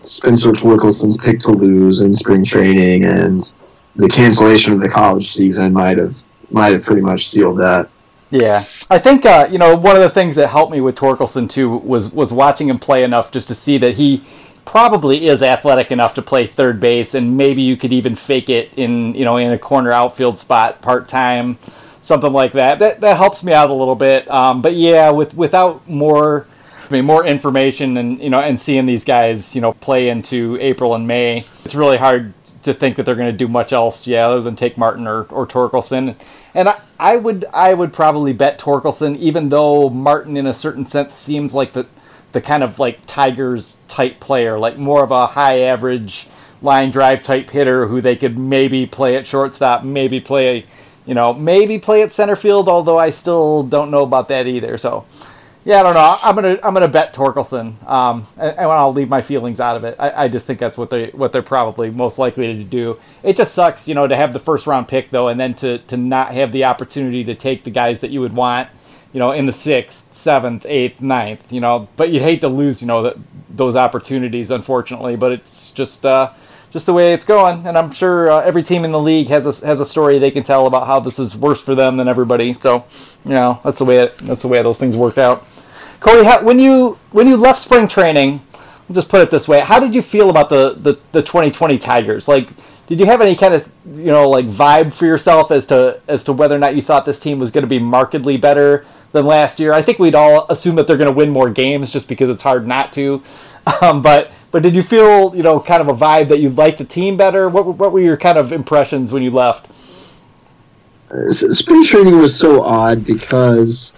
Spencer 0.00 0.52
Torkelson's 0.52 1.16
pick 1.16 1.40
to 1.40 1.50
lose 1.50 2.02
in 2.02 2.12
spring 2.12 2.44
training, 2.44 3.04
and 3.04 3.52
the 3.94 4.08
cancellation 4.08 4.74
of 4.74 4.80
the 4.80 4.88
college 4.88 5.32
season 5.32 5.72
might 5.72 5.96
have 5.96 6.22
might 6.50 6.74
have 6.74 6.84
pretty 6.84 7.00
much 7.00 7.28
sealed 7.28 7.58
that. 7.58 7.88
Yeah, 8.30 8.58
I 8.90 8.98
think 8.98 9.24
uh, 9.24 9.48
you 9.50 9.56
know 9.56 9.74
one 9.74 9.96
of 9.96 10.02
the 10.02 10.10
things 10.10 10.36
that 10.36 10.48
helped 10.48 10.72
me 10.72 10.80
with 10.82 10.96
Torkelson 10.96 11.48
too 11.48 11.78
was 11.78 12.12
was 12.12 12.32
watching 12.32 12.68
him 12.68 12.78
play 12.78 13.02
enough 13.02 13.32
just 13.32 13.48
to 13.48 13.54
see 13.54 13.78
that 13.78 13.94
he 13.94 14.22
probably 14.66 15.26
is 15.26 15.42
athletic 15.42 15.90
enough 15.90 16.14
to 16.14 16.22
play 16.22 16.46
third 16.46 16.80
base, 16.80 17.14
and 17.14 17.36
maybe 17.36 17.62
you 17.62 17.78
could 17.78 17.92
even 17.94 18.14
fake 18.14 18.50
it 18.50 18.72
in 18.76 19.14
you 19.14 19.24
know 19.24 19.38
in 19.38 19.52
a 19.52 19.58
corner 19.58 19.90
outfield 19.90 20.38
spot 20.38 20.82
part 20.82 21.08
time, 21.08 21.56
something 22.02 22.32
like 22.32 22.52
that. 22.52 22.78
That 22.78 23.00
that 23.00 23.16
helps 23.16 23.42
me 23.42 23.54
out 23.54 23.70
a 23.70 23.74
little 23.74 23.94
bit. 23.94 24.30
Um, 24.30 24.60
but 24.60 24.74
yeah, 24.74 25.10
with 25.10 25.34
without 25.34 25.88
more 25.88 26.46
I 26.88 26.92
mean, 26.92 27.04
more 27.04 27.26
information 27.26 27.96
and 27.96 28.20
you 28.20 28.30
know, 28.30 28.40
and 28.40 28.60
seeing 28.60 28.86
these 28.86 29.04
guys, 29.04 29.54
you 29.54 29.60
know, 29.60 29.72
play 29.72 30.08
into 30.08 30.56
April 30.60 30.94
and 30.94 31.06
May, 31.06 31.44
it's 31.64 31.74
really 31.74 31.96
hard 31.96 32.32
to 32.66 32.74
think 32.74 32.96
that 32.96 33.04
they're 33.04 33.14
going 33.14 33.30
to 33.30 33.36
do 33.36 33.48
much 33.48 33.72
else, 33.72 34.06
yeah, 34.06 34.26
other 34.26 34.40
than 34.40 34.56
take 34.56 34.76
Martin 34.76 35.06
or, 35.06 35.22
or 35.24 35.46
Torkelson. 35.46 36.14
And 36.54 36.68
I, 36.68 36.80
I 36.98 37.16
would 37.16 37.44
I 37.52 37.74
would 37.74 37.92
probably 37.92 38.32
bet 38.32 38.58
Torkelson, 38.58 39.16
even 39.18 39.48
though 39.48 39.88
Martin, 39.88 40.36
in 40.36 40.46
a 40.46 40.54
certain 40.54 40.86
sense, 40.86 41.14
seems 41.14 41.54
like 41.54 41.72
the 41.72 41.86
the 42.32 42.40
kind 42.40 42.62
of 42.62 42.78
like 42.78 43.00
Tigers 43.06 43.78
type 43.88 44.20
player, 44.20 44.58
like 44.58 44.76
more 44.76 45.02
of 45.02 45.10
a 45.10 45.28
high 45.28 45.60
average 45.60 46.28
line 46.60 46.90
drive 46.90 47.22
type 47.22 47.50
hitter 47.50 47.86
who 47.86 48.00
they 48.00 48.16
could 48.16 48.36
maybe 48.36 48.86
play 48.86 49.16
at 49.16 49.26
shortstop, 49.26 49.84
maybe 49.84 50.20
play, 50.20 50.66
you 51.06 51.14
know, 51.14 51.32
maybe 51.32 51.78
play 51.78 52.02
at 52.02 52.12
center 52.12 52.36
field. 52.36 52.68
Although 52.68 52.98
I 52.98 53.10
still 53.10 53.62
don't 53.62 53.90
know 53.90 54.02
about 54.02 54.28
that 54.28 54.46
either. 54.46 54.76
So 54.76 55.06
yeah, 55.66 55.80
I 55.80 55.82
don't 55.82 55.94
know. 55.94 56.16
I'm 56.22 56.34
gonna 56.36 56.58
I'm 56.62 56.74
gonna 56.74 56.86
bet 56.86 57.12
Torkelson, 57.12 57.84
um, 57.88 58.28
and, 58.36 58.56
and 58.56 58.70
I'll 58.70 58.92
leave 58.92 59.08
my 59.08 59.20
feelings 59.20 59.58
out 59.58 59.76
of 59.76 59.82
it. 59.82 59.96
I, 59.98 60.26
I 60.26 60.28
just 60.28 60.46
think 60.46 60.60
that's 60.60 60.78
what 60.78 60.90
they 60.90 61.08
what 61.08 61.32
they're 61.32 61.42
probably 61.42 61.90
most 61.90 62.20
likely 62.20 62.44
to 62.56 62.62
do. 62.62 63.00
It 63.24 63.36
just 63.36 63.52
sucks, 63.52 63.88
you 63.88 63.94
know, 63.96 64.06
to 64.06 64.14
have 64.14 64.32
the 64.32 64.38
first 64.38 64.68
round 64.68 64.86
pick 64.86 65.10
though, 65.10 65.26
and 65.26 65.40
then 65.40 65.54
to 65.54 65.78
to 65.78 65.96
not 65.96 66.32
have 66.34 66.52
the 66.52 66.62
opportunity 66.66 67.24
to 67.24 67.34
take 67.34 67.64
the 67.64 67.72
guys 67.72 67.98
that 68.02 68.12
you 68.12 68.20
would 68.20 68.32
want, 68.32 68.68
you 69.12 69.18
know, 69.18 69.32
in 69.32 69.46
the 69.46 69.52
sixth, 69.52 70.06
seventh, 70.14 70.64
eighth, 70.66 71.00
ninth, 71.00 71.52
you 71.52 71.60
know. 71.60 71.88
But 71.96 72.10
you'd 72.12 72.22
hate 72.22 72.42
to 72.42 72.48
lose, 72.48 72.80
you 72.80 72.86
know, 72.86 73.18
those 73.50 73.74
opportunities, 73.74 74.52
unfortunately. 74.52 75.16
But 75.16 75.32
it's 75.32 75.72
just 75.72 76.06
uh, 76.06 76.32
just 76.70 76.86
the 76.86 76.92
way 76.92 77.12
it's 77.12 77.24
going, 77.24 77.66
and 77.66 77.76
I'm 77.76 77.90
sure 77.90 78.30
uh, 78.30 78.40
every 78.42 78.62
team 78.62 78.84
in 78.84 78.92
the 78.92 79.00
league 79.00 79.26
has 79.28 79.46
a 79.46 79.66
has 79.66 79.80
a 79.80 79.86
story 79.86 80.20
they 80.20 80.30
can 80.30 80.44
tell 80.44 80.68
about 80.68 80.86
how 80.86 81.00
this 81.00 81.18
is 81.18 81.36
worse 81.36 81.60
for 81.60 81.74
them 81.74 81.96
than 81.96 82.06
everybody. 82.06 82.52
So, 82.52 82.84
you 83.24 83.32
know, 83.32 83.60
that's 83.64 83.78
the 83.78 83.84
way 83.84 83.98
it, 83.98 84.16
that's 84.18 84.42
the 84.42 84.48
way 84.48 84.62
those 84.62 84.78
things 84.78 84.96
work 84.96 85.18
out. 85.18 85.44
Cody, 86.00 86.24
how, 86.24 86.42
when 86.42 86.58
you 86.58 86.98
when 87.10 87.26
you 87.26 87.36
left 87.36 87.60
spring 87.60 87.88
training, 87.88 88.40
I'll 88.54 88.94
just 88.94 89.08
put 89.08 89.22
it 89.22 89.30
this 89.30 89.48
way: 89.48 89.60
How 89.60 89.80
did 89.80 89.94
you 89.94 90.02
feel 90.02 90.30
about 90.30 90.48
the, 90.48 90.74
the, 90.74 90.98
the 91.12 91.22
2020 91.22 91.78
Tigers? 91.78 92.28
Like, 92.28 92.48
did 92.86 93.00
you 93.00 93.06
have 93.06 93.20
any 93.20 93.34
kind 93.34 93.54
of 93.54 93.70
you 93.86 94.06
know 94.06 94.28
like 94.28 94.46
vibe 94.46 94.92
for 94.92 95.06
yourself 95.06 95.50
as 95.50 95.66
to 95.68 96.00
as 96.08 96.24
to 96.24 96.32
whether 96.32 96.54
or 96.54 96.58
not 96.58 96.76
you 96.76 96.82
thought 96.82 97.04
this 97.04 97.20
team 97.20 97.38
was 97.38 97.50
going 97.50 97.62
to 97.62 97.68
be 97.68 97.78
markedly 97.78 98.36
better 98.36 98.84
than 99.12 99.26
last 99.26 99.58
year? 99.58 99.72
I 99.72 99.82
think 99.82 99.98
we'd 99.98 100.14
all 100.14 100.46
assume 100.48 100.76
that 100.76 100.86
they're 100.86 100.96
going 100.96 101.08
to 101.08 101.12
win 101.12 101.30
more 101.30 101.50
games 101.50 101.92
just 101.92 102.08
because 102.08 102.30
it's 102.30 102.42
hard 102.42 102.66
not 102.66 102.92
to. 102.94 103.22
Um, 103.82 104.00
but 104.00 104.30
but 104.52 104.62
did 104.62 104.76
you 104.76 104.82
feel 104.84 105.34
you 105.34 105.42
know 105.42 105.58
kind 105.58 105.80
of 105.80 105.88
a 105.88 105.92
vibe 105.92 106.28
that 106.28 106.38
you 106.38 106.50
liked 106.50 106.78
the 106.78 106.84
team 106.84 107.16
better? 107.16 107.48
What 107.48 107.66
what 107.66 107.90
were 107.90 107.98
your 107.98 108.16
kind 108.16 108.38
of 108.38 108.52
impressions 108.52 109.12
when 109.12 109.24
you 109.24 109.32
left? 109.32 109.66
Spring 111.28 111.84
training 111.84 112.20
was 112.20 112.38
so 112.38 112.62
odd 112.62 113.04
because 113.04 113.92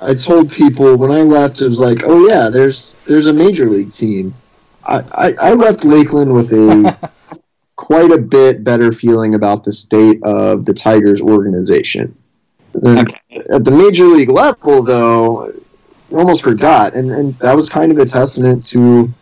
I 0.00 0.14
told 0.14 0.52
people 0.52 0.96
when 0.96 1.10
I 1.10 1.22
left, 1.22 1.60
it 1.62 1.66
was 1.66 1.80
like, 1.80 2.02
oh 2.04 2.28
yeah, 2.28 2.48
there's 2.48 2.94
there's 3.06 3.28
a 3.28 3.32
major 3.32 3.68
league 3.68 3.92
team. 3.92 4.34
I, 4.84 5.02
I, 5.12 5.32
I 5.40 5.52
left 5.52 5.84
Lakeland 5.84 6.32
with 6.32 6.52
a 6.52 7.10
quite 7.76 8.10
a 8.10 8.18
bit 8.18 8.64
better 8.64 8.92
feeling 8.92 9.34
about 9.34 9.64
the 9.64 9.72
state 9.72 10.22
of 10.22 10.64
the 10.64 10.74
Tigers 10.74 11.20
organization. 11.20 12.16
Okay. 12.74 13.04
At 13.50 13.64
the 13.64 13.70
major 13.70 14.04
league 14.04 14.28
level, 14.28 14.82
though, 14.82 15.52
almost 16.12 16.42
forgot, 16.42 16.94
and, 16.94 17.10
and 17.10 17.38
that 17.38 17.54
was 17.54 17.68
kind 17.68 17.90
of 17.90 17.98
a 17.98 18.04
testament 18.04 18.64
to 18.66 19.12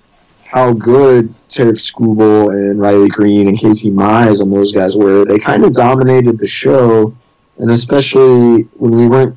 how 0.44 0.72
good 0.72 1.32
Tarik 1.48 1.76
Skubal 1.76 2.52
and 2.52 2.80
Riley 2.80 3.08
Greene 3.08 3.48
and 3.48 3.58
Casey 3.58 3.90
Mize 3.90 4.40
and 4.40 4.52
those 4.52 4.72
guys 4.72 4.96
were. 4.96 5.24
They 5.24 5.38
kind 5.38 5.64
of 5.64 5.72
dominated 5.72 6.38
the 6.38 6.46
show, 6.46 7.14
and 7.58 7.70
especially 7.70 8.62
when 8.74 8.96
we 8.96 9.08
weren't 9.08 9.36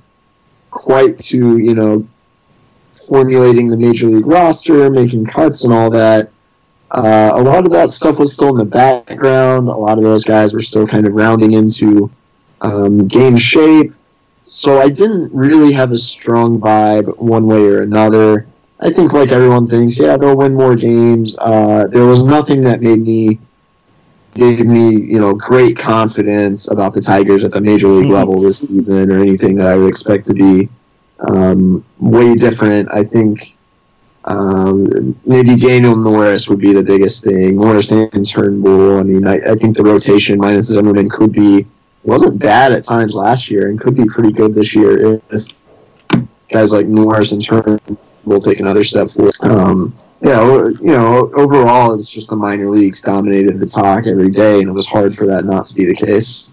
quite 0.71 1.19
to 1.19 1.57
you 1.57 1.75
know 1.75 2.07
formulating 3.07 3.69
the 3.69 3.77
major 3.77 4.07
league 4.07 4.25
roster, 4.25 4.89
making 4.89 5.25
cuts, 5.25 5.63
and 5.63 5.73
all 5.73 5.89
that. 5.89 6.29
Uh, 6.91 7.31
a 7.33 7.41
lot 7.41 7.65
of 7.65 7.71
that 7.71 7.89
stuff 7.89 8.19
was 8.19 8.33
still 8.33 8.49
in 8.49 8.57
the 8.57 8.65
background. 8.65 9.67
A 9.67 9.71
lot 9.71 9.97
of 9.97 10.03
those 10.03 10.23
guys 10.23 10.53
were 10.53 10.61
still 10.61 10.87
kind 10.87 11.05
of 11.05 11.13
rounding 11.13 11.53
into 11.53 12.09
um, 12.61 13.07
game 13.07 13.37
shape. 13.37 13.93
So 14.45 14.79
I 14.79 14.89
didn't 14.89 15.33
really 15.33 15.73
have 15.73 15.91
a 15.91 15.97
strong 15.97 16.59
vibe 16.59 17.17
one 17.17 17.47
way 17.47 17.63
or 17.65 17.81
another. 17.81 18.47
I 18.79 18.91
think, 18.91 19.11
like 19.11 19.31
everyone 19.31 19.67
thinks, 19.67 19.99
yeah, 19.99 20.15
they'll 20.17 20.37
win 20.37 20.53
more 20.53 20.75
games. 20.75 21.35
Uh, 21.39 21.87
there 21.87 22.05
was 22.05 22.23
nothing 22.23 22.63
that 22.63 22.79
made 22.79 23.01
me 23.01 23.39
gave 24.37 24.65
me, 24.65 24.91
you 24.91 25.19
know, 25.19 25.33
great 25.33 25.77
confidence 25.77 26.71
about 26.71 26.93
the 26.93 27.01
Tigers 27.01 27.43
at 27.43 27.51
the 27.51 27.61
major 27.61 27.87
league 27.87 28.11
level 28.11 28.39
this 28.39 28.67
season, 28.67 29.11
or 29.11 29.17
anything 29.17 29.55
that 29.55 29.67
I 29.67 29.75
would 29.75 29.89
expect 29.89 30.25
to 30.27 30.33
be 30.33 30.69
um, 31.27 31.83
way 31.99 32.35
different. 32.35 32.87
I 32.91 33.03
think 33.03 33.57
um, 34.25 35.19
maybe 35.25 35.55
Daniel 35.55 35.95
Norris 35.95 36.49
would 36.49 36.59
be 36.59 36.73
the 36.73 36.83
biggest 36.83 37.23
thing. 37.23 37.55
Norris 37.55 37.91
and 37.91 38.29
Turnbull. 38.29 38.99
I 38.99 39.03
mean, 39.03 39.25
I, 39.25 39.35
I 39.51 39.55
think 39.55 39.75
the 39.75 39.83
rotation 39.83 40.37
minus 40.37 40.67
Zimmermann 40.67 41.09
could 41.09 41.31
be 41.31 41.65
wasn't 42.03 42.39
bad 42.39 42.71
at 42.71 42.85
times 42.85 43.15
last 43.15 43.49
year 43.49 43.67
and 43.67 43.79
could 43.79 43.95
be 43.95 44.05
pretty 44.05 44.31
good 44.31 44.53
this 44.53 44.73
year 44.73 45.21
if 45.29 45.59
guys 46.49 46.71
like 46.71 46.85
Norris 46.85 47.31
and 47.33 47.43
Turnbull 47.43 48.39
take 48.41 48.59
another 48.59 48.83
step 48.83 49.09
forward. 49.09 49.35
Um, 49.41 49.93
yeah, 50.21 50.43
you 50.81 50.91
know, 50.91 51.31
overall, 51.35 51.93
it's 51.97 52.09
just 52.09 52.29
the 52.29 52.35
minor 52.35 52.69
leagues 52.69 53.01
dominated 53.01 53.59
the 53.59 53.67
talk 53.67 54.07
every 54.07 54.31
day, 54.31 54.59
and 54.59 54.69
it 54.69 54.71
was 54.71 54.87
hard 54.87 55.15
for 55.15 55.27
that 55.27 55.45
not 55.45 55.65
to 55.65 55.75
be 55.75 55.85
the 55.85 55.95
case. 55.95 56.51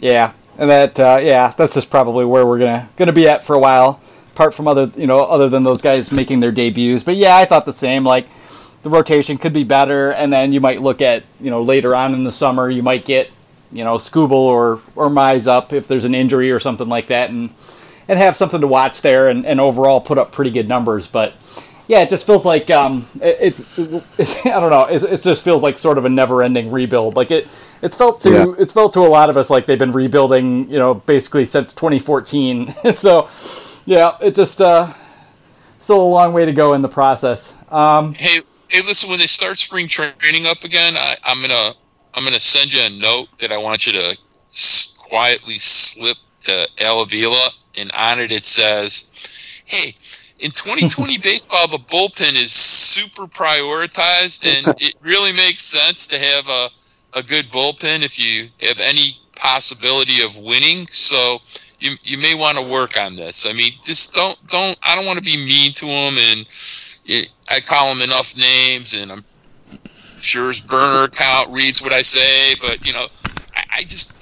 Yeah, 0.00 0.32
and 0.56 0.68
that 0.68 0.98
uh, 0.98 1.20
yeah, 1.22 1.54
that's 1.56 1.74
just 1.74 1.90
probably 1.90 2.24
where 2.24 2.44
we're 2.44 2.58
gonna 2.58 2.88
gonna 2.96 3.12
be 3.12 3.28
at 3.28 3.44
for 3.44 3.54
a 3.54 3.58
while. 3.58 4.00
Apart 4.32 4.54
from 4.54 4.68
other, 4.68 4.90
you 4.96 5.06
know, 5.06 5.20
other 5.20 5.48
than 5.48 5.64
those 5.64 5.82
guys 5.82 6.12
making 6.12 6.40
their 6.40 6.52
debuts, 6.52 7.02
but 7.02 7.16
yeah, 7.16 7.36
I 7.36 7.44
thought 7.44 7.66
the 7.66 7.72
same. 7.72 8.04
Like 8.04 8.28
the 8.82 8.90
rotation 8.90 9.38
could 9.38 9.52
be 9.52 9.64
better, 9.64 10.12
and 10.12 10.32
then 10.32 10.52
you 10.52 10.60
might 10.60 10.80
look 10.80 11.02
at, 11.02 11.24
you 11.40 11.50
know, 11.50 11.62
later 11.62 11.94
on 11.94 12.14
in 12.14 12.24
the 12.24 12.32
summer, 12.32 12.70
you 12.70 12.82
might 12.82 13.04
get, 13.04 13.30
you 13.72 13.84
know, 13.84 13.96
Skubal 13.96 14.32
or 14.32 14.80
or 14.96 15.08
Mize 15.08 15.46
up 15.46 15.72
if 15.72 15.88
there's 15.88 16.04
an 16.04 16.14
injury 16.14 16.50
or 16.50 16.60
something 16.60 16.88
like 16.88 17.08
that, 17.08 17.30
and 17.30 17.50
and 18.08 18.18
have 18.18 18.36
something 18.36 18.60
to 18.60 18.66
watch 18.66 19.02
there, 19.02 19.28
and, 19.28 19.44
and 19.44 19.60
overall 19.60 20.00
put 20.00 20.18
up 20.18 20.32
pretty 20.32 20.50
good 20.50 20.68
numbers, 20.68 21.06
but 21.06 21.34
yeah, 21.88 22.02
it 22.02 22.10
just 22.10 22.26
feels 22.26 22.44
like 22.44 22.70
um, 22.70 23.08
it, 23.20 23.38
it's, 23.40 23.78
it's, 24.18 24.46
I 24.46 24.60
don't 24.60 24.70
know. 24.70 24.84
It, 24.84 25.02
it, 25.02 25.22
just 25.22 25.42
feels 25.42 25.62
like 25.62 25.78
sort 25.78 25.96
of 25.96 26.04
a 26.04 26.08
never-ending 26.08 26.70
rebuild. 26.70 27.16
Like 27.16 27.30
it, 27.30 27.48
it's 27.80 27.96
felt 27.96 28.20
to 28.20 28.30
yeah. 28.30 28.54
it's 28.58 28.72
felt 28.72 28.92
to 28.92 29.00
a 29.00 29.08
lot 29.08 29.30
of 29.30 29.38
us 29.38 29.48
like 29.48 29.64
they've 29.66 29.78
been 29.78 29.92
rebuilding, 29.92 30.70
you 30.70 30.78
know, 30.78 30.94
basically 30.94 31.46
since 31.46 31.74
2014. 31.74 32.74
so, 32.94 33.28
yeah, 33.86 34.18
it 34.20 34.34
just 34.34 34.60
uh, 34.60 34.92
still 35.80 36.02
a 36.02 36.04
long 36.04 36.34
way 36.34 36.44
to 36.44 36.52
go 36.52 36.74
in 36.74 36.82
the 36.82 36.88
process. 36.88 37.56
Um, 37.70 38.12
hey, 38.14 38.40
hey, 38.68 38.82
listen, 38.82 39.08
when 39.08 39.18
they 39.18 39.26
start 39.26 39.58
spring 39.58 39.88
training 39.88 40.46
up 40.46 40.64
again, 40.64 40.94
I, 40.96 41.16
I'm 41.24 41.40
gonna 41.40 41.72
I'm 42.12 42.22
gonna 42.22 42.38
send 42.38 42.74
you 42.74 42.82
a 42.82 42.90
note 42.90 43.28
that 43.40 43.50
I 43.50 43.56
want 43.56 43.86
you 43.86 43.94
to 43.94 44.18
s- 44.48 44.94
quietly 44.98 45.58
slip 45.58 46.18
to 46.44 46.68
Al 46.80 47.00
Avila, 47.00 47.50
and 47.78 47.90
on 47.92 48.20
it 48.20 48.30
it 48.30 48.44
says, 48.44 49.62
"Hey, 49.64 49.94
in 50.38 50.50
2020 50.50 51.18
baseball, 51.22 51.68
the 51.68 51.78
bullpen 51.78 52.34
is 52.34 52.52
super 52.52 53.26
prioritized, 53.26 54.46
and 54.46 54.74
it 54.80 54.94
really 55.02 55.32
makes 55.32 55.62
sense 55.62 56.06
to 56.08 56.18
have 56.18 56.48
a 56.48 56.68
a 57.14 57.22
good 57.22 57.48
bullpen 57.50 58.04
if 58.04 58.18
you 58.18 58.50
have 58.68 58.78
any 58.80 59.12
possibility 59.36 60.22
of 60.22 60.38
winning. 60.38 60.86
So." 60.88 61.38
You, 61.80 61.92
you 62.02 62.18
may 62.18 62.34
want 62.34 62.58
to 62.58 62.64
work 62.64 63.00
on 63.00 63.14
this. 63.14 63.46
I 63.46 63.52
mean, 63.52 63.70
just 63.84 64.12
don't 64.12 64.36
don't. 64.48 64.76
I 64.82 64.96
don't 64.96 65.06
want 65.06 65.16
to 65.20 65.24
be 65.24 65.36
mean 65.36 65.72
to 65.74 65.86
him, 65.86 66.18
and 66.18 66.40
it, 67.06 67.32
I 67.48 67.60
call 67.60 67.94
him 67.94 68.02
enough 68.02 68.36
names, 68.36 68.94
and 68.94 69.12
I'm 69.12 69.24
sure 70.20 70.48
his 70.48 70.60
burner 70.60 71.04
account 71.04 71.50
reads 71.50 71.80
what 71.80 71.92
I 71.92 72.02
say. 72.02 72.56
But 72.60 72.84
you 72.84 72.92
know, 72.92 73.06
I, 73.56 73.62
I 73.76 73.82
just 73.82 74.12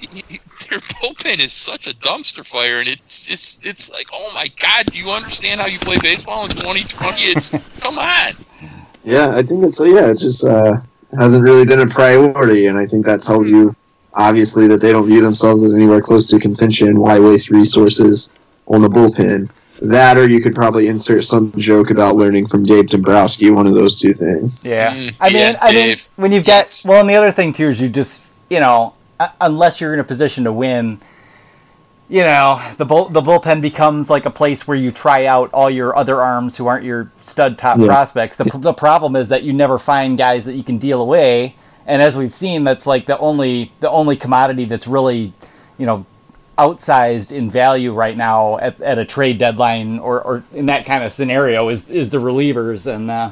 their 0.69 0.79
bullpen 0.79 1.43
is 1.43 1.51
such 1.53 1.87
a 1.87 1.91
dumpster 1.95 2.45
fire, 2.45 2.79
and 2.79 2.87
it's 2.87 3.27
it's 3.31 3.65
it's 3.65 3.91
like, 3.91 4.07
oh 4.13 4.31
my 4.33 4.47
god, 4.61 4.85
do 4.87 4.99
you 4.99 5.11
understand 5.11 5.61
how 5.61 5.67
you 5.67 5.79
play 5.79 5.97
baseball 6.01 6.43
in 6.45 6.49
2020? 6.51 7.21
It's 7.21 7.79
come 7.79 7.97
on. 7.97 8.33
Yeah, 9.03 9.35
I 9.35 9.41
think 9.43 9.63
it's 9.63 9.79
yeah, 9.79 10.09
it's 10.09 10.21
just 10.21 10.45
uh, 10.45 10.77
hasn't 11.17 11.43
really 11.43 11.65
been 11.65 11.79
a 11.79 11.87
priority, 11.87 12.67
and 12.67 12.77
I 12.77 12.85
think 12.85 13.05
that 13.05 13.21
tells 13.21 13.47
you 13.49 13.75
obviously 14.13 14.67
that 14.67 14.81
they 14.81 14.91
don't 14.91 15.05
view 15.07 15.21
themselves 15.21 15.63
as 15.63 15.73
anywhere 15.73 16.01
close 16.01 16.27
to 16.27 16.39
contention. 16.39 16.99
Why 16.99 17.19
waste 17.19 17.49
resources 17.49 18.33
on 18.67 18.81
the 18.81 18.89
bullpen? 18.89 19.49
That, 19.79 20.17
or 20.17 20.27
you 20.27 20.41
could 20.41 20.55
probably 20.55 20.87
insert 20.87 21.23
some 21.23 21.51
joke 21.55 21.91
about 21.91 22.15
learning 22.15 22.47
from 22.47 22.63
Dave 22.63 22.87
Dombrowski. 22.87 23.51
One 23.51 23.67
of 23.67 23.75
those 23.75 23.99
two 24.01 24.15
things. 24.15 24.65
Yeah, 24.65 24.89
Mm, 24.89 25.17
I 25.21 25.29
mean, 25.29 25.35
yeah, 25.37 25.53
I 25.61 25.71
mean, 25.71 25.95
when 26.15 26.31
you've 26.31 26.47
Yes. 26.47 26.81
got 26.83 26.89
well, 26.89 27.01
and 27.01 27.09
the 27.09 27.13
other 27.13 27.31
thing 27.31 27.53
too 27.53 27.69
is 27.69 27.79
you 27.79 27.87
just 27.87 28.25
you 28.49 28.59
know, 28.59 28.93
unless 29.41 29.81
you're 29.81 29.93
in 29.93 29.99
a 29.99 30.03
position 30.03 30.43
to 30.45 30.51
win, 30.51 30.99
you 32.09 32.23
know, 32.23 32.61
the 32.77 32.85
bull 32.85 33.09
the 33.09 33.21
bullpen 33.21 33.61
becomes 33.61 34.09
like 34.09 34.25
a 34.25 34.29
place 34.31 34.67
where 34.67 34.77
you 34.77 34.91
try 34.91 35.25
out 35.25 35.53
all 35.53 35.69
your 35.69 35.95
other 35.95 36.21
arms 36.21 36.55
who 36.57 36.67
aren't 36.67 36.85
your 36.85 37.11
stud 37.21 37.57
top 37.57 37.77
Yeah. 37.77 37.85
prospects. 37.87 38.37
The 38.37 38.45
the 38.45 38.73
problem 38.73 39.15
is 39.15 39.29
that 39.29 39.43
you 39.43 39.53
never 39.53 39.77
find 39.77 40.17
guys 40.17 40.45
that 40.45 40.53
you 40.53 40.63
can 40.63 40.77
deal 40.77 41.01
away, 41.01 41.55
and 41.85 42.01
as 42.01 42.15
we've 42.15 42.33
seen, 42.33 42.63
that's 42.63 42.87
like 42.87 43.07
the 43.07 43.17
only 43.19 43.71
the 43.81 43.89
only 43.89 44.15
commodity 44.15 44.65
that's 44.65 44.87
really, 44.87 45.33
you 45.77 45.85
know. 45.85 46.05
Outsized 46.59 47.31
in 47.31 47.51
value 47.51 47.93
right 47.93 48.17
now 48.17 48.57
at, 48.57 48.81
at 48.81 48.97
a 48.97 49.05
trade 49.05 49.37
deadline 49.37 49.99
or, 49.99 50.19
or 50.23 50.43
in 50.55 50.65
that 50.65 50.87
kind 50.87 51.03
of 51.03 51.13
scenario 51.13 51.69
is 51.69 51.87
is 51.87 52.09
the 52.09 52.17
relievers 52.17 52.91
and 52.91 53.11
uh, 53.11 53.31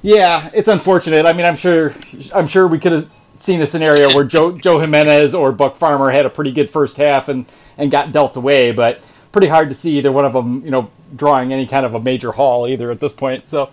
yeah, 0.00 0.48
it's 0.54 0.66
unfortunate. 0.66 1.26
I 1.26 1.34
mean, 1.34 1.44
I'm 1.44 1.56
sure 1.56 1.94
I'm 2.34 2.46
sure 2.46 2.66
we 2.66 2.78
could 2.78 2.92
have 2.92 3.10
seen 3.38 3.60
a 3.60 3.66
scenario 3.66 4.08
where 4.14 4.24
Joe 4.24 4.52
Joe 4.52 4.78
Jimenez 4.78 5.34
or 5.34 5.52
Buck 5.52 5.76
Farmer 5.76 6.10
had 6.10 6.26
a 6.26 6.30
pretty 6.30 6.52
good 6.52 6.70
first 6.70 6.96
half 6.96 7.28
and 7.28 7.46
and 7.78 7.90
got 7.90 8.12
dealt 8.12 8.36
away, 8.36 8.72
but 8.72 9.00
pretty 9.32 9.48
hard 9.48 9.68
to 9.68 9.74
see 9.74 9.98
either 9.98 10.10
one 10.10 10.24
of 10.24 10.32
them, 10.32 10.64
you 10.64 10.70
know, 10.70 10.90
drawing 11.14 11.52
any 11.52 11.66
kind 11.66 11.84
of 11.84 11.94
a 11.94 12.00
major 12.00 12.32
haul 12.32 12.66
either 12.66 12.90
at 12.90 13.00
this 13.00 13.12
point. 13.12 13.50
So 13.50 13.70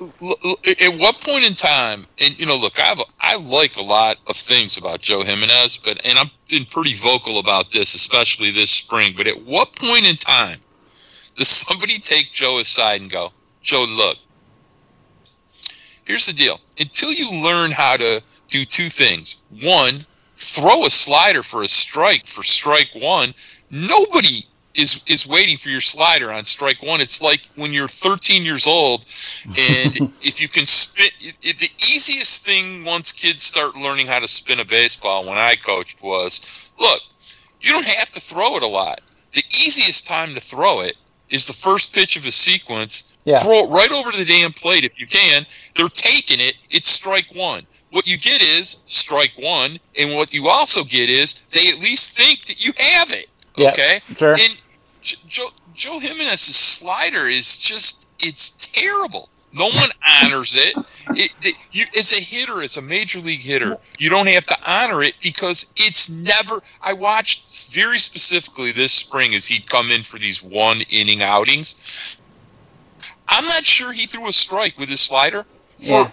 At 0.00 0.98
what 0.98 1.20
point 1.20 1.48
in 1.48 1.54
time, 1.54 2.06
and 2.20 2.38
you 2.38 2.46
know, 2.46 2.56
look, 2.56 2.78
I 2.78 2.84
have 2.84 3.00
a, 3.00 3.04
I 3.20 3.36
like 3.36 3.76
a 3.76 3.82
lot 3.82 4.16
of 4.28 4.36
things 4.36 4.76
about 4.76 5.00
Joe 5.00 5.22
Jimenez, 5.22 5.78
but 5.78 6.04
and 6.06 6.18
I've 6.18 6.30
been 6.48 6.64
pretty 6.66 6.94
vocal 6.94 7.38
about 7.38 7.70
this, 7.70 7.94
especially 7.94 8.50
this 8.50 8.70
spring. 8.70 9.14
But 9.16 9.26
at 9.26 9.42
what 9.44 9.74
point 9.76 10.08
in 10.08 10.16
time 10.16 10.58
does 11.36 11.48
somebody 11.66 11.98
take 11.98 12.32
Joe 12.32 12.58
aside 12.60 13.00
and 13.00 13.10
go, 13.10 13.32
Joe, 13.62 13.84
look, 13.96 14.18
here's 16.04 16.26
the 16.26 16.32
deal. 16.32 16.60
Until 16.78 17.12
you 17.12 17.30
learn 17.42 17.70
how 17.70 17.96
to 17.96 18.22
do 18.48 18.64
two 18.64 18.88
things, 18.88 19.42
one, 19.62 20.00
throw 20.36 20.84
a 20.84 20.90
slider 20.90 21.42
for 21.42 21.62
a 21.62 21.68
strike 21.68 22.26
for 22.26 22.42
strike 22.42 22.90
one, 22.94 23.32
nobody 23.70 24.44
is 24.74 25.04
is 25.06 25.26
waiting 25.26 25.56
for 25.56 25.68
your 25.68 25.80
slider 25.80 26.32
on 26.32 26.42
strike 26.44 26.82
one. 26.82 27.00
It's 27.00 27.22
like 27.22 27.42
when 27.54 27.72
you're 27.72 27.86
13 27.88 28.44
years 28.44 28.66
old, 28.66 29.04
and 29.46 30.10
if 30.22 30.40
you 30.40 30.48
can 30.48 30.66
spin, 30.66 31.06
it, 31.20 31.36
it- 31.42 31.58
the 31.58 31.70
easiest 31.78 32.44
thing 32.44 32.84
once 32.84 33.12
kids 33.12 33.42
start 33.42 33.76
learning 33.76 34.06
how 34.08 34.18
to 34.18 34.26
spin 34.28 34.60
a 34.60 34.64
baseball 34.64 35.24
when 35.26 35.38
I 35.38 35.54
coached 35.54 36.02
was, 36.02 36.72
look, 36.80 37.00
you 37.60 37.70
don't 37.72 37.86
have 37.86 38.10
to 38.10 38.20
throw 38.20 38.56
it 38.56 38.62
a 38.62 38.66
lot. 38.68 39.00
The 39.32 39.44
easiest 39.48 40.06
time 40.06 40.34
to 40.34 40.40
throw 40.40 40.80
it 40.82 40.94
is 41.30 41.46
the 41.46 41.52
first 41.52 41.94
pitch 41.94 42.16
of 42.16 42.24
a 42.26 42.30
sequence. 42.30 43.16
Yeah. 43.24 43.38
Throw 43.38 43.60
it 43.64 43.70
right 43.70 43.90
over 43.92 44.10
to 44.12 44.18
the 44.18 44.24
damn 44.24 44.52
plate 44.52 44.84
if 44.84 44.98
you 44.98 45.06
can. 45.06 45.46
They're 45.74 45.88
taking 45.88 46.38
it. 46.40 46.54
It's 46.70 46.88
strike 46.88 47.26
one. 47.34 47.62
What 47.94 48.08
you 48.08 48.18
get 48.18 48.42
is 48.42 48.82
strike 48.86 49.32
one, 49.38 49.78
and 49.96 50.16
what 50.16 50.34
you 50.34 50.48
also 50.48 50.82
get 50.82 51.08
is 51.08 51.42
they 51.52 51.68
at 51.68 51.78
least 51.78 52.18
think 52.18 52.44
that 52.46 52.66
you 52.66 52.72
have 52.76 53.12
it. 53.12 53.28
Okay. 53.56 54.00
sure. 54.16 54.32
And 54.32 54.56
Joe, 55.00 55.46
Joe 55.74 56.00
Jimenez's 56.00 56.56
slider 56.56 57.26
is 57.26 57.56
just, 57.56 58.08
it's 58.18 58.50
terrible. 58.72 59.28
No 59.52 59.66
one 59.66 59.90
honors 60.04 60.56
it. 60.56 60.74
it, 61.10 61.32
it 61.42 61.54
you, 61.70 61.84
as 61.96 62.10
a 62.10 62.20
hitter, 62.20 62.62
It's 62.62 62.78
a 62.78 62.82
major 62.82 63.20
league 63.20 63.38
hitter, 63.38 63.76
you 64.00 64.10
don't 64.10 64.26
have 64.26 64.42
to 64.42 64.56
honor 64.66 65.04
it 65.04 65.14
because 65.22 65.72
it's 65.76 66.10
never. 66.10 66.60
I 66.82 66.94
watched 66.94 67.72
very 67.72 68.00
specifically 68.00 68.72
this 68.72 68.90
spring 68.90 69.34
as 69.34 69.46
he'd 69.46 69.70
come 69.70 69.92
in 69.92 70.02
for 70.02 70.18
these 70.18 70.42
one 70.42 70.78
inning 70.90 71.22
outings. 71.22 72.16
I'm 73.28 73.44
not 73.44 73.64
sure 73.64 73.92
he 73.92 74.06
threw 74.06 74.28
a 74.28 74.32
strike 74.32 74.76
with 74.80 74.88
his 74.88 74.98
slider. 74.98 75.44
For 75.78 75.92
Yeah. 75.92 76.10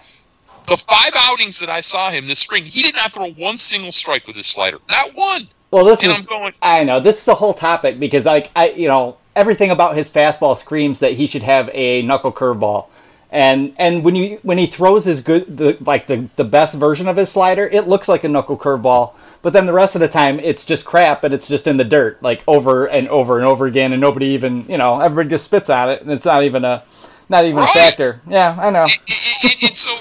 The 0.66 0.76
five 0.76 1.12
outings 1.16 1.58
that 1.60 1.68
I 1.68 1.80
saw 1.80 2.10
him 2.10 2.26
this 2.26 2.38
spring, 2.40 2.64
he 2.64 2.82
did 2.82 2.94
not 2.94 3.12
throw 3.12 3.30
one 3.32 3.56
single 3.56 3.92
strike 3.92 4.26
with 4.26 4.36
his 4.36 4.46
slider. 4.46 4.78
Not 4.90 5.10
one. 5.14 5.48
Well, 5.70 5.84
this 5.84 6.02
And 6.02 6.12
is 6.12 6.18
I'm 6.18 6.24
going, 6.26 6.52
I 6.62 6.84
know 6.84 7.00
this 7.00 7.18
is 7.18 7.24
the 7.24 7.34
whole 7.36 7.54
topic 7.54 7.98
because 7.98 8.26
like 8.26 8.50
I 8.54 8.70
you 8.70 8.88
know 8.88 9.16
everything 9.34 9.70
about 9.70 9.96
his 9.96 10.10
fastball 10.10 10.56
screams 10.56 11.00
that 11.00 11.12
he 11.12 11.26
should 11.26 11.42
have 11.42 11.70
a 11.72 12.02
knuckle 12.02 12.32
curveball. 12.32 12.86
And 13.30 13.74
and 13.78 14.04
when 14.04 14.14
you 14.14 14.38
when 14.42 14.58
he 14.58 14.66
throws 14.66 15.06
his 15.06 15.22
good 15.22 15.56
the 15.56 15.78
like 15.80 16.06
the, 16.06 16.28
the 16.36 16.44
best 16.44 16.74
version 16.74 17.08
of 17.08 17.16
his 17.16 17.30
slider, 17.30 17.66
it 17.66 17.88
looks 17.88 18.06
like 18.08 18.24
a 18.24 18.28
knuckle 18.28 18.58
curveball. 18.58 19.14
But 19.40 19.54
then 19.54 19.64
the 19.64 19.72
rest 19.72 19.94
of 19.94 20.00
the 20.02 20.08
time 20.08 20.38
it's 20.38 20.66
just 20.66 20.84
crap 20.84 21.24
and 21.24 21.32
it's 21.32 21.48
just 21.48 21.66
in 21.66 21.78
the 21.78 21.84
dirt 21.84 22.22
like 22.22 22.42
over 22.46 22.84
and 22.86 23.08
over 23.08 23.38
and 23.38 23.46
over 23.46 23.64
again 23.66 23.92
and 23.92 24.00
nobody 24.02 24.26
even 24.26 24.66
you 24.68 24.76
know 24.76 25.00
everybody 25.00 25.30
just 25.30 25.46
spits 25.46 25.70
on 25.70 25.88
it 25.90 26.02
and 26.02 26.10
it's 26.10 26.26
not 26.26 26.42
even 26.42 26.64
a 26.66 26.82
not 27.30 27.44
even 27.46 27.56
Right. 27.56 27.70
a 27.74 27.78
factor. 27.78 28.20
Yeah, 28.28 28.54
I 28.60 28.68
know. 28.68 28.82
and 28.82 29.74
so 29.74 29.96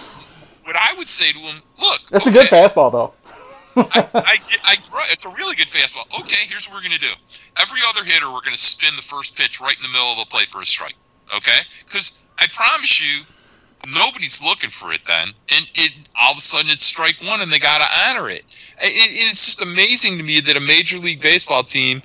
what 0.71 0.81
I 0.81 0.93
would 0.97 1.07
say 1.07 1.31
to 1.33 1.39
him, 1.39 1.61
look, 1.79 1.99
That's 2.09 2.27
a 2.27 2.31
good 2.31 2.47
fastball 2.47 2.91
though. 2.91 3.13
I, 3.75 4.07
I, 4.13 4.37
I, 4.63 4.75
it's 5.11 5.25
a 5.25 5.29
really 5.29 5.55
good 5.55 5.67
fastball. 5.67 6.07
Okay, 6.19 6.47
here's 6.47 6.67
what 6.67 6.75
we're 6.75 6.87
going 6.87 6.99
to 6.99 6.99
do. 6.99 7.13
Every 7.59 7.79
other 7.89 8.03
hitter, 8.03 8.27
we're 8.27 8.41
going 8.41 8.55
to 8.55 8.57
spin 8.57 8.95
the 8.95 9.01
first 9.01 9.37
pitch 9.37 9.61
right 9.61 9.75
in 9.75 9.81
the 9.81 9.89
middle 9.89 10.07
of 10.07 10.19
the 10.19 10.25
plate 10.25 10.47
for 10.47 10.61
a 10.61 10.65
strike. 10.65 10.95
Okay? 11.35 11.59
Because 11.85 12.23
I 12.37 12.47
promise 12.47 13.01
you, 13.01 13.23
nobody's 13.93 14.41
looking 14.43 14.69
for 14.69 14.91
it 14.91 15.01
then. 15.05 15.27
And 15.55 15.65
it 15.75 15.91
all 16.21 16.31
of 16.31 16.37
a 16.37 16.41
sudden 16.41 16.69
it's 16.69 16.83
strike 16.83 17.21
one 17.23 17.41
and 17.41 17.51
they 17.51 17.59
got 17.59 17.79
to 17.79 18.09
honor 18.09 18.29
it. 18.29 18.43
And 18.79 18.91
it. 18.91 19.11
It's 19.27 19.45
just 19.45 19.61
amazing 19.61 20.17
to 20.17 20.23
me 20.23 20.39
that 20.41 20.57
a 20.57 20.61
Major 20.61 20.97
League 20.97 21.21
Baseball 21.21 21.63
team, 21.63 22.01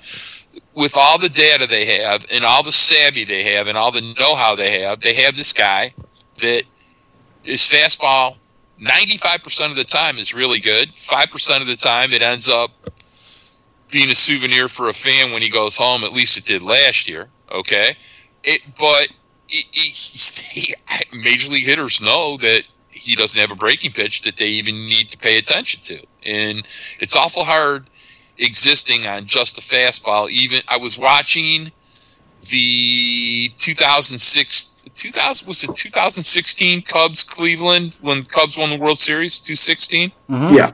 with 0.73 0.95
all 0.95 1.17
the 1.17 1.29
data 1.29 1.67
they 1.67 1.85
have 1.99 2.25
and 2.33 2.45
all 2.45 2.63
the 2.63 2.71
savvy 2.71 3.23
they 3.23 3.43
have 3.43 3.67
and 3.67 3.77
all 3.77 3.91
the 3.91 4.01
know 4.19 4.35
how 4.35 4.55
they 4.55 4.81
have, 4.81 4.99
they 5.01 5.15
have 5.15 5.35
this 5.35 5.51
guy 5.51 5.93
that 6.39 6.63
his 7.43 7.61
fastball 7.61 8.35
95% 8.79 9.71
of 9.71 9.75
the 9.75 9.83
time 9.83 10.17
is 10.17 10.33
really 10.33 10.59
good. 10.59 10.93
5% 10.93 11.61
of 11.61 11.67
the 11.67 11.75
time 11.75 12.11
it 12.11 12.21
ends 12.21 12.47
up 12.47 12.71
being 13.91 14.09
a 14.09 14.15
souvenir 14.15 14.67
for 14.67 14.89
a 14.89 14.93
fan 14.93 15.31
when 15.31 15.41
he 15.41 15.49
goes 15.49 15.77
home. 15.77 16.03
At 16.03 16.13
least 16.13 16.37
it 16.37 16.45
did 16.45 16.61
last 16.61 17.07
year. 17.07 17.27
Okay. 17.51 17.95
It, 18.43 18.61
but 18.77 19.07
it, 19.49 19.65
it, 19.73 20.75
major 21.23 21.49
league 21.49 21.65
hitters 21.65 22.01
know 22.01 22.37
that 22.37 22.67
he 22.91 23.15
doesn't 23.15 23.39
have 23.39 23.51
a 23.51 23.55
breaking 23.55 23.91
pitch 23.91 24.23
that 24.23 24.37
they 24.37 24.47
even 24.47 24.75
need 24.75 25.09
to 25.09 25.17
pay 25.17 25.37
attention 25.37 25.81
to. 25.81 26.05
And 26.25 26.67
it's 26.99 27.15
awful 27.15 27.43
hard 27.43 27.89
existing 28.37 29.07
on 29.07 29.25
just 29.25 29.57
a 29.57 29.61
fastball. 29.61 30.29
Even 30.29 30.59
I 30.67 30.77
was 30.77 30.99
watching 30.99 31.71
the 32.49 33.49
2006 33.57 34.75
2000 34.97 35.47
was 35.47 35.63
it 35.63 35.75
2016 35.75 36.81
Cubs 36.83 37.23
Cleveland 37.23 37.97
when 38.01 38.23
Cubs 38.23 38.57
won 38.57 38.69
the 38.69 38.77
World 38.79 38.97
Series 38.97 39.39
216 39.39 40.11
Mhm. 40.29 40.55
Yeah. 40.57 40.71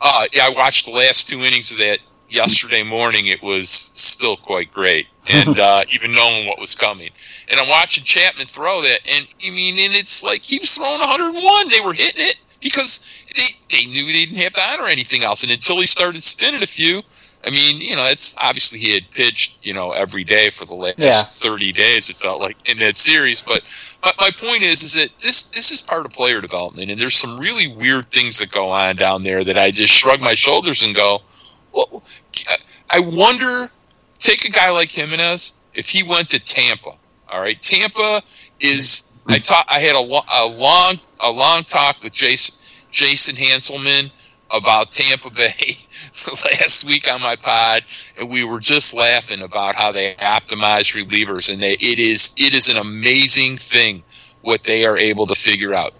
uh 0.00 0.26
yeah 0.32 0.46
I 0.46 0.50
watched 0.50 0.86
the 0.86 0.92
last 0.92 1.28
two 1.28 1.40
innings 1.40 1.70
of 1.72 1.78
that 1.78 1.98
yesterday 2.28 2.82
morning. 2.82 3.26
It 3.26 3.42
was 3.42 3.68
still 3.94 4.36
quite 4.36 4.72
great. 4.72 5.06
And 5.26 5.58
uh, 5.58 5.82
even 5.90 6.12
knowing 6.14 6.46
what 6.46 6.58
was 6.58 6.74
coming. 6.74 7.08
And 7.48 7.58
I'm 7.58 7.68
watching 7.70 8.04
Chapman 8.04 8.46
throw 8.46 8.82
that 8.82 9.00
and 9.10 9.26
I 9.46 9.50
mean 9.50 9.74
and 9.78 9.94
it's 9.94 10.22
like 10.22 10.42
he 10.42 10.58
was 10.58 10.74
throwing 10.74 11.00
101 11.00 11.68
they 11.68 11.80
were 11.80 11.94
hitting 11.94 12.26
it 12.26 12.36
because 12.60 13.10
they, 13.34 13.48
they 13.70 13.86
knew 13.86 14.04
they 14.06 14.26
didn't 14.26 14.36
have 14.38 14.52
to 14.52 14.60
honor 14.62 14.86
anything 14.86 15.22
else. 15.24 15.42
And 15.42 15.50
until 15.52 15.80
he 15.80 15.86
started 15.86 16.22
spinning 16.22 16.62
a 16.62 16.66
few 16.66 17.00
I 17.46 17.50
mean, 17.50 17.80
you 17.80 17.94
know, 17.94 18.06
it's 18.06 18.34
obviously 18.40 18.78
he 18.78 18.94
had 18.94 19.10
pitched, 19.10 19.64
you 19.66 19.74
know, 19.74 19.92
every 19.92 20.24
day 20.24 20.50
for 20.50 20.64
the 20.64 20.74
last 20.74 20.98
Yeah. 20.98 21.20
30 21.20 21.72
days. 21.72 22.08
It 22.08 22.16
felt 22.16 22.40
like 22.40 22.56
in 22.68 22.78
that 22.78 22.96
series. 22.96 23.42
But 23.42 23.62
my, 24.02 24.12
my 24.18 24.30
point 24.30 24.62
is, 24.62 24.82
is 24.82 24.94
that 24.94 25.10
this 25.20 25.44
this 25.44 25.70
is 25.70 25.80
part 25.82 26.06
of 26.06 26.12
player 26.12 26.40
development, 26.40 26.90
and 26.90 26.98
there's 27.00 27.16
some 27.16 27.36
really 27.36 27.68
weird 27.74 28.06
things 28.10 28.38
that 28.38 28.50
go 28.50 28.70
on 28.70 28.96
down 28.96 29.22
there 29.22 29.44
that 29.44 29.58
I 29.58 29.70
just 29.70 29.92
shrug 29.92 30.20
my 30.20 30.34
shoulders 30.34 30.82
and 30.82 30.94
go, 30.94 31.20
well, 31.72 32.02
I 32.90 33.00
wonder. 33.00 33.70
Take 34.18 34.44
a 34.46 34.50
guy 34.50 34.70
like 34.70 34.90
Jimenez 34.90 35.54
if 35.74 35.90
he 35.90 36.02
went 36.02 36.28
to 36.28 36.38
Tampa. 36.38 36.90
All 37.30 37.40
right, 37.40 37.60
Tampa 37.60 38.22
is. 38.60 39.04
I 39.26 39.38
talk, 39.38 39.66
I 39.68 39.80
had 39.80 39.96
a, 39.96 40.00
lo- 40.00 40.24
a 40.32 40.46
long 40.46 40.94
a 41.20 41.30
long 41.30 41.64
talk 41.64 42.02
with 42.02 42.12
Jason 42.12 42.54
Jason 42.90 43.34
Hanselman 43.36 44.10
about 44.50 44.92
Tampa 44.92 45.30
Bay 45.30 45.52
last 46.44 46.84
week 46.84 47.12
on 47.12 47.20
my 47.20 47.36
pod, 47.36 47.82
and 48.18 48.28
we 48.30 48.44
were 48.44 48.60
just 48.60 48.94
laughing 48.94 49.42
about 49.42 49.74
how 49.74 49.90
they 49.90 50.14
optimize 50.14 50.94
relievers, 50.94 51.52
and 51.52 51.60
they, 51.60 51.72
it 51.72 51.98
is 51.98 52.34
it 52.38 52.54
is 52.54 52.68
an 52.68 52.76
amazing 52.76 53.56
thing 53.56 54.02
what 54.42 54.62
they 54.62 54.84
are 54.84 54.96
able 54.96 55.26
to 55.26 55.34
figure 55.34 55.74
out. 55.74 55.92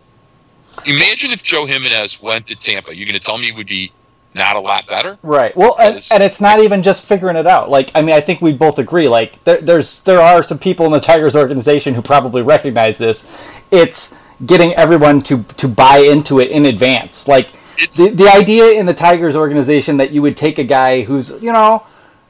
Imagine 0.86 1.31
if 1.31 1.43
Joe 1.43 1.66
Jimenez 1.66 2.23
went 2.23 2.47
to 2.47 2.57
Tampa. 2.57 2.95
You're 2.95 3.07
going 3.07 3.19
to 3.19 3.24
tell 3.24 3.39
me 3.39 3.51
would 3.53 3.66
be 3.66 3.91
not 4.35 4.57
a 4.57 4.61
lot 4.61 4.86
better? 4.86 5.19
Right. 5.23 5.57
Well, 5.57 5.77
and, 5.81 6.01
and, 6.12 6.23
it's 6.23 6.41
not 6.41 6.59
even 6.61 6.82
just 6.82 7.05
figuring 7.05 7.36
it 7.36 7.47
out. 7.47 7.70
Like, 7.70 7.91
I 7.95 8.03
mean, 8.03 8.15
I 8.15 8.20
think 8.20 8.41
we 8.41 8.53
both 8.53 8.78
agree. 8.78 9.09
Like, 9.09 9.43
there, 9.45 9.61
there's 9.61 10.03
there 10.03 10.20
are 10.20 10.43
some 10.43 10.59
people 10.59 10.86
in 10.86 10.93
the 10.93 11.01
Tigers 11.01 11.36
organization 11.36 11.95
who 11.95 12.03
probably 12.03 12.43
recognize 12.43 12.99
this. 12.99 13.27
It's 13.70 14.16
getting 14.45 14.74
everyone 14.74 15.23
to 15.23 15.43
to 15.57 15.69
buy 15.69 15.99
into 15.99 16.41
it 16.41 16.51
in 16.51 16.66
advance. 16.66 17.28
Like, 17.28 17.51
the 17.77 18.11
the 18.15 18.29
idea 18.29 18.73
in 18.73 18.87
the 18.87 18.95
Tigers 18.95 19.37
organization 19.37 19.97
that 19.99 20.11
you 20.11 20.23
would 20.23 20.37
take 20.37 20.59
a 20.59 20.65
guy 20.65 21.03
who's 21.03 21.31
you 21.43 21.53
know. 21.53 21.85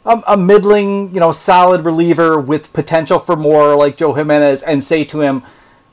A, 0.06 0.22
a 0.26 0.36
middling, 0.36 1.14
you 1.14 1.20
know, 1.20 1.32
solid 1.32 1.82
reliever 1.82 2.38
with 2.38 2.74
potential 2.74 3.18
for 3.18 3.36
more, 3.36 3.74
like 3.74 3.96
Joe 3.96 4.12
Jimenez, 4.12 4.60
and 4.60 4.84
say 4.84 5.02
to 5.04 5.22
him, 5.22 5.42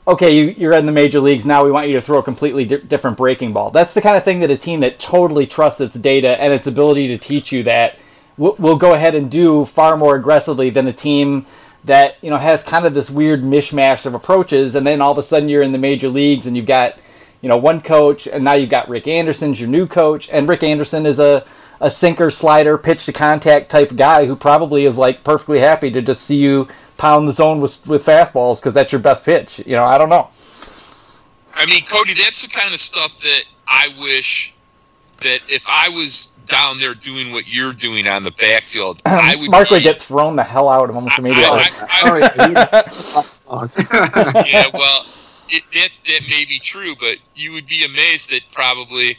okay, 0.06 0.52
you, 0.52 0.68
are 0.68 0.72
in 0.72 0.86
the 0.86 0.92
major 0.92 1.20
leagues 1.20 1.46
now. 1.46 1.64
We 1.64 1.70
want 1.70 1.88
you 1.88 1.94
to 1.94 2.02
throw 2.02 2.18
a 2.18 2.22
completely 2.22 2.64
di- 2.64 2.78
different 2.78 3.16
breaking 3.16 3.52
ball. 3.52 3.70
That's 3.70 3.94
the 3.94 4.02
kind 4.02 4.16
of 4.16 4.24
thing 4.24 4.40
that 4.40 4.50
a 4.50 4.56
team 4.56 4.80
that 4.80 4.98
totally 4.98 5.46
trusts 5.46 5.80
its 5.80 5.96
data 5.96 6.40
and 6.40 6.52
its 6.52 6.66
ability 6.66 7.08
to 7.08 7.18
teach 7.18 7.52
you 7.52 7.62
that 7.64 7.96
will, 8.36 8.54
will 8.58 8.76
go 8.76 8.94
ahead 8.94 9.14
and 9.14 9.30
do 9.30 9.64
far 9.64 9.96
more 9.96 10.16
aggressively 10.16 10.70
than 10.70 10.88
a 10.88 10.92
team 10.92 11.46
that 11.84 12.16
you 12.22 12.30
know 12.30 12.36
has 12.36 12.62
kind 12.62 12.86
of 12.86 12.94
this 12.94 13.10
weird 13.10 13.42
mishmash 13.42 14.06
of 14.06 14.14
approaches. 14.14 14.74
And 14.74 14.86
then 14.86 15.00
all 15.00 15.12
of 15.12 15.18
a 15.18 15.22
sudden 15.22 15.48
you're 15.48 15.62
in 15.62 15.72
the 15.72 15.78
major 15.78 16.08
leagues 16.08 16.46
and 16.46 16.56
you've 16.56 16.66
got 16.66 16.96
you 17.42 17.48
know 17.48 17.58
one 17.58 17.82
coach, 17.82 18.26
and 18.26 18.42
now 18.42 18.54
you've 18.54 18.70
got 18.70 18.88
Rick 18.88 19.06
Anderson's 19.06 19.60
your 19.60 19.68
new 19.68 19.86
coach, 19.86 20.30
and 20.30 20.48
Rick 20.48 20.62
Anderson 20.62 21.04
is 21.04 21.18
a 21.18 21.44
a 21.80 21.90
sinker, 21.90 22.30
slider, 22.30 22.78
pitch 22.78 23.04
to 23.06 23.12
contact 23.12 23.68
type 23.68 23.94
guy 23.96 24.24
who 24.24 24.36
probably 24.36 24.86
is 24.86 24.96
like 24.96 25.24
perfectly 25.24 25.58
happy 25.58 25.90
to 25.90 26.00
just 26.00 26.22
see 26.22 26.36
you 26.36 26.68
pound 26.96 27.26
the 27.26 27.32
zone 27.32 27.60
with 27.60 27.86
with 27.88 28.06
fastballs 28.06 28.60
because 28.60 28.72
that's 28.72 28.92
your 28.92 29.00
best 29.00 29.24
pitch. 29.24 29.58
You 29.66 29.74
know, 29.76 29.84
I 29.84 29.98
don't 29.98 30.08
know. 30.08 30.30
I 31.54 31.66
mean, 31.66 31.82
Cody, 31.84 32.14
that's 32.14 32.46
the 32.46 32.48
kind 32.48 32.72
of 32.72 32.80
stuff 32.80 33.18
that 33.18 33.44
I 33.68 33.88
wish 34.00 34.54
that 35.18 35.40
if 35.48 35.66
I 35.68 35.88
was 35.90 36.38
down 36.46 36.78
there 36.78 36.94
doing 36.94 37.32
what 37.32 37.52
you're 37.52 37.72
doing 37.72 38.06
on 38.06 38.22
the 38.22 38.32
backfield, 38.32 39.02
I 39.06 39.36
would. 39.38 39.50
Mark 39.50 39.70
would 39.70 39.82
get 39.82 40.00
thrown 40.00 40.36
the 40.36 40.44
hell 40.44 40.68
out 40.68 40.88
of 40.88 40.96
almost 40.96 41.18
immediately. 41.18 41.44
I, 41.44 41.70
I, 41.90 42.10
I, 43.50 44.44
yeah, 44.46 44.64
well, 44.72 45.04
it, 45.48 45.62
that's, 45.74 45.98
that 46.00 46.20
may 46.28 46.44
be 46.48 46.58
true, 46.58 46.94
but 46.98 47.18
you 47.34 47.52
would 47.52 47.66
be 47.66 47.84
amazed 47.84 48.30
that 48.30 48.42
probably 48.52 49.16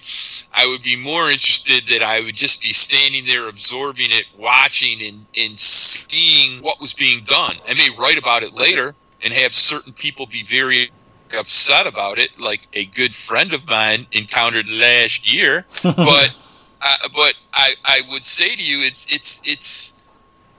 I 0.53 0.67
would 0.67 0.83
be 0.83 0.95
more 0.95 1.29
interested 1.29 1.87
that 1.87 2.03
I 2.03 2.21
would 2.21 2.35
just 2.35 2.61
be 2.61 2.73
standing 2.73 3.25
there 3.25 3.49
absorbing 3.49 4.09
it, 4.09 4.25
watching 4.37 4.99
and, 5.07 5.25
and 5.37 5.57
seeing 5.57 6.61
what 6.63 6.79
was 6.79 6.93
being 6.93 7.23
done. 7.23 7.55
I 7.67 7.73
may 7.73 7.89
write 7.97 8.19
about 8.19 8.43
it 8.43 8.53
later 8.53 8.95
and 9.23 9.33
have 9.33 9.53
certain 9.53 9.93
people 9.93 10.25
be 10.25 10.43
very 10.43 10.89
upset 11.37 11.87
about 11.87 12.19
it, 12.19 12.29
like 12.39 12.67
a 12.73 12.85
good 12.85 13.13
friend 13.13 13.53
of 13.53 13.67
mine 13.67 14.05
encountered 14.11 14.69
last 14.69 15.33
year. 15.33 15.65
but 15.83 16.35
uh, 16.81 16.95
but 17.15 17.35
I, 17.53 17.73
I 17.85 18.01
would 18.09 18.23
say 18.23 18.55
to 18.55 18.63
you, 18.63 18.79
it's 18.85 19.13
it's 19.13 19.41
it's 19.45 20.07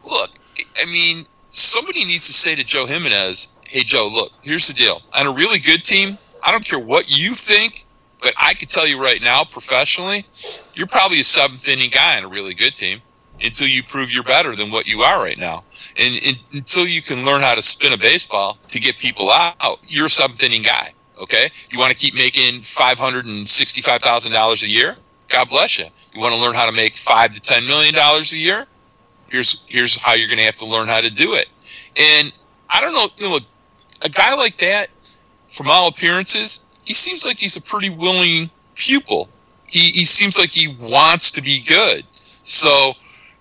look. 0.05 0.31
I 0.81 0.87
mean, 0.87 1.27
somebody 1.51 2.05
needs 2.05 2.27
to 2.27 2.33
say 2.33 2.55
to 2.55 2.65
Joe 2.65 2.87
Jimenez, 2.87 3.54
hey 3.69 3.81
Joe, 3.81 4.09
look, 4.13 4.33
here's 4.43 4.69
the 4.69 4.75
deal. 4.75 5.03
On 5.13 5.27
a 5.27 5.33
really 5.33 5.59
good 5.59 5.83
team, 5.83 6.19
I 6.43 6.53
don't 6.53 6.65
care 6.65 6.79
what 6.79 7.07
you 7.09 7.33
think, 7.33 7.85
but 8.23 8.33
I 8.37 8.55
can 8.55 8.69
tell 8.69 8.87
you 8.87 9.01
right 9.01 9.21
now, 9.23 9.45
professionally, 9.45 10.25
you're 10.75 10.87
probably 10.87 11.21
a 11.21 11.25
seventh 11.25 11.69
inning 11.69 11.91
guy 11.91 12.17
on 12.17 12.25
a 12.25 12.29
really 12.29 12.55
good 12.55 12.75
team 12.75 13.01
until 13.43 13.67
you 13.67 13.83
prove 13.83 14.13
you're 14.13 14.23
better 14.23 14.55
than 14.55 14.71
what 14.71 14.87
you 14.87 15.01
are 15.01 15.23
right 15.23 15.39
now. 15.39 15.65
And, 15.99 16.15
and 16.25 16.39
until 16.53 16.87
you 16.87 17.03
can 17.03 17.25
learn 17.25 17.43
how 17.43 17.55
to 17.55 17.63
spin 17.63 17.93
a 17.93 17.99
baseball 17.99 18.59
to 18.69 18.81
get 18.81 18.97
people 18.99 19.31
out, 19.31 19.79
you're 19.89 20.07
a 20.07 20.11
seventh 20.11 20.43
inning 20.43 20.63
guy. 20.63 20.93
Okay, 21.21 21.49
you 21.71 21.79
want 21.79 21.93
to 21.93 21.97
keep 21.99 22.15
making 22.15 22.61
five 22.61 22.99
hundred 22.99 23.27
and 23.27 23.47
sixty-five 23.47 24.01
thousand 24.03 24.33
dollars 24.33 24.65
a 24.65 24.69
year? 24.69 24.97
God 25.29 25.49
bless 25.49 25.79
you. 25.79 25.87
You 26.13 26.21
want 26.21 26.35
to 26.35 26.41
learn 26.41 26.55
how 26.55 26.67
to 26.67 26.73
make 26.73 26.97
five 26.97 27.33
to 27.35 27.41
ten 27.41 27.65
million 27.67 27.95
dollars 27.95 28.33
a 28.33 28.39
year? 28.39 28.67
Here's 29.31 29.65
here's 29.69 29.97
how 29.97 30.15
you're 30.15 30.27
going 30.27 30.39
to 30.39 30.45
have 30.45 30.57
to 30.57 30.67
learn 30.67 30.89
how 30.89 31.01
to 31.01 31.11
do 31.11 31.35
it. 31.35 31.47
And 31.97 32.33
I 32.69 32.81
don't 32.81 32.93
know. 32.93 33.07
You 33.17 33.27
know, 33.27 33.35
look, 33.35 33.45
a 34.05 34.09
guy 34.09 34.35
like 34.35 34.57
that, 34.59 34.89
from 35.49 35.69
all 35.69 35.89
appearances, 35.89 36.67
he 36.85 36.95
seems 36.95 37.25
like 37.25 37.39
he's 37.39 37.57
a 37.57 37.63
pretty 37.63 37.91
willing 37.91 38.51
pupil. 38.75 39.29
He, 39.67 39.91
he 39.91 40.05
seems 40.05 40.39
like 40.39 40.51
he 40.51 40.77
wants 40.81 41.31
to 41.33 41.43
be 41.43 41.63
good. 41.67 42.05
So 42.45 42.93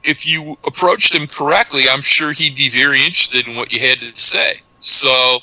if 0.03 0.25
you 0.25 0.57
approached 0.65 1.13
him 1.13 1.27
correctly, 1.27 1.83
I'm 1.89 2.01
sure 2.01 2.31
he'd 2.31 2.55
be 2.55 2.69
very 2.69 2.99
interested 2.99 3.47
in 3.47 3.55
what 3.55 3.73
you 3.73 3.79
had 3.79 3.99
to 3.99 4.15
say. 4.15 4.61
So, 4.79 5.39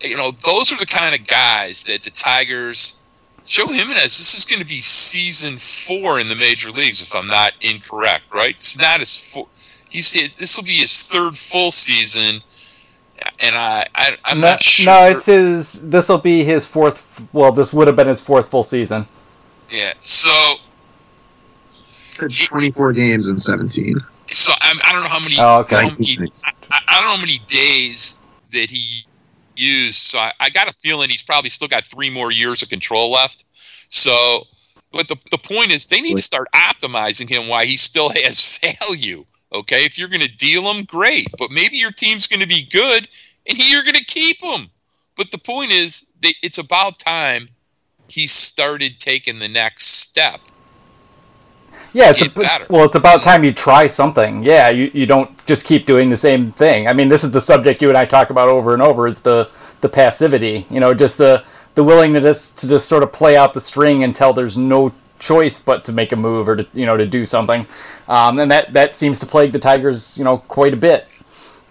you 0.00 0.16
know, 0.16 0.30
those 0.30 0.72
are 0.72 0.78
the 0.78 0.86
kind 0.86 1.14
of 1.14 1.26
guys 1.26 1.84
that 1.84 2.02
the 2.02 2.10
Tigers. 2.10 3.00
Joe 3.44 3.66
Jimenez, 3.66 4.02
this 4.02 4.34
is 4.38 4.44
going 4.44 4.60
to 4.60 4.66
be 4.66 4.80
season 4.80 5.56
four 5.56 6.20
in 6.20 6.28
the 6.28 6.36
major 6.36 6.70
leagues, 6.70 7.02
if 7.02 7.12
I'm 7.12 7.26
not 7.26 7.52
incorrect, 7.60 8.22
right? 8.32 8.50
It's 8.50 8.78
not 8.78 9.00
his 9.00 9.16
four. 9.16 9.48
He's 9.88 10.12
this 10.12 10.56
will 10.56 10.64
be 10.64 10.72
his 10.72 11.02
third 11.02 11.36
full 11.36 11.72
season 11.72 12.40
and 13.40 13.56
I, 13.56 13.86
I 13.94 14.16
am 14.24 14.40
no, 14.40 14.48
not 14.48 14.62
sure. 14.62 14.86
No, 14.86 15.06
it's 15.16 15.26
his. 15.26 15.88
This 15.90 16.08
will 16.08 16.18
be 16.18 16.44
his 16.44 16.66
fourth. 16.66 17.22
Well, 17.32 17.52
this 17.52 17.72
would 17.72 17.86
have 17.86 17.96
been 17.96 18.08
his 18.08 18.20
fourth 18.20 18.48
full 18.48 18.62
season. 18.62 19.06
Yeah. 19.70 19.92
So. 20.00 20.54
Twenty 22.16 22.70
four 22.70 22.92
games 22.92 23.28
in 23.28 23.38
seventeen. 23.38 23.96
So 24.28 24.52
I, 24.60 24.78
I 24.84 24.92
don't 24.92 25.02
know 25.02 25.08
how 25.08 25.20
many. 25.20 25.34
Oh, 25.38 25.60
okay. 25.60 25.76
How 25.76 25.82
many, 25.82 26.30
I, 26.46 26.78
I, 26.88 26.94
don't 26.94 27.04
know 27.04 27.16
how 27.16 27.20
many 27.20 27.38
days 27.46 28.18
that 28.52 28.70
he 28.70 29.04
used. 29.56 29.98
So 29.98 30.18
I, 30.18 30.32
I 30.40 30.50
got 30.50 30.68
a 30.68 30.72
feeling 30.72 31.08
he's 31.08 31.22
probably 31.22 31.50
still 31.50 31.68
got 31.68 31.82
three 31.82 32.10
more 32.10 32.32
years 32.32 32.62
of 32.62 32.68
control 32.68 33.12
left. 33.12 33.44
So, 33.88 34.46
but 34.92 35.08
the 35.08 35.16
the 35.30 35.38
point 35.38 35.72
is, 35.72 35.86
they 35.86 36.00
need 36.00 36.16
to 36.16 36.22
start 36.22 36.48
optimizing 36.54 37.28
him 37.28 37.48
while 37.48 37.64
he 37.64 37.76
still 37.76 38.10
has 38.14 38.58
value. 38.58 39.24
Okay, 39.54 39.84
if 39.84 39.98
you're 39.98 40.08
going 40.08 40.22
to 40.22 40.36
deal 40.36 40.62
them, 40.62 40.82
great. 40.84 41.26
But 41.38 41.50
maybe 41.52 41.76
your 41.76 41.90
team's 41.90 42.26
going 42.26 42.40
to 42.40 42.48
be 42.48 42.66
good, 42.70 43.08
and 43.46 43.58
you're 43.70 43.82
going 43.82 43.94
to 43.94 44.04
keep 44.04 44.40
them. 44.40 44.70
But 45.16 45.30
the 45.30 45.38
point 45.38 45.70
is, 45.70 46.12
they, 46.20 46.32
it's 46.42 46.58
about 46.58 46.98
time 46.98 47.48
he 48.08 48.26
started 48.26 48.98
taking 48.98 49.38
the 49.38 49.48
next 49.48 49.86
step. 49.86 50.40
Yeah, 51.94 52.12
it's 52.16 52.22
a, 52.22 52.72
well, 52.72 52.84
it's 52.84 52.94
about 52.94 53.22
time 53.22 53.44
you 53.44 53.52
try 53.52 53.86
something. 53.86 54.42
Yeah, 54.42 54.70
you, 54.70 54.90
you 54.94 55.04
don't 55.04 55.44
just 55.46 55.66
keep 55.66 55.84
doing 55.84 56.08
the 56.08 56.16
same 56.16 56.52
thing. 56.52 56.88
I 56.88 56.94
mean, 56.94 57.08
this 57.08 57.22
is 57.22 57.32
the 57.32 57.40
subject 57.40 57.82
you 57.82 57.88
and 57.88 57.98
I 57.98 58.06
talk 58.06 58.30
about 58.30 58.48
over 58.48 58.72
and 58.72 58.80
over 58.80 59.06
is 59.06 59.20
the 59.20 59.50
the 59.82 59.90
passivity. 59.90 60.66
You 60.70 60.80
know, 60.80 60.94
just 60.94 61.18
the 61.18 61.44
the 61.74 61.84
willingness 61.84 62.54
to 62.54 62.68
just 62.68 62.88
sort 62.88 63.02
of 63.02 63.12
play 63.12 63.36
out 63.36 63.52
the 63.52 63.60
string 63.60 64.04
until 64.04 64.32
there's 64.32 64.56
no 64.56 64.92
choice 65.22 65.62
but 65.62 65.84
to 65.84 65.92
make 65.92 66.12
a 66.12 66.16
move 66.16 66.48
or 66.48 66.56
to 66.56 66.66
you 66.74 66.84
know 66.84 66.96
to 66.96 67.06
do 67.06 67.24
something, 67.24 67.66
um, 68.08 68.38
and 68.38 68.50
that 68.50 68.72
that 68.72 68.94
seems 68.94 69.20
to 69.20 69.26
plague 69.26 69.52
the 69.52 69.58
Tigers 69.58 70.18
you 70.18 70.24
know 70.24 70.38
quite 70.38 70.74
a 70.74 70.76
bit. 70.76 71.06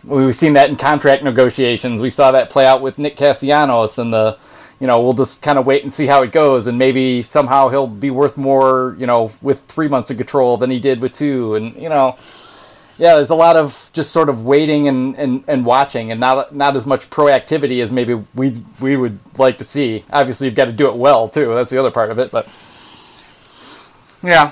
We've 0.04 0.36
seen 0.36 0.54
that 0.54 0.70
in 0.70 0.78
contract 0.78 1.24
negotiations. 1.24 2.02
We 2.02 2.10
saw 2.10 2.32
that 2.32 2.50
play 2.50 2.66
out 2.66 2.82
with 2.82 2.98
Nick 2.98 3.18
Castellanos 3.18 4.00
and 4.00 4.12
the 4.12 4.38
you 4.80 4.88
know 4.88 5.02
we'll 5.02 5.14
just 5.14 5.44
kind 5.44 5.60
of 5.60 5.66
wait 5.66 5.84
and 5.84 5.94
see 5.94 6.08
how 6.08 6.24
it 6.24 6.32
goes. 6.32 6.66
And 6.66 6.78
maybe 6.78 7.22
somehow 7.22 7.70
he'll 7.70 7.88
be 7.88 8.10
worth 8.10 8.38
more 8.38 8.96
you 8.98 9.06
know 9.06 9.32
with 9.42 9.62
three 9.66 9.88
months 9.90 10.10
of 10.10 10.18
control 10.18 10.58
than 10.58 10.72
he 10.72 10.80
did 10.80 11.02
with 11.02 11.14
two. 11.14 11.56
And 11.56 11.76
you 11.76 11.90
know 11.90 12.18
yeah 12.98 13.16
there's 13.16 13.30
a 13.30 13.36
lot 13.36 13.58
of 13.58 13.90
just 13.94 14.12
sort 14.12 14.30
of 14.30 14.46
waiting 14.46 14.88
and, 14.88 15.16
and, 15.16 15.44
and 15.48 15.66
watching 15.66 16.12
and 16.12 16.20
not 16.20 16.56
not 16.56 16.76
as 16.76 16.86
much 16.86 17.10
proactivity 17.10 17.84
as 17.84 17.92
maybe 17.92 18.14
we 18.34 18.64
we 18.80 18.96
would 18.96 19.20
like 19.38 19.58
to 19.58 19.66
see. 19.66 20.04
Obviously 20.12 20.48
you've 20.48 20.56
got 20.56 20.66
to 20.66 20.72
do 20.72 20.88
it 20.88 20.96
well 20.96 21.28
too. 21.28 21.54
That's 21.54 21.70
the 21.70 21.80
other 21.80 21.92
part 21.92 22.12
of 22.12 22.18
it 22.18 22.32
but 22.32 22.48
yeah. 24.24 24.52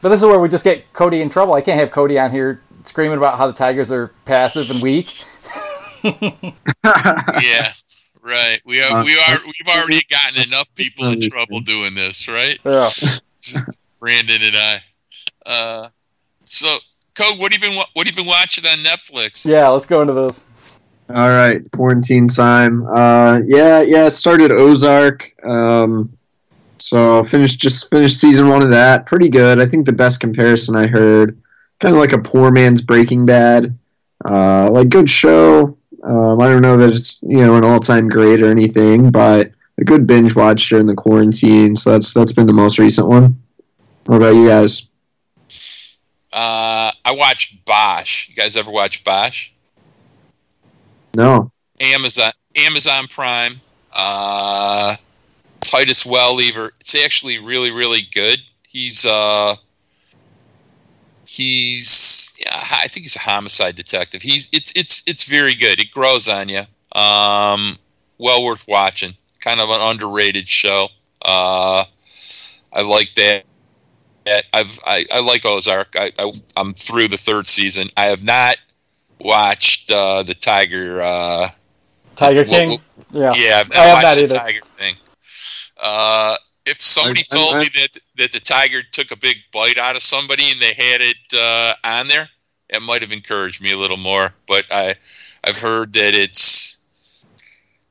But 0.00 0.10
this 0.10 0.20
is 0.20 0.26
where 0.26 0.38
we 0.38 0.48
just 0.48 0.64
get 0.64 0.92
Cody 0.92 1.22
in 1.22 1.30
trouble. 1.30 1.54
I 1.54 1.62
can't 1.62 1.80
have 1.80 1.90
Cody 1.90 2.18
on 2.18 2.30
here 2.30 2.62
screaming 2.84 3.16
about 3.16 3.38
how 3.38 3.46
the 3.46 3.52
Tigers 3.52 3.90
are 3.90 4.08
passive 4.24 4.70
and 4.70 4.82
weak. 4.82 5.14
yeah, 6.04 7.72
right. 8.22 8.60
We 8.66 8.82
are. 8.82 9.02
We 9.02 9.18
are. 9.18 9.38
We've 9.42 9.74
already 9.74 10.02
gotten 10.10 10.42
enough 10.42 10.74
people 10.74 11.06
in 11.06 11.20
trouble 11.20 11.60
doing 11.60 11.94
this, 11.94 12.28
right? 12.28 12.58
Yeah. 12.64 12.90
Brandon 14.00 14.42
and 14.42 14.54
I. 14.54 14.78
Uh, 15.46 15.88
so, 16.44 16.76
Code, 17.14 17.38
what 17.38 17.52
have 17.52 17.62
you 17.62 17.70
been 17.70 17.82
what 17.94 18.06
have 18.06 18.14
you 18.14 18.22
been 18.22 18.26
watching 18.26 18.66
on 18.66 18.78
Netflix? 18.78 19.46
Yeah, 19.46 19.68
let's 19.68 19.86
go 19.86 20.02
into 20.02 20.12
this. 20.12 20.44
All 21.08 21.30
right, 21.30 21.60
quarantine 21.72 22.28
time. 22.28 22.86
Uh, 22.86 23.40
yeah, 23.46 23.82
yeah. 23.82 24.10
Started 24.10 24.52
Ozark. 24.52 25.32
Um, 25.44 26.16
so 26.84 27.24
finished 27.24 27.58
just 27.58 27.88
finished 27.88 28.18
season 28.18 28.48
one 28.48 28.62
of 28.62 28.70
that. 28.70 29.06
Pretty 29.06 29.28
good. 29.28 29.60
I 29.60 29.66
think 29.66 29.86
the 29.86 29.92
best 29.92 30.20
comparison 30.20 30.76
I 30.76 30.86
heard 30.86 31.40
kind 31.80 31.94
of 31.94 32.00
like 32.00 32.12
a 32.12 32.18
poor 32.18 32.50
man's 32.50 32.82
Breaking 32.82 33.26
Bad. 33.26 33.76
Uh, 34.24 34.70
like 34.70 34.88
good 34.88 35.08
show. 35.08 35.76
Um, 36.02 36.40
I 36.40 36.48
don't 36.48 36.62
know 36.62 36.76
that 36.76 36.90
it's 36.90 37.22
you 37.22 37.38
know 37.38 37.56
an 37.56 37.64
all 37.64 37.80
time 37.80 38.06
great 38.08 38.42
or 38.42 38.50
anything, 38.50 39.10
but 39.10 39.52
a 39.78 39.84
good 39.84 40.06
binge 40.06 40.34
watch 40.34 40.68
during 40.68 40.86
the 40.86 40.94
quarantine. 40.94 41.74
So 41.74 41.92
that's 41.92 42.12
that's 42.12 42.32
been 42.32 42.46
the 42.46 42.52
most 42.52 42.78
recent 42.78 43.08
one. 43.08 43.40
What 44.06 44.16
about 44.16 44.34
you 44.34 44.48
guys? 44.48 44.90
Uh, 46.32 46.90
I 47.04 47.12
watched 47.12 47.64
Bosch. 47.64 48.28
You 48.28 48.34
guys 48.34 48.56
ever 48.56 48.70
watch 48.70 49.04
Bosch? 49.04 49.50
No. 51.14 51.50
Amazon 51.80 52.32
Amazon 52.56 53.06
Prime. 53.08 53.54
Uh, 53.92 54.96
Titus 55.64 56.04
Welliver. 56.04 56.72
It's 56.80 56.94
actually 56.94 57.38
really 57.38 57.70
really 57.70 58.02
good. 58.12 58.38
He's 58.68 59.04
uh 59.04 59.54
he's 61.26 62.38
yeah, 62.44 62.56
I 62.56 62.88
think 62.88 63.04
he's 63.04 63.16
a 63.16 63.20
homicide 63.20 63.74
detective. 63.74 64.22
He's 64.22 64.48
it's 64.52 64.72
it's 64.76 65.02
it's 65.06 65.24
very 65.24 65.54
good. 65.54 65.80
It 65.80 65.90
grows 65.90 66.28
on 66.28 66.48
you. 66.48 66.62
Um, 66.92 67.78
well 68.18 68.44
worth 68.44 68.66
watching. 68.68 69.14
Kind 69.40 69.60
of 69.60 69.68
an 69.68 69.80
underrated 69.80 70.48
show. 70.48 70.88
Uh, 71.24 71.84
I 72.72 72.82
like 72.82 73.12
that. 73.14 73.44
I've 74.54 74.78
I, 74.86 75.04
I 75.12 75.20
like 75.20 75.44
Ozark. 75.44 75.94
I, 75.96 76.10
I 76.18 76.32
am 76.56 76.72
through 76.72 77.08
the 77.08 77.18
third 77.18 77.46
season. 77.46 77.88
I 77.96 78.04
have 78.04 78.24
not 78.24 78.56
watched 79.20 79.90
uh, 79.90 80.22
the 80.22 80.34
Tiger. 80.34 81.00
Uh, 81.02 81.48
Tiger 82.16 82.44
King. 82.44 82.70
What, 82.70 82.80
what, 83.10 83.38
yeah, 83.38 83.48
yeah, 83.48 83.58
I've 83.58 83.68
not 83.70 83.78
I 83.78 83.92
watched 84.02 84.20
the 84.20 84.28
Tiger 84.28 84.60
thing. 84.60 84.70
Uh, 85.82 86.36
if 86.66 86.80
somebody 86.80 87.22
I, 87.32 87.36
told 87.36 87.54
I, 87.54 87.58
me 87.58 87.64
that 87.74 87.98
that 88.16 88.32
the 88.32 88.40
tiger 88.40 88.82
took 88.92 89.10
a 89.10 89.16
big 89.16 89.36
bite 89.52 89.78
out 89.78 89.96
of 89.96 90.02
somebody 90.02 90.44
and 90.50 90.60
they 90.60 90.72
had 90.72 91.00
it 91.00 91.16
uh, 91.34 91.74
on 91.84 92.08
there, 92.08 92.28
it 92.70 92.82
might 92.82 93.02
have 93.02 93.12
encouraged 93.12 93.62
me 93.62 93.72
a 93.72 93.78
little 93.78 93.96
more. 93.96 94.32
But 94.46 94.64
I 94.70 94.94
I've 95.44 95.58
heard 95.58 95.92
that 95.94 96.14
it's 96.14 96.78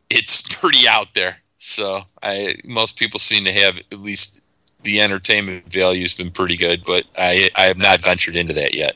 it's 0.09 0.41
pretty 0.59 0.87
out 0.87 1.13
there. 1.13 1.37
So 1.57 1.99
I 2.21 2.55
most 2.65 2.97
people 2.97 3.19
seem 3.19 3.45
to 3.45 3.53
have 3.53 3.77
at 3.77 3.99
least 3.99 4.41
the 4.83 4.99
entertainment 4.99 5.71
value 5.71 6.01
has 6.01 6.13
been 6.13 6.31
pretty 6.31 6.57
good, 6.57 6.83
but 6.85 7.05
I 7.17 7.49
I 7.55 7.63
have 7.63 7.77
not 7.77 8.01
ventured 8.01 8.35
into 8.35 8.53
that 8.53 8.75
yet. 8.75 8.95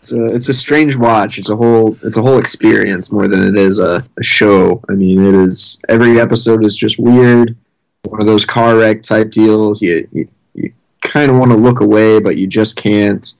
It's 0.00 0.12
a, 0.12 0.26
it's 0.26 0.48
a 0.48 0.54
strange 0.54 0.96
watch. 0.96 1.38
It's 1.38 1.50
a 1.50 1.56
whole 1.56 1.96
it's 2.02 2.16
a 2.16 2.22
whole 2.22 2.38
experience 2.38 3.10
more 3.10 3.26
than 3.26 3.42
it 3.42 3.56
is 3.56 3.78
a, 3.78 4.06
a 4.18 4.22
show. 4.22 4.82
I 4.88 4.92
mean, 4.92 5.24
it 5.24 5.34
is 5.34 5.80
every 5.88 6.20
episode 6.20 6.64
is 6.64 6.76
just 6.76 6.98
weird 6.98 7.56
one 8.04 8.20
of 8.20 8.26
those 8.26 8.44
car 8.44 8.76
wreck 8.76 9.02
type 9.02 9.30
deals. 9.30 9.82
You 9.82 10.08
you, 10.12 10.28
you 10.54 10.72
kind 11.02 11.30
of 11.30 11.38
want 11.38 11.50
to 11.50 11.56
look 11.56 11.80
away, 11.80 12.20
but 12.20 12.36
you 12.36 12.46
just 12.46 12.76
can't. 12.76 13.34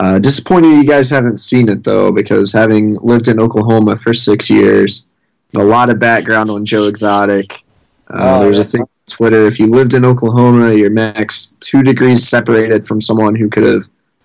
Uh, 0.00 0.18
disappointed 0.18 0.70
you 0.70 0.84
guys 0.84 1.08
haven't 1.08 1.38
seen 1.38 1.68
it 1.68 1.84
though, 1.84 2.10
because 2.10 2.52
having 2.52 2.96
lived 2.96 3.28
in 3.28 3.38
Oklahoma 3.38 3.96
for 3.96 4.12
six 4.12 4.50
years, 4.50 5.06
a 5.54 5.62
lot 5.62 5.90
of 5.90 5.98
background 5.98 6.50
on 6.50 6.64
Joe 6.64 6.88
Exotic. 6.88 7.62
Uh, 8.08 8.38
oh, 8.38 8.40
there's 8.40 8.58
a 8.58 8.64
thing 8.64 8.82
on 8.82 8.88
Twitter: 9.06 9.46
if 9.46 9.58
you 9.58 9.68
lived 9.68 9.94
in 9.94 10.04
Oklahoma, 10.04 10.72
you're 10.72 10.90
max 10.90 11.54
two 11.60 11.82
degrees 11.82 12.26
separated 12.26 12.84
from 12.84 13.00
someone 13.00 13.34
who 13.34 13.48
could 13.48 13.64
have 13.64 13.84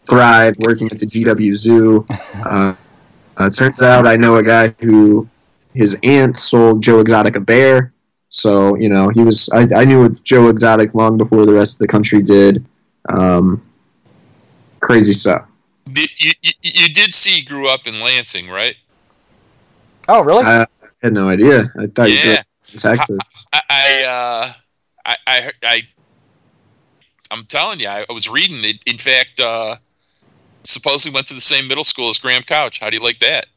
thrived 0.09 0.57
working 0.65 0.89
at 0.91 0.99
the 0.99 1.05
GW 1.05 1.55
Zoo. 1.55 2.05
Uh, 2.45 2.73
uh, 3.37 3.49
turns 3.49 3.81
out 3.81 4.07
I 4.07 4.15
know 4.15 4.35
a 4.35 4.43
guy 4.43 4.73
who 4.79 5.27
his 5.73 5.97
aunt 6.03 6.37
sold 6.37 6.83
Joe 6.83 6.99
Exotic 6.99 7.35
a 7.35 7.39
bear. 7.39 7.93
So 8.29 8.75
you 8.75 8.89
know, 8.89 9.09
he 9.09 9.23
was. 9.23 9.49
I, 9.49 9.67
I 9.75 9.85
knew 9.85 10.03
with 10.03 10.23
Joe 10.23 10.49
Exotic 10.49 10.93
long 10.93 11.17
before 11.17 11.45
the 11.45 11.53
rest 11.53 11.75
of 11.75 11.79
the 11.79 11.87
country 11.87 12.21
did. 12.21 12.65
Um, 13.09 13.63
crazy 14.79 15.13
stuff. 15.13 15.47
Did, 15.91 16.09
you, 16.19 16.31
you, 16.41 16.51
you 16.61 16.93
did 16.93 17.13
see 17.13 17.31
he 17.31 17.41
grew 17.41 17.71
up 17.73 17.87
in 17.87 17.99
Lansing, 17.99 18.47
right? 18.47 18.75
Oh, 20.07 20.23
really? 20.23 20.45
I, 20.45 20.65
had 21.01 21.13
no 21.13 21.29
idea. 21.29 21.71
I 21.79 21.87
thought 21.87 22.09
yeah. 22.09 22.41
in 22.73 22.79
Texas. 22.79 23.47
I, 23.53 23.61
I, 23.69 24.03
uh, 24.03 24.53
I, 25.05 25.15
I, 25.27 25.51
I, 25.63 25.81
I'm 27.31 27.45
telling 27.45 27.79
you, 27.79 27.87
I, 27.87 28.05
I 28.09 28.13
was 28.13 28.29
reading 28.29 28.57
it. 28.59 28.83
In 28.85 28.97
fact, 28.97 29.39
uh, 29.39 29.75
supposedly 30.63 31.15
went 31.15 31.27
to 31.27 31.33
the 31.33 31.41
same 31.41 31.67
middle 31.67 31.83
school 31.83 32.09
as 32.09 32.19
Graham 32.19 32.41
Couch. 32.43 32.79
How 32.79 32.89
do 32.89 32.97
you 32.97 33.03
like 33.03 33.19
that? 33.19 33.47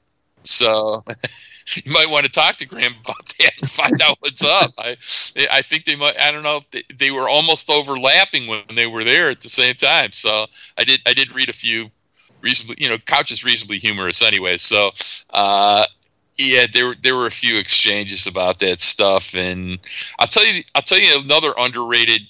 So 0.44 1.00
you 1.84 1.92
might 1.92 2.10
want 2.10 2.24
to 2.24 2.30
talk 2.30 2.56
to 2.56 2.66
Graham 2.66 2.92
about 3.04 3.26
that 3.38 3.52
and 3.60 3.70
find 3.70 4.00
out 4.02 4.16
what's 4.20 4.44
up. 4.44 4.72
I 4.78 4.96
I 5.50 5.62
think 5.62 5.84
they 5.84 5.96
might. 5.96 6.18
I 6.20 6.30
don't 6.30 6.42
know. 6.42 6.60
They, 6.70 6.82
they 6.98 7.10
were 7.10 7.28
almost 7.28 7.70
overlapping 7.70 8.46
when 8.46 8.62
they 8.74 8.86
were 8.86 9.04
there 9.04 9.30
at 9.30 9.40
the 9.40 9.48
same 9.48 9.74
time. 9.74 10.12
So 10.12 10.46
I 10.78 10.84
did 10.84 11.00
I 11.06 11.14
did 11.14 11.34
read 11.34 11.50
a 11.50 11.54
few 11.54 11.86
reasonably. 12.40 12.76
You 12.78 12.88
know, 12.88 12.98
Couch 12.98 13.30
is 13.30 13.44
reasonably 13.44 13.78
humorous 13.78 14.22
anyway. 14.22 14.56
So. 14.56 14.90
Uh, 15.30 15.84
yeah, 16.38 16.64
there 16.72 16.86
were 16.86 16.96
there 17.02 17.14
were 17.14 17.26
a 17.26 17.30
few 17.30 17.58
exchanges 17.58 18.26
about 18.26 18.58
that 18.60 18.80
stuff, 18.80 19.34
and 19.36 19.78
I'll 20.18 20.26
tell 20.26 20.44
you 20.46 20.62
I'll 20.74 20.82
tell 20.82 20.98
you 20.98 21.20
another 21.22 21.52
underrated. 21.58 22.22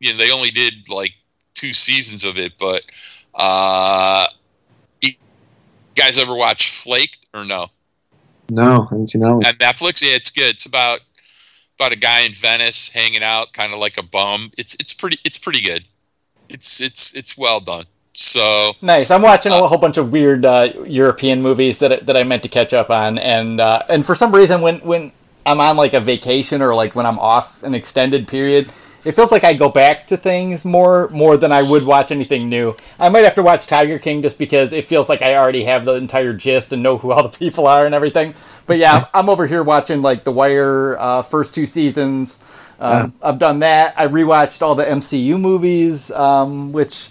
You 0.00 0.12
know, 0.12 0.18
they 0.18 0.32
only 0.32 0.50
did 0.50 0.88
like 0.88 1.12
two 1.54 1.74
seasons 1.74 2.24
of 2.24 2.38
it, 2.38 2.54
but 2.58 2.82
uh, 3.34 4.26
you 5.02 5.10
guys 5.94 6.18
ever 6.18 6.34
watch 6.34 6.70
Flake 6.70 7.18
or 7.34 7.44
no? 7.44 7.66
No, 8.50 8.82
I 8.82 8.84
haven't 8.90 9.08
seen 9.08 9.22
that 9.22 9.34
one. 9.34 9.44
At 9.44 9.58
Netflix, 9.58 10.02
yeah, 10.02 10.16
it's 10.16 10.30
good. 10.30 10.54
It's 10.54 10.66
about 10.66 11.00
about 11.78 11.92
a 11.92 11.96
guy 11.98 12.20
in 12.20 12.32
Venice 12.32 12.90
hanging 12.90 13.22
out, 13.22 13.52
kind 13.52 13.72
of 13.72 13.78
like 13.78 13.96
a 13.98 14.02
bum. 14.02 14.50
It's 14.58 14.74
it's 14.74 14.92
pretty 14.92 15.18
it's 15.24 15.38
pretty 15.38 15.62
good. 15.62 15.84
It's 16.48 16.80
it's 16.80 17.14
it's 17.14 17.38
well 17.38 17.60
done. 17.60 17.84
So 18.12 18.72
nice. 18.82 19.10
I'm 19.10 19.22
watching 19.22 19.52
uh, 19.52 19.62
a 19.62 19.68
whole 19.68 19.78
bunch 19.78 19.96
of 19.96 20.12
weird 20.12 20.44
uh, 20.44 20.72
European 20.86 21.40
movies 21.40 21.78
that 21.78 22.06
that 22.06 22.16
I 22.16 22.22
meant 22.24 22.42
to 22.42 22.48
catch 22.48 22.72
up 22.74 22.90
on, 22.90 23.18
and 23.18 23.60
uh, 23.60 23.82
and 23.88 24.04
for 24.04 24.14
some 24.14 24.34
reason 24.34 24.60
when 24.60 24.80
when 24.80 25.12
I'm 25.46 25.60
on 25.60 25.76
like 25.76 25.94
a 25.94 26.00
vacation 26.00 26.60
or 26.60 26.74
like 26.74 26.94
when 26.94 27.06
I'm 27.06 27.18
off 27.18 27.62
an 27.62 27.74
extended 27.74 28.28
period, 28.28 28.72
it 29.04 29.12
feels 29.12 29.32
like 29.32 29.44
I 29.44 29.54
go 29.54 29.68
back 29.68 30.06
to 30.08 30.16
things 30.16 30.64
more 30.64 31.08
more 31.08 31.36
than 31.36 31.52
I 31.52 31.62
would 31.62 31.84
watch 31.84 32.10
anything 32.10 32.48
new. 32.48 32.76
I 32.98 33.08
might 33.08 33.24
have 33.24 33.34
to 33.36 33.42
watch 33.42 33.66
Tiger 33.66 33.98
King 33.98 34.22
just 34.22 34.38
because 34.38 34.72
it 34.72 34.84
feels 34.86 35.08
like 35.08 35.22
I 35.22 35.36
already 35.36 35.64
have 35.64 35.84
the 35.84 35.94
entire 35.94 36.32
gist 36.32 36.72
and 36.72 36.82
know 36.82 36.98
who 36.98 37.12
all 37.12 37.22
the 37.22 37.36
people 37.36 37.66
are 37.66 37.86
and 37.86 37.94
everything. 37.94 38.34
But 38.66 38.78
yeah, 38.78 39.06
I'm 39.14 39.28
over 39.28 39.46
here 39.46 39.62
watching 39.62 40.02
like 40.02 40.24
The 40.24 40.32
Wire 40.32 40.96
uh, 40.98 41.22
first 41.22 41.54
two 41.54 41.66
seasons. 41.66 42.38
Um, 42.78 43.14
yeah. 43.20 43.28
I've 43.28 43.38
done 43.38 43.58
that. 43.60 43.94
I 43.96 44.06
rewatched 44.06 44.62
all 44.62 44.74
the 44.74 44.84
MCU 44.84 45.38
movies, 45.40 46.10
um, 46.10 46.72
which 46.72 47.10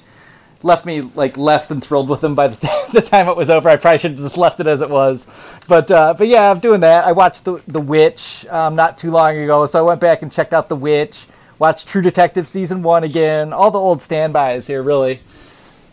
left 0.62 0.86
me 0.86 1.02
like 1.02 1.38
less 1.38 1.68
than 1.68 1.80
thrilled 1.80 2.10
with 2.10 2.22
them 2.22 2.36
by 2.36 2.48
the, 2.48 2.56
t- 2.68 2.92
the 2.94 3.02
time 3.02 3.28
it 3.28 3.38
was 3.38 3.50
over. 3.50 3.70
I 3.70 3.78
probably 3.78 4.00
should 4.00 4.12
have 4.12 4.20
just 4.20 4.38
left 4.38 4.60
it 4.60 4.68
as 4.68 4.82
it 4.82 4.90
was. 4.90 5.28
But 5.68 5.92
uh, 5.92 6.14
but 6.18 6.28
yeah, 6.28 6.50
I'm 6.52 6.60
doing 6.60 6.82
that. 6.82 7.06
I 7.06 7.12
watched 7.12 7.46
the 7.46 7.62
The 7.68 7.82
Witch 7.82 8.46
um, 8.50 8.76
not 8.76 8.98
too 8.98 9.12
long 9.12 9.38
ago, 9.38 9.66
so 9.66 9.80
I 9.80 9.82
went 9.82 10.02
back 10.02 10.22
and 10.22 10.32
checked 10.32 10.54
out 10.54 10.70
The 10.70 10.76
Witch. 10.76 11.26
Watch 11.60 11.86
True 11.86 12.02
Detective 12.02 12.48
season 12.48 12.82
one 12.82 13.04
again. 13.04 13.52
All 13.52 13.70
the 13.70 13.80
old 13.80 14.02
standbys 14.02 14.66
here, 14.66 14.82
really. 14.82 15.22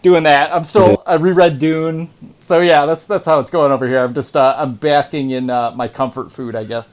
Doing 0.02 0.22
that. 0.22 0.52
I'm 0.52 0.62
still. 0.62 1.02
I 1.04 1.14
reread 1.14 1.58
Dune. 1.58 2.08
So 2.46 2.60
yeah, 2.60 2.86
that's 2.86 3.04
that's 3.06 3.26
how 3.26 3.40
it's 3.40 3.50
going 3.50 3.72
over 3.72 3.88
here. 3.88 4.04
I'm 4.04 4.14
just 4.14 4.36
uh, 4.36 4.54
I'm 4.56 4.74
basking 4.74 5.30
in 5.30 5.50
uh, 5.50 5.72
my 5.72 5.88
comfort 5.88 6.30
food, 6.30 6.54
I 6.54 6.62
guess. 6.62 6.88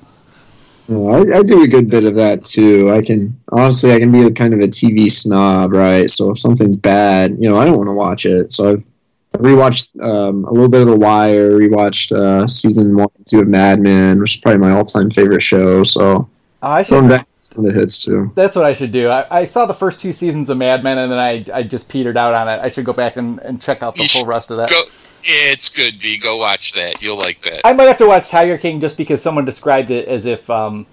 I, 0.90 0.94
I, 0.94 1.44
do 1.44 1.64
a 1.64 1.68
good 1.68 1.90
bit 1.90 2.04
of 2.04 2.16
that 2.16 2.44
too. 2.44 2.92
I 2.92 3.02
can 3.02 3.40
honestly, 3.50 3.94
I 3.94 4.00
can 4.00 4.12
be 4.12 4.24
a 4.24 4.32
kind 4.32 4.54
of 4.54 4.60
a 4.60 4.68
TV 4.68 5.10
snob, 5.10 5.72
right? 5.72 6.10
So 6.12 6.32
if 6.32 6.40
something's 6.40 6.76
bad, 6.76 7.38
you 7.40 7.50
know, 7.50 7.56
I 7.56 7.64
don't 7.64 7.78
want 7.78 7.88
to 7.88 7.94
watch 7.94 8.26
it. 8.26 8.52
So 8.52 8.72
I've 8.72 8.86
rewatched 9.34 9.98
um, 10.04 10.44
a 10.44 10.52
little 10.52 10.68
bit 10.68 10.82
of 10.82 10.88
The 10.88 10.98
Wire, 10.98 11.52
rewatched 11.52 12.12
uh, 12.12 12.48
season 12.48 12.98
one 12.98 13.08
and 13.16 13.26
two 13.26 13.40
of 13.40 13.48
Mad 13.48 13.80
Men, 13.80 14.20
which 14.20 14.36
is 14.36 14.42
probably 14.42 14.60
my 14.60 14.72
all-time 14.72 15.10
favorite 15.10 15.42
show. 15.42 15.84
So 15.84 16.28
I 16.62 16.84
should 16.84 17.08
back 17.08 17.28
the 17.56 17.72
hits 17.72 17.98
too. 17.98 18.32
That's 18.36 18.56
what 18.56 18.66
I 18.66 18.74
should 18.74 18.92
do. 18.92 19.10
I, 19.10 19.42
I, 19.42 19.46
saw 19.46 19.66
the 19.66 19.74
first 19.74 20.00
two 20.00 20.14
seasons 20.14 20.50
of 20.50 20.58
Mad 20.58 20.84
Men 20.84 20.98
and 20.98 21.12
then 21.12 21.20
I, 21.20 21.46
I 21.54 21.64
just 21.64 21.90
petered 21.90 22.18
out 22.18 22.34
on 22.34 22.48
it. 22.48 22.60
I 22.62 22.70
should 22.70 22.86
go 22.86 22.94
back 22.94 23.18
and, 23.18 23.40
and 23.40 23.62
check 23.62 23.84
out 23.84 23.96
the 23.96 24.04
you 24.04 24.10
full 24.10 24.26
rest 24.26 24.52
of 24.52 24.58
that. 24.58 24.70
Go, 24.70 24.84
it's 25.24 25.70
good, 25.70 26.00
B. 26.00 26.18
Go 26.18 26.38
watch 26.38 26.74
that. 26.74 27.02
You'll 27.02 27.18
like 27.18 27.42
that. 27.44 27.62
I 27.66 27.74
might 27.74 27.86
have 27.86 27.98
to 28.00 28.08
watch 28.08 28.30
Tiger 28.30 28.58
King 28.58 28.82
just 28.82 28.98
because 28.98 29.22
someone 29.22 29.46
described 29.46 29.92
it 29.92 30.08
as 30.08 30.26
if 30.26 30.50
um, 30.50 30.86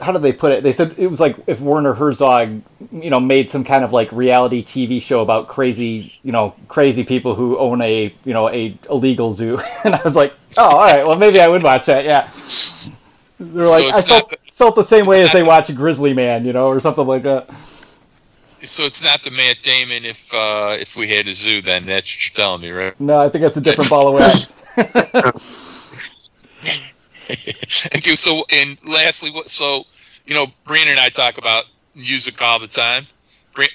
how 0.00 0.12
did 0.12 0.22
they 0.22 0.32
put 0.32 0.52
it? 0.52 0.62
They 0.62 0.72
said 0.72 0.94
it 0.96 1.06
was 1.06 1.20
like 1.20 1.36
if 1.46 1.60
Werner 1.60 1.94
Herzog, 1.94 2.62
you 2.92 3.10
know, 3.10 3.20
made 3.20 3.50
some 3.50 3.64
kind 3.64 3.84
of 3.84 3.92
like 3.92 4.10
reality 4.12 4.62
TV 4.62 5.00
show 5.02 5.22
about 5.22 5.48
crazy, 5.48 6.18
you 6.22 6.32
know, 6.32 6.54
crazy 6.68 7.04
people 7.04 7.34
who 7.34 7.58
own 7.58 7.80
a, 7.82 8.14
you 8.24 8.32
know, 8.32 8.48
a 8.48 8.76
illegal 8.90 9.30
zoo. 9.30 9.60
and 9.84 9.94
I 9.94 10.02
was 10.02 10.16
like, 10.16 10.34
oh, 10.58 10.76
all 10.76 10.80
right, 10.82 11.06
well 11.06 11.16
maybe 11.16 11.40
I 11.40 11.48
would 11.48 11.62
watch 11.62 11.86
that. 11.86 12.04
Yeah. 12.04 12.30
They're 13.38 13.64
like, 13.64 13.94
so 13.94 14.14
I 14.14 14.18
felt, 14.18 14.30
not, 14.30 14.40
felt 14.52 14.74
the 14.74 14.84
same 14.84 15.06
way 15.06 15.22
as 15.22 15.32
they 15.32 15.42
watch 15.42 15.74
Grizzly 15.74 16.14
Man, 16.14 16.44
you 16.44 16.52
know, 16.52 16.66
or 16.66 16.80
something 16.80 17.06
like 17.06 17.22
that. 17.24 17.50
So 18.60 18.84
it's 18.84 19.02
not 19.02 19.22
the 19.22 19.32
Matt 19.32 19.60
Damon 19.62 20.04
if 20.04 20.32
uh, 20.32 20.76
if 20.78 20.96
we 20.96 21.08
had 21.08 21.26
a 21.26 21.32
zoo, 21.32 21.60
then 21.62 21.84
that's 21.84 22.14
what 22.14 22.24
you're 22.24 22.44
telling 22.44 22.60
me, 22.60 22.70
right? 22.70 22.98
No, 23.00 23.18
I 23.18 23.28
think 23.28 23.42
that's 23.42 23.56
a 23.56 23.60
different 23.60 23.90
ball 23.90 24.08
of 24.08 24.14
wax. 24.14 24.52
Thank 27.24 28.06
you. 28.06 28.14
So, 28.14 28.44
and 28.52 28.78
lastly, 28.86 29.30
so 29.46 29.84
you 30.26 30.34
know, 30.34 30.46
Brandon 30.64 30.92
and 30.92 31.00
I 31.00 31.08
talk 31.08 31.38
about 31.38 31.64
music 31.96 32.40
all 32.40 32.60
the 32.60 32.68
time. 32.68 33.02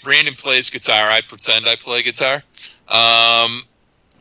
Brandon 0.04 0.34
plays 0.34 0.70
guitar. 0.70 1.10
I 1.12 1.22
pretend 1.22 1.66
I 1.68 1.76
play 1.76 2.02
guitar. 2.02 2.36
Um, 2.88 3.62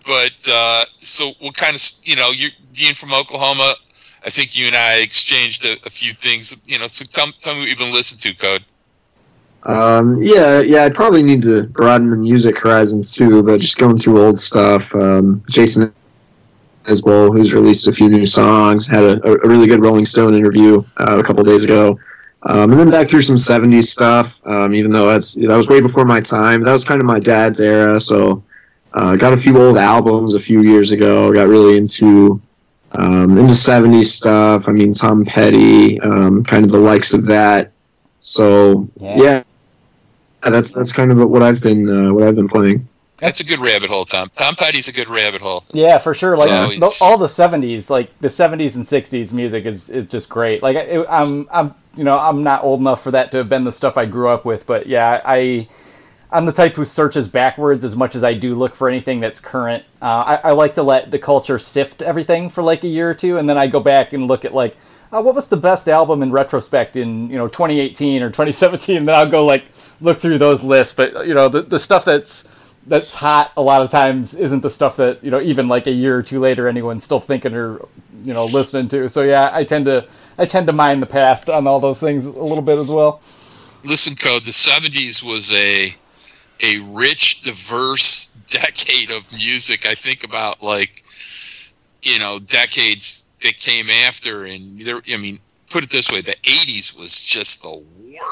but 0.05 0.49
uh, 0.51 0.85
so 0.99 1.33
what 1.41 1.57
kind 1.57 1.75
of 1.77 1.83
you 2.05 2.17
know 2.17 2.31
you 2.31 2.49
being 2.75 2.95
from 2.95 3.13
Oklahoma? 3.15 3.75
I 4.25 4.31
think 4.31 4.57
you 4.59 4.67
and 4.67 4.77
I 4.77 4.99
exchanged 4.99 5.65
a, 5.65 5.75
a 5.85 5.91
few 5.91 6.13
things. 6.13 6.57
You 6.67 6.79
know, 6.79 6.87
so 6.87 7.05
tell, 7.05 7.27
tell 7.39 7.55
me 7.55 7.61
what 7.61 7.69
you've 7.69 7.79
been 7.79 7.93
listening 7.93 8.35
to, 8.35 8.39
Code. 8.39 8.65
Um, 9.67 10.19
yeah, 10.21 10.61
yeah, 10.61 10.85
I'd 10.85 10.95
probably 10.95 11.23
need 11.23 11.43
to 11.43 11.65
broaden 11.65 12.11
the 12.11 12.17
music 12.17 12.59
horizons 12.59 13.11
too, 13.11 13.43
but 13.43 13.61
just 13.61 13.79
going 13.79 13.99
through 13.99 14.25
old 14.25 14.39
stuff. 14.39 14.95
Um, 14.95 15.43
Jason 15.51 15.93
Isbell, 16.85 17.37
who's 17.37 17.53
released 17.53 17.89
a 17.89 17.93
few 17.93 18.09
new 18.09 18.27
songs, 18.27 18.87
had 18.87 19.03
a, 19.03 19.27
a 19.27 19.49
really 19.49 19.67
good 19.67 19.83
Rolling 19.83 20.07
Stone 20.07 20.35
interview 20.35 20.85
uh, 20.99 21.19
a 21.19 21.23
couple 21.23 21.43
days 21.43 21.65
ago. 21.65 21.99
Um, 22.45 22.71
and 22.71 22.79
then 22.79 22.91
back 22.91 23.09
through 23.09 23.23
some 23.23 23.35
70s 23.35 23.85
stuff, 23.85 24.41
um, 24.47 24.73
even 24.73 24.93
though 24.93 25.09
that's, 25.09 25.35
that 25.35 25.57
was 25.57 25.67
way 25.67 25.81
before 25.81 26.05
my 26.05 26.21
time. 26.21 26.63
That 26.63 26.73
was 26.73 26.85
kind 26.85 27.01
of 27.01 27.07
my 27.07 27.19
dad's 27.19 27.61
era, 27.61 27.99
so 27.99 28.45
uh, 28.95 29.17
got 29.17 29.33
a 29.33 29.37
few 29.37 29.61
old 29.61 29.77
albums 29.77 30.37
a 30.37 30.41
few 30.41 30.63
years 30.63 30.93
ago. 30.93 31.33
Got 31.33 31.49
really 31.49 31.77
into 31.77 32.41
um, 32.97 33.35
the 33.35 33.43
70s 33.43 34.07
stuff. 34.07 34.69
I 34.69 34.73
mean, 34.73 34.93
Tom 34.93 35.25
Petty, 35.25 36.01
um, 36.01 36.45
kind 36.45 36.65
of 36.65 36.71
the 36.71 36.79
likes 36.79 37.13
of 37.13 37.27
that. 37.27 37.73
So 38.21 38.89
yeah. 38.97 39.17
yeah, 39.17 40.51
that's 40.51 40.73
that's 40.73 40.93
kind 40.93 41.13
of 41.13 41.31
what 41.31 41.43
I've 41.43 41.61
been 41.61 41.89
uh, 41.89 42.13
what 42.13 42.25
I've 42.25 42.35
been 42.35 42.49
playing. 42.49 42.89
That's 43.19 43.41
a 43.41 43.45
good 43.45 43.61
rabbit 43.61 43.89
hole, 43.89 44.05
Tom. 44.05 44.29
Tom 44.31 44.55
Petty's 44.57 44.89
a 44.89 44.93
good 44.93 45.09
rabbit 45.09 45.41
hole. 45.41 45.65
Yeah, 45.73 45.99
for 45.99 46.13
sure. 46.13 46.37
Like 46.37 46.49
so 46.49 46.69
the, 46.69 46.99
all 47.01 47.19
the 47.19 47.29
'70s, 47.29 47.89
like 47.89 48.17
the 48.21 48.29
'70s 48.29 48.75
and 48.75 48.85
'60s 48.85 49.33
music 49.33 49.65
is 49.65 49.89
is 49.89 50.07
just 50.07 50.29
great. 50.29 50.63
Like 50.63 50.77
it, 50.77 51.07
I'm 51.09 51.49
I'm 51.53 51.75
you 51.97 52.05
know 52.05 52.19
I'm 52.19 52.43
not 52.43 52.65
old 52.65 52.81
enough 52.81 53.03
for 53.03 53.13
that 53.13 53.31
to 53.31 53.39
have 53.39 53.49
been 53.49 53.65
the 53.65 53.73
stuff 53.73 53.97
I 53.97 54.07
grew 54.07 54.29
up 54.29 54.45
with, 54.45 54.67
but 54.67 54.87
yeah, 54.87 55.23
I 55.25 55.69
I'm 56.31 56.45
the 56.45 56.53
type 56.53 56.75
who 56.75 56.85
searches 56.85 57.29
backwards 57.29 57.85
as 57.85 57.95
much 57.95 58.17
as 58.17 58.25
I 58.25 58.35
do 58.35 58.55
look 58.55 58.75
for 58.75 58.89
anything 58.89 59.21
that's 59.21 59.41
current. 59.41 59.85
Uh, 60.03 60.39
I, 60.45 60.49
I 60.49 60.53
like 60.53 60.75
to 60.75 60.83
let 60.83 61.11
the 61.11 61.19
culture 61.19 61.59
sift 61.59 62.03
everything 62.03 62.51
for 62.51 62.63
like 62.63 62.83
a 62.83 62.89
year 62.89 63.11
or 63.11 63.15
two, 63.15 63.39
and 63.39 63.49
then 63.49 63.57
I 63.57 63.69
go 63.69 63.81
back 63.81 64.13
and 64.13 64.27
look 64.27 64.45
at 64.45 64.53
like 64.53 64.77
uh, 65.13 65.23
what 65.23 65.35
was 65.35 65.49
the 65.49 65.57
best 65.57 65.89
album 65.89 66.23
in 66.23 66.33
retrospect 66.33 66.97
in 66.97 67.31
you 67.31 67.39
know 67.39 67.49
2018 67.49 68.23
or 68.23 68.29
2017 68.29 68.97
and 68.97 69.09
then 69.09 69.15
i'll 69.15 69.31
go 69.31 69.47
like 69.47 69.65
look 70.01 70.21
through 70.21 70.39
those 70.39 70.63
lists. 70.63 70.93
But 70.93 71.27
you 71.27 71.35
know 71.35 71.49
the, 71.49 71.63
the 71.63 71.79
stuff 71.79 72.05
that's 72.05 72.45
that's 72.87 73.15
hot 73.15 73.53
a 73.57 73.63
lot 73.63 73.83
of 73.83 73.91
times 73.91 74.35
isn't 74.35 74.61
the 74.61 74.71
stuff 74.71 74.97
that 74.97 75.23
you 75.23 75.31
know 75.31 75.41
even 75.41 75.69
like 75.69 75.87
a 75.87 75.93
year 75.93 76.17
or 76.17 76.23
two 76.23 76.41
later 76.41 76.69
anyone's 76.69 77.05
still 77.05 77.21
thinking 77.21 77.55
or 77.55 77.79
you 78.25 78.35
know 78.35 78.47
listening 78.47 78.89
to. 78.89 79.09
So 79.09 79.23
yeah 79.23 79.51
i 79.53 79.65
tend 79.65 79.87
to 79.87 80.07
i 80.39 80.47
tend 80.47 80.67
to 80.67 80.73
mine 80.73 81.01
the 81.01 81.07
past 81.07 81.49
on 81.49 81.67
all 81.67 81.81
those 81.81 82.01
things 82.01 82.27
a 82.27 82.31
little 82.31 82.63
bit 82.63 82.79
as 82.79 82.89
well. 82.89 83.23
Listen 83.85 84.17
code 84.17 84.43
the 84.43 84.51
70s 84.51 85.23
was 85.23 85.53
a 85.55 85.95
a 86.61 86.81
rich 86.91 87.43
diverse 87.43 88.29
decade 88.47 89.11
of 89.11 89.31
music. 89.33 89.87
I 89.87 89.95
think 89.95 90.25
about 90.25 90.63
like 90.63 91.03
you 92.07 92.19
know 92.19 92.39
decades 92.39 93.27
that 93.43 93.57
came 93.59 93.91
after 93.91 94.45
and 94.45 94.81
there 94.81 95.01
i 95.13 95.17
mean 95.17 95.39
put 95.71 95.83
it 95.83 95.91
this 95.91 96.11
way 96.11 96.21
the 96.21 96.37
80s 96.45 96.97
was 96.99 97.21
just 97.21 97.63
the 97.63 97.83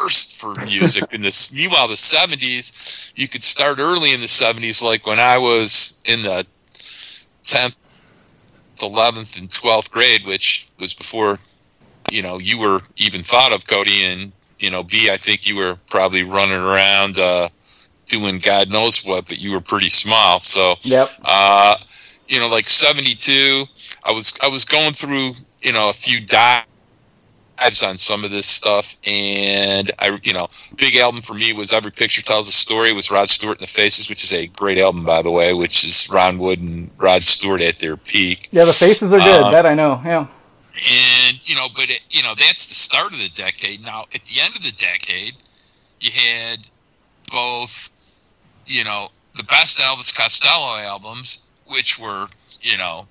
worst 0.00 0.40
for 0.40 0.54
music. 0.64 1.04
In 1.12 1.20
this 1.20 1.54
meanwhile 1.56 1.88
the 1.88 1.94
70s 1.94 3.12
you 3.16 3.28
could 3.28 3.42
start 3.42 3.78
early 3.80 4.14
in 4.14 4.20
the 4.20 4.26
70s 4.26 4.82
like 4.82 5.06
when 5.06 5.18
i 5.18 5.36
was 5.36 6.00
in 6.06 6.22
the 6.22 6.46
10th 6.72 7.74
11th 8.78 9.40
and 9.40 9.48
12th 9.48 9.90
grade 9.90 10.24
which 10.26 10.68
was 10.78 10.94
before 10.94 11.38
you 12.10 12.22
know 12.22 12.38
you 12.38 12.58
were 12.58 12.80
even 12.96 13.22
thought 13.22 13.52
of 13.52 13.66
cody 13.66 14.04
and 14.04 14.32
you 14.58 14.70
know 14.70 14.84
b 14.84 15.10
i 15.10 15.16
think 15.16 15.46
you 15.46 15.56
were 15.56 15.76
probably 15.90 16.22
running 16.22 16.60
around 16.60 17.18
uh, 17.18 17.48
doing 18.06 18.38
god 18.38 18.70
knows 18.70 19.04
what 19.04 19.26
but 19.26 19.40
you 19.40 19.52
were 19.52 19.60
pretty 19.60 19.88
small 19.88 20.40
so 20.40 20.74
yep. 20.82 21.08
uh, 21.24 21.76
you 22.28 22.38
know 22.38 22.48
like 22.48 22.66
72 22.66 23.64
i 24.04 24.12
was 24.12 24.34
i 24.42 24.48
was 24.48 24.64
going 24.64 24.92
through 24.92 25.32
you 25.62 25.72
know 25.72 25.90
a 25.90 25.92
few 25.92 26.24
dives 26.26 26.66
on 27.82 27.96
some 27.96 28.24
of 28.24 28.30
this 28.30 28.46
stuff 28.46 28.96
and 29.06 29.90
i 29.98 30.18
you 30.22 30.32
know 30.32 30.48
big 30.76 30.96
album 30.96 31.20
for 31.20 31.34
me 31.34 31.52
was 31.52 31.72
every 31.72 31.90
picture 31.90 32.22
tells 32.22 32.48
a 32.48 32.52
story 32.52 32.92
with 32.92 33.10
rod 33.10 33.28
stewart 33.28 33.58
and 33.58 33.66
the 33.66 33.70
faces 33.70 34.08
which 34.08 34.24
is 34.24 34.32
a 34.32 34.46
great 34.48 34.78
album 34.78 35.04
by 35.04 35.22
the 35.22 35.30
way 35.30 35.54
which 35.54 35.84
is 35.84 36.08
ron 36.10 36.38
wood 36.38 36.60
and 36.60 36.90
rod 36.98 37.22
stewart 37.22 37.62
at 37.62 37.78
their 37.78 37.96
peak. 37.96 38.48
Yeah 38.50 38.64
the 38.64 38.72
faces 38.72 39.12
are 39.12 39.20
good 39.20 39.44
um, 39.44 39.52
that 39.52 39.66
i 39.66 39.74
know 39.74 40.00
yeah. 40.04 40.26
and 40.74 41.48
you 41.48 41.54
know 41.54 41.66
but 41.74 41.88
it, 41.88 42.04
you 42.10 42.22
know 42.22 42.34
that's 42.34 42.66
the 42.66 42.74
start 42.74 43.12
of 43.12 43.18
the 43.18 43.30
decade. 43.34 43.84
Now 43.84 44.02
at 44.14 44.22
the 44.24 44.40
end 44.40 44.54
of 44.54 44.62
the 44.62 44.72
decade 44.72 45.34
you 46.00 46.10
had 46.12 46.66
both 47.30 47.93
you 48.66 48.84
know 48.84 49.08
the 49.36 49.44
best 49.44 49.78
elvis 49.78 50.16
costello 50.16 50.78
albums 50.86 51.46
which 51.66 51.98
were 51.98 52.26
you 52.60 52.76
know 52.78 53.06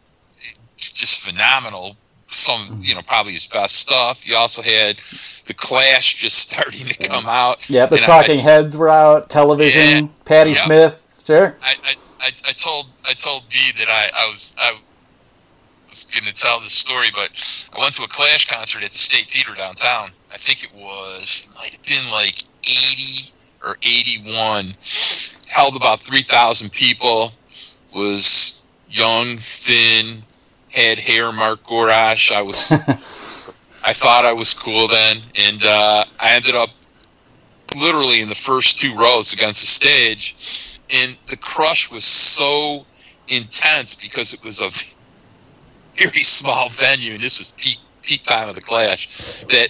just 0.77 1.27
phenomenal 1.27 1.95
some 2.33 2.59
mm-hmm. 2.61 2.77
you 2.81 2.95
know 2.95 3.01
probably 3.01 3.33
his 3.33 3.47
best 3.47 3.75
stuff. 3.75 4.27
You 4.27 4.35
also 4.35 4.61
had 4.61 4.97
the 5.45 5.53
Clash 5.53 6.15
just 6.15 6.37
starting 6.51 6.87
to 6.87 7.09
come 7.09 7.25
out. 7.27 7.69
Yeah, 7.69 7.85
the 7.85 7.97
Talking 7.97 8.39
I, 8.39 8.43
Heads 8.43 8.75
were 8.75 8.89
out. 8.89 9.29
Television. 9.29 10.05
Yeah, 10.05 10.11
Patti 10.25 10.51
yeah. 10.51 10.65
Smith. 10.65 11.01
Sure. 11.25 11.55
I, 11.61 11.75
I, 11.85 11.95
I, 12.25 12.51
told 12.51 12.87
I 13.07 13.13
told 13.13 13.47
B 13.49 13.55
that 13.77 13.87
I, 13.87 14.09
I 14.13 14.29
was 14.29 14.55
I 14.59 14.77
was 15.87 16.03
going 16.05 16.25
to 16.25 16.33
tell 16.33 16.59
this 16.59 16.73
story, 16.73 17.07
but 17.13 17.31
I 17.73 17.79
went 17.79 17.95
to 17.95 18.03
a 18.03 18.07
Clash 18.07 18.47
concert 18.47 18.83
at 18.83 18.91
the 18.91 18.97
State 18.97 19.27
Theater 19.27 19.55
downtown. 19.57 20.09
I 20.31 20.37
think 20.37 20.63
it 20.63 20.73
was 20.73 21.47
it 21.47 21.55
might 21.55 21.71
have 21.71 21.83
been 21.83 22.11
like 22.11 22.35
eighty 22.63 23.31
or 23.63 23.77
eighty 23.83 24.21
one. 24.35 24.73
Held 25.49 25.75
about 25.75 25.99
three 25.99 26.23
thousand 26.23 26.71
people. 26.71 27.31
Was 27.93 28.63
young, 28.89 29.35
thin, 29.37 30.23
had 30.69 30.99
hair, 30.99 31.31
Mark 31.31 31.63
Gorash. 31.63 32.31
I 32.31 32.41
was, 32.41 32.71
I 33.83 33.93
thought 33.93 34.25
I 34.25 34.33
was 34.33 34.53
cool 34.53 34.87
then, 34.87 35.17
and 35.35 35.61
uh, 35.63 36.05
I 36.19 36.35
ended 36.35 36.55
up 36.55 36.69
literally 37.75 38.21
in 38.21 38.29
the 38.29 38.35
first 38.35 38.79
two 38.79 38.93
rows 38.95 39.33
against 39.33 39.61
the 39.61 39.67
stage, 39.67 40.79
and 40.89 41.17
the 41.27 41.37
crush 41.37 41.91
was 41.91 42.03
so 42.03 42.85
intense 43.27 43.95
because 43.95 44.33
it 44.33 44.43
was 44.43 44.61
a 44.61 44.69
very 46.01 46.23
small 46.23 46.69
venue, 46.69 47.13
and 47.13 47.21
this 47.21 47.39
was 47.39 47.51
peak 47.51 47.77
peak 48.01 48.23
time 48.23 48.49
of 48.49 48.55
the 48.55 48.61
clash. 48.61 49.43
That 49.45 49.69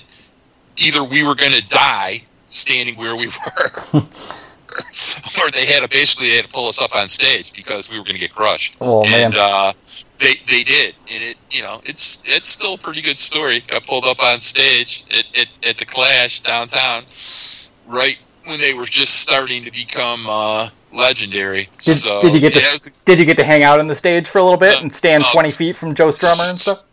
either 0.78 1.04
we 1.04 1.24
were 1.24 1.36
going 1.36 1.52
to 1.52 1.68
die 1.68 2.20
standing 2.54 2.96
where 2.96 3.18
we 3.18 3.28
were. 3.94 4.04
or 4.74 5.52
they 5.52 5.66
had 5.66 5.82
to 5.82 5.90
basically 5.90 6.28
they 6.28 6.38
had 6.38 6.46
to 6.46 6.52
pull 6.52 6.68
us 6.68 6.82
up 6.82 6.96
on 6.96 7.08
stage 7.08 7.54
because 7.54 7.92
we 7.92 7.98
were 7.98 8.04
going 8.04 8.16
to 8.16 8.20
get 8.22 8.34
crushed. 8.34 8.78
Oh 8.82 9.04
man! 9.04 9.26
And 9.26 9.36
uh, 9.36 9.74
they 10.20 10.36
they 10.48 10.64
did, 10.64 10.96
and 11.14 11.24
it 11.24 11.36
you 11.52 11.62
know 11.62 11.82
it's 11.86 12.24
it's 12.26 12.48
still 12.48 12.76
a 12.76 12.78
pretty 12.78 13.02
good 13.02 13.18
story. 13.18 13.62
Got 13.68 13.86
pulled 13.86 14.06
up 14.06 14.22
on 14.24 14.40
stage 14.40 15.06
at, 15.12 15.40
at, 15.40 15.68
at 15.68 15.78
the 15.78 15.86
Clash 15.86 16.40
downtown, 16.40 17.04
right 17.88 18.18
when 18.46 18.60
they 18.60 18.74
were 18.74 18.86
just 18.86 19.22
starting 19.22 19.64
to 19.64 19.72
become 19.72 20.26
uh, 20.28 20.70
legendary. 20.92 21.68
Did, 21.80 21.94
so, 21.94 22.22
did 22.22 22.34
you 22.34 22.40
get 22.40 22.56
yeah, 22.56 22.62
to 22.62 22.92
did 23.06 23.20
you 23.20 23.26
get 23.26 23.38
to 23.38 23.44
hang 23.44 23.64
out 23.64 23.80
on 23.80 23.88
the 23.88 23.96
stage 23.96 24.28
for 24.28 24.40
a 24.40 24.44
little 24.44 24.58
bit 24.58 24.78
uh, 24.78 24.82
and 24.82 24.96
stand 24.96 25.24
uh, 25.24 25.32
twenty 25.32 25.52
feet 25.52 25.76
from 25.76 25.94
Joe 25.94 26.08
Strummer 26.08 26.50
and 26.50 26.58
stuff? 26.58 26.84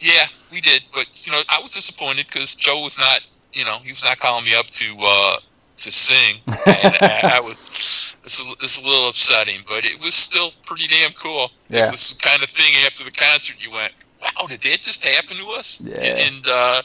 Yeah, 0.00 0.24
we 0.52 0.60
did, 0.60 0.82
but 0.92 1.26
you 1.26 1.32
know 1.32 1.38
I 1.48 1.60
was 1.60 1.74
disappointed 1.74 2.26
because 2.26 2.54
Joe 2.54 2.80
was 2.80 2.98
not 2.98 3.20
you 3.54 3.64
know 3.64 3.78
he 3.78 3.90
was 3.90 4.04
not 4.04 4.18
calling 4.18 4.44
me 4.44 4.54
up 4.54 4.66
to 4.66 4.96
uh, 5.00 5.36
to 5.76 5.90
sing, 5.90 6.40
and 6.46 6.96
I, 7.00 7.32
I 7.36 7.40
was 7.40 8.16
it's 8.22 8.44
a, 8.44 8.52
it's 8.52 8.82
a 8.82 8.86
little 8.86 9.08
upsetting, 9.08 9.60
but 9.68 9.84
it 9.84 10.00
was 10.00 10.14
still 10.14 10.50
pretty 10.64 10.86
damn 10.86 11.12
cool. 11.12 11.50
Yeah. 11.68 11.86
It 11.86 11.90
was 11.90 12.14
the 12.14 12.22
kind 12.22 12.42
of 12.42 12.48
thing 12.48 12.72
after 12.86 13.04
the 13.04 13.10
concert 13.10 13.56
you 13.62 13.70
went, 13.70 13.92
wow, 14.24 14.46
did 14.46 14.60
that 14.60 14.80
just 14.80 15.04
happen 15.04 15.36
to 15.36 15.46
us? 15.58 15.80
Yeah. 15.80 16.00
And 16.00 16.44
uh, 16.48 16.82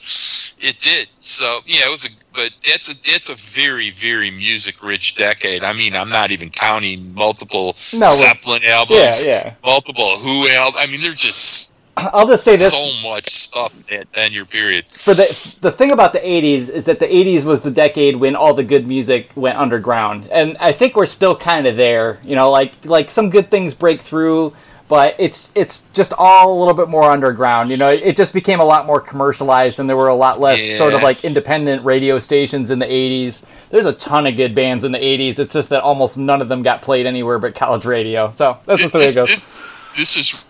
it 0.60 0.78
did. 0.80 1.08
So 1.20 1.60
yeah, 1.66 1.88
it 1.88 1.92
was 1.92 2.06
a 2.06 2.10
but 2.34 2.52
it's 2.64 2.90
a 2.90 2.94
it's 3.04 3.30
a 3.30 3.36
very 3.36 3.92
very 3.92 4.32
music 4.32 4.84
rich 4.84 5.16
decade. 5.16 5.64
I 5.64 5.74
mean, 5.74 5.96
I'm 5.96 6.10
not 6.10 6.32
even 6.32 6.50
counting 6.50 7.14
multiple 7.14 7.76
no, 7.96 8.10
Zeppelin 8.10 8.64
albums, 8.66 9.26
yeah, 9.28 9.46
yeah. 9.46 9.54
multiple 9.64 10.18
Who 10.18 10.48
albums. 10.50 10.78
I 10.80 10.92
mean, 10.92 11.02
they're 11.02 11.14
just 11.14 11.69
I'll 12.14 12.28
just 12.28 12.44
say 12.44 12.56
this: 12.56 12.72
so 12.72 13.10
much 13.10 13.30
stuff 13.30 13.74
in 13.92 14.32
your 14.32 14.46
period. 14.46 14.86
For 14.88 15.14
the 15.14 15.58
the 15.62 15.72
thing 15.72 15.92
about 15.92 16.14
the 16.14 16.20
'80s 16.20 16.70
is 16.70 16.86
that 16.86 17.00
the 17.00 17.08
'80s 17.08 17.44
was 17.44 17.62
the 17.62 17.72
decade 17.72 18.16
when 18.16 18.36
all 18.36 18.54
the 18.54 18.64
good 18.64 18.88
music 18.88 19.32
went 19.36 19.58
underground, 19.58 20.28
and 20.32 20.58
I 20.60 20.72
think 20.72 20.96
we're 20.96 21.06
still 21.06 21.36
kind 21.36 21.68
of 21.68 21.78
there. 21.78 22.20
You 22.24 22.36
know, 22.36 22.52
like 22.52 22.74
like 22.86 23.12
some 23.12 23.30
good 23.30 23.52
things 23.52 23.74
break 23.74 24.02
through, 24.02 24.54
but 24.88 25.16
it's 25.20 25.52
it's 25.56 25.84
just 25.94 26.14
all 26.18 26.58
a 26.58 26.60
little 26.60 26.74
bit 26.74 26.90
more 26.90 27.04
underground. 27.04 27.70
You 27.70 27.78
know, 27.78 27.90
it, 27.90 28.06
it 28.06 28.18
just 28.18 28.34
became 28.34 28.60
a 28.60 28.66
lot 28.66 28.86
more 28.86 29.00
commercialized, 29.00 29.80
and 29.80 29.88
there 29.88 29.96
were 29.96 30.08
a 30.08 30.16
lot 30.16 30.40
less 30.40 30.62
yeah. 30.62 30.78
sort 30.78 30.94
of 30.94 31.04
like 31.04 31.24
independent 31.24 31.86
radio 31.86 32.20
stations 32.20 32.72
in 32.72 32.80
the 32.80 32.88
'80s. 32.88 33.46
There's 33.70 33.86
a 33.86 33.94
ton 33.94 34.26
of 34.26 34.36
good 34.36 34.56
bands 34.56 34.84
in 34.84 34.92
the 34.92 35.00
'80s. 35.00 35.40
It's 35.40 35.54
just 35.54 35.70
that 35.70 35.84
almost 35.84 36.18
none 36.18 36.42
of 36.42 36.50
them 36.50 36.64
got 36.64 36.82
played 36.82 37.06
anywhere 37.06 37.40
but 37.40 37.56
college 37.56 37.86
radio. 37.86 38.32
So 38.32 38.58
that's 38.66 38.82
just 38.82 38.94
the 38.94 39.00
way 39.00 39.06
it 39.06 39.16
goes. 39.16 39.40
this 39.96 40.18
is 40.18 40.44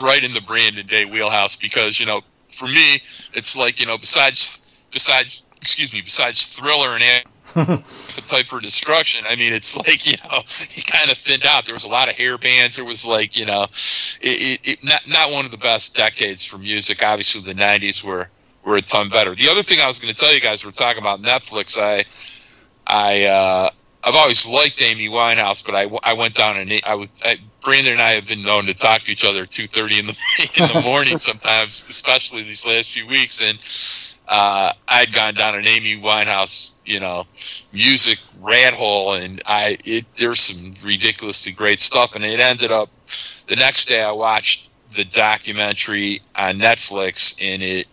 right 0.00 0.24
in 0.24 0.32
the 0.32 0.42
Brandon 0.42 0.86
Day 0.86 1.04
wheelhouse 1.04 1.56
because 1.56 1.98
you 2.00 2.06
know, 2.06 2.20
for 2.48 2.66
me, 2.66 2.94
it's 3.34 3.56
like 3.56 3.80
you 3.80 3.86
know, 3.86 3.96
besides 3.98 4.86
besides 4.90 5.42
excuse 5.60 5.92
me, 5.92 6.00
besides 6.00 6.54
Thriller 6.54 6.96
and 6.98 7.24
Appetite 7.56 8.46
for 8.46 8.60
Destruction. 8.60 9.24
I 9.28 9.36
mean, 9.36 9.52
it's 9.52 9.76
like 9.76 10.06
you 10.06 10.16
know, 10.24 10.40
he 10.46 10.82
kind 10.82 11.10
of 11.10 11.18
thinned 11.18 11.46
out. 11.46 11.64
There 11.64 11.74
was 11.74 11.84
a 11.84 11.88
lot 11.88 12.08
of 12.08 12.16
hair 12.16 12.38
bands. 12.38 12.76
There 12.76 12.84
was 12.84 13.06
like 13.06 13.38
you 13.38 13.46
know, 13.46 13.62
it, 13.62 14.60
it, 14.60 14.68
it, 14.72 14.84
not 14.84 15.02
not 15.08 15.32
one 15.32 15.44
of 15.44 15.50
the 15.50 15.58
best 15.58 15.96
decades 15.96 16.44
for 16.44 16.58
music. 16.58 17.02
Obviously, 17.02 17.40
the 17.40 17.58
'90s 17.58 18.04
were 18.04 18.30
were 18.64 18.76
a 18.76 18.80
ton 18.80 19.08
better. 19.08 19.34
The 19.34 19.48
other 19.50 19.62
thing 19.62 19.78
I 19.82 19.86
was 19.86 19.98
going 19.98 20.12
to 20.12 20.18
tell 20.18 20.34
you 20.34 20.40
guys, 20.40 20.64
we're 20.64 20.72
talking 20.72 21.00
about 21.00 21.22
Netflix. 21.22 21.78
I 21.80 22.04
I 22.86 23.26
uh, 23.26 23.70
I've 24.06 24.14
always 24.14 24.48
liked 24.48 24.80
Amy 24.80 25.08
Winehouse, 25.08 25.66
but 25.66 25.74
I, 25.74 25.88
I 26.04 26.12
went 26.12 26.34
down 26.34 26.56
and 26.56 26.70
I 26.86 26.94
was 26.94 27.12
I, 27.24 27.38
Brandon 27.64 27.94
and 27.94 28.00
I 28.00 28.12
have 28.12 28.26
been 28.26 28.42
known 28.42 28.64
to 28.66 28.74
talk 28.74 29.02
to 29.02 29.12
each 29.12 29.24
other 29.24 29.42
at 29.42 29.50
two 29.50 29.66
thirty 29.66 29.98
in 29.98 30.06
the 30.06 30.16
in 30.60 30.68
the 30.68 30.80
morning 30.86 31.18
sometimes, 31.30 31.88
especially 31.88 32.44
these 32.44 32.64
last 32.64 32.92
few 32.92 33.04
weeks. 33.08 33.42
And 33.42 34.22
uh, 34.28 34.72
I'd 34.86 35.12
gone 35.12 35.34
down 35.34 35.56
an 35.56 35.66
Amy 35.66 35.96
Winehouse, 35.96 36.74
you 36.84 37.00
know, 37.00 37.24
music 37.72 38.20
rat 38.40 38.74
hole, 38.74 39.14
and 39.14 39.42
I 39.46 39.76
it 39.84 40.04
there's 40.14 40.38
some 40.38 40.72
ridiculously 40.84 41.50
great 41.52 41.80
stuff. 41.80 42.14
And 42.14 42.24
it 42.24 42.38
ended 42.38 42.70
up 42.70 42.88
the 43.48 43.56
next 43.56 43.86
day 43.86 44.04
I 44.04 44.12
watched 44.12 44.70
the 44.94 45.04
documentary 45.04 46.20
on 46.36 46.54
Netflix, 46.54 47.36
and 47.42 47.60
it 47.60 47.86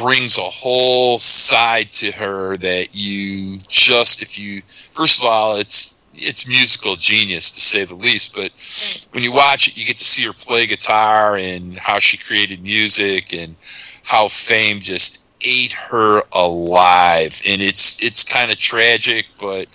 brings 0.00 0.38
a 0.38 0.42
whole 0.42 1.18
side 1.18 1.90
to 1.90 2.10
her 2.12 2.56
that 2.56 2.88
you 2.92 3.58
just 3.68 4.22
if 4.22 4.38
you 4.38 4.62
first 4.62 5.20
of 5.20 5.26
all 5.26 5.56
it's 5.56 6.04
it's 6.14 6.48
musical 6.48 6.96
genius 6.96 7.50
to 7.50 7.60
say 7.60 7.84
the 7.84 7.94
least 7.94 8.34
but 8.34 8.50
when 9.12 9.22
you 9.22 9.32
watch 9.32 9.68
it 9.68 9.76
you 9.76 9.84
get 9.84 9.96
to 9.96 10.04
see 10.04 10.24
her 10.24 10.32
play 10.32 10.66
guitar 10.66 11.36
and 11.36 11.76
how 11.76 11.98
she 11.98 12.16
created 12.16 12.62
music 12.62 13.32
and 13.34 13.54
how 14.02 14.28
fame 14.28 14.78
just 14.78 15.24
ate 15.42 15.72
her 15.72 16.22
alive. 16.32 17.40
And 17.46 17.60
it's 17.60 18.02
it's 18.02 18.24
kind 18.24 18.50
of 18.50 18.58
tragic 18.58 19.26
but 19.40 19.66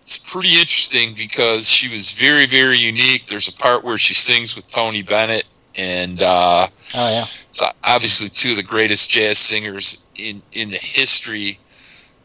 it's 0.00 0.18
pretty 0.18 0.52
interesting 0.52 1.14
because 1.14 1.68
she 1.68 1.88
was 1.88 2.12
very 2.12 2.46
very 2.46 2.78
unique. 2.78 3.26
There's 3.26 3.48
a 3.48 3.52
part 3.52 3.84
where 3.84 3.98
she 3.98 4.14
sings 4.14 4.56
with 4.56 4.66
tony 4.66 5.02
bennett 5.02 5.46
and 5.76 6.22
uh, 6.22 6.66
oh 6.94 7.12
yeah, 7.12 7.24
so 7.50 7.66
obviously 7.84 8.28
two 8.28 8.50
of 8.50 8.56
the 8.56 8.62
greatest 8.62 9.10
jazz 9.10 9.38
singers 9.38 10.06
in 10.16 10.42
in 10.52 10.70
the 10.70 10.78
history 10.78 11.58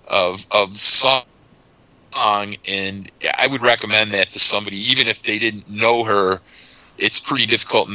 of 0.08 0.46
of 0.52 0.76
song. 0.78 1.24
And 2.68 3.10
I 3.38 3.48
would 3.48 3.62
recommend 3.62 4.12
that 4.12 4.30
to 4.30 4.40
somebody, 4.40 4.78
even 4.78 5.08
if 5.08 5.24
they 5.24 5.40
didn't 5.40 5.70
know 5.70 6.04
her. 6.04 6.40
It's 6.98 7.18
pretty 7.20 7.46
difficult 7.46 7.90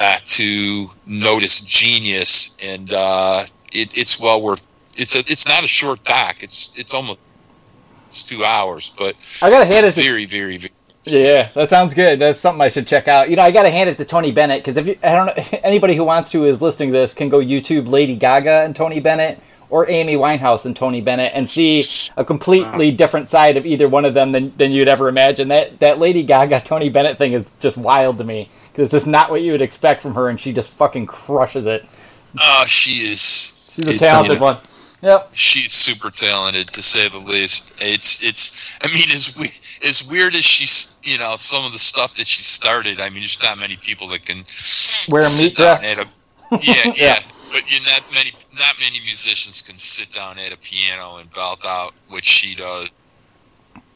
not 0.00 0.24
to 0.24 0.90
notice 1.06 1.60
genius, 1.60 2.56
and 2.62 2.92
uh, 2.92 3.42
it, 3.72 3.96
it's 3.96 4.18
well 4.18 4.42
worth. 4.42 4.66
It's 4.96 5.14
a. 5.14 5.20
It's 5.20 5.46
not 5.46 5.64
a 5.64 5.68
short 5.68 6.02
doc. 6.04 6.36
It's 6.40 6.76
it's 6.76 6.92
almost 6.92 7.20
it's 8.08 8.24
two 8.24 8.44
hours, 8.44 8.92
but 8.96 9.14
I 9.42 9.50
gotta 9.50 9.72
hand 9.72 9.86
it 9.86 9.94
very, 9.94 10.24
very, 10.24 10.56
very 10.56 10.72
yeah, 11.10 11.48
that 11.54 11.70
sounds 11.70 11.94
good. 11.94 12.18
That's 12.18 12.38
something 12.38 12.60
I 12.60 12.68
should 12.68 12.86
check 12.86 13.08
out. 13.08 13.30
You 13.30 13.36
know, 13.36 13.42
I 13.42 13.50
got 13.50 13.62
to 13.64 13.70
hand 13.70 13.90
it 13.90 13.98
to 13.98 14.04
Tony 14.04 14.32
Bennett 14.32 14.60
because 14.60 14.76
if 14.76 14.86
you, 14.86 14.98
I 15.02 15.14
don't 15.14 15.26
know, 15.26 15.58
anybody 15.62 15.94
who 15.94 16.04
wants 16.04 16.30
to 16.32 16.44
is 16.44 16.62
listening 16.62 16.90
to 16.90 16.98
this 16.98 17.14
can 17.14 17.28
go 17.28 17.38
YouTube 17.38 17.88
Lady 17.88 18.16
Gaga 18.16 18.64
and 18.64 18.74
Tony 18.74 19.00
Bennett 19.00 19.40
or 19.70 19.88
Amy 19.90 20.14
Winehouse 20.14 20.64
and 20.64 20.76
Tony 20.76 21.00
Bennett 21.00 21.32
and 21.34 21.48
see 21.48 21.84
a 22.16 22.24
completely 22.24 22.90
different 22.90 23.28
side 23.28 23.56
of 23.56 23.66
either 23.66 23.88
one 23.88 24.04
of 24.04 24.14
them 24.14 24.32
than, 24.32 24.50
than 24.52 24.72
you'd 24.72 24.88
ever 24.88 25.08
imagine. 25.08 25.48
That 25.48 25.80
that 25.80 25.98
Lady 25.98 26.22
Gaga 26.22 26.62
Tony 26.62 26.88
Bennett 26.88 27.18
thing 27.18 27.32
is 27.32 27.46
just 27.60 27.76
wild 27.76 28.18
to 28.18 28.24
me 28.24 28.50
because 28.72 28.86
it's 28.86 28.92
just 28.92 29.06
not 29.06 29.30
what 29.30 29.42
you 29.42 29.52
would 29.52 29.62
expect 29.62 30.02
from 30.02 30.14
her, 30.14 30.28
and 30.28 30.40
she 30.40 30.52
just 30.52 30.70
fucking 30.70 31.06
crushes 31.06 31.66
it. 31.66 31.84
Oh, 32.40 32.64
she 32.66 33.08
is. 33.08 33.74
She's 33.74 33.96
a 33.96 33.98
talented 33.98 34.40
one. 34.40 34.58
Yep. 35.02 35.30
She's 35.32 35.72
super 35.72 36.10
talented 36.10 36.68
to 36.68 36.82
say 36.82 37.08
the 37.08 37.24
least. 37.24 37.78
It's 37.82 38.22
it's. 38.22 38.78
I 38.82 38.88
mean, 38.88 39.04
as 39.10 39.36
we 39.38 39.50
as 39.84 40.08
weird 40.08 40.34
as 40.34 40.44
she's, 40.44 40.98
you 41.02 41.18
know, 41.18 41.34
some 41.36 41.64
of 41.64 41.72
the 41.72 41.78
stuff 41.78 42.14
that 42.14 42.26
she 42.26 42.42
started. 42.42 43.00
I 43.00 43.10
mean, 43.10 43.20
there's 43.20 43.42
not 43.42 43.58
many 43.58 43.76
people 43.76 44.08
that 44.08 44.24
can 44.24 44.42
wear 45.12 45.22
a 45.22 45.42
meat 45.42 45.56
dress. 45.56 45.98
A, 45.98 46.04
yeah, 46.52 46.58
yeah, 46.62 46.92
yeah, 46.94 47.18
but 47.52 47.70
you 47.70 47.78
not 47.90 48.02
many 48.14 48.32
not 48.52 48.74
many 48.80 49.00
musicians 49.00 49.60
can 49.60 49.76
sit 49.76 50.12
down 50.12 50.38
at 50.38 50.54
a 50.54 50.58
piano 50.58 51.18
and 51.20 51.32
belt 51.32 51.64
out 51.66 51.92
what 52.08 52.24
she 52.24 52.54
does. 52.54 52.90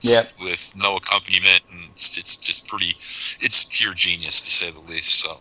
Yeah. 0.00 0.22
With 0.40 0.72
no 0.76 0.96
accompaniment, 0.96 1.60
and 1.70 1.80
it's, 1.92 2.18
it's 2.18 2.36
just 2.36 2.66
pretty. 2.66 2.90
It's 3.40 3.64
pure 3.70 3.94
genius 3.94 4.40
to 4.40 4.50
say 4.50 4.70
the 4.72 4.80
least. 4.90 5.14
So 5.20 5.40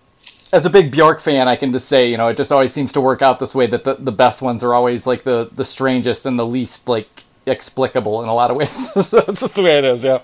as 0.53 0.65
a 0.65 0.69
big 0.69 0.91
Bjork 0.91 1.19
fan, 1.19 1.47
I 1.47 1.55
can 1.55 1.72
just 1.72 1.88
say, 1.88 2.09
you 2.09 2.18
know, 2.18 2.27
it 2.27 2.38
just 2.38 2.51
always 2.51 2.73
seems 2.73 2.91
to 2.93 3.01
work 3.01 3.22
out 3.22 3.39
this 3.39 3.55
way 3.55 3.68
that 3.68 3.84
the, 3.84 3.95
the 3.95 4.11
best 4.11 4.41
ones 4.41 4.63
are 4.63 4.73
always 4.73 5.07
like 5.07 5.23
the, 5.23 5.49
the 5.53 5.65
strangest 5.65 6.26
and 6.26 6.38
the 6.38 6.45
least 6.45 6.88
like 6.89 7.23
explicable 7.45 8.23
in 8.23 8.30
a 8.30 8.34
lot 8.34 8.51
of 8.51 8.57
ways. 8.57 8.93
That's 9.11 9.41
just 9.41 9.55
the 9.55 9.63
way 9.63 9.77
it 9.77 9.85
is, 9.85 10.03
yeah. 10.03 10.22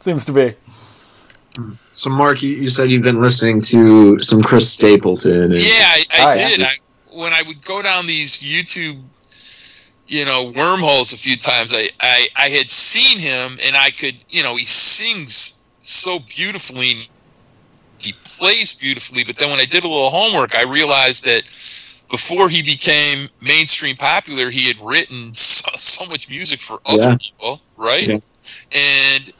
Seems 0.00 0.24
to 0.26 0.32
be. 0.32 0.54
So, 1.94 2.10
Mark, 2.10 2.42
you, 2.42 2.50
you 2.50 2.68
said 2.68 2.90
you've 2.90 3.02
been 3.02 3.20
listening 3.20 3.60
to 3.62 4.18
some 4.20 4.42
Chris 4.42 4.70
Stapleton. 4.70 5.52
And... 5.52 5.54
Yeah, 5.54 5.60
I, 5.70 6.04
I 6.12 6.32
oh, 6.32 6.34
did. 6.34 6.60
Yeah. 6.60 6.66
I, 6.66 7.18
when 7.18 7.32
I 7.32 7.42
would 7.46 7.64
go 7.64 7.82
down 7.82 8.06
these 8.06 8.40
YouTube, 8.40 9.00
you 10.06 10.24
know, 10.24 10.52
wormholes 10.54 11.12
a 11.12 11.16
few 11.16 11.36
times, 11.36 11.72
I, 11.74 11.88
I, 12.00 12.26
I 12.36 12.48
had 12.48 12.68
seen 12.68 13.18
him 13.18 13.58
and 13.66 13.76
I 13.76 13.90
could, 13.90 14.16
you 14.28 14.42
know, 14.42 14.56
he 14.56 14.64
sings 14.64 15.64
so 15.80 16.18
beautifully 16.28 17.08
he 17.98 18.14
plays 18.24 18.74
beautifully. 18.74 19.24
But 19.24 19.36
then 19.36 19.50
when 19.50 19.60
I 19.60 19.64
did 19.64 19.84
a 19.84 19.88
little 19.88 20.10
homework, 20.10 20.54
I 20.54 20.64
realized 20.64 21.24
that 21.24 21.42
before 22.16 22.48
he 22.48 22.62
became 22.62 23.28
mainstream 23.42 23.94
popular, 23.94 24.48
he 24.48 24.68
had 24.68 24.80
written 24.80 25.34
so, 25.34 25.68
so 25.74 26.06
much 26.06 26.30
music 26.30 26.60
for 26.60 26.78
other 26.86 27.10
yeah. 27.10 27.16
people, 27.20 27.60
right? 27.76 28.06
Yeah. 28.06 28.18
And 28.72 29.32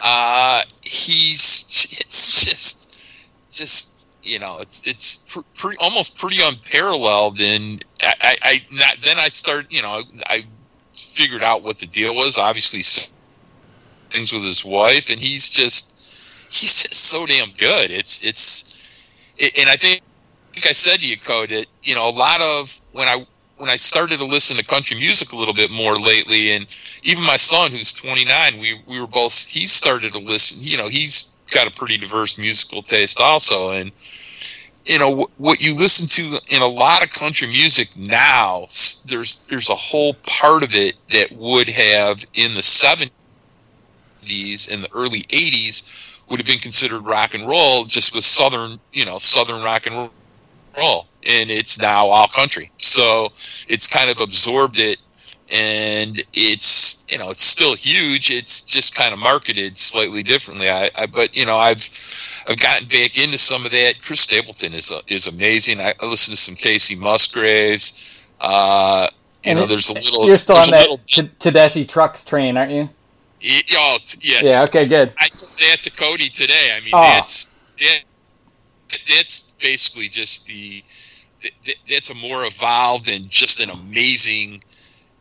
uh, 0.00 0.62
he's 0.82 1.86
it's 2.00 2.44
just 2.44 3.28
just 3.52 4.08
you 4.24 4.40
know 4.40 4.58
it's 4.58 4.84
it's 4.84 5.18
pr- 5.32 5.46
pretty 5.54 5.78
almost 5.80 6.18
pretty 6.18 6.38
unparalleled. 6.42 7.40
And 7.40 7.84
I, 8.02 8.14
I, 8.20 8.36
I 8.42 8.58
not, 8.72 8.96
then 9.00 9.16
I 9.16 9.28
started 9.28 9.72
you 9.72 9.82
know 9.82 10.02
I 10.26 10.44
figured 10.92 11.44
out 11.44 11.62
what 11.62 11.78
the 11.78 11.86
deal 11.86 12.16
was. 12.16 12.36
Obviously, 12.36 12.82
things 14.10 14.32
with 14.32 14.44
his 14.44 14.64
wife, 14.64 15.08
and 15.08 15.20
he's 15.20 15.48
just 15.48 15.92
he's 16.52 16.82
just 16.82 16.94
so 16.96 17.26
damn 17.26 17.50
good. 17.50 17.92
It's 17.92 18.24
it's, 18.24 18.98
it, 19.38 19.56
and 19.56 19.68
I 19.68 19.76
think, 19.76 20.00
I 20.66 20.72
said 20.72 21.00
to 21.00 21.06
you, 21.06 21.16
Code, 21.16 21.50
that 21.50 21.66
you 21.82 21.94
know 21.94 22.08
a 22.08 22.10
lot 22.10 22.40
of 22.40 22.80
when 22.92 23.08
I 23.08 23.24
when 23.56 23.70
I 23.70 23.76
started 23.76 24.18
to 24.18 24.24
listen 24.24 24.56
to 24.56 24.64
country 24.64 24.96
music 24.96 25.32
a 25.32 25.36
little 25.36 25.54
bit 25.54 25.70
more 25.70 25.96
lately, 25.96 26.52
and 26.52 26.66
even 27.04 27.24
my 27.24 27.36
son, 27.36 27.70
who's 27.70 27.92
29, 27.92 28.58
we 28.58 28.80
we 28.86 29.00
were 29.00 29.06
both 29.06 29.46
he 29.46 29.66
started 29.66 30.12
to 30.12 30.18
listen. 30.18 30.58
You 30.60 30.76
know, 30.76 30.88
he's 30.88 31.34
got 31.50 31.66
a 31.66 31.70
pretty 31.70 31.96
diverse 31.96 32.38
musical 32.38 32.82
taste 32.82 33.20
also, 33.20 33.70
and 33.70 33.92
you 34.86 34.98
know 34.98 35.28
what 35.38 35.60
you 35.60 35.74
listen 35.74 36.06
to 36.08 36.40
in 36.54 36.62
a 36.62 36.66
lot 36.66 37.02
of 37.02 37.10
country 37.10 37.48
music 37.48 37.88
now. 37.96 38.66
There's 39.06 39.46
there's 39.48 39.70
a 39.70 39.74
whole 39.74 40.14
part 40.26 40.62
of 40.62 40.74
it 40.74 40.94
that 41.10 41.32
would 41.32 41.68
have 41.68 42.24
in 42.34 42.54
the 42.54 42.60
70s 42.60 43.10
and 44.72 44.82
the 44.82 44.88
early 44.94 45.20
80s 45.22 46.22
would 46.28 46.40
have 46.40 46.46
been 46.46 46.58
considered 46.58 47.02
rock 47.02 47.34
and 47.34 47.46
roll 47.46 47.84
just 47.84 48.14
with 48.14 48.24
southern, 48.24 48.78
you 48.92 49.04
know, 49.04 49.18
southern 49.18 49.62
rock 49.62 49.86
and 49.86 49.94
roll. 49.94 50.10
And 50.76 51.50
it's 51.50 51.80
now 51.80 52.06
all 52.06 52.28
country. 52.28 52.70
So 52.78 53.28
it's 53.68 53.88
kind 53.88 54.10
of 54.10 54.20
absorbed 54.20 54.78
it 54.78 54.98
and 55.52 56.24
it's 56.32 57.04
you 57.10 57.18
know 57.18 57.28
it's 57.28 57.42
still 57.42 57.74
huge 57.76 58.30
it's 58.30 58.62
just 58.62 58.94
kind 58.94 59.12
of 59.12 59.20
marketed 59.20 59.76
slightly 59.76 60.22
differently 60.22 60.70
I, 60.70 60.88
I, 60.96 61.04
but 61.04 61.36
you 61.36 61.44
know 61.44 61.58
i've 61.58 61.86
i've 62.48 62.56
gotten 62.56 62.88
back 62.88 63.22
into 63.22 63.36
some 63.36 63.62
of 63.64 63.70
that 63.70 64.00
chris 64.00 64.20
stapleton 64.20 64.72
is 64.72 64.90
uh, 64.90 65.00
is 65.06 65.26
amazing 65.26 65.80
I, 65.80 65.92
I 66.00 66.06
listen 66.06 66.32
to 66.32 66.40
some 66.40 66.54
Kacey 66.54 66.98
Musgraves 66.98 68.26
uh 68.40 69.06
you 69.44 69.50
and 69.50 69.58
know 69.58 69.66
there's 69.66 69.90
a 69.90 69.94
little 69.94 70.26
you're 70.26 70.38
still 70.38 70.56
on 70.56 70.70
that 70.70 70.88
little, 70.88 70.98
tedeschi 71.06 71.86
trucks 71.86 72.24
train 72.24 72.56
aren't 72.56 72.72
you 72.72 72.88
Oh, 73.76 73.98
yeah. 74.20 74.40
Yeah. 74.42 74.62
Okay. 74.64 74.88
Good. 74.88 75.12
I 75.18 75.26
told 75.28 75.52
that 75.52 75.78
to 75.82 75.90
Cody 75.90 76.28
today. 76.28 76.70
I 76.74 76.80
mean, 76.80 76.92
oh. 76.94 77.00
that's 77.02 77.52
that, 77.78 78.00
that's 79.08 79.52
basically 79.60 80.08
just 80.08 80.46
the 80.46 80.82
that's 81.90 82.10
a 82.10 82.14
more 82.16 82.44
evolved 82.44 83.10
and 83.10 83.28
just 83.28 83.60
an 83.60 83.70
amazing, 83.70 84.62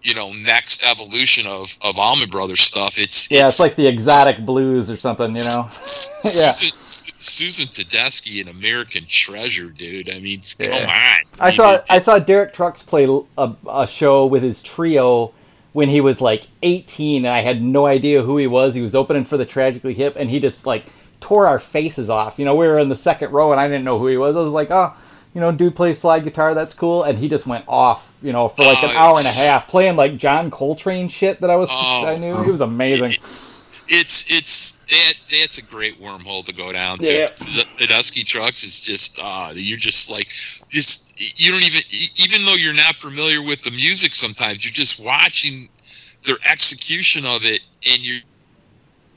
you 0.01 0.15
know, 0.15 0.31
next 0.45 0.83
evolution 0.83 1.45
of 1.47 1.77
of 1.81 1.99
Allman 1.99 2.29
Brothers 2.29 2.61
stuff. 2.61 2.97
It's 2.97 3.29
yeah, 3.29 3.45
it's, 3.45 3.53
it's 3.53 3.59
like 3.59 3.75
the 3.75 3.87
exotic 3.87 4.45
blues 4.45 4.89
or 4.89 4.97
something, 4.97 5.27
you 5.27 5.41
know. 5.41 5.63
yeah. 5.73 6.51
Susan, 6.51 6.77
Susan 6.83 7.67
Tedeschi, 7.67 8.41
an 8.41 8.55
American 8.57 9.05
treasure, 9.05 9.69
dude. 9.69 10.13
I 10.13 10.19
mean, 10.19 10.39
yeah. 10.59 10.67
come 10.67 10.89
on. 10.89 11.47
I, 11.47 11.49
saw 11.51 11.77
I 11.89 11.99
saw 11.99 12.19
Derek 12.19 12.53
Trucks 12.53 12.83
play 12.83 13.07
a, 13.37 13.55
a 13.69 13.87
show 13.87 14.25
with 14.25 14.43
his 14.43 14.63
trio 14.63 15.33
when 15.73 15.89
he 15.89 15.99
was 15.99 16.21
like 16.21 16.47
18 16.61 17.25
and 17.25 17.33
I 17.33 17.41
had 17.41 17.61
no 17.61 17.85
idea 17.87 18.21
who 18.21 18.37
he 18.37 18.47
was. 18.47 18.75
He 18.75 18.81
was 18.81 18.95
opening 18.95 19.25
for 19.25 19.37
the 19.37 19.45
Tragically 19.45 19.95
Hip 19.95 20.15
and 20.15 20.29
he 20.29 20.39
just 20.39 20.65
like 20.65 20.85
tore 21.23 21.47
our 21.47 21.59
faces 21.59 22.09
off. 22.09 22.37
You 22.37 22.45
know, 22.45 22.55
we 22.55 22.67
were 22.67 22.79
in 22.79 22.89
the 22.89 22.95
second 22.95 23.31
row 23.31 23.51
and 23.51 23.59
I 23.59 23.67
didn't 23.67 23.85
know 23.85 23.97
who 23.97 24.07
he 24.07 24.17
was. 24.17 24.35
I 24.35 24.41
was 24.41 24.51
like, 24.53 24.69
oh, 24.71 24.95
you 25.33 25.41
know, 25.41 25.51
dude 25.51 25.75
plays 25.75 25.99
slide 25.99 26.23
guitar, 26.23 26.53
that's 26.53 26.73
cool. 26.73 27.03
And 27.03 27.17
he 27.17 27.29
just 27.29 27.47
went 27.47 27.65
off 27.67 28.13
you 28.23 28.31
know, 28.31 28.47
for 28.47 28.63
like 28.63 28.81
an 28.83 28.89
Oh, 28.91 28.97
hour 28.97 29.15
and 29.17 29.25
a 29.25 29.39
half, 29.45 29.67
playing 29.67 29.97
like 29.97 30.17
John 30.17 30.49
Coltrane 30.49 31.09
shit 31.09 31.41
that 31.41 31.49
I 31.49 31.55
was 31.57 31.69
Oh. 31.71 32.05
I 32.05 32.17
knew. 32.17 32.35
He 32.41 32.47
was 32.47 32.61
amazing. 32.61 33.13
It's 33.89 34.31
it's 34.31 34.71
that 34.89 35.13
that's 35.29 35.57
a 35.57 35.61
great 35.61 35.99
wormhole 35.99 36.45
to 36.45 36.53
go 36.53 36.71
down 36.71 36.99
to. 36.99 37.11
Yeah. 37.11 37.25
The, 37.25 37.65
the 37.79 37.85
Tedeschi 37.85 38.25
Trucks 38.25 38.63
is 38.63 38.79
just 38.79 39.19
uh 39.21 39.51
you're 39.53 39.77
just 39.77 40.09
like 40.09 40.29
just 40.69 41.13
you 41.19 41.51
don't 41.51 41.63
even 41.63 41.81
even 42.15 42.45
though 42.45 42.55
you're 42.55 42.73
not 42.73 42.95
familiar 42.95 43.43
with 43.43 43.61
the 43.63 43.71
music 43.71 44.13
sometimes 44.13 44.63
you're 44.63 44.71
just 44.71 45.03
watching 45.03 45.67
their 46.25 46.37
execution 46.49 47.25
of 47.25 47.41
it 47.43 47.61
and 47.91 48.01
you're 48.01 48.21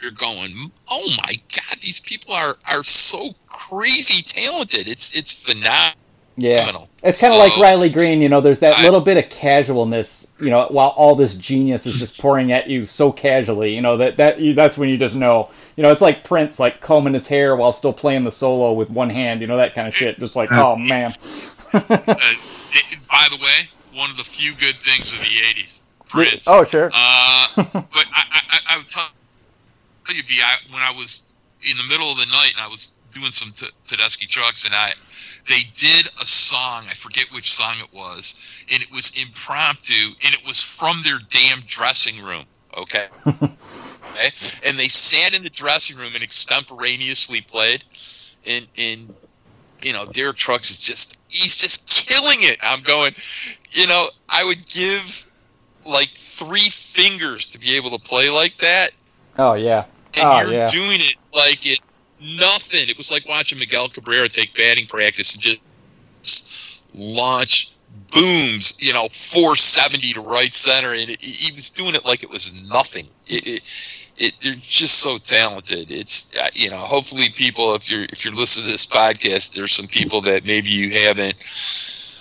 you're 0.03 0.11
going 0.13 0.51
oh 0.91 1.09
my 1.19 1.33
god 1.55 1.79
these 1.81 2.01
people 2.01 2.35
are 2.35 2.55
are 2.73 2.83
so 2.85 3.31
crazy 3.47 4.23
talented 4.23 4.89
it's 4.89 5.17
it's 5.17 5.33
phenomenal 5.47 5.95
Yeah. 6.37 6.69
It's 7.03 7.21
kind 7.21 7.33
of 7.33 7.37
So, 7.37 7.39
like 7.39 7.57
Riley 7.59 7.89
Greene, 7.89 8.21
you 8.21 8.29
know, 8.29 8.41
there's 8.43 8.59
that 8.59 8.79
I- 8.79 8.83
little 8.83 9.01
bit 9.01 9.17
of 9.17 9.31
casualness, 9.31 10.29
you 10.39 10.51
know, 10.51 10.67
while 10.71 10.89
all 10.91 11.15
this 11.15 11.35
genius 11.37 11.87
is 11.87 11.99
just 11.99 12.19
pouring 12.19 12.53
at 12.53 12.69
you 12.69 12.85
so 12.87 13.11
casually, 13.11 13.75
you 13.75 13.81
know, 13.81 13.97
that 13.97 14.17
that 14.19 14.39
you, 14.41 14.53
that's 14.53 14.77
when 14.77 14.91
you 14.91 14.99
just 14.99 15.17
know. 15.17 15.49
You 15.77 15.83
know, 15.83 15.93
it's 15.93 16.03
like 16.03 16.25
Prince 16.25 16.59
like 16.59 16.81
combing 16.83 17.15
his 17.15 17.27
hair 17.29 17.57
while 17.57 17.73
still 17.73 17.93
playing 17.95 18.25
the 18.25 18.31
solo 18.31 18.73
with 18.75 18.91
one 18.91 19.09
hand, 19.09 19.41
you 19.41 19.47
know, 19.47 19.57
that 19.57 19.75
kind 19.75 19.89
of 19.89 19.95
shit. 19.97 20.19
Just 20.19 20.37
like, 20.37 20.51
oh 20.53 20.77
man. 20.77 21.13
uh, 21.73 21.81
it- 21.89 22.99
by 23.11 23.27
the 23.31 23.37
way 23.39 23.69
one 23.95 24.11
of 24.11 24.19
the 24.19 24.25
few 24.25 24.53
good 24.57 24.75
things 24.77 25.13
of 25.15 25.19
the 25.21 25.25
80s 25.25 25.81
prince 26.11 26.47
Oh, 26.49 26.65
sure. 26.65 26.91
Uh, 26.93 27.47
but 27.57 28.07
I, 28.13 28.23
I, 28.31 28.41
I, 28.51 28.59
I 28.75 28.79
would 28.79 28.89
tell 28.89 29.07
you, 30.15 30.23
B, 30.25 30.41
I, 30.43 30.57
when 30.73 30.83
I 30.83 30.91
was 30.91 31.35
in 31.63 31.77
the 31.77 31.85
middle 31.89 32.11
of 32.11 32.19
the 32.19 32.27
night 32.27 32.53
and 32.57 32.65
I 32.65 32.69
was 32.69 33.01
doing 33.13 33.31
some 33.31 33.51
t- 33.53 33.73
Tedeschi 33.85 34.27
Trucks, 34.29 34.65
and 34.65 34.75
I, 34.75 34.93
they 35.49 35.61
did 35.73 36.07
a 36.21 36.27
song. 36.27 36.85
I 36.89 36.95
forget 36.95 37.27
which 37.33 37.53
song 37.53 37.75
it 37.81 37.93
was, 37.93 38.65
and 38.73 38.83
it 38.83 38.91
was 38.91 39.13
impromptu, 39.21 40.09
and 40.25 40.35
it 40.35 40.43
was 40.47 40.61
from 40.61 41.01
their 41.03 41.19
damn 41.31 41.61
dressing 41.67 42.23
room. 42.23 42.45
Okay. 42.77 43.07
okay. 43.27 44.31
And 44.65 44.77
they 44.79 44.89
sat 44.89 45.37
in 45.37 45.43
the 45.43 45.51
dressing 45.51 45.97
room 45.97 46.11
and 46.15 46.23
extemporaneously 46.23 47.41
played, 47.43 47.85
and 48.47 48.67
and 48.79 49.15
you 49.83 49.93
know 49.93 50.07
Derek 50.07 50.37
Trucks 50.37 50.71
is 50.71 50.81
just 50.81 51.23
he's 51.29 51.57
just 51.57 51.89
killing 52.07 52.39
it. 52.41 52.59
I'm 52.63 52.83
going, 52.83 53.13
you 53.71 53.87
know, 53.87 54.09
I 54.29 54.45
would 54.45 54.67
give 54.67 55.27
like 55.87 56.09
three 56.09 56.69
fingers 56.69 57.47
to 57.49 57.59
be 57.59 57.77
able 57.77 57.91
to 57.91 57.99
play 57.99 58.29
like 58.31 58.57
that, 58.57 58.91
Oh 59.39 59.55
yeah. 59.55 59.85
And 60.19 60.27
Oh, 60.27 60.41
you're 60.43 60.55
yeah. 60.59 60.65
doing 60.65 60.99
it 61.01 61.17
like 61.35 61.59
it's 61.67 62.03
nothing. 62.21 62.89
It 62.89 62.97
was 62.97 63.11
like 63.11 63.27
watching 63.29 63.59
Miguel 63.59 63.89
Cabrera 63.89 64.29
take 64.29 64.55
batting 64.55 64.87
practice 64.87 65.35
and 65.35 65.43
just 65.43 66.83
launch 66.95 67.73
booms, 68.13 68.77
you 68.81 68.93
know, 68.93 69.09
470 69.09 70.13
to 70.15 70.21
right 70.21 70.53
center, 70.53 70.93
and 70.93 71.11
it, 71.11 71.21
he 71.21 71.53
was 71.53 71.71
doing 71.71 71.95
it 71.95 72.05
like 72.05 72.23
it 72.23 72.31
was 72.31 72.61
nothing. 72.63 73.07
It, 73.27 73.47
it, 73.47 74.11
it, 74.19 74.33
they're 74.41 74.55
just 74.55 75.01
so 75.01 75.19
talented. 75.19 75.91
It's 75.91 76.35
uh, 76.37 76.49
you 76.55 76.71
know, 76.71 76.79
hopefully 76.79 77.25
people, 77.35 77.75
if 77.75 77.91
you're 77.91 78.05
if 78.05 78.25
you're 78.25 78.35
listening 78.35 78.67
to 78.67 78.73
this 78.73 78.87
podcast, 78.87 79.55
there's 79.55 79.73
some 79.73 79.87
people 79.87 80.21
that 80.23 80.47
maybe 80.47 80.69
you 80.71 80.91
haven't 81.07 81.35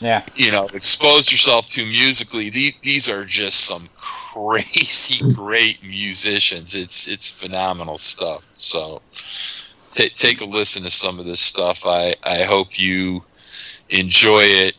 Yeah. 0.02 0.26
you 0.36 0.52
know, 0.52 0.68
exposed 0.74 1.32
yourself 1.32 1.70
to 1.70 1.82
musically. 1.86 2.50
These, 2.50 2.74
these 2.82 3.10
are 3.10 3.24
just 3.24 3.66
some 3.66 3.88
crazy 4.36 5.32
great 5.34 5.82
musicians. 5.84 6.76
It's 6.76 7.08
it's 7.08 7.30
phenomenal 7.30 7.98
stuff. 7.98 8.48
So 8.54 9.02
ta 9.14 10.04
take 10.14 10.42
a 10.42 10.46
listen 10.46 10.84
to 10.84 10.90
some 10.90 11.20
of 11.20 11.26
this 11.26 11.40
stuff. 11.40 11.84
I 11.86 12.14
I 12.24 12.44
hope 12.44 12.78
you 12.80 13.24
enjoy 13.90 14.42
it. 14.44 14.76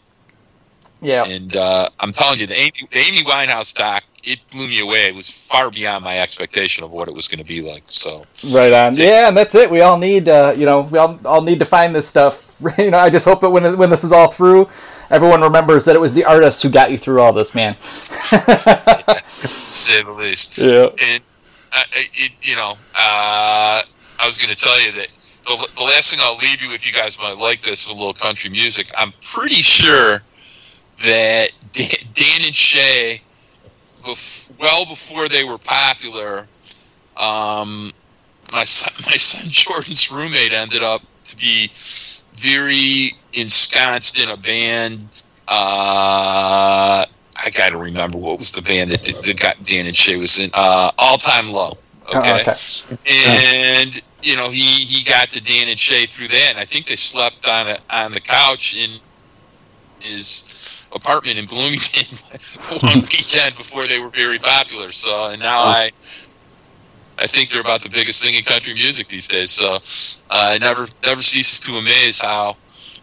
Yeah. 1.00 1.24
And 1.26 1.54
uh, 1.54 1.88
I'm 2.00 2.12
telling 2.12 2.40
you, 2.40 2.46
the 2.46 2.54
Amy, 2.54 2.88
the 2.90 2.98
Amy 2.98 3.22
Winehouse 3.24 3.74
doc, 3.74 4.02
it 4.24 4.40
blew 4.50 4.66
me 4.66 4.80
away. 4.80 5.06
It 5.06 5.14
was 5.14 5.28
far 5.28 5.70
beyond 5.70 6.02
my 6.04 6.18
expectation 6.18 6.82
of 6.82 6.90
what 6.90 7.06
it 7.06 7.14
was 7.14 7.28
going 7.28 7.38
to 7.38 7.44
be 7.44 7.60
like. 7.60 7.84
So 7.86 8.26
Right 8.52 8.72
on. 8.72 8.96
Yeah, 8.96 9.28
and 9.28 9.36
that's 9.36 9.54
it. 9.54 9.70
We 9.70 9.82
all 9.82 9.98
need, 9.98 10.28
uh, 10.28 10.54
you 10.56 10.64
know, 10.64 10.80
we 10.80 10.98
all, 10.98 11.20
all 11.24 11.42
need 11.42 11.58
to 11.58 11.64
find 11.66 11.94
this 11.94 12.08
stuff. 12.08 12.50
you 12.78 12.90
know, 12.90 12.98
I 12.98 13.10
just 13.10 13.26
hope 13.26 13.42
that 13.42 13.50
when 13.50 13.76
when 13.76 13.90
this 13.90 14.04
is 14.04 14.12
all 14.12 14.28
through, 14.28 14.68
everyone 15.10 15.40
remembers 15.40 15.84
that 15.84 15.96
it 15.96 16.00
was 16.00 16.14
the 16.14 16.24
artist 16.24 16.62
who 16.62 16.68
got 16.68 16.90
you 16.90 16.98
through 16.98 17.20
all 17.20 17.32
this, 17.32 17.54
man. 17.54 17.74
to 17.74 19.22
say 19.48 20.02
the 20.02 20.12
least. 20.12 20.58
yeah. 20.58 20.86
and 20.86 21.22
uh, 21.72 21.82
it, 21.92 22.32
you 22.40 22.56
know, 22.56 22.72
uh, 22.94 23.82
I 24.18 24.24
was 24.24 24.38
going 24.38 24.50
to 24.50 24.56
tell 24.56 24.80
you 24.80 24.92
that 24.92 25.08
the, 25.46 25.68
the 25.76 25.84
last 25.84 26.10
thing 26.10 26.20
I'll 26.22 26.36
leave 26.36 26.62
you 26.62 26.70
with, 26.70 26.86
you 26.86 26.92
guys 26.92 27.18
might 27.18 27.38
like 27.38 27.60
this 27.60 27.86
with 27.86 27.96
a 27.96 27.98
little 27.98 28.14
country 28.14 28.50
music. 28.50 28.90
I'm 28.96 29.12
pretty 29.22 29.62
sure 29.62 30.18
that 31.04 31.48
Dan, 31.72 31.88
Dan 32.12 32.40
and 32.44 32.54
Shay, 32.54 33.20
bef- 34.02 34.52
well 34.58 34.84
before 34.86 35.28
they 35.28 35.44
were 35.44 35.58
popular, 35.58 36.48
um, 37.16 37.92
my 38.52 38.64
son, 38.64 38.92
my 39.10 39.16
son 39.16 39.50
Jordan's 39.50 40.10
roommate 40.10 40.52
ended 40.52 40.82
up 40.82 41.02
to 41.24 41.36
be 41.36 41.70
very 42.38 43.10
ensconced 43.34 44.22
in 44.22 44.28
a 44.30 44.36
band. 44.36 45.24
Uh, 45.48 47.04
I 47.36 47.50
got 47.56 47.70
to 47.70 47.78
remember 47.78 48.18
what 48.18 48.38
was 48.38 48.52
the 48.52 48.62
band 48.62 48.90
that, 48.90 49.02
that, 49.02 49.22
that 49.22 49.40
got 49.40 49.60
Dan 49.60 49.86
and 49.86 49.96
Shay 49.96 50.16
was 50.16 50.38
in. 50.38 50.50
Uh, 50.54 50.90
All 50.98 51.18
Time 51.18 51.50
Low. 51.50 51.72
Oh, 52.12 52.18
Okay. 52.18 52.42
okay. 52.42 52.52
And 53.06 54.02
you 54.22 54.36
know 54.36 54.50
he 54.50 54.60
he 54.84 55.04
got 55.04 55.30
to 55.30 55.42
Dan 55.42 55.68
and 55.68 55.78
Shay 55.78 56.06
through 56.06 56.28
that, 56.28 56.48
and 56.50 56.58
I 56.58 56.64
think 56.64 56.86
they 56.86 56.96
slept 56.96 57.48
on 57.48 57.68
a, 57.68 57.76
on 57.90 58.12
the 58.12 58.20
couch 58.20 58.74
in 58.76 59.00
his 60.00 60.88
apartment 60.94 61.38
in 61.38 61.46
Bloomington 61.46 62.16
one 62.86 63.00
weekend 63.10 63.56
before 63.56 63.86
they 63.86 63.98
were 63.98 64.10
very 64.10 64.38
popular. 64.38 64.92
So 64.92 65.30
and 65.30 65.40
now 65.40 65.60
I 65.60 65.90
I 67.18 67.26
think 67.26 67.51
they're 67.51 67.60
about 67.60 67.82
the 67.82 67.90
biggest 67.90 68.22
thing 68.22 68.34
in 68.34 68.43
country 68.43 68.74
music 68.74 69.09
these 69.09 69.28
days. 69.28 69.51
So 69.51 69.76
uh, 70.30 70.52
it 70.55 70.60
never 70.60 70.86
never 71.05 71.22
ceases 71.22 71.60
to 71.60 71.72
amaze 71.72 72.20
how 72.20 72.56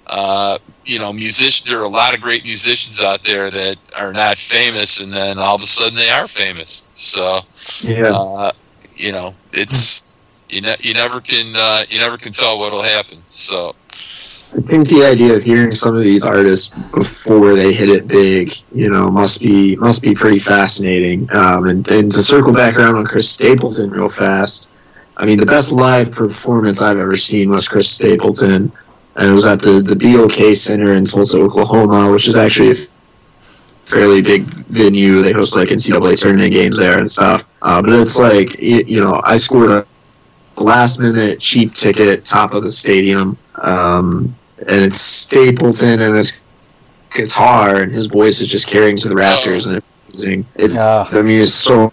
uh, 0.08 0.58
you 0.86 1.00
know 1.00 1.14
musicians. 1.14 1.70
There 1.70 1.80
are 1.80 1.86
a 1.86 1.90
lot 1.90 2.16
of 2.16 2.22
great 2.22 2.44
musicians 2.44 3.02
out 3.02 3.22
there 3.24 3.50
that 3.50 3.76
are 3.98 4.12
not 4.14 4.38
famous, 4.38 5.00
and 5.02 5.12
then 5.14 5.38
all 5.40 5.56
of 5.56 5.62
a 5.62 5.66
sudden 5.66 5.96
they 5.96 6.10
are 6.10 6.28
famous. 6.28 6.88
So 6.94 7.40
Yeah. 7.84 8.14
uh, 8.14 8.52
you 8.96 9.12
know, 9.12 9.36
it's 9.54 10.18
you 10.50 10.62
ne- 10.62 10.76
you 10.82 10.94
never 10.94 11.20
can 11.22 11.54
uh, 11.56 11.84
you 11.90 12.00
never 12.00 12.18
can 12.18 12.32
tell 12.32 12.60
what'll 12.60 12.84
happen. 12.84 13.24
So 13.28 13.74
I 14.56 14.62
think 14.62 14.88
the 14.88 15.04
idea 15.04 15.36
of 15.36 15.42
hearing 15.42 15.72
some 15.72 15.96
of 15.96 16.04
these 16.04 16.26
artists 16.26 16.76
before 16.92 17.54
they 17.54 17.74
hit 17.74 17.90
it 17.90 18.08
big, 18.08 18.54
you 18.72 18.88
know, 18.88 19.10
must 19.10 19.42
be 19.42 19.76
must 19.78 20.04
be 20.04 20.14
pretty 20.14 20.38
fascinating. 20.38 21.28
Um, 21.34 21.68
and, 21.68 21.88
and 21.90 22.12
to 22.12 22.22
circle 22.22 22.54
back 22.54 22.76
around 22.76 22.96
on 22.96 23.06
Chris 23.06 23.28
Stapleton 23.28 23.90
real 23.90 24.10
fast, 24.10 24.70
I 25.18 25.26
mean, 25.26 25.40
the 25.40 25.46
best 25.46 25.72
live 25.72 26.12
performance 26.12 26.84
I've 26.84 27.00
ever 27.00 27.18
seen 27.18 27.50
was 27.50 27.68
Chris 27.68 27.90
Stapleton, 27.90 28.72
and 29.16 29.30
it 29.30 29.32
was 29.32 29.48
at 29.48 29.60
the 29.60 29.82
the 29.82 29.96
BOK 29.96 30.54
Center 30.54 30.94
in 30.94 31.06
Tulsa, 31.06 31.40
Oklahoma, 31.40 32.12
which 32.12 32.28
is 32.28 32.38
actually 32.38 32.72
a 32.72 32.88
fairly 33.86 34.22
big 34.22 34.44
venue. 34.44 35.24
They 35.24 35.32
host 35.32 35.56
like 35.56 35.70
NCAA 35.70 36.20
tournament 36.20 36.54
games 36.54 36.78
there 36.78 37.00
and 37.00 37.10
stuff. 37.10 37.44
Uh, 37.64 37.82
but 37.82 37.94
it's 37.94 38.20
like 38.20 38.60
you, 38.60 38.84
you 38.86 39.02
know, 39.02 39.20
I 39.24 39.38
scored 39.38 39.72
a 39.72 39.88
last 40.62 41.00
minute 41.00 41.40
cheap 41.40 41.74
ticket, 41.74 42.24
top 42.24 42.54
of 42.54 42.62
the 42.62 42.72
stadium. 42.72 43.36
Um, 43.56 44.36
and 44.68 44.82
it's 44.82 45.00
Stapleton 45.02 46.02
and 46.02 46.16
his 46.16 46.40
guitar, 47.14 47.82
and 47.82 47.92
his 47.92 48.08
voice 48.08 48.42
is 48.42 48.48
just 48.48 48.68
carrying 48.68 48.98
to 48.98 49.10
the 49.10 49.16
rafters, 49.16 49.68
and 49.68 49.78
it's 49.78 49.88
amazing. 50.10 50.46
It, 50.56 50.76
Uh, 50.76 51.08
I 51.12 51.22
mean, 51.22 51.42
it's 51.42 51.54
so. 51.54 51.92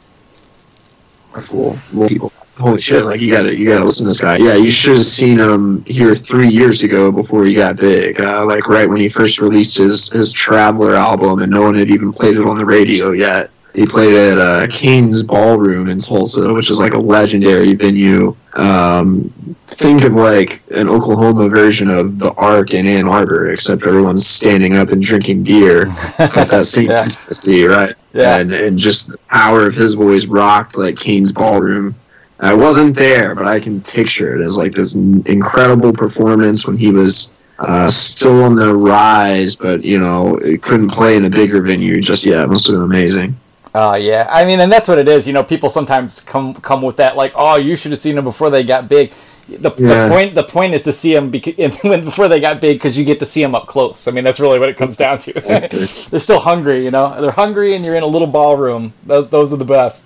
People, 2.09 2.33
holy 2.59 2.81
shit! 2.81 3.05
Like 3.05 3.21
you 3.21 3.31
gotta, 3.33 3.57
you 3.57 3.69
gotta 3.69 3.85
listen 3.85 4.05
to 4.05 4.11
this 4.11 4.21
guy. 4.21 4.37
Yeah, 4.37 4.55
you 4.57 4.71
should 4.71 4.95
have 4.95 5.05
seen 5.05 5.39
him 5.39 5.85
here 5.85 6.15
three 6.15 6.49
years 6.49 6.83
ago 6.83 7.13
before 7.13 7.45
he 7.45 7.55
got 7.55 7.77
big. 7.77 8.21
Uh, 8.21 8.45
like 8.47 8.67
right 8.67 8.89
when 8.89 8.99
he 8.99 9.09
first 9.09 9.41
released 9.41 9.79
his 9.79 10.11
his 10.11 10.33
Traveller 10.33 10.95
album, 10.95 11.41
and 11.41 11.51
no 11.51 11.63
one 11.63 11.75
had 11.75 11.91
even 11.91 12.13
played 12.13 12.37
it 12.37 12.45
on 12.45 12.59
the 12.59 12.65
radio 12.65 13.13
yet. 13.13 13.51
He 13.75 13.87
played 13.87 14.15
at 14.15 14.39
uh, 14.39 14.67
Cain's 14.69 15.23
Ballroom 15.23 15.89
in 15.89 15.99
Tulsa, 15.99 16.53
which 16.53 16.71
is 16.71 16.81
like 16.81 16.95
a 16.95 16.99
legendary 16.99 17.75
venue. 17.75 18.35
Um, 18.55 19.33
think 19.63 20.03
of 20.03 20.15
like 20.15 20.61
an 20.75 20.89
Oklahoma 20.89 21.49
version 21.49 21.89
of 21.89 22.19
the 22.19 22.33
Ark 22.35 22.75
in 22.75 22.87
Ann 22.87 23.07
Arbor, 23.07 23.53
except 23.53 23.85
everyone's 23.87 24.27
standing 24.27 24.75
up 24.77 24.89
and 24.89 25.01
drinking 25.03 25.45
beer. 25.45 25.85
Got 26.19 26.49
that 26.49 26.67
same 26.67 26.91
Yeah. 26.91 27.05
intimacy, 27.05 27.65
right? 27.65 27.95
Yeah. 28.13 28.39
And 28.39 28.53
and 28.53 28.77
just 28.77 29.09
the 29.09 29.19
power 29.29 29.67
of 29.67 29.75
his 29.75 29.95
voice 29.95 30.27
rocked 30.27 30.77
like 30.77 30.97
Cain's 30.97 31.31
Ballroom. 31.33 31.95
I 32.41 32.55
wasn't 32.55 32.97
there, 32.97 33.35
but 33.37 33.47
I 33.47 33.61
can 33.61 33.81
picture 33.83 34.35
it 34.35 34.43
as 34.45 34.57
like 34.57 34.73
this 34.73 34.95
incredible 34.95 35.93
performance 35.93 36.67
when 36.67 36.77
he 36.77 36.91
was 36.91 37.37
uh, 37.61 37.89
still 37.91 38.43
on 38.43 38.55
the 38.57 38.75
rise, 38.75 39.55
but 39.55 39.85
you 39.85 39.99
know, 40.01 40.37
it 40.39 40.63
couldn't 40.63 40.89
play 40.91 41.17
in 41.17 41.27
a 41.27 41.31
bigger 41.31 41.61
venue 41.61 42.01
just 42.01 42.25
yet. 42.25 42.43
It 42.45 42.49
must 42.49 42.67
have 42.67 42.75
been 42.77 42.83
amazing. 42.85 43.37
Oh 43.75 43.95
yeah, 43.95 44.27
I 44.31 44.45
mean, 44.45 44.59
and 44.61 44.71
that's 44.71 44.89
what 44.89 44.99
it 44.99 45.07
is. 45.09 45.27
You 45.27 45.33
know, 45.33 45.45
people 45.45 45.71
sometimes 45.71 46.21
come 46.21 46.55
come 46.55 46.83
with 46.83 46.97
that 46.97 47.17
like, 47.17 47.33
oh, 47.37 47.57
you 47.57 47.77
should 47.77 47.93
have 47.93 48.01
seen 48.01 48.17
them 48.17 48.25
before 48.25 48.51
they 48.51 48.65
got 48.65 48.89
big. 48.89 49.13
the, 49.49 49.73
Yeah. 49.79 50.09
the 50.09 50.15
point 50.15 50.35
the 50.35 50.43
point 50.43 50.75
is 50.75 50.83
to 50.85 50.93
see 50.93 51.15
them 51.15 51.31
beca- 51.31 51.83
when 51.89 52.05
before 52.05 52.27
they 52.29 52.41
got 52.41 52.61
big 52.61 52.79
because 52.79 52.99
you 52.99 53.05
get 53.05 53.21
to 53.21 53.27
see 53.27 53.41
them 53.43 53.55
up 53.55 53.69
close. 53.69 54.09
I 54.09 54.11
mean, 54.11 54.25
that's 54.25 54.41
really 54.41 54.59
what 54.59 54.69
it 54.69 54.77
comes 54.77 54.97
down 54.97 55.19
to. 55.19 55.33
They're 56.11 56.19
still 56.21 56.41
hungry, 56.41 56.85
you 56.85 56.91
know. 56.91 57.21
They're 57.21 57.31
hungry, 57.31 57.75
and 57.77 57.85
you're 57.85 57.95
in 57.97 58.03
a 58.03 58.07
little 58.09 58.27
ballroom. 58.29 58.93
Those 59.07 59.31
those 59.31 59.53
are 59.53 59.57
the 59.57 59.65
best. 59.65 60.05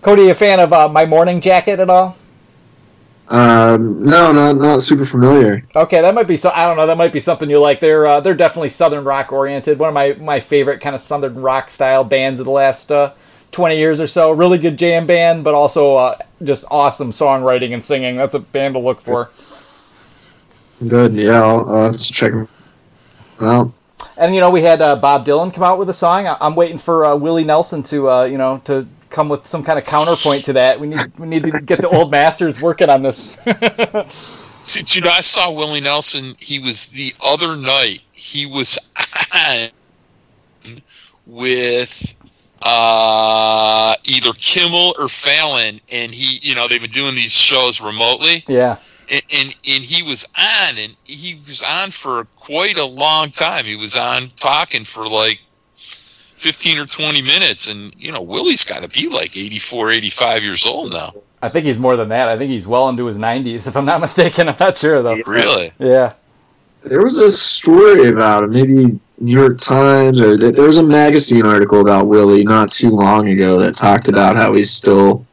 Cody, 0.00 0.30
a 0.30 0.34
fan 0.34 0.60
of 0.60 0.72
uh, 0.72 0.88
My 0.88 1.04
Morning 1.06 1.40
Jacket 1.40 1.80
at 1.80 1.90
all? 1.90 2.16
Um, 3.32 4.04
no, 4.04 4.30
not 4.30 4.56
not 4.56 4.82
super 4.82 5.06
familiar. 5.06 5.64
Okay, 5.74 6.02
that 6.02 6.14
might 6.14 6.28
be 6.28 6.36
so. 6.36 6.50
I 6.54 6.66
don't 6.66 6.76
know. 6.76 6.86
That 6.86 6.98
might 6.98 7.14
be 7.14 7.20
something 7.20 7.48
you 7.48 7.58
like. 7.58 7.80
They're 7.80 8.06
uh, 8.06 8.20
they're 8.20 8.34
definitely 8.34 8.68
southern 8.68 9.04
rock 9.04 9.32
oriented. 9.32 9.78
One 9.78 9.88
of 9.88 9.94
my 9.94 10.12
my 10.20 10.38
favorite 10.38 10.82
kind 10.82 10.94
of 10.94 11.00
southern 11.00 11.36
rock 11.40 11.70
style 11.70 12.04
bands 12.04 12.40
of 12.40 12.44
the 12.44 12.52
last 12.52 12.92
uh, 12.92 13.14
twenty 13.50 13.78
years 13.78 14.00
or 14.00 14.06
so. 14.06 14.32
Really 14.32 14.58
good 14.58 14.78
jam 14.78 15.06
band, 15.06 15.44
but 15.44 15.54
also 15.54 15.96
uh, 15.96 16.18
just 16.44 16.66
awesome 16.70 17.10
songwriting 17.10 17.72
and 17.72 17.82
singing. 17.82 18.16
That's 18.16 18.34
a 18.34 18.38
band 18.40 18.74
to 18.74 18.80
look 18.80 19.00
for. 19.00 19.30
Good. 20.86 21.14
Yeah, 21.14 21.42
I'll, 21.42 21.74
I'll 21.74 21.94
check 21.94 22.32
them 22.32 22.48
out. 23.40 23.72
And 24.18 24.34
you 24.34 24.42
know, 24.42 24.50
we 24.50 24.60
had 24.60 24.82
uh, 24.82 24.96
Bob 24.96 25.24
Dylan 25.24 25.54
come 25.54 25.62
out 25.62 25.78
with 25.78 25.88
a 25.88 25.94
song. 25.94 26.26
I- 26.26 26.36
I'm 26.38 26.54
waiting 26.54 26.76
for 26.76 27.06
uh, 27.06 27.16
Willie 27.16 27.44
Nelson 27.44 27.82
to 27.84 28.10
uh, 28.10 28.24
you 28.24 28.36
know 28.36 28.60
to 28.66 28.86
come 29.12 29.28
with 29.28 29.46
some 29.46 29.62
kind 29.62 29.78
of 29.78 29.84
counterpoint 29.84 30.44
to 30.46 30.52
that. 30.54 30.80
We 30.80 30.88
need 30.88 31.18
we 31.18 31.26
need 31.26 31.44
to 31.44 31.60
get 31.60 31.80
the 31.80 31.88
old 31.88 32.10
masters 32.10 32.60
working 32.60 32.88
on 32.90 33.02
this. 33.02 33.38
See, 34.64 34.98
you 34.98 35.04
know, 35.04 35.10
I 35.10 35.20
saw 35.20 35.52
Willie 35.52 35.80
Nelson. 35.80 36.36
He 36.38 36.60
was 36.60 36.88
the 36.88 37.12
other 37.24 37.56
night. 37.56 37.98
He 38.12 38.46
was 38.46 38.78
on 39.34 39.68
with 41.26 42.16
uh, 42.62 43.94
either 44.04 44.32
Kimmel 44.34 44.94
or 44.98 45.08
Fallon, 45.08 45.80
and 45.90 46.12
he, 46.12 46.38
you 46.48 46.54
know, 46.54 46.68
they've 46.68 46.80
been 46.80 46.90
doing 46.90 47.14
these 47.14 47.32
shows 47.32 47.80
remotely, 47.80 48.44
yeah, 48.46 48.76
and 49.10 49.22
and, 49.34 49.56
and 49.68 49.84
he 49.84 50.02
was 50.02 50.32
on, 50.38 50.78
and 50.78 50.96
he 51.04 51.34
was 51.46 51.62
on 51.62 51.90
for 51.90 52.24
quite 52.36 52.78
a 52.78 52.86
long 52.86 53.30
time. 53.30 53.64
He 53.64 53.76
was 53.76 53.96
on 53.96 54.28
talking 54.36 54.84
for 54.84 55.06
like. 55.08 55.40
15 56.42 56.78
or 56.78 56.86
20 56.86 57.22
minutes 57.22 57.72
and 57.72 57.94
you 57.96 58.10
know 58.10 58.20
willie's 58.20 58.64
got 58.64 58.82
to 58.82 58.88
be 58.88 59.08
like 59.08 59.36
84 59.36 59.92
85 59.92 60.42
years 60.42 60.66
old 60.66 60.92
now 60.92 61.10
I 61.44 61.48
think 61.48 61.66
he's 61.66 61.78
more 61.78 61.96
than 61.96 62.08
that. 62.10 62.28
I 62.28 62.38
think 62.38 62.52
he's 62.52 62.68
well 62.68 62.88
into 62.88 63.04
his 63.06 63.18
90s, 63.18 63.66
if 63.66 63.76
I'm 63.76 63.84
not 63.84 64.00
mistaken. 64.00 64.48
I'm 64.48 64.56
not 64.58 64.78
sure 64.78 65.02
though. 65.02 65.20
really 65.26 65.72
Yeah. 65.78 66.14
There 66.84 67.02
was 67.02 67.18
a 67.18 67.30
story 67.30 68.08
about 68.08 68.44
it, 68.44 68.50
maybe 68.50 68.98
New 69.18 69.40
York 69.40 69.58
Times 69.58 70.20
or 70.20 70.36
th- 70.36 70.54
there 70.54 70.64
was 70.64 70.78
a 70.78 70.82
magazine 70.82 71.46
article 71.46 71.80
about 71.80 72.08
Willie 72.08 72.44
not 72.44 72.70
too 72.70 72.90
long 72.90 73.28
ago 73.28 73.58
that 73.58 73.76
talked 73.76 74.08
about 74.08 74.36
how 74.36 74.52
he's 74.54 74.70
still, 74.70 75.24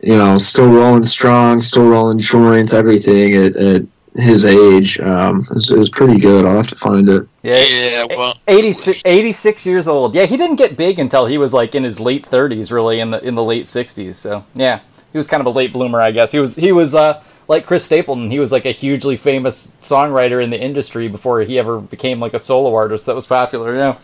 you 0.00 0.16
know, 0.16 0.36
still 0.36 0.68
rolling 0.68 1.04
strong, 1.04 1.58
still 1.58 1.88
rolling 1.88 2.18
joints, 2.18 2.74
everything 2.74 3.34
at, 3.34 3.56
at 3.56 3.82
his 4.14 4.44
age. 4.44 4.98
Um, 5.00 5.42
it, 5.42 5.54
was, 5.54 5.70
it 5.70 5.78
was 5.78 5.90
pretty 5.90 6.18
good. 6.18 6.44
I'll 6.44 6.56
have 6.56 6.68
to 6.68 6.76
find 6.76 7.08
it. 7.08 7.28
Yeah. 7.42 7.58
yeah 7.58 8.04
well 8.16 8.34
86, 8.46 9.04
86 9.06 9.66
years 9.66 9.88
old. 9.88 10.14
Yeah, 10.14 10.26
he 10.26 10.36
didn't 10.36 10.56
get 10.56 10.76
big 10.76 10.98
until 10.98 11.26
he 11.26 11.38
was 11.38 11.52
like 11.52 11.74
in 11.74 11.84
his 11.84 12.00
late 12.00 12.26
30s, 12.26 12.70
really 12.70 13.00
in 13.00 13.10
the 13.10 13.20
in 13.26 13.34
the 13.34 13.44
late 13.44 13.66
60s. 13.66 14.14
So 14.16 14.44
yeah, 14.54 14.80
he 15.12 15.18
was 15.18 15.26
kind 15.26 15.40
of 15.40 15.46
a 15.46 15.50
late 15.50 15.72
bloomer, 15.72 16.00
I 16.00 16.10
guess. 16.10 16.32
He 16.32 16.38
was 16.38 16.56
he 16.56 16.72
was 16.72 16.94
uh, 16.94 17.22
like 17.48 17.66
Chris 17.66 17.84
Stapleton. 17.84 18.30
He 18.30 18.38
was 18.38 18.52
like 18.52 18.66
a 18.66 18.72
hugely 18.72 19.16
famous 19.16 19.72
songwriter 19.80 20.42
in 20.42 20.50
the 20.50 20.60
industry 20.60 21.08
before 21.08 21.40
he 21.40 21.58
ever 21.58 21.80
became 21.80 22.20
like 22.20 22.34
a 22.34 22.38
solo 22.38 22.74
artist 22.74 23.06
that 23.06 23.14
was 23.14 23.26
popular. 23.26 23.74
Yeah. 23.74 23.96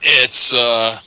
It's 0.00 0.54
uh, 0.54 0.98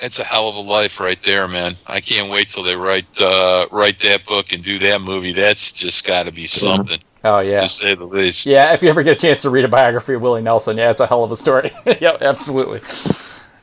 it's 0.00 0.18
a 0.20 0.24
hell 0.24 0.48
of 0.48 0.56
a 0.56 0.60
life 0.60 1.00
right 1.00 1.20
there, 1.22 1.48
man. 1.48 1.74
I 1.86 2.00
can't 2.00 2.30
wait 2.30 2.48
till 2.48 2.62
they 2.62 2.76
write 2.76 3.06
uh, 3.20 3.66
write 3.70 3.98
that 3.98 4.24
book 4.26 4.52
and 4.52 4.62
do 4.62 4.78
that 4.78 5.00
movie. 5.02 5.32
That's 5.32 5.72
just 5.72 6.06
got 6.06 6.26
to 6.26 6.32
be 6.32 6.46
something, 6.46 6.98
Oh 7.24 7.40
yeah. 7.40 7.62
to 7.62 7.68
say 7.68 7.94
the 7.94 8.04
least. 8.04 8.46
Yeah, 8.46 8.72
if 8.72 8.82
you 8.82 8.88
ever 8.90 9.02
get 9.02 9.16
a 9.16 9.20
chance 9.20 9.42
to 9.42 9.50
read 9.50 9.64
a 9.64 9.68
biography 9.68 10.14
of 10.14 10.22
Willie 10.22 10.42
Nelson, 10.42 10.76
yeah, 10.76 10.90
it's 10.90 11.00
a 11.00 11.06
hell 11.06 11.24
of 11.24 11.32
a 11.32 11.36
story. 11.36 11.72
yep, 12.00 12.22
absolutely. 12.22 12.80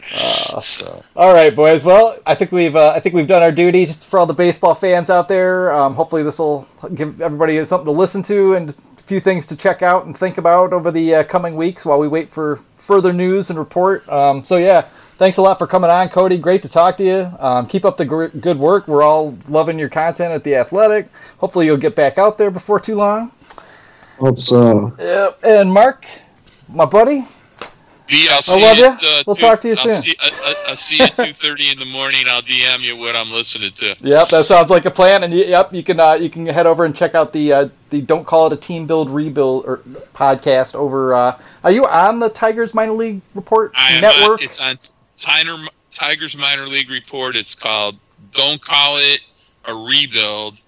So 0.05 1.03
All 1.15 1.33
right, 1.33 1.55
boys. 1.55 1.83
Well, 1.83 2.19
I 2.27 2.35
think 2.35 2.51
we've 2.51 2.75
uh, 2.75 2.91
I 2.95 2.99
think 2.99 3.15
we've 3.15 3.25
done 3.25 3.41
our 3.41 3.51
duty 3.51 3.87
for 3.87 4.19
all 4.19 4.27
the 4.27 4.33
baseball 4.35 4.75
fans 4.75 5.09
out 5.09 5.27
there. 5.27 5.71
Um, 5.73 5.95
hopefully, 5.95 6.21
this 6.21 6.37
will 6.37 6.67
give 6.93 7.21
everybody 7.21 7.63
something 7.65 7.85
to 7.85 7.91
listen 7.91 8.21
to 8.23 8.53
and 8.53 8.69
a 8.69 9.01
few 9.03 9.19
things 9.19 9.47
to 9.47 9.57
check 9.57 9.81
out 9.81 10.05
and 10.05 10.15
think 10.15 10.37
about 10.37 10.73
over 10.73 10.91
the 10.91 11.15
uh, 11.15 11.23
coming 11.23 11.55
weeks 11.55 11.85
while 11.85 11.99
we 11.99 12.07
wait 12.07 12.29
for 12.29 12.59
further 12.77 13.11
news 13.11 13.49
and 13.49 13.57
report. 13.57 14.07
Um, 14.07 14.45
so 14.45 14.57
yeah, 14.57 14.81
thanks 15.17 15.37
a 15.37 15.41
lot 15.41 15.57
for 15.57 15.65
coming 15.65 15.89
on, 15.89 16.09
Cody. 16.09 16.37
Great 16.37 16.61
to 16.61 16.69
talk 16.69 16.97
to 16.97 17.03
you. 17.03 17.31
Um, 17.39 17.65
keep 17.65 17.83
up 17.83 17.97
the 17.97 18.05
gr- 18.05 18.27
good 18.27 18.59
work. 18.59 18.87
We're 18.87 19.03
all 19.03 19.35
loving 19.47 19.79
your 19.79 19.89
content 19.89 20.31
at 20.33 20.43
the 20.43 20.55
Athletic. 20.55 21.09
Hopefully, 21.39 21.65
you'll 21.65 21.77
get 21.77 21.95
back 21.95 22.19
out 22.19 22.37
there 22.37 22.51
before 22.51 22.79
too 22.79 22.95
long. 22.95 23.31
Hope 24.19 24.39
so. 24.39 24.93
Yep. 24.99 25.39
And 25.43 25.71
Mark, 25.71 26.05
my 26.69 26.85
buddy. 26.85 27.27
B, 28.07 28.27
I'll 28.29 28.41
see 28.43 28.61
love 28.61 28.77
you. 28.77 28.85
At, 28.85 29.03
uh, 29.03 29.23
We'll 29.25 29.35
two- 29.35 29.41
talk 29.41 29.61
to 29.61 29.67
you 29.69 29.73
I'll 29.79 29.83
soon. 29.83 29.95
See, 29.95 30.15
I, 30.21 30.29
I, 30.29 30.55
I'll 30.69 30.75
see 30.75 30.97
you 30.97 31.05
at 31.05 31.15
two 31.15 31.23
thirty 31.33 31.71
in 31.71 31.79
the 31.79 31.87
morning. 31.87 32.21
I'll 32.27 32.41
DM 32.43 32.81
you 32.81 32.95
what 32.97 33.15
I'm 33.15 33.29
listening 33.31 33.71
to. 33.71 33.95
Yep, 34.07 34.27
that 34.29 34.45
sounds 34.45 34.69
like 34.69 34.85
a 34.85 34.91
plan. 34.91 35.23
And 35.23 35.33
yep, 35.33 35.73
you 35.73 35.81
can 35.83 35.99
uh, 35.99 36.13
you 36.13 36.29
can 36.29 36.45
head 36.45 36.67
over 36.67 36.85
and 36.85 36.95
check 36.95 37.15
out 37.15 37.33
the 37.33 37.51
uh, 37.51 37.69
the 37.89 38.01
Don't 38.01 38.23
Call 38.25 38.45
It 38.47 38.53
a 38.53 38.57
Team 38.57 38.85
Build 38.85 39.09
Rebuild 39.09 39.65
or 39.65 39.77
podcast 40.13 40.75
over. 40.75 41.15
Uh, 41.15 41.39
are 41.63 41.71
you 41.71 41.87
on 41.87 42.19
the 42.19 42.29
Tigers 42.29 42.75
minor 42.75 42.91
league 42.91 43.21
report 43.33 43.71
I 43.75 43.93
am 43.93 44.01
network? 44.01 44.39
On, 44.39 44.45
it's 44.45 44.61
on 44.61 44.75
Tiger, 45.17 45.65
Tigers 45.89 46.37
minor 46.37 46.67
league 46.67 46.91
report. 46.91 47.35
It's 47.35 47.55
called 47.55 47.97
"Don't 48.31 48.61
Call 48.61 48.97
It 48.97 49.21
a 49.67 49.73
Rebuild, 49.89 50.61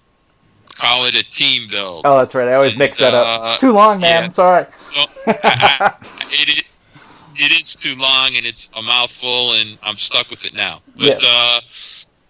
Call 0.78 1.04
It 1.06 1.14
a 1.20 1.24
Team 1.30 1.68
Build." 1.68 2.02
oh, 2.04 2.18
that's 2.18 2.34
right. 2.34 2.48
I 2.48 2.54
always 2.54 2.78
mix 2.78 2.98
that 2.98 3.12
up. 3.14 3.40
Uh, 3.42 3.46
It's 3.52 3.60
too 3.60 3.72
long, 3.72 4.00
man. 4.00 4.22
yeah. 4.22 4.26
It's 4.26 4.38
all 4.38 4.50
right. 4.52 4.68
So, 4.94 5.00
I, 5.26 5.34
I, 5.44 5.96
it, 6.30 6.48
is- 6.48 6.64
it 7.40 7.52
is 7.62 7.76
too 7.76 7.94
long 8.00 8.30
and 8.36 8.44
it's 8.44 8.68
a 8.76 8.82
mouthful, 8.82 9.52
and 9.60 9.78
I'm 9.82 9.94
stuck 9.96 10.28
with 10.30 10.44
it 10.44 10.54
now. 10.54 10.80
But 10.96 11.22
uh, 11.24 11.60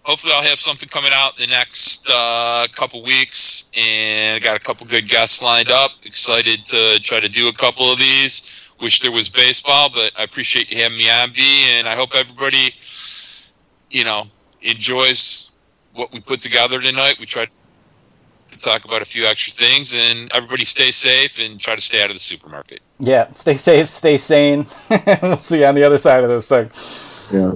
hopefully, 0.03 0.33
I'll 0.35 0.43
have 0.43 0.59
something 0.59 0.87
coming 0.89 1.11
out 1.13 1.39
in 1.39 1.49
the 1.49 1.55
next 1.55 2.07
uh, 2.11 2.67
couple 2.73 3.01
weeks, 3.03 3.71
and 3.75 4.35
I 4.35 4.39
got 4.39 4.55
a 4.55 4.59
couple 4.59 4.85
good 4.85 5.07
guests 5.09 5.41
lined 5.41 5.71
up. 5.71 5.91
Excited 6.03 6.63
to 6.65 6.99
try 7.01 7.19
to 7.19 7.27
do 7.29 7.47
a 7.47 7.53
couple 7.53 7.85
of 7.91 7.97
these. 7.97 8.71
Wish 8.81 9.01
there 9.01 9.11
was 9.11 9.29
baseball, 9.29 9.89
but 9.93 10.11
I 10.17 10.23
appreciate 10.23 10.71
you 10.71 10.81
having 10.81 10.97
me 10.99 11.09
on, 11.09 11.31
B, 11.31 11.41
and 11.77 11.87
I 11.87 11.95
hope 11.95 12.11
everybody, 12.15 12.69
you 13.89 14.03
know, 14.05 14.23
enjoys 14.61 15.51
what 15.95 16.13
we 16.13 16.19
put 16.21 16.39
together 16.39 16.79
tonight. 16.81 17.15
We 17.19 17.25
tried 17.25 17.49
talk 18.59 18.85
about 18.85 19.01
a 19.01 19.05
few 19.05 19.25
extra 19.25 19.53
things, 19.53 19.93
and 19.93 20.31
everybody 20.33 20.65
stay 20.65 20.91
safe 20.91 21.39
and 21.39 21.59
try 21.59 21.75
to 21.75 21.81
stay 21.81 22.03
out 22.03 22.09
of 22.09 22.15
the 22.15 22.19
supermarket. 22.19 22.81
Yeah, 22.99 23.33
stay 23.33 23.55
safe, 23.55 23.89
stay 23.89 24.17
sane. 24.17 24.67
we'll 25.21 25.39
see 25.39 25.59
you 25.59 25.65
on 25.65 25.75
the 25.75 25.83
other 25.83 25.97
side 25.97 26.23
of 26.23 26.29
this 26.29 26.47
thing. 26.47 26.69
Yeah. 27.31 27.55